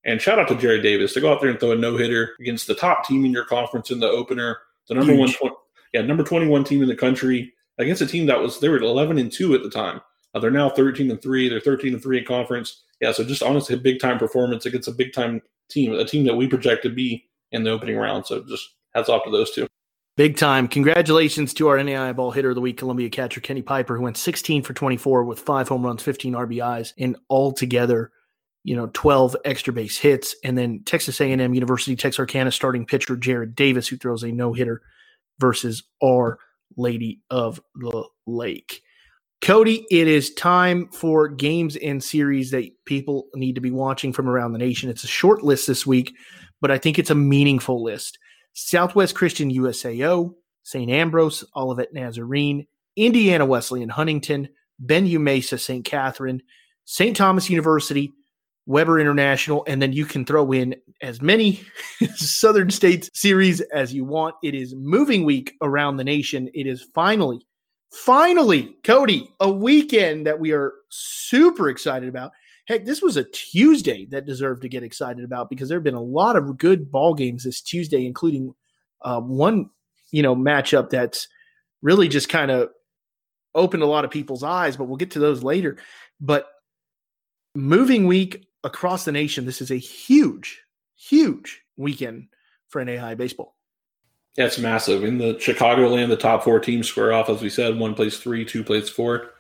And 0.05 0.21
shout 0.21 0.39
out 0.39 0.49
to 0.49 0.57
Jerry 0.57 0.83
Davis 0.83 1.15
to 1.15 1.21
go 1.21 1.33
out 1.33 1.41
there 1.41 1.51
and 1.51 1.59
throw 1.59 1.73
a 1.73 1.77
no 1.77 1.97
hitter 1.97 2.35
against 2.39 2.67
the 2.67 2.75
top 2.75 3.07
team 3.07 3.25
in 3.25 3.33
your 3.33 3.47
conference 3.47 3.91
in 3.91 4.01
the 4.01 4.09
opener, 4.09 4.59
the 4.89 4.95
number 4.95 5.15
Huge. 5.15 5.39
one, 5.41 5.53
yeah, 5.95 6.03
number 6.03 6.23
21 6.23 6.65
team 6.65 6.83
in 6.83 6.89
the 6.89 6.97
country 6.97 7.55
against 7.79 8.03
a 8.03 8.07
team 8.07 8.27
that 8.27 8.39
was, 8.39 8.61
they 8.61 8.69
were 8.69 8.77
11 8.77 9.17
and 9.17 9.33
2 9.33 9.55
at 9.55 9.63
the 9.63 9.71
time. 9.71 10.03
Uh, 10.35 10.41
they're 10.41 10.51
now 10.51 10.69
13 10.69 11.11
and 11.11 11.23
3. 11.23 11.49
They're 11.49 11.61
13 11.61 11.95
and 11.95 12.03
3 12.03 12.19
in 12.19 12.25
conference. 12.25 12.83
Yeah, 13.01 13.13
so 13.13 13.25
just 13.25 13.43
honestly, 13.43 13.77
a 13.77 13.79
big 13.79 14.01
time 14.01 14.19
performance 14.19 14.67
against 14.67 14.89
a 14.89 14.93
big 14.93 15.13
time 15.13 15.41
team, 15.71 15.95
a 15.95 16.05
team 16.05 16.25
that 16.25 16.35
we 16.35 16.47
project 16.47 16.83
to 16.83 16.91
be 16.91 17.25
in 17.55 17.63
the 17.63 17.71
opening 17.71 17.97
round. 17.97 18.27
So 18.27 18.43
just 18.43 18.75
hats 18.95 19.09
off 19.09 19.25
to 19.25 19.31
those 19.31 19.51
two. 19.53 19.67
Big 20.17 20.37
time. 20.37 20.69
Congratulations 20.69 21.55
to 21.55 21.69
our 21.69 21.83
NAI 21.83 22.13
ball 22.13 22.31
hitter 22.31 22.51
of 22.51 22.55
the 22.55 22.61
week, 22.61 22.77
Columbia 22.77 23.11
catcher 23.11 23.41
Kenny 23.41 23.63
Piper, 23.63 23.97
who 23.97 24.03
went 24.03 24.17
16 24.17 24.63
for 24.63 24.73
24 24.73 25.25
with 25.25 25.41
five 25.41 25.67
home 25.67 25.85
runs, 25.85 26.03
15 26.03 26.35
RBIs, 26.35 26.93
and 26.99 27.17
altogether, 27.29 28.13
you 28.63 28.77
know, 28.77 28.91
12 28.93 29.37
extra 29.45 29.73
base 29.73 29.99
hits. 29.99 30.37
And 30.45 30.57
then 30.57 30.83
Texas 30.85 31.21
A&M 31.21 31.55
University 31.55 31.97
Texarkana 31.97 32.53
starting 32.53 32.87
pitcher 32.87 33.17
Jared 33.17 33.57
Davis, 33.57 33.89
who 33.89 33.97
throws 33.97 34.23
a 34.23 34.31
no 34.31 34.53
hitter 34.53 34.83
versus 35.41 35.83
our 36.03 36.39
Lady 36.77 37.21
of 37.31 37.61
the 37.75 38.05
Lake. 38.27 38.83
Cody, 39.41 39.85
it 39.91 40.09
is 40.09 40.33
time 40.33 40.89
for 40.89 41.29
games 41.29 41.77
and 41.77 42.03
series 42.03 42.53
that 42.53 42.71
people 42.87 43.27
need 43.35 43.57
to 43.57 43.61
be 43.61 43.73
watching 43.73 44.13
from 44.13 44.29
around 44.29 44.53
the 44.53 44.59
nation. 44.59 44.89
It's 44.89 45.05
a 45.05 45.09
short 45.09 45.43
list 45.43 45.67
this 45.67 45.85
week 45.85 46.15
but 46.65 46.71
I 46.71 46.79
think 46.79 46.99
it's 46.99 47.11
a 47.11 47.15
meaningful 47.15 47.85
list. 47.85 48.19
Southwest 48.55 49.15
Christian 49.15 49.53
USAO, 49.53 50.33
St. 50.63 50.91
Ambrose, 50.91 51.45
Olivet 51.55 51.93
Nazarene, 51.93 52.67
Indiana 52.97 53.45
Wesleyan 53.45 53.91
Huntington, 53.91 54.49
BenU 54.79 55.19
Mesa 55.19 55.59
St. 55.59 55.85
Katherine, 55.85 56.41
St. 56.87 57.15
Thomas 57.15 57.51
University, 57.51 58.15
Webber 58.65 58.99
International, 58.99 59.63
and 59.67 59.83
then 59.83 59.93
you 59.93 60.07
can 60.07 60.25
throw 60.25 60.53
in 60.53 60.75
as 61.03 61.21
many 61.21 61.61
Southern 62.15 62.71
States 62.71 63.11
series 63.13 63.61
as 63.61 63.93
you 63.93 64.07
want. 64.07 64.35
It 64.43 64.55
is 64.55 64.75
moving 64.75 65.27
week 65.27 65.57
around 65.61 65.99
the 65.99 66.05
nation. 66.05 66.49
It 66.55 66.67
is 66.67 66.89
finally, 66.95 67.47
finally, 67.93 68.75
Cody, 68.85 69.31
a 69.39 69.51
weekend 69.51 70.27
that 70.27 70.41
we 70.41 70.53
are 70.53 70.73
super 70.89 71.69
excited 71.69 72.09
about. 72.09 72.33
Heck, 72.67 72.85
this 72.85 73.03
was 73.03 73.17
a 73.17 73.25
Tuesday 73.25 74.07
that 74.07 74.25
deserved 74.25 74.63
to 74.63 74.69
get 74.69 74.83
excited 74.83 75.25
about 75.25 75.51
because 75.51 75.69
there 75.69 75.77
have 75.77 75.85
been 75.85 75.95
a 75.95 76.01
lot 76.01 76.37
of 76.37 76.57
good 76.57 76.91
ball 76.91 77.15
games 77.15 77.45
this 77.45 77.61
Tuesday, 77.61 78.07
including 78.07 78.55
uh, 79.03 79.21
one, 79.21 79.69
you 80.11 80.23
know, 80.23 80.35
matchup 80.35 80.89
that's 80.89 81.29
really 81.83 82.09
just 82.09 82.31
kind 82.31 82.51
of 82.51 82.71
opened 83.55 83.83
a 83.83 83.87
lot 83.87 84.05
of 84.05 84.11
people's 84.11 84.43
eyes. 84.43 84.77
But 84.77 84.85
we'll 84.85 84.97
get 84.97 85.11
to 85.13 85.19
those 85.19 85.43
later. 85.43 85.77
But 86.21 86.49
moving 87.55 88.07
week 88.07 88.47
across 88.63 89.05
the 89.05 89.13
nation, 89.13 89.45
this 89.45 89.61
is 89.61 89.71
a 89.71 89.77
huge, 89.77 90.63
huge 90.97 91.63
weekend 91.77 92.29
for 92.69 92.83
NAIA 92.83 93.17
baseball. 93.17 93.57
It's 94.37 94.59
massive. 94.59 95.05
In 95.05 95.19
the 95.19 95.35
Chicagoland, 95.35 96.09
the 96.09 96.17
top 96.17 96.43
four 96.43 96.59
teams 96.59 96.89
square 96.89 97.13
off, 97.13 97.29
as 97.29 97.41
we 97.41 97.51
said, 97.51 97.79
one 97.79 97.95
plays 97.95 98.19
three, 98.19 98.45
two 98.45 98.65
plays 98.65 98.89
four. 98.89 99.34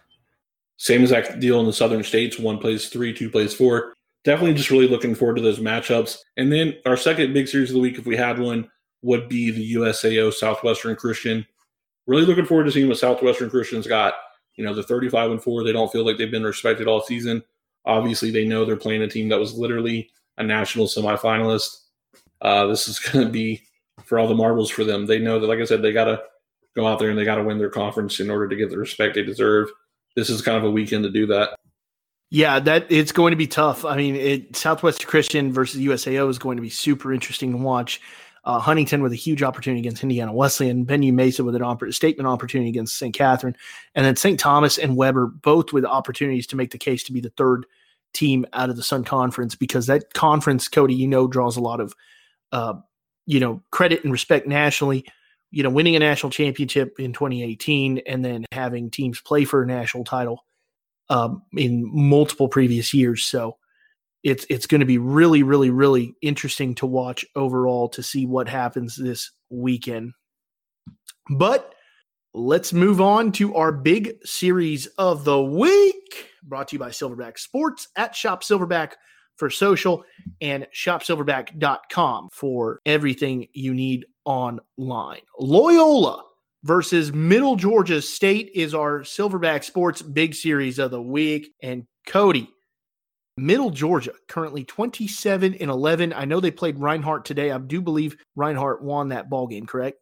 Same 0.76 1.02
exact 1.02 1.40
deal 1.40 1.60
in 1.60 1.66
the 1.66 1.72
southern 1.72 2.02
states. 2.02 2.38
One 2.38 2.58
plays 2.58 2.88
three, 2.88 3.12
two 3.12 3.30
plays 3.30 3.54
four. 3.54 3.94
Definitely 4.24 4.54
just 4.54 4.70
really 4.70 4.88
looking 4.88 5.14
forward 5.14 5.36
to 5.36 5.42
those 5.42 5.60
matchups. 5.60 6.18
And 6.36 6.52
then 6.52 6.74
our 6.86 6.96
second 6.96 7.32
big 7.32 7.46
series 7.46 7.70
of 7.70 7.74
the 7.74 7.80
week, 7.80 7.98
if 7.98 8.06
we 8.06 8.16
had 8.16 8.38
one, 8.38 8.70
would 9.02 9.28
be 9.28 9.50
the 9.50 9.74
USAO 9.74 10.32
Southwestern 10.32 10.96
Christian. 10.96 11.46
Really 12.06 12.24
looking 12.24 12.46
forward 12.46 12.64
to 12.64 12.72
seeing 12.72 12.88
what 12.88 12.98
Southwestern 12.98 13.50
Christian's 13.50 13.86
got. 13.86 14.14
You 14.56 14.64
know, 14.64 14.74
the 14.74 14.82
35 14.82 15.32
and 15.32 15.42
4, 15.42 15.64
they 15.64 15.72
don't 15.72 15.92
feel 15.92 16.06
like 16.06 16.16
they've 16.16 16.30
been 16.30 16.44
respected 16.44 16.88
all 16.88 17.02
season. 17.02 17.42
Obviously, 17.84 18.30
they 18.30 18.46
know 18.46 18.64
they're 18.64 18.76
playing 18.76 19.02
a 19.02 19.08
team 19.08 19.28
that 19.28 19.38
was 19.38 19.54
literally 19.54 20.10
a 20.38 20.42
national 20.42 20.86
semifinalist. 20.86 21.80
Uh, 22.40 22.66
this 22.66 22.88
is 22.88 22.98
going 23.12 23.26
to 23.26 23.32
be 23.32 23.62
for 24.04 24.18
all 24.18 24.28
the 24.28 24.34
marbles 24.34 24.70
for 24.70 24.84
them. 24.84 25.06
They 25.06 25.18
know 25.18 25.38
that, 25.38 25.46
like 25.46 25.60
I 25.60 25.64
said, 25.64 25.82
they 25.82 25.92
got 25.92 26.04
to 26.04 26.22
go 26.74 26.86
out 26.86 26.98
there 26.98 27.10
and 27.10 27.18
they 27.18 27.24
got 27.24 27.36
to 27.36 27.44
win 27.44 27.58
their 27.58 27.70
conference 27.70 28.20
in 28.20 28.30
order 28.30 28.48
to 28.48 28.56
get 28.56 28.70
the 28.70 28.78
respect 28.78 29.14
they 29.14 29.22
deserve. 29.22 29.70
This 30.16 30.30
is 30.30 30.42
kind 30.42 30.56
of 30.56 30.64
a 30.64 30.70
weekend 30.70 31.04
to 31.04 31.10
do 31.10 31.26
that. 31.26 31.58
Yeah, 32.30 32.58
that 32.60 32.86
it's 32.90 33.12
going 33.12 33.30
to 33.30 33.36
be 33.36 33.46
tough. 33.46 33.84
I 33.84 33.96
mean, 33.96 34.16
it, 34.16 34.56
Southwest 34.56 35.06
Christian 35.06 35.52
versus 35.52 35.80
USAO 35.80 36.28
is 36.28 36.38
going 36.38 36.56
to 36.56 36.62
be 36.62 36.70
super 36.70 37.12
interesting 37.12 37.52
to 37.52 37.58
watch. 37.58 38.00
Uh, 38.44 38.58
Huntington 38.58 39.02
with 39.02 39.12
a 39.12 39.16
huge 39.16 39.42
opportunity 39.42 39.80
against 39.80 40.02
Indiana 40.02 40.32
Wesleyan, 40.32 40.84
BenU 40.84 41.12
Mesa 41.14 41.42
with 41.42 41.54
an 41.54 41.62
oper- 41.62 41.94
statement 41.94 42.26
opportunity 42.26 42.68
against 42.68 42.98
St. 42.98 43.14
Katherine, 43.14 43.56
and 43.94 44.04
then 44.04 44.16
St. 44.16 44.38
Thomas 44.38 44.76
and 44.76 44.96
Webber 44.96 45.26
both 45.26 45.72
with 45.72 45.86
opportunities 45.86 46.46
to 46.48 46.56
make 46.56 46.70
the 46.70 46.76
case 46.76 47.02
to 47.04 47.12
be 47.12 47.20
the 47.20 47.30
third 47.30 47.64
team 48.12 48.44
out 48.52 48.68
of 48.68 48.76
the 48.76 48.82
Sun 48.82 49.04
Conference 49.04 49.54
because 49.54 49.86
that 49.86 50.12
conference, 50.12 50.68
Cody, 50.68 50.94
you 50.94 51.06
know, 51.06 51.26
draws 51.26 51.56
a 51.56 51.60
lot 51.60 51.80
of, 51.80 51.94
uh, 52.52 52.74
you 53.26 53.40
know, 53.40 53.62
credit 53.70 54.04
and 54.04 54.12
respect 54.12 54.46
nationally. 54.46 55.06
You 55.54 55.62
know, 55.62 55.70
winning 55.70 55.94
a 55.94 56.00
national 56.00 56.30
championship 56.30 56.98
in 56.98 57.12
2018 57.12 58.02
and 58.06 58.24
then 58.24 58.44
having 58.50 58.90
teams 58.90 59.20
play 59.20 59.44
for 59.44 59.62
a 59.62 59.66
national 59.66 60.04
title 60.04 60.44
um, 61.08 61.42
in 61.52 61.88
multiple 61.92 62.48
previous 62.48 62.92
years. 62.92 63.24
So 63.24 63.56
it's 64.24 64.46
it's 64.48 64.66
going 64.66 64.80
to 64.80 64.86
be 64.86 64.98
really, 64.98 65.42
really, 65.42 65.70
really 65.70 66.16
interesting 66.22 66.74
to 66.76 66.86
watch 66.86 67.24
overall 67.36 67.88
to 67.90 68.02
see 68.02 68.26
what 68.26 68.48
happens 68.48 68.96
this 68.96 69.30
weekend. 69.50 70.14
But 71.30 71.74
let's 72.32 72.72
move 72.72 73.00
on 73.00 73.32
to 73.32 73.54
our 73.54 73.70
big 73.70 74.14
series 74.24 74.86
of 74.98 75.24
the 75.24 75.40
week, 75.40 76.30
brought 76.42 76.68
to 76.68 76.76
you 76.76 76.80
by 76.80 76.88
Silverback 76.88 77.38
Sports 77.38 77.88
at 77.96 78.16
Shop 78.16 78.42
Silverback 78.42 78.94
for 79.36 79.50
social 79.50 80.04
and 80.40 80.66
shopsilverback.com 80.74 82.28
for 82.32 82.80
everything 82.86 83.46
you 83.52 83.74
need 83.74 84.06
online. 84.24 85.20
Loyola 85.38 86.22
versus 86.62 87.12
Middle 87.12 87.56
Georgia 87.56 88.00
State 88.00 88.50
is 88.54 88.74
our 88.74 89.00
Silverback 89.00 89.64
Sports 89.64 90.02
big 90.02 90.34
series 90.34 90.78
of 90.78 90.90
the 90.90 91.02
week. 91.02 91.52
And 91.62 91.86
Cody, 92.06 92.50
Middle 93.36 93.70
Georgia, 93.70 94.12
currently 94.28 94.64
27 94.64 95.54
and 95.54 95.70
11. 95.70 96.12
I 96.12 96.24
know 96.24 96.40
they 96.40 96.50
played 96.50 96.78
Reinhardt 96.78 97.24
today. 97.24 97.50
I 97.50 97.58
do 97.58 97.80
believe 97.80 98.16
Reinhardt 98.36 98.82
won 98.82 99.08
that 99.08 99.28
ball 99.28 99.46
game, 99.46 99.66
correct? 99.66 99.98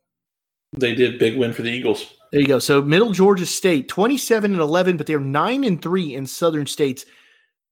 They 0.74 0.94
did 0.94 1.18
big 1.18 1.36
win 1.36 1.52
for 1.52 1.62
the 1.62 1.70
Eagles. 1.70 2.14
There 2.30 2.40
you 2.40 2.46
go. 2.46 2.58
So 2.58 2.80
Middle 2.80 3.12
Georgia 3.12 3.44
State, 3.44 3.88
27 3.88 4.52
and 4.52 4.60
11, 4.60 4.96
but 4.96 5.06
they're 5.06 5.20
9 5.20 5.64
and 5.64 5.82
3 5.82 6.14
in 6.14 6.26
Southern 6.26 6.66
States 6.66 7.04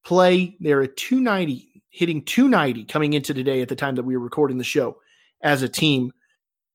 play. 0.05 0.57
They're 0.61 0.83
at 0.83 0.97
290, 0.97 1.83
hitting 1.91 2.25
290 2.25 2.85
coming 2.85 3.13
into 3.13 3.35
today 3.35 3.63
at 3.63 3.69
the 3.69 3.77
time 3.77 3.95
that 3.97 4.05
we 4.05 4.17
were 4.17 4.23
recording 4.23 4.59
the 4.59 4.65
show 4.65 4.99
as 5.43 5.63
a 5.63 5.69
team 5.69 6.13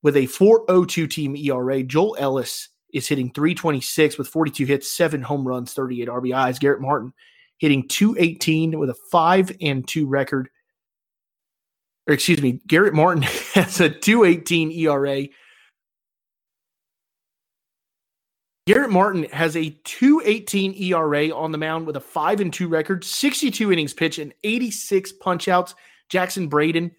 with 0.04 0.18
a 0.18 0.26
402 0.28 1.08
team 1.08 1.36
ERA. 1.36 1.84
Joel 1.84 2.16
Ellis 2.20 2.70
is 2.94 3.08
hitting 3.08 3.32
326 3.34 4.18
with 4.18 4.28
42 4.28 4.66
hits, 4.66 4.92
7 4.92 5.22
home 5.22 5.48
runs, 5.48 5.74
38 5.74 6.08
RBIs. 6.08 6.60
Garrett 6.60 6.82
Martin 6.82 7.14
hitting 7.58 7.88
218 7.88 8.78
with 8.78 8.90
a 8.90 8.96
5 9.12 9.52
and 9.62 9.88
2 9.88 10.08
record. 10.08 10.50
Or 12.08 12.14
excuse 12.14 12.42
me, 12.42 12.62
Garrett 12.68 12.94
Martin 12.94 13.24
has 13.54 13.80
a 13.80 13.90
218 13.90 14.72
ERA. 14.72 15.28
Garrett 18.68 18.90
Martin 18.90 19.26
has 19.26 19.56
a 19.56 19.70
218 19.84 20.74
ERA 20.82 21.30
on 21.30 21.52
the 21.52 21.58
mound 21.58 21.86
with 21.86 21.98
a 21.98 22.02
5 22.02 22.42
and 22.42 22.52
2 22.52 22.68
record, 22.68 23.04
62 23.04 23.72
innings 23.72 23.94
pitched, 23.94 24.18
and 24.18 24.34
86 24.44 25.14
punchouts. 25.22 25.76
Jackson 26.10 26.48
Braden, 26.48 26.92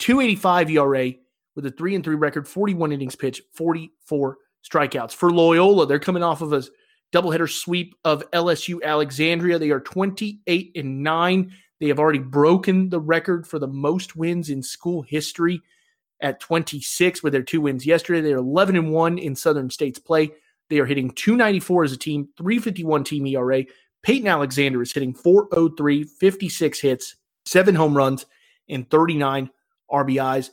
285 0.00 0.70
ERA 0.70 1.12
with 1.54 1.66
a 1.66 1.70
3 1.70 1.94
and 1.94 2.02
3 2.02 2.16
record, 2.16 2.48
41 2.48 2.90
innings 2.90 3.14
pitched, 3.14 3.42
44 3.52 4.38
strikeouts. 4.68 5.12
For 5.12 5.30
Loyola, 5.30 5.86
they're 5.86 6.00
coming 6.00 6.24
off 6.24 6.40
of 6.40 6.52
a 6.52 6.64
doubleheader 7.12 7.48
sweep 7.48 7.94
of 8.04 8.28
LSU 8.32 8.82
Alexandria. 8.82 9.60
They 9.60 9.70
are 9.70 9.80
28 9.80 10.72
and 10.74 11.04
9. 11.04 11.52
They 11.78 11.88
have 11.88 12.00
already 12.00 12.18
broken 12.18 12.88
the 12.88 13.00
record 13.00 13.46
for 13.46 13.60
the 13.60 13.68
most 13.68 14.16
wins 14.16 14.50
in 14.50 14.64
school 14.64 15.02
history 15.02 15.60
at 16.20 16.40
26 16.40 17.22
with 17.22 17.32
their 17.32 17.42
two 17.42 17.60
wins 17.60 17.86
yesterday. 17.86 18.20
They 18.20 18.32
are 18.32 18.38
11 18.38 18.74
and 18.74 18.92
1 18.92 19.18
in 19.18 19.36
Southern 19.36 19.70
States 19.70 20.00
play. 20.00 20.32
They 20.74 20.80
are 20.80 20.86
hitting 20.86 21.10
294 21.10 21.84
as 21.84 21.92
a 21.92 21.96
team, 21.96 22.30
351 22.36 23.04
team 23.04 23.28
ERA. 23.28 23.62
Peyton 24.02 24.26
Alexander 24.26 24.82
is 24.82 24.92
hitting 24.92 25.14
403, 25.14 26.02
56 26.02 26.80
hits, 26.80 27.14
seven 27.44 27.76
home 27.76 27.96
runs, 27.96 28.26
and 28.68 28.90
39 28.90 29.50
RBIs. 29.88 30.50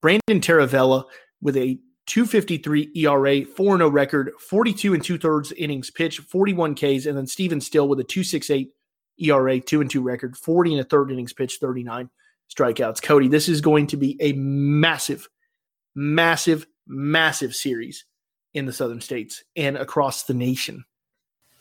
Brandon 0.00 0.40
Taravella 0.40 1.06
with 1.42 1.56
a 1.56 1.80
253 2.06 2.92
ERA, 2.94 3.44
4 3.44 3.76
0 3.78 3.88
record, 3.88 4.30
42 4.38 4.94
and 4.94 5.02
two 5.02 5.18
thirds 5.18 5.50
innings 5.50 5.90
pitched, 5.90 6.20
41 6.20 6.76
Ks, 6.76 7.06
and 7.06 7.18
then 7.18 7.26
Steven 7.26 7.60
Still 7.60 7.88
with 7.88 7.98
a 7.98 8.04
268 8.04 8.70
ERA, 9.18 9.58
2 9.58 9.80
and 9.80 9.90
2 9.90 10.02
record, 10.02 10.36
40 10.36 10.74
and 10.74 10.82
a 10.82 10.84
third 10.84 11.10
innings 11.10 11.32
pitched, 11.32 11.60
39 11.60 12.08
strikeouts. 12.56 13.02
Cody, 13.02 13.26
this 13.26 13.48
is 13.48 13.60
going 13.60 13.88
to 13.88 13.96
be 13.96 14.16
a 14.20 14.34
massive, 14.34 15.28
massive, 15.96 16.64
massive 16.86 17.56
series 17.56 18.04
in 18.54 18.66
the 18.66 18.72
Southern 18.72 19.00
States 19.00 19.44
and 19.56 19.76
across 19.76 20.24
the 20.24 20.34
nation. 20.34 20.84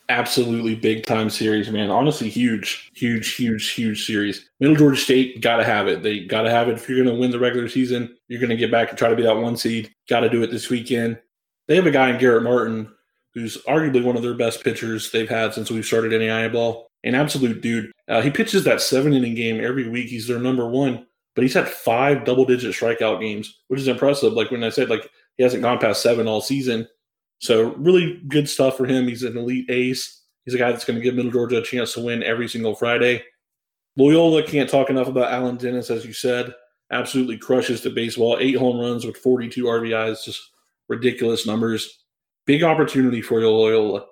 Absolutely 0.10 0.76
big 0.76 1.06
time 1.06 1.30
series, 1.30 1.70
man. 1.70 1.90
Honestly, 1.90 2.30
huge, 2.30 2.92
huge, 2.94 3.36
huge, 3.36 3.72
huge 3.72 4.06
series. 4.06 4.50
Middle 4.60 4.76
Georgia 4.76 5.00
State 5.00 5.42
got 5.42 5.58
to 5.58 5.64
have 5.64 5.88
it. 5.88 6.04
They 6.04 6.20
got 6.22 6.42
to 6.44 6.52
have 6.52 6.68
it. 6.68 6.74
If 6.74 6.88
you're 6.88 7.04
going 7.04 7.14
to 7.14 7.20
win 7.20 7.32
the 7.32 7.40
regular 7.40 7.70
season, 7.70 8.16
you're 8.28 8.42
going 8.42 8.50
to 8.50 8.58
get 8.58 8.72
back 8.72 8.90
and 8.90 8.98
try 8.98 9.10
to 9.10 9.16
be 9.16 9.24
that 9.24 9.38
one 9.38 9.56
seed. 9.56 9.94
Got 10.10 10.22
to 10.22 10.30
do 10.30 10.44
it 10.44 10.52
this 10.52 10.70
weekend. 10.70 11.20
They 11.68 11.76
have 11.76 11.88
a 11.88 11.92
guy 11.92 12.10
in 12.10 12.20
Garrett 12.20 12.44
Martin 12.44 12.92
who's 13.34 13.58
arguably 13.64 14.04
one 14.04 14.16
of 14.16 14.22
their 14.22 14.34
best 14.34 14.64
pitchers 14.64 15.12
they've 15.12 15.30
had 15.30 15.54
since 15.54 15.72
we've 15.72 15.86
started 15.86 16.12
NAIA 16.12 16.52
ball. 16.52 16.88
An 17.04 17.16
absolute 17.16 17.62
dude. 17.62 17.92
Uh, 18.08 18.22
he 18.22 18.30
pitches 18.30 18.64
that 18.64 18.82
seven 18.82 19.14
inning 19.14 19.36
game 19.36 19.64
every 19.64 19.90
week. 19.90 20.08
He's 20.08 20.28
their 20.28 20.40
number 20.40 20.68
one, 20.68 21.06
but 21.36 21.42
he's 21.42 21.54
had 21.54 21.68
five 21.68 22.26
double 22.26 22.46
digit 22.46 22.74
strikeout 22.76 23.20
games, 23.20 23.62
which 23.68 23.80
is 23.80 23.88
impressive. 23.88 24.34
Like 24.34 24.52
when 24.52 24.64
I 24.64 24.70
said, 24.70 24.90
like 24.90 25.10
he 25.38 25.44
hasn't 25.44 25.64
gone 25.64 25.80
past 25.80 26.02
seven 26.02 26.28
all 26.28 26.42
season. 26.42 26.88
So 27.40 27.74
really 27.76 28.22
good 28.28 28.48
stuff 28.48 28.78
for 28.78 28.86
him. 28.86 29.08
He's 29.08 29.24
an 29.24 29.38
elite 29.38 29.70
ace. 29.70 30.22
He's 30.46 30.54
a 30.54 30.58
guy 30.58 30.72
that's 30.72 30.86
going 30.86 30.98
to 30.98 31.04
give 31.04 31.16
Middle 31.16 31.32
Georgia 31.32 31.58
a 31.58 31.64
chance 31.64 31.94
to 31.94 32.02
win 32.02 32.24
every 32.24 32.48
single 32.48 32.76
Friday. 32.76 33.24
Loyola 33.96 34.44
can't 34.44 34.70
talk 34.70 34.90
enough 34.90 35.08
about 35.08 35.32
Alan 35.32 35.58
Dennis, 35.58 35.90
as 35.90 36.06
you 36.06 36.14
said. 36.14 36.54
Absolutely 36.92 37.38
crushes 37.38 37.82
the 37.82 37.90
baseball. 37.90 38.38
Eight 38.40 38.58
home 38.58 38.80
runs 38.80 39.06
with 39.06 39.18
42 39.18 39.64
RBIs, 39.64 40.24
just 40.26 40.52
ridiculous 40.88 41.46
numbers. 41.46 42.04
Big 42.46 42.64
opportunity 42.64 43.22
for 43.22 43.40
Loyola. 43.40 44.06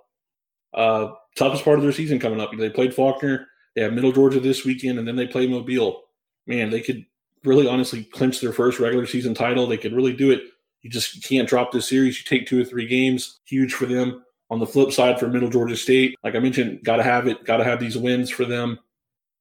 Uh, 0.74 1.12
toughest 1.36 1.64
part 1.64 1.78
of 1.78 1.84
their 1.84 1.92
season 1.92 2.20
coming 2.20 2.40
up. 2.40 2.52
They 2.58 2.70
played 2.70 2.94
Faulkner. 2.94 3.48
They 3.76 3.82
have 3.82 3.94
Middle 3.94 4.12
Georgia 4.12 4.40
this 4.40 4.66
weekend, 4.66 5.00
and 5.00 5.08
then 5.08 5.16
they 5.16 5.28
play 5.28 5.48
Mobile. 5.48 6.04
Man, 6.48 6.70
they 6.70 6.82
could 6.82 7.06
really 7.44 7.68
honestly 7.68 8.04
clinch 8.04 8.40
their 8.40 8.54
first 8.54 8.80
regular 8.80 9.06
season 9.06 9.34
title. 9.34 9.68
They 9.68 9.78
could 9.78 9.94
really 9.94 10.14
do 10.14 10.32
it 10.32 10.44
you 10.82 10.90
just 10.90 11.24
can't 11.24 11.48
drop 11.48 11.72
this 11.72 11.88
series. 11.88 12.18
You 12.18 12.26
take 12.26 12.48
two 12.48 12.62
or 12.62 12.66
three 12.66 12.88
games, 12.88 13.40
huge 13.46 13.74
for 13.74 13.86
them. 13.86 14.24
On 14.50 14.60
the 14.60 14.66
flip 14.66 14.92
side, 14.92 15.20
for 15.20 15.28
Middle 15.28 15.50
Georgia 15.50 15.78
State, 15.78 16.18
like 16.24 16.36
I 16.36 16.40
mentioned, 16.40 16.84
got 16.84 16.98
to 16.98 17.04
have 17.04 17.28
it, 17.28 17.46
got 17.46 17.58
to 17.58 17.64
have 17.64 17.80
these 17.80 17.98
wins 17.98 18.30
for 18.30 18.44
them. 18.44 18.80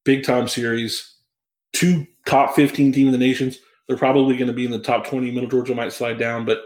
big 0.05 0.25
time 0.25 0.47
series. 0.47 1.17
Two 1.73 2.07
top 2.27 2.55
15 2.55 2.93
team 2.93 3.07
in 3.07 3.13
the 3.13 3.19
nations. 3.19 3.59
They're 3.89 3.97
probably 3.97 4.37
going 4.37 4.49
to 4.49 4.53
be 4.53 4.65
in 4.65 4.71
the 4.71 4.79
top 4.79 5.07
20. 5.07 5.33
Middle 5.33 5.49
Georgia 5.49 5.75
might 5.75 5.93
slide 5.93 6.19
down, 6.19 6.45
but 6.45 6.63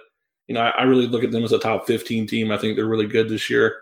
you 0.47 0.55
know, 0.55 0.61
I, 0.61 0.71
I, 0.71 0.83
really 0.83 1.07
look 1.07 1.25
at 1.25 1.31
them 1.31 1.45
as 1.45 1.53
a 1.53 1.59
top 1.59 1.87
15 1.87 2.27
team. 2.27 2.53
I 2.53 2.59
think 2.59 2.77
they're 2.77 2.85
really 2.85 3.07
good 3.07 3.31
this 3.31 3.49
year. 3.49 3.77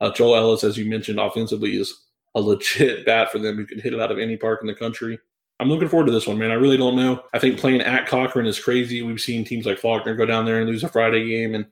Uh, 0.00 0.10
Joel 0.12 0.36
Ellis, 0.36 0.64
as 0.64 0.76
you 0.76 0.90
mentioned, 0.90 1.20
offensively 1.20 1.76
is 1.76 1.94
a 2.34 2.40
legit 2.40 3.06
bat 3.06 3.30
for 3.30 3.38
them 3.38 3.56
who 3.56 3.66
can 3.66 3.80
hit 3.80 3.94
it 3.94 4.00
out 4.00 4.10
of 4.10 4.18
any 4.18 4.36
park 4.36 4.60
in 4.60 4.66
the 4.66 4.74
country. 4.74 5.18
I'm 5.60 5.68
looking 5.68 5.88
forward 5.88 6.06
to 6.06 6.12
this 6.12 6.26
one, 6.26 6.38
man. 6.38 6.50
I 6.50 6.54
really 6.54 6.76
don't 6.76 6.96
know. 6.96 7.24
I 7.32 7.38
think 7.38 7.58
playing 7.58 7.80
at 7.80 8.06
Cochran 8.06 8.46
is 8.46 8.60
crazy. 8.60 9.02
We've 9.02 9.20
seen 9.20 9.44
teams 9.44 9.66
like 9.66 9.78
Faulkner 9.78 10.14
go 10.14 10.24
down 10.24 10.44
there 10.44 10.60
and 10.60 10.68
lose 10.68 10.84
a 10.84 10.88
Friday 10.88 11.28
game, 11.28 11.54
and 11.54 11.66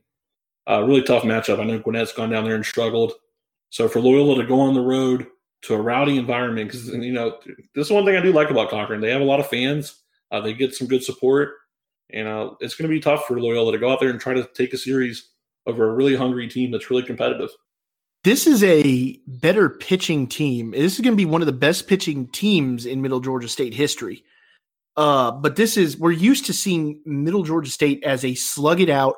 a 0.67 0.75
uh, 0.75 0.81
really 0.81 1.03
tough 1.03 1.23
matchup. 1.23 1.61
I 1.61 1.65
know 1.65 1.79
Gwinnett's 1.79 2.13
gone 2.13 2.31
down 2.31 2.45
there 2.45 2.57
and 2.57 2.67
struggled. 2.67 3.13
So 3.71 3.89
for 3.89 4.01
Loyola 4.01 4.43
to 4.43 4.49
go 4.49 4.61
on 4.61 4.75
the 4.75 4.81
road 4.81 5.29
to 5.63 5.75
a 5.75 5.81
rowdy 5.81 6.19
environment, 6.19 6.71
because 6.71 6.89
you 6.89 7.13
know 7.13 7.39
this 7.75 7.87
is 7.87 7.93
one 7.93 8.05
thing 8.05 8.17
I 8.17 8.21
do 8.21 8.33
like 8.33 8.51
about 8.51 8.71
Cochran. 8.71 9.01
They 9.01 9.11
have 9.13 9.21
a 9.23 9.25
lot 9.25 9.41
of 9.41 9.49
fans. 9.49 10.03
Uh, 10.33 10.41
they 10.41 10.53
get 10.53 10.75
some 10.75 10.89
good 10.89 11.05
support, 11.05 11.55
and 12.11 12.27
uh, 12.27 12.51
it's 12.61 12.75
going 12.75 12.89
to 12.89 12.95
be 12.95 13.01
tough 13.01 13.27
for 13.27 13.41
Loyola 13.41 13.71
to 13.73 13.79
go 13.79 13.93
out 13.93 14.01
there 14.01 14.11
and 14.11 14.21
try 14.21 14.35
to 14.35 14.49
take 14.55 14.73
a 14.73 14.79
series 14.79 15.31
over 15.67 15.89
a 15.89 15.95
really 15.95 16.17
hungry 16.17 16.49
team 16.49 16.73
that's 16.73 16.91
really 16.91 17.03
competitive 17.05 17.51
this 18.27 18.49
is 18.49 18.65
a 18.65 19.17
better 19.29 19.69
pitching 19.69 20.27
team. 20.27 20.73
This 20.73 20.95
is 20.95 21.01
going 21.01 21.13
to 21.13 21.17
be 21.17 21.25
one 21.25 21.43
of 21.43 21.47
the 21.47 21.53
best 21.53 21.87
pitching 21.87 22.27
teams 22.27 22.85
in 22.85 23.01
Middle 23.01 23.21
Georgia 23.21 23.47
State 23.47 23.73
history. 23.73 24.25
Uh, 24.97 25.31
but 25.31 25.55
this 25.55 25.77
is 25.77 25.97
we're 25.97 26.11
used 26.11 26.45
to 26.47 26.53
seeing 26.53 27.01
Middle 27.07 27.45
Georgia 27.45 27.71
State 27.71 28.03
as 28.03 28.25
a 28.25 28.35
slug 28.35 28.81
it 28.81 28.91
out 28.91 29.15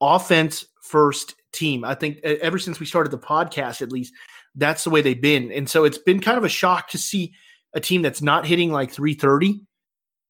offense 0.00 0.66
first 0.82 1.34
team. 1.52 1.84
I 1.84 1.96
think 1.96 2.18
ever 2.22 2.60
since 2.60 2.78
we 2.78 2.86
started 2.86 3.10
the 3.10 3.18
podcast, 3.18 3.82
at 3.82 3.90
least 3.90 4.14
that's 4.54 4.84
the 4.84 4.90
way 4.90 5.02
they've 5.02 5.20
been. 5.20 5.50
And 5.50 5.68
so 5.68 5.82
it's 5.82 5.98
been 5.98 6.20
kind 6.20 6.38
of 6.38 6.44
a 6.44 6.48
shock 6.48 6.90
to 6.90 6.98
see 6.98 7.32
a 7.74 7.80
team 7.80 8.02
that's 8.02 8.22
not 8.22 8.46
hitting 8.46 8.70
like 8.70 8.92
330, 8.92 9.62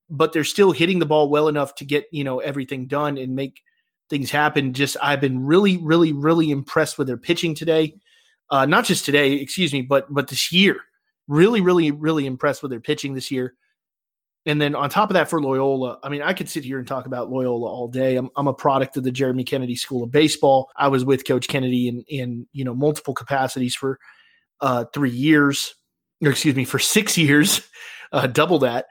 but 0.08 0.32
they're 0.32 0.44
still 0.44 0.72
hitting 0.72 0.98
the 0.98 1.04
ball 1.04 1.28
well 1.28 1.46
enough 1.46 1.74
to 1.74 1.84
get, 1.84 2.06
you 2.10 2.24
know, 2.24 2.38
everything 2.38 2.86
done 2.86 3.18
and 3.18 3.36
make 3.36 3.60
things 4.10 4.30
happen. 4.30 4.72
Just 4.72 4.96
I've 5.02 5.20
been 5.20 5.44
really, 5.44 5.76
really, 5.76 6.12
really 6.12 6.50
impressed 6.50 6.98
with 6.98 7.06
their 7.06 7.16
pitching 7.16 7.54
today. 7.54 7.94
Uh, 8.50 8.64
not 8.66 8.84
just 8.84 9.04
today, 9.04 9.34
excuse 9.34 9.72
me, 9.72 9.82
but 9.82 10.12
but 10.12 10.28
this 10.28 10.52
year. 10.52 10.76
Really, 11.26 11.60
really, 11.60 11.90
really 11.90 12.24
impressed 12.24 12.62
with 12.62 12.70
their 12.70 12.80
pitching 12.80 13.14
this 13.14 13.30
year. 13.30 13.54
And 14.46 14.58
then 14.58 14.74
on 14.74 14.88
top 14.88 15.10
of 15.10 15.14
that, 15.14 15.28
for 15.28 15.42
Loyola, 15.42 15.98
I 16.02 16.08
mean, 16.08 16.22
I 16.22 16.32
could 16.32 16.48
sit 16.48 16.64
here 16.64 16.78
and 16.78 16.88
talk 16.88 17.04
about 17.04 17.30
Loyola 17.30 17.66
all 17.66 17.86
day. 17.86 18.16
I'm, 18.16 18.30
I'm 18.34 18.46
a 18.46 18.54
product 18.54 18.96
of 18.96 19.04
the 19.04 19.10
Jeremy 19.12 19.44
Kennedy 19.44 19.76
School 19.76 20.02
of 20.02 20.10
Baseball. 20.10 20.70
I 20.74 20.88
was 20.88 21.04
with 21.04 21.26
Coach 21.26 21.48
Kennedy 21.48 21.88
in 21.88 22.04
in 22.08 22.46
you 22.52 22.64
know 22.64 22.74
multiple 22.74 23.14
capacities 23.14 23.74
for 23.74 23.98
uh, 24.60 24.86
three 24.94 25.10
years, 25.10 25.74
or 26.22 26.30
excuse 26.30 26.54
me, 26.54 26.64
for 26.64 26.78
six 26.78 27.18
years, 27.18 27.60
uh, 28.12 28.26
double 28.26 28.60
that. 28.60 28.86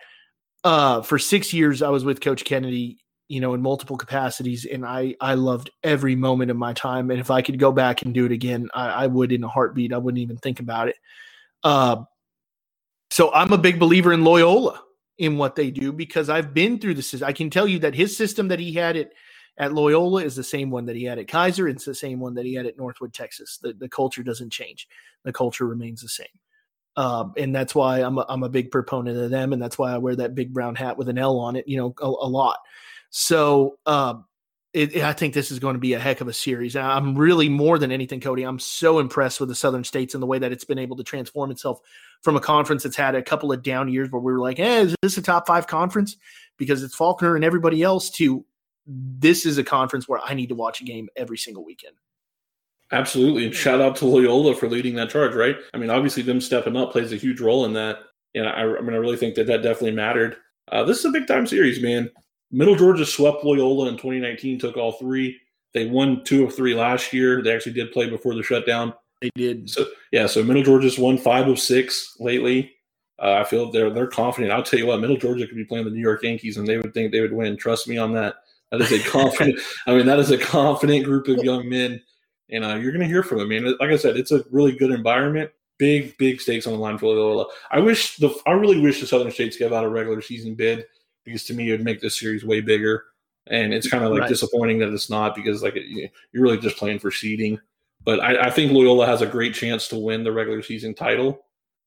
Uh, 0.64 1.02
for 1.02 1.18
six 1.18 1.54
years, 1.54 1.82
I 1.82 1.90
was 1.90 2.04
with 2.04 2.22
Coach 2.22 2.44
Kennedy 2.44 3.00
you 3.28 3.42
know, 3.42 3.54
in 3.54 3.62
multiple 3.62 3.98
capacities, 3.98 4.66
and 4.66 4.86
I 4.86 5.16
I 5.20 5.36
loved 5.36 5.70
every 5.84 6.16
moment 6.16 6.52
of 6.52 6.58
my 6.58 6.74
time. 6.74 7.12
And 7.12 7.20
if 7.20 7.32
I 7.32 7.42
could 7.42 7.60
go 7.60 7.72
back 7.72 8.02
and 8.02 8.14
do 8.14 8.26
it 8.26 8.32
again, 8.32 8.70
I, 8.74 8.90
I 8.90 9.08
would 9.08 9.32
in 9.32 9.44
a 9.44 9.50
heartbeat. 9.50 9.94
I 9.94 9.98
wouldn't 9.98 10.22
even 10.22 10.38
think 10.38 10.60
about 10.60 10.90
it. 10.90 10.96
Uh, 11.64 12.04
so 13.10 13.34
I'm 13.34 13.54
a 13.54 13.58
big 13.58 13.80
believer 13.80 14.14
in 14.14 14.24
Loyola 14.24 14.82
in 15.18 15.38
what 15.38 15.56
they 15.56 15.72
do 15.72 15.92
because 15.92 16.30
I've 16.30 16.54
been 16.54 16.80
through 16.80 16.96
this. 16.96 17.22
I 17.22 17.34
can 17.34 17.50
tell 17.50 17.68
you 17.68 17.80
that 17.80 17.96
his 17.96 18.16
system 18.16 18.50
that 18.50 18.60
he 18.60 18.74
had 18.74 18.96
at 18.98 19.12
at 19.58 19.74
Loyola 19.74 20.24
is 20.24 20.36
the 20.36 20.44
same 20.44 20.70
one 20.70 20.86
that 20.86 20.96
he 20.96 21.04
had 21.04 21.20
at 21.20 21.28
Keiser. 21.28 21.70
It's 21.70 21.86
the 21.86 21.96
same 21.96 22.20
one 22.20 22.36
that 22.36 22.46
he 22.46 22.54
had 22.54 22.68
at 22.68 22.78
Northwood, 22.78 23.14
Texas. 23.14 23.60
The 23.62 23.74
the 23.74 23.90
culture 23.90 24.24
doesn't 24.24 24.52
change. 24.52 24.88
The 25.24 25.34
culture 25.34 25.68
remains 25.68 26.02
the 26.02 26.10
same. 26.10 26.28
Um, 26.96 27.34
and 27.38 27.56
that's 27.56 27.76
why 27.76 28.00
I'm 28.00 28.18
a, 28.18 28.26
I'm 28.28 28.44
a 28.44 28.50
big 28.50 28.72
proponent 28.72 29.18
of 29.18 29.30
them, 29.30 29.54
and 29.54 29.62
that's 29.62 29.78
why 29.78 29.94
I 29.94 30.00
wear 30.00 30.16
that 30.16 30.34
big 30.34 30.52
brown 30.52 30.74
hat 30.76 30.98
with 30.98 31.10
an 31.10 31.20
L 31.20 31.38
on 31.38 31.56
it, 31.56 31.68
you 31.68 31.78
know, 31.78 31.94
a, 32.02 32.08
a 32.08 32.30
lot. 32.30 32.58
So 33.10 33.78
um, 33.86 34.26
it, 34.74 34.98
I 34.98 35.14
think 35.14 35.34
this 35.34 35.50
is 35.50 35.60
going 35.60 35.74
to 35.74 35.80
be 35.80 35.94
a 35.94 36.00
heck 36.00 36.22
of 36.22 36.28
a 36.28 36.34
series. 36.34 36.76
I'm 36.76 37.18
really 37.18 37.50
more 37.50 37.80
than 37.80 37.92
anything, 37.92 38.20
Cody. 38.20 38.44
I'm 38.44 38.60
so 38.60 39.00
impressed 39.00 39.40
with 39.40 39.50
the 39.50 39.56
Southern 39.56 39.84
States 39.84 40.14
and 40.14 40.22
the 40.22 40.28
way 40.28 40.40
that 40.40 40.52
it's 40.52 40.66
been 40.66 40.78
able 40.78 40.98
to 40.98 41.04
transform 41.04 41.52
itself 41.52 41.80
from 42.22 42.36
a 42.36 42.40
conference 42.40 42.84
that's 42.84 42.96
had 42.96 43.16
a 43.16 43.24
couple 43.24 43.52
of 43.52 43.64
down 43.64 43.90
years 43.90 44.12
where 44.12 44.22
we 44.22 44.32
were 44.32 44.40
like, 44.40 44.58
"Hey, 44.58 44.82
is 44.82 44.96
this 45.02 45.18
a 45.18 45.22
top 45.22 45.48
five 45.48 45.68
conference?" 45.68 46.16
Because 46.58 46.84
it's 46.84 46.96
Faulkner 46.96 47.36
and 47.36 47.44
everybody 47.44 47.82
else. 47.82 48.10
To 48.12 48.46
this 48.86 49.46
is 49.46 49.58
a 49.58 49.64
conference 49.64 50.08
where 50.08 50.22
I 50.24 50.34
need 50.34 50.50
to 50.50 50.56
watch 50.56 50.82
a 50.82 50.86
game 50.86 51.10
every 51.16 51.38
single 51.38 51.66
weekend. 51.66 51.96
Absolutely, 52.92 53.46
and 53.46 53.56
shout 53.56 53.82
out 53.82 53.96
to 53.98 54.06
Loyola 54.06 54.56
for 54.56 54.70
leading 54.70 54.96
that 54.96 55.10
charge. 55.10 55.34
Right? 55.34 55.56
I 55.74 55.78
mean, 55.78 55.90
obviously, 55.90 56.24
them 56.24 56.42
stepping 56.42 56.76
up 56.76 56.92
plays 56.92 57.14
a 57.14 57.18
huge 57.18 57.40
role 57.40 57.66
in 57.66 57.74
that. 57.74 58.00
And 58.36 58.48
I, 58.48 58.62
I 58.62 58.82
mean, 58.82 58.94
I 58.94 58.98
really 58.98 59.18
think 59.18 59.36
that 59.36 59.48
that 59.48 59.64
definitely 59.64 59.92
mattered. 59.92 60.36
Uh, 60.72 60.84
this 60.84 61.00
is 61.00 61.06
a 61.06 61.12
big 61.12 61.26
time 61.26 61.48
series, 61.48 61.82
man. 61.82 62.12
Middle 62.52 62.76
Georgia 62.76 63.06
swept 63.06 63.44
Loyola 63.44 63.90
in 63.90 63.96
2019, 63.96 64.60
took 64.60 64.78
all 64.78 64.94
three. 64.94 65.40
They 65.74 65.88
won 65.88 66.24
two 66.24 66.46
of 66.46 66.56
three 66.56 66.74
last 66.74 67.14
year. 67.14 67.42
They 67.42 67.54
actually 67.54 67.74
did 67.74 67.92
play 67.92 68.10
before 68.10 68.36
the 68.36 68.44
shutdown. 68.44 68.94
They 69.22 69.30
did. 69.36 69.70
So 69.70 69.86
yeah, 70.12 70.28
so 70.28 70.44
Middle 70.44 70.64
Georgia's 70.64 70.98
won 70.98 71.18
five 71.18 71.48
of 71.48 71.60
six 71.60 72.16
lately. 72.20 72.74
Uh, 73.20 73.34
I 73.34 73.44
feel 73.44 73.72
they're 73.72 73.90
they're 73.90 74.08
confident. 74.08 74.54
I'll 74.54 74.64
tell 74.64 74.80
you 74.80 74.86
what, 74.86 75.02
Middle 75.02 75.18
Georgia 75.18 75.48
could 75.48 75.56
be 75.56 75.66
playing 75.66 75.86
the 75.86 75.92
New 75.92 76.02
York 76.02 76.24
Yankees, 76.24 76.58
and 76.58 76.68
they 76.68 76.78
would 76.78 76.94
think 76.94 77.12
they 77.12 77.22
would 77.22 77.34
win. 77.34 77.58
Trust 77.58 77.88
me 77.88 77.98
on 77.98 78.14
that. 78.14 78.36
That 78.72 78.82
is 78.82 78.92
a 78.92 79.10
confident. 79.10 79.60
I 79.88 79.96
mean, 79.96 80.06
that 80.06 80.20
is 80.20 80.32
a 80.32 80.38
confident 80.38 81.06
group 81.06 81.28
of 81.28 81.44
young 81.44 81.68
men, 81.68 82.02
and 82.50 82.64
uh, 82.64 82.76
you're 82.76 82.92
going 82.92 83.02
to 83.02 83.08
hear 83.08 83.24
from 83.24 83.40
them. 83.40 83.48
I 83.48 83.60
mean, 83.60 83.76
like 83.80 83.90
I 83.90 83.98
said, 83.98 84.18
it's 84.18 84.32
a 84.32 84.44
really 84.52 84.74
good 84.74 84.92
environment. 84.92 85.52
Big, 85.80 86.18
big 86.18 86.42
stakes 86.42 86.68
on 86.68 86.74
the 86.74 86.80
line 86.80 86.98
for 86.98 87.08
Loyola. 87.08 87.46
I 87.72 87.80
wish 87.80 88.18
the 88.18 88.36
I 88.46 88.52
really 88.52 88.80
wish 88.80 89.00
the 89.00 89.08
Southern 89.08 89.32
States 89.32 89.58
gave 89.58 89.74
out 89.74 89.86
a 89.86 89.90
regular 89.90 90.22
season 90.22 90.56
bid 90.56 90.86
because 91.28 91.44
to 91.46 91.54
me 91.54 91.70
it 91.70 91.74
would 91.74 91.84
make 91.84 92.02
this 92.02 92.20
series 92.20 92.44
way 92.44 92.62
bigger. 92.62 93.04
And 93.50 93.74
it's 93.74 93.90
kind 93.90 94.04
of 94.04 94.12
like 94.12 94.22
right. 94.22 94.30
disappointing 94.30 94.80
that 94.80 94.92
it's 94.92 95.10
not 95.10 95.36
because 95.36 95.62
like 95.62 95.76
it, 95.76 96.12
you're 96.32 96.44
really 96.44 96.58
just 96.58 96.78
playing 96.78 97.00
for 97.00 97.12
seeding. 97.12 97.60
But 98.04 98.20
I, 98.20 98.48
I, 98.48 98.50
think 98.50 98.72
Loyola 98.72 99.06
has 99.06 99.22
a 99.22 99.28
great 99.28 99.54
chance 99.54 99.88
to 99.90 99.98
win 99.98 100.24
the 100.24 100.32
regular 100.32 100.62
season 100.62 100.94
title. 100.94 101.46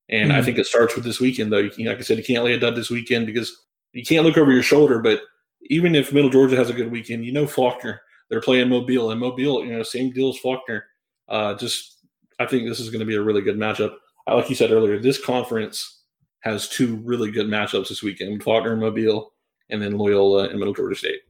And 0.09 0.31
mm-hmm. 0.31 0.39
I 0.39 0.43
think 0.43 0.59
it 0.59 0.67
starts 0.67 0.95
with 0.95 1.05
this 1.05 1.21
weekend, 1.21 1.53
though. 1.53 1.59
You 1.59 1.71
can, 1.71 1.87
like 1.87 1.99
I 1.99 2.03
said, 2.03 2.19
you 2.19 2.25
can't 2.25 2.45
lay 2.45 2.53
a 2.53 2.59
dud 2.59 2.77
this 2.77 2.91
weekend 2.91 3.27
because 3.27 3.57
you 3.93 4.05
can't 4.05 4.27
look 4.27 4.37
over 4.37 4.53
your 4.53 4.63
shoulder. 4.63 4.99
But 4.99 5.23
even 5.63 5.95
if 5.95 6.13
Middle 6.13 6.31
Georgia 6.31 6.57
has 6.57 6.69
a 6.69 6.75
good 6.75 6.91
weekend, 6.91 7.25
you 7.25 7.33
know 7.33 7.47
Faulkner. 7.47 8.03
They're 8.29 8.41
playing 8.41 8.69
Mobile, 8.69 9.11
and 9.11 9.21
Mobile, 9.21 9.65
you 9.65 9.73
know, 9.73 9.83
same 9.83 10.13
deal 10.13 10.29
as 10.29 10.39
Faulkner. 10.39 10.87
Uh, 11.29 11.55
just, 11.55 11.99
I 12.39 12.47
think 12.47 12.69
this 12.69 12.79
is 12.79 12.89
going 12.89 13.01
to 13.01 13.07
be 13.07 13.17
a 13.17 13.23
really 13.23 13.43
good 13.43 13.57
matchup. 13.57 13.97
Like 14.27 14.49
you 14.49 14.55
said 14.55 14.71
earlier, 14.71 15.01
this 15.01 15.23
conference 15.23 16.00
has 16.41 16.69
two 16.69 16.97
really 17.05 17.31
good 17.31 17.47
matchups 17.47 17.89
this 17.89 18.03
weekend: 18.03 18.43
Faulkner 18.43 18.73
and 18.73 18.81
Mobile, 18.81 19.33
and 19.69 19.81
then 19.81 19.97
Loyola 19.97 20.49
and 20.49 20.59
Middle 20.59 20.75
Georgia 20.75 20.97
State. 20.97 21.21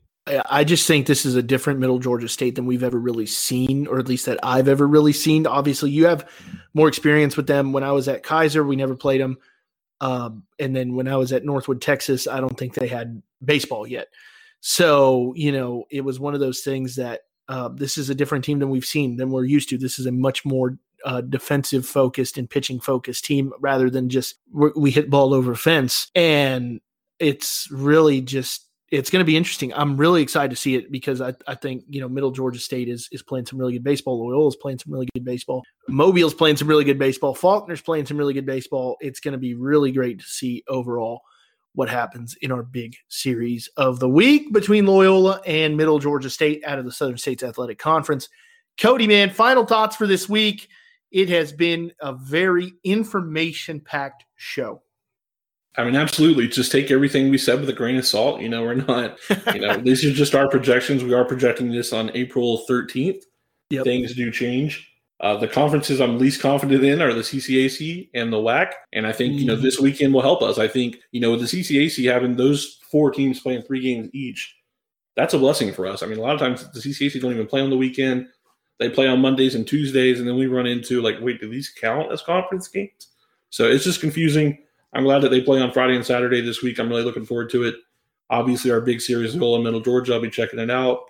I 0.49 0.65
just 0.65 0.87
think 0.87 1.07
this 1.07 1.27
is 1.27 1.35
a 1.35 1.43
different 1.43 1.81
Middle 1.81 1.99
Georgia 1.99 2.29
State 2.29 2.55
than 2.55 2.67
we've 2.67 2.83
ever 2.83 2.99
really 2.99 3.27
seen, 3.27 3.87
or 3.87 3.99
at 3.99 4.07
least 4.07 4.27
that 4.27 4.39
I've 4.43 4.69
ever 4.69 4.87
really 4.87 5.13
seen. 5.13 5.47
Obviously, 5.47 5.91
you 5.91 6.07
have 6.07 6.29
more 6.75 6.89
experience 6.89 7.37
with 7.37 7.47
them. 7.47 7.73
When 7.73 7.83
I 7.83 7.93
was 7.93 8.07
at 8.07 8.23
Keiser, 8.23 8.67
we 8.67 8.77
never 8.77 8.95
played 8.95 9.21
them, 9.21 9.39
um, 10.01 10.45
and 10.59 10.77
then 10.77 10.95
when 10.95 11.09
I 11.09 11.17
was 11.17 11.33
at 11.33 11.45
Northwood, 11.45 11.81
Texas, 11.81 12.29
I 12.29 12.41
don't 12.41 12.57
think 12.57 12.75
they 12.75 12.87
had 12.87 13.23
baseball 13.45 13.87
yet. 13.87 14.09
So 14.61 15.33
you 15.37 15.53
know, 15.53 15.85
it 15.91 16.03
was 16.03 16.21
one 16.21 16.35
of 16.35 16.41
those 16.41 16.61
things 16.61 16.97
that 16.97 17.23
uh, 17.49 17.69
this 17.69 17.99
is 17.99 18.11
a 18.11 18.15
different 18.15 18.45
team 18.45 18.61
than 18.61 18.71
we've 18.71 18.85
seen 18.85 19.17
than 19.17 19.31
we're 19.31 19.45
used 19.45 19.71
to. 19.71 19.79
This 19.79 19.99
is 19.99 20.07
a 20.07 20.13
much 20.13 20.45
more 20.45 20.79
uh, 21.05 21.21
defensive 21.21 21.87
focused 21.87 22.39
and 22.39 22.49
pitching 22.49 22.81
focused 22.81 23.25
team 23.25 23.53
rather 23.61 23.91
than 23.91 24.09
just 24.09 24.37
we 24.53 24.91
hit 24.91 25.11
ball 25.11 25.35
over 25.35 25.55
fence. 25.55 26.11
And 26.15 26.81
it's 27.19 27.69
really 27.71 28.21
just 28.21 28.67
it's 28.91 29.09
going 29.09 29.21
to 29.21 29.27
be 29.27 29.37
interesting. 29.37 29.73
I'm 29.73 29.97
really 29.97 30.21
excited 30.21 30.51
to 30.51 30.57
see 30.57 30.75
it 30.75 30.91
because 30.91 31.21
I, 31.21 31.35
I 31.47 31.55
think 31.55 31.85
you 31.89 32.01
know 32.01 32.09
Middle 32.09 32.33
Georgia 32.33 32.59
State 32.59 32.89
is 32.89 33.09
is 33.13 33.23
playing 33.23 33.47
some 33.47 33.59
really 33.59 33.75
good 33.75 33.85
baseball. 33.85 34.27
Loyola 34.27 34.49
is 34.49 34.57
playing 34.57 34.79
some 34.79 34.93
really 34.93 35.09
good 35.15 35.25
baseball. 35.25 35.63
Mobile's 35.89 36.35
playing 36.35 36.57
some 36.57 36.69
really 36.69 36.85
good 36.85 36.99
baseball. 36.99 37.35
Faulkner's 37.35 37.83
playing 37.83 38.07
some 38.07 38.17
really 38.17 38.35
good 38.35 38.47
baseball. 38.47 38.97
It's 39.01 39.21
going 39.21 39.33
to 39.33 39.39
be 39.39 39.55
really 39.55 39.93
great 39.93 40.19
to 40.21 40.27
see 40.27 40.65
overall 40.69 41.21
what 41.75 41.89
happens 41.89 42.35
in 42.43 42.51
our 42.51 42.65
big 42.65 42.97
series 43.09 43.69
of 43.77 44.01
the 44.01 44.09
week 44.09 44.53
between 44.53 44.87
Loyola 44.87 45.41
and 45.47 45.77
Middle 45.77 46.01
Georgia 46.01 46.29
State 46.29 46.65
out 46.67 46.81
of 46.81 46.85
the 46.85 46.93
Southern 46.93 47.19
States 47.19 47.45
Athletic 47.45 47.79
Conference. 47.79 48.29
Cody, 48.77 49.07
man, 49.07 49.31
final 49.31 49.65
thoughts 49.65 49.95
for 49.95 50.07
this 50.07 50.29
week. 50.29 50.69
It 51.11 51.29
has 51.29 51.53
been 51.53 51.93
a 52.01 52.13
very 52.13 52.73
information 52.85 53.81
packed 53.81 54.25
show. 54.37 54.83
I 55.77 55.85
mean, 55.85 55.97
absolutely. 55.97 56.49
Just 56.49 56.73
take 56.73 56.91
everything 56.91 57.31
we 57.31 57.39
said 57.39 57.61
with 57.61 57.69
a 57.69 57.73
grain 57.73 57.97
of 57.97 58.07
salt. 58.07 58.41
You 58.41 58.49
know, 58.49 58.63
we're 58.63 58.75
not, 58.75 59.19
you 59.55 59.61
know, 59.61 59.77
these 59.81 60.05
are 60.05 60.13
just 60.13 60.35
our 60.35 60.49
projections. 60.49 61.05
We 61.05 61.15
are 61.15 61.25
projecting 61.25 61.71
this 61.71 61.93
on 61.93 62.11
April 62.15 62.65
13th. 62.69 63.23
Yep. 63.71 63.85
Things 63.85 64.15
do 64.15 64.31
change. 64.33 64.89
Uh, 65.21 65.37
the 65.37 65.47
conferences 65.47 66.01
I'm 66.01 66.19
least 66.19 66.41
confident 66.41 66.83
in 66.83 67.03
are 67.03 67.13
the 67.13 67.21
CCAC 67.21 68.09
and 68.15 68.33
the 68.33 68.39
WAC. 68.39 68.73
And 68.93 69.07
I 69.07 69.13
think, 69.13 69.35
you 69.35 69.47
know, 69.47 69.55
this 69.55 69.79
weekend 69.79 70.15
will 70.15 70.23
help 70.23 70.43
us. 70.43 70.59
I 70.59 70.67
think, 70.67 70.97
you 71.13 71.21
know, 71.21 71.33
with 71.33 71.41
the 71.41 71.61
CCAC 71.61 72.11
having 72.11 72.37
those 72.37 72.79
four 72.91 73.11
teams 73.11 73.39
playing 73.39 73.63
three 73.63 73.81
games 73.81 74.09
each, 74.15 74.57
that's 75.17 75.35
a 75.35 75.39
blessing 75.39 75.73
for 75.73 75.87
us. 75.87 76.03
I 76.03 76.07
mean, 76.07 76.19
a 76.19 76.23
lot 76.23 76.35
of 76.35 76.41
times 76.41 76.69
the 76.73 76.81
CCAC 76.81 77.21
don't 77.21 77.33
even 77.33 77.47
play 77.47 77.61
on 77.61 77.71
the 77.71 77.77
weekend. 77.77 78.29
They 78.81 78.89
play 78.89 79.07
on 79.07 79.21
Mondays 79.21 79.55
and 79.55 79.67
Tuesdays. 79.67 80.19
And 80.19 80.29
then 80.29 80.37
we 80.37 80.47
run 80.47 80.67
into 80.67 81.03
like, 81.03 81.19
wait, 81.21 81.41
do 81.41 81.49
these 81.49 81.69
count 81.69 82.11
as 82.11 82.23
conference 82.23 82.67
games? 82.67 83.09
So 83.51 83.71
it's 83.71 83.85
just 83.85 84.01
confusing. 84.01 84.59
I'm 84.95 85.05
glad 85.05 85.21
that 85.21 85.29
they 85.29 85.43
play 85.43 85.61
on 85.61 85.71
Friday 85.71 85.95
and 85.95 86.05
Saturday 86.05 86.41
this 86.41 86.63
week. 86.63 86.81
I'm 86.81 86.89
really 86.89 87.05
looking 87.05 87.27
forward 87.27 87.51
to 87.51 87.65
it. 87.65 87.77
Obviously, 88.31 88.71
our 88.71 88.81
big 88.81 89.01
series 89.01 89.35
of 89.35 89.43
Ola 89.43 89.63
Middle 89.63 89.81
Georgia. 89.81 90.15
I'll 90.15 90.21
be 90.21 90.31
checking 90.31 90.59
it 90.59 90.71
out. 90.71 91.05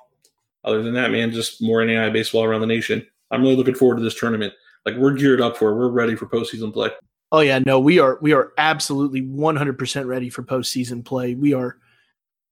Other 0.65 0.83
than 0.83 0.95
that, 0.95 1.11
man, 1.11 1.31
just 1.31 1.63
more 1.63 1.85
NAI 1.85 2.11
baseball 2.11 2.45
around 2.45 2.61
the 2.61 2.67
nation. 2.67 3.07
I'm 3.31 3.43
really 3.43 3.57
looking 3.57 3.75
forward 3.75 3.97
to 3.97 4.03
this 4.03 4.19
tournament. 4.19 4.53
Like 4.85 4.97
we're 4.97 5.15
geared 5.15 5.41
up 5.41 5.57
for 5.57 5.71
it. 5.71 5.77
We're 5.77 5.89
ready 5.89 6.17
for 6.17 6.27
postseason 6.27 6.73
play. 6.73 6.91
Oh 7.33 7.41
yeah, 7.41 7.61
no, 7.65 7.79
we 7.79 7.99
are 7.99 8.19
we 8.21 8.33
are 8.33 8.53
absolutely 8.59 9.23
100% 9.23 10.07
ready 10.07 10.29
for 10.29 10.43
postseason 10.43 11.05
play. 11.05 11.35
We 11.35 11.55
are 11.55 11.79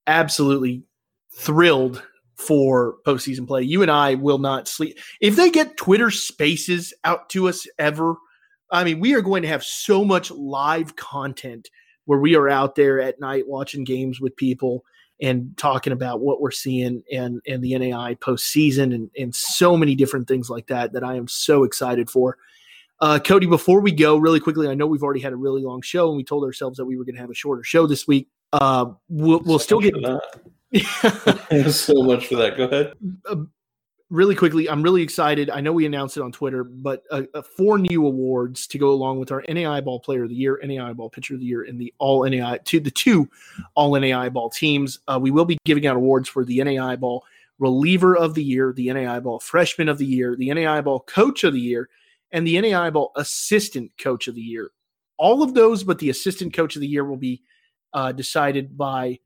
absolutely 0.07 0.85
thrilled 1.33 2.03
for 2.39 2.97
postseason 3.05 3.47
play. 3.47 3.63
You 3.63 3.83
and 3.83 3.91
I 3.91 4.15
will 4.15 4.39
not 4.39 4.69
sleep. 4.69 4.99
If 5.21 5.37
they 5.37 5.51
get 5.51 5.77
Twitter 5.77 6.11
spaces 6.11 6.95
out 7.05 7.29
to 7.31 7.49
us 7.49 7.67
ever, 7.79 8.15
I 8.71 8.85
mean, 8.85 9.01
we 9.01 9.15
are 9.15 9.21
going 9.21 9.43
to 9.43 9.49
have 9.49 9.65
so 9.65 10.05
much 10.05 10.31
live 10.31 10.97
content 10.97 11.69
where 12.05 12.19
we 12.19 12.37
are 12.37 12.49
out 12.49 12.75
there 12.75 13.01
at 13.01 13.21
night 13.21 13.47
watching 13.47 13.85
games 13.85 14.21
with 14.21 14.37
people 14.37 14.85
and 15.21 15.57
talking 15.57 15.93
about 15.93 16.21
what 16.21 16.41
we're 16.41 16.53
seeing 16.53 17.03
and 17.13 17.41
and 17.47 17.63
the 17.63 17.77
NAI 17.77 18.15
postseason 18.15 18.95
and 18.95 19.11
and 19.19 19.35
so 19.35 19.77
many 19.77 19.95
different 19.95 20.29
things 20.29 20.49
like 20.49 20.69
that 20.69 20.93
that 20.93 21.03
I 21.03 21.17
am 21.17 21.29
so 21.29 21.65
excited 21.65 22.09
for. 22.09 22.39
Uh, 23.01 23.19
Cody, 23.19 23.47
before 23.47 23.81
we 23.81 23.93
go, 23.93 24.17
really 24.17 24.41
quickly, 24.41 24.69
I 24.69 24.75
know 24.75 24.87
we've 24.87 25.03
already 25.03 25.21
had 25.21 25.33
a 25.33 25.37
really 25.37 25.63
long 25.63 25.83
show, 25.83 26.09
and 26.09 26.17
we 26.17 26.25
told 26.25 26.45
ourselves 26.45 26.79
that 26.79 26.85
we 26.85 26.97
were 26.97 27.05
going 27.05 27.15
to 27.15 27.21
have 27.21 27.31
a 27.31 27.35
shorter 27.35 27.63
show 27.63 27.87
this 27.87 28.09
week. 28.09 28.29
Uh, 28.53 28.87
we'll, 29.09 29.41
we'll 29.41 29.59
still 29.61 29.81
get 29.81 29.95
so 31.71 31.95
much 32.03 32.27
for 32.27 32.37
that. 32.37 32.55
Go 32.57 32.65
ahead. 32.65 32.93
Uh, 33.27 33.37
really 34.11 34.35
quickly, 34.35 34.69
I'm 34.69 34.83
really 34.83 35.03
excited. 35.03 35.51
I 35.51 35.61
know 35.61 35.73
we 35.73 35.87
announced 35.87 36.17
it 36.17 36.23
on 36.23 36.33
Twitter, 36.33 36.65
but 36.65 37.05
uh, 37.11 37.23
uh, 37.35 37.43
four 37.43 37.79
new 37.79 38.07
awards 38.07 38.67
to 38.69 38.79
go 38.79 38.91
along 38.91 39.19
with 39.19 39.31
our 39.31 39.43
NAI 39.49 39.81
Ball 39.81 40.01
Player 40.01 40.25
of 40.25 40.31
the 40.31 40.35
Year, 40.35 40.61
NAI 40.63 40.93
Ball 40.93 41.11
Pitcher 41.11 41.35
of 41.35 41.41
the 41.41 41.47
Year, 41.47 41.63
and 41.63 41.81
the 41.81 41.93
All 41.99 42.29
NAI 42.29 42.59
to 42.65 42.81
the 42.81 42.91
two 42.91 43.29
All 43.75 43.99
NAI 43.99 44.29
Ball 44.29 44.51
teams. 44.51 45.01
Uh, 45.09 45.19
we 45.21 45.31
will 45.31 45.45
be 45.45 45.59
giving 45.65 45.87
out 45.87 45.97
awards 45.97 46.29
for 46.29 46.45
the 46.45 46.63
NAI 46.63 46.97
Ball 46.97 47.25
Reliever 47.59 48.17
of 48.17 48.35
the 48.35 48.45
Year, 48.45 48.73
the 48.73 48.93
NAI 48.93 49.21
Ball 49.21 49.41
Freshman 49.41 49.89
of 49.89 49.99
the 49.99 50.07
Year, 50.07 50.37
the 50.37 50.53
NAI 50.53 50.81
Ball 50.81 51.01
Coach 51.01 51.45
of 51.45 51.53
the 51.53 51.61
Year, 51.61 51.89
and 52.31 52.47
the 52.47 52.61
NAI 52.61 52.91
Ball 52.91 53.13
Assistant 53.17 53.91
Coach 53.99 54.29
of 54.29 54.35
the 54.35 54.41
Year. 54.41 54.71
All 55.17 55.43
of 55.43 55.55
those, 55.55 55.83
but 55.83 55.99
the 55.99 56.11
Assistant 56.11 56.53
Coach 56.53 56.77
of 56.77 56.81
the 56.81 56.87
Year 56.87 57.05
will 57.05 57.17
be 57.17 57.43
uh, 57.93 58.13
decided 58.13 58.79
by, 58.79 59.19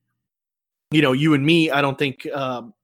you 0.92 1.02
know, 1.02 1.12
you 1.12 1.34
and 1.34 1.44
me. 1.44 1.70
I 1.70 1.80
don't 1.80 1.98
think 1.98 2.26
um, 2.32 2.74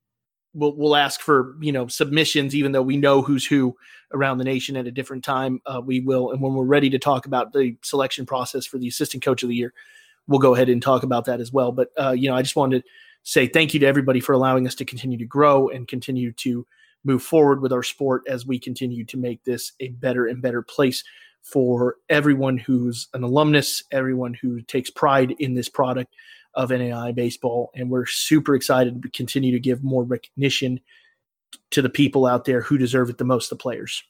we'll 0.54 0.74
we'll 0.76 0.96
ask 0.96 1.20
for 1.20 1.56
you 1.60 1.72
know 1.72 1.86
submissions, 1.86 2.54
even 2.54 2.72
though 2.72 2.82
we 2.82 2.96
know 2.96 3.22
who's 3.22 3.44
who 3.44 3.76
around 4.12 4.38
the 4.38 4.44
nation 4.44 4.76
at 4.76 4.86
a 4.86 4.90
different 4.90 5.24
time. 5.24 5.60
Uh, 5.66 5.80
we 5.84 6.00
will, 6.00 6.32
and 6.32 6.40
when 6.40 6.54
we're 6.54 6.64
ready 6.64 6.90
to 6.90 6.98
talk 6.98 7.26
about 7.26 7.52
the 7.52 7.76
selection 7.82 8.26
process 8.26 8.66
for 8.66 8.78
the 8.78 8.88
Assistant 8.88 9.22
Coach 9.22 9.42
of 9.42 9.48
the 9.48 9.54
Year, 9.54 9.72
we'll 10.26 10.40
go 10.40 10.54
ahead 10.54 10.68
and 10.68 10.82
talk 10.82 11.02
about 11.02 11.26
that 11.26 11.40
as 11.40 11.52
well. 11.52 11.72
But 11.72 11.90
uh, 11.98 12.12
you 12.12 12.28
know, 12.28 12.36
I 12.36 12.42
just 12.42 12.56
wanted 12.56 12.82
to 12.82 12.88
say 13.22 13.46
thank 13.46 13.74
you 13.74 13.80
to 13.80 13.86
everybody 13.86 14.20
for 14.20 14.32
allowing 14.32 14.66
us 14.66 14.74
to 14.76 14.84
continue 14.84 15.18
to 15.18 15.26
grow 15.26 15.68
and 15.68 15.86
continue 15.86 16.32
to 16.32 16.66
move 17.04 17.22
forward 17.22 17.60
with 17.60 17.72
our 17.72 17.82
sport 17.82 18.22
as 18.28 18.46
we 18.46 18.58
continue 18.58 19.04
to 19.04 19.16
make 19.16 19.44
this 19.44 19.72
a 19.80 19.88
better 19.88 20.26
and 20.26 20.42
better 20.42 20.62
place 20.62 21.04
for 21.42 21.96
everyone 22.08 22.58
who's 22.58 23.08
an 23.14 23.22
alumnus, 23.22 23.82
everyone 23.92 24.34
who 24.34 24.60
takes 24.62 24.90
pride 24.90 25.34
in 25.38 25.54
this 25.54 25.68
product 25.68 26.12
of 26.54 26.70
NAI 26.70 27.12
baseball. 27.12 27.70
And 27.74 27.90
we're 27.90 28.06
super 28.06 28.54
excited 28.54 29.02
to 29.02 29.10
continue 29.10 29.52
to 29.52 29.60
give 29.60 29.84
more 29.84 30.04
recognition 30.04 30.80
to 31.70 31.82
the 31.82 31.88
people 31.88 32.26
out 32.26 32.44
there 32.44 32.60
who 32.60 32.78
deserve 32.78 33.10
it 33.10 33.18
the 33.18 33.24
most, 33.24 33.50
the 33.50 33.56
players. 33.56 34.02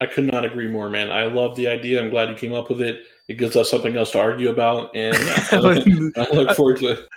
I 0.00 0.06
could 0.06 0.24
not 0.24 0.44
agree 0.44 0.68
more, 0.68 0.88
man. 0.88 1.10
I 1.10 1.24
love 1.24 1.56
the 1.56 1.68
idea. 1.68 2.02
I'm 2.02 2.08
glad 2.08 2.30
you 2.30 2.34
came 2.34 2.54
up 2.54 2.70
with 2.70 2.80
it. 2.80 3.02
It 3.28 3.34
gives 3.34 3.54
us 3.54 3.70
something 3.70 3.96
else 3.96 4.12
to 4.12 4.20
argue 4.20 4.48
about, 4.48 4.96
and 4.96 5.14
I 5.52 6.26
look 6.32 6.56
forward 6.56 6.78
to 6.78 6.92
it. 6.92 7.08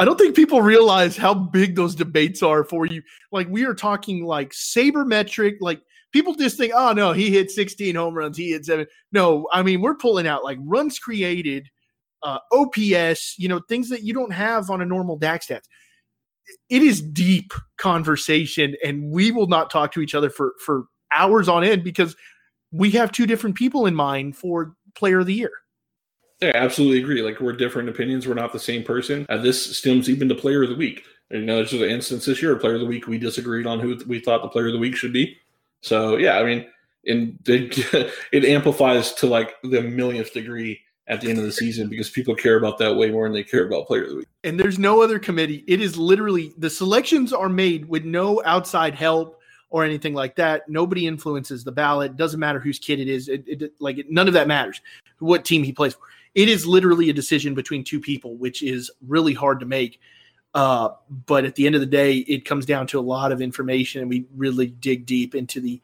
I 0.00 0.04
don't 0.04 0.18
think 0.18 0.36
people 0.36 0.62
realize 0.62 1.16
how 1.16 1.34
big 1.34 1.74
those 1.74 1.94
debates 1.94 2.42
are 2.42 2.64
for 2.64 2.86
you. 2.86 3.02
Like 3.32 3.48
we 3.48 3.64
are 3.64 3.74
talking 3.74 4.24
like 4.24 4.50
sabermetric, 4.50 5.56
like 5.60 5.80
people 6.12 6.34
just 6.34 6.56
think, 6.56 6.72
oh 6.74 6.92
no, 6.92 7.12
he 7.12 7.30
hit 7.30 7.50
16 7.50 7.94
home 7.94 8.14
runs, 8.14 8.36
he 8.36 8.50
hit 8.50 8.64
seven. 8.64 8.86
No, 9.10 9.48
I 9.52 9.62
mean 9.62 9.80
we're 9.80 9.96
pulling 9.96 10.26
out 10.26 10.44
like 10.44 10.58
runs 10.60 10.98
created, 10.98 11.68
uh, 12.22 12.38
OPS, 12.52 13.38
you 13.38 13.48
know, 13.48 13.60
things 13.68 13.88
that 13.90 14.02
you 14.02 14.12
don't 14.12 14.32
have 14.32 14.70
on 14.70 14.80
a 14.80 14.86
normal 14.86 15.18
DakStats. 15.18 15.64
It 16.70 16.82
is 16.82 17.02
deep 17.02 17.52
conversation, 17.76 18.74
and 18.84 19.10
we 19.10 19.30
will 19.30 19.48
not 19.48 19.70
talk 19.70 19.92
to 19.92 20.00
each 20.00 20.14
other 20.14 20.30
for 20.30 20.54
for 20.64 20.84
hours 21.12 21.48
on 21.48 21.64
end 21.64 21.84
because 21.84 22.16
we 22.72 22.90
have 22.92 23.12
two 23.12 23.26
different 23.26 23.56
people 23.56 23.86
in 23.86 23.94
mind 23.94 24.36
for 24.36 24.74
Player 24.94 25.20
of 25.20 25.26
the 25.26 25.34
Year. 25.34 25.52
Yeah, 26.40 26.52
absolutely 26.54 27.00
agree. 27.00 27.22
Like 27.22 27.40
we're 27.40 27.52
different 27.52 27.88
opinions. 27.88 28.26
We're 28.26 28.34
not 28.34 28.52
the 28.52 28.58
same 28.58 28.84
person. 28.84 29.26
And 29.28 29.42
this 29.42 29.76
stems 29.76 30.08
even 30.08 30.28
to 30.28 30.34
player 30.34 30.62
of 30.62 30.68
the 30.68 30.76
week. 30.76 31.02
You 31.30 31.42
know, 31.42 31.56
there's 31.56 31.72
an 31.72 31.82
instance 31.82 32.24
this 32.24 32.40
year, 32.40 32.56
player 32.56 32.74
of 32.74 32.80
the 32.80 32.86
week, 32.86 33.06
we 33.06 33.18
disagreed 33.18 33.66
on 33.66 33.80
who 33.80 33.98
we 34.06 34.20
thought 34.20 34.42
the 34.42 34.48
player 34.48 34.68
of 34.68 34.72
the 34.72 34.78
week 34.78 34.96
should 34.96 35.12
be. 35.12 35.36
So 35.82 36.16
yeah, 36.16 36.38
I 36.38 36.44
mean, 36.44 36.66
and 37.06 37.38
it, 37.46 38.12
it 38.32 38.44
amplifies 38.44 39.12
to 39.14 39.26
like 39.26 39.54
the 39.62 39.82
millionth 39.82 40.32
degree 40.32 40.80
at 41.08 41.20
the 41.20 41.28
end 41.28 41.38
of 41.38 41.44
the 41.44 41.52
season 41.52 41.88
because 41.88 42.10
people 42.10 42.34
care 42.34 42.56
about 42.56 42.78
that 42.78 42.94
way 42.94 43.10
more 43.10 43.24
than 43.24 43.32
they 43.32 43.42
care 43.42 43.66
about 43.66 43.86
player 43.86 44.04
of 44.04 44.10
the 44.10 44.16
week. 44.16 44.28
And 44.44 44.60
there's 44.60 44.78
no 44.78 45.02
other 45.02 45.18
committee. 45.18 45.64
It 45.66 45.80
is 45.80 45.96
literally 45.96 46.52
the 46.58 46.70
selections 46.70 47.32
are 47.32 47.48
made 47.48 47.88
with 47.88 48.04
no 48.04 48.42
outside 48.44 48.94
help 48.94 49.40
or 49.70 49.84
anything 49.84 50.14
like 50.14 50.36
that. 50.36 50.68
Nobody 50.68 51.06
influences 51.06 51.64
the 51.64 51.72
ballot. 51.72 52.16
Doesn't 52.16 52.40
matter 52.40 52.60
whose 52.60 52.78
kid 52.78 53.00
it 53.00 53.08
is. 53.08 53.28
It, 53.28 53.44
it 53.46 53.72
like 53.80 54.04
none 54.08 54.28
of 54.28 54.34
that 54.34 54.48
matters. 54.48 54.80
What 55.18 55.44
team 55.44 55.64
he 55.64 55.72
plays 55.72 55.94
for 55.94 56.02
it 56.34 56.48
is 56.48 56.66
literally 56.66 57.10
a 57.10 57.12
decision 57.12 57.54
between 57.54 57.82
two 57.84 58.00
people, 58.00 58.36
which 58.36 58.62
is 58.62 58.90
really 59.06 59.34
hard 59.34 59.60
to 59.60 59.66
make. 59.66 60.00
Uh, 60.54 60.90
but 61.26 61.44
at 61.44 61.54
the 61.54 61.66
end 61.66 61.74
of 61.74 61.80
the 61.80 61.86
day, 61.86 62.18
it 62.18 62.44
comes 62.44 62.64
down 62.64 62.86
to 62.88 62.98
a 62.98 63.02
lot 63.02 63.32
of 63.32 63.40
information, 63.40 64.00
and 64.00 64.10
we 64.10 64.24
really 64.36 64.66
dig 64.66 65.06
deep 65.06 65.34
into 65.34 65.60
the 65.60 65.80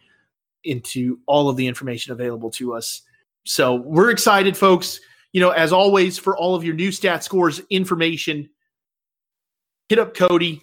into 0.64 1.18
all 1.26 1.48
of 1.51 1.56
the 1.56 1.66
information 1.66 2.12
available 2.12 2.51
to 2.51 2.74
us. 2.74 3.02
So 3.44 3.74
we're 3.74 4.10
excited, 4.10 4.56
folks. 4.56 5.01
You 5.35 5.40
know, 5.40 5.51
as 5.51 5.73
always, 5.73 6.16
for 6.16 6.36
all 6.39 6.55
of 6.55 6.62
your 6.62 6.74
new 6.74 6.93
stat 6.93 7.24
scores 7.24 7.61
information, 7.69 8.48
hit 9.89 9.98
up 9.98 10.15
Cody 10.15 10.62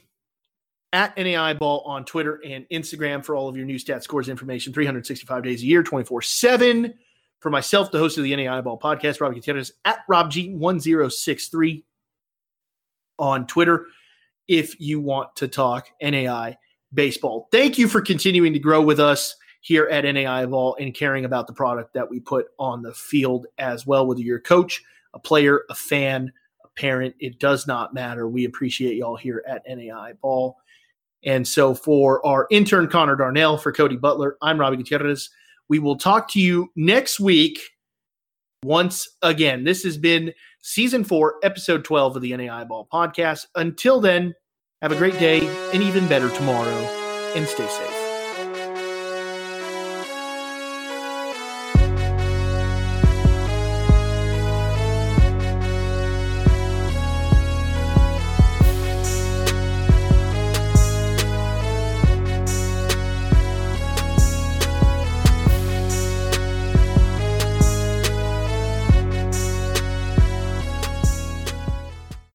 at 0.94 1.16
NAI 1.18 1.56
Ball 1.56 1.82
on 1.82 2.06
Twitter 2.06 2.40
and 2.46 2.66
Instagram 2.72 3.24
for 3.24 3.36
all 3.36 3.50
of 3.50 3.58
your 3.58 3.66
new 3.66 3.78
stat 3.78 4.02
scores 4.02 4.30
information 4.30 4.72
365 4.72 5.44
days 5.44 5.62
a 5.62 5.66
year, 5.66 5.84
24 5.84 6.22
7. 6.22 6.94
For 7.42 7.50
myself, 7.50 7.92
the 7.92 7.98
host 7.98 8.18
of 8.18 8.24
the 8.24 8.34
NAI 8.34 8.62
Ball 8.62 8.80
podcast, 8.80 9.20
Rob 9.20 9.34
Gutierrez 9.34 9.74
at 9.84 10.00
RobG1063 10.10 11.84
on 13.20 13.48
Twitter 13.48 13.88
if 14.48 14.80
you 14.80 15.02
want 15.02 15.36
to 15.36 15.50
talk 15.50 15.90
NAI 16.02 16.58
baseball. 16.94 17.50
Thank 17.52 17.78
you 17.78 17.90
for 17.90 18.00
continuing 18.00 18.54
to 18.54 18.60
grow 18.60 18.82
with 18.82 19.02
us 19.02 19.36
here 19.62 19.88
at 19.88 20.04
NAI 20.04 20.46
Ball 20.48 20.76
and 20.80 20.94
caring 20.94 21.26
about 21.26 21.48
the 21.48 21.54
product 21.54 21.94
that 21.94 22.10
we 22.10 22.20
put 22.20 22.48
on 22.60 22.82
the 22.82 22.94
field 22.94 23.46
as 23.58 23.88
well, 23.88 24.06
whether 24.06 24.22
you're 24.22 24.38
a 24.38 24.42
coach, 24.42 24.84
a 25.14 25.20
player, 25.20 25.62
a 25.70 25.76
fan, 25.76 26.32
a 26.66 26.68
parent, 26.80 27.16
it 27.20 27.40
does 27.40 27.68
not 27.68 27.94
matter. 27.94 28.28
We 28.28 28.46
appreciate 28.46 28.98
y'all 28.98 29.16
here 29.16 29.44
at 29.48 29.64
NAI 29.68 30.14
Ball. 30.22 30.58
And 31.24 31.48
so 31.48 31.76
for 31.76 32.26
our 32.26 32.48
intern, 32.50 32.88
Connor 32.88 33.16
Darnell, 33.16 33.58
for 33.58 33.72
Cody 33.72 33.96
Butler, 33.96 34.38
I'm 34.42 34.60
Robbie 34.60 34.78
Gutierrez. 34.78 35.30
We 35.70 35.78
will 35.78 35.96
talk 35.96 36.30
to 36.32 36.40
you 36.40 36.72
next 36.76 37.20
week 37.20 37.60
once 38.64 39.08
again. 39.22 39.64
This 39.64 39.84
has 39.84 39.98
been 39.98 40.34
season 40.62 41.04
four, 41.04 41.36
episode 41.44 41.86
12 41.86 42.16
of 42.16 42.22
the 42.24 42.36
NAI 42.36 42.64
Ball 42.64 42.88
podcast. 42.92 43.46
Until 43.56 44.02
then, 44.02 44.34
have 44.82 44.92
a 44.92 44.98
great 44.98 45.20
day 45.20 45.48
and 45.72 45.84
even 45.84 46.08
better 46.08 46.30
tomorrow 46.32 46.76
and 47.36 47.48
stay 47.48 47.68
safe. 47.68 48.01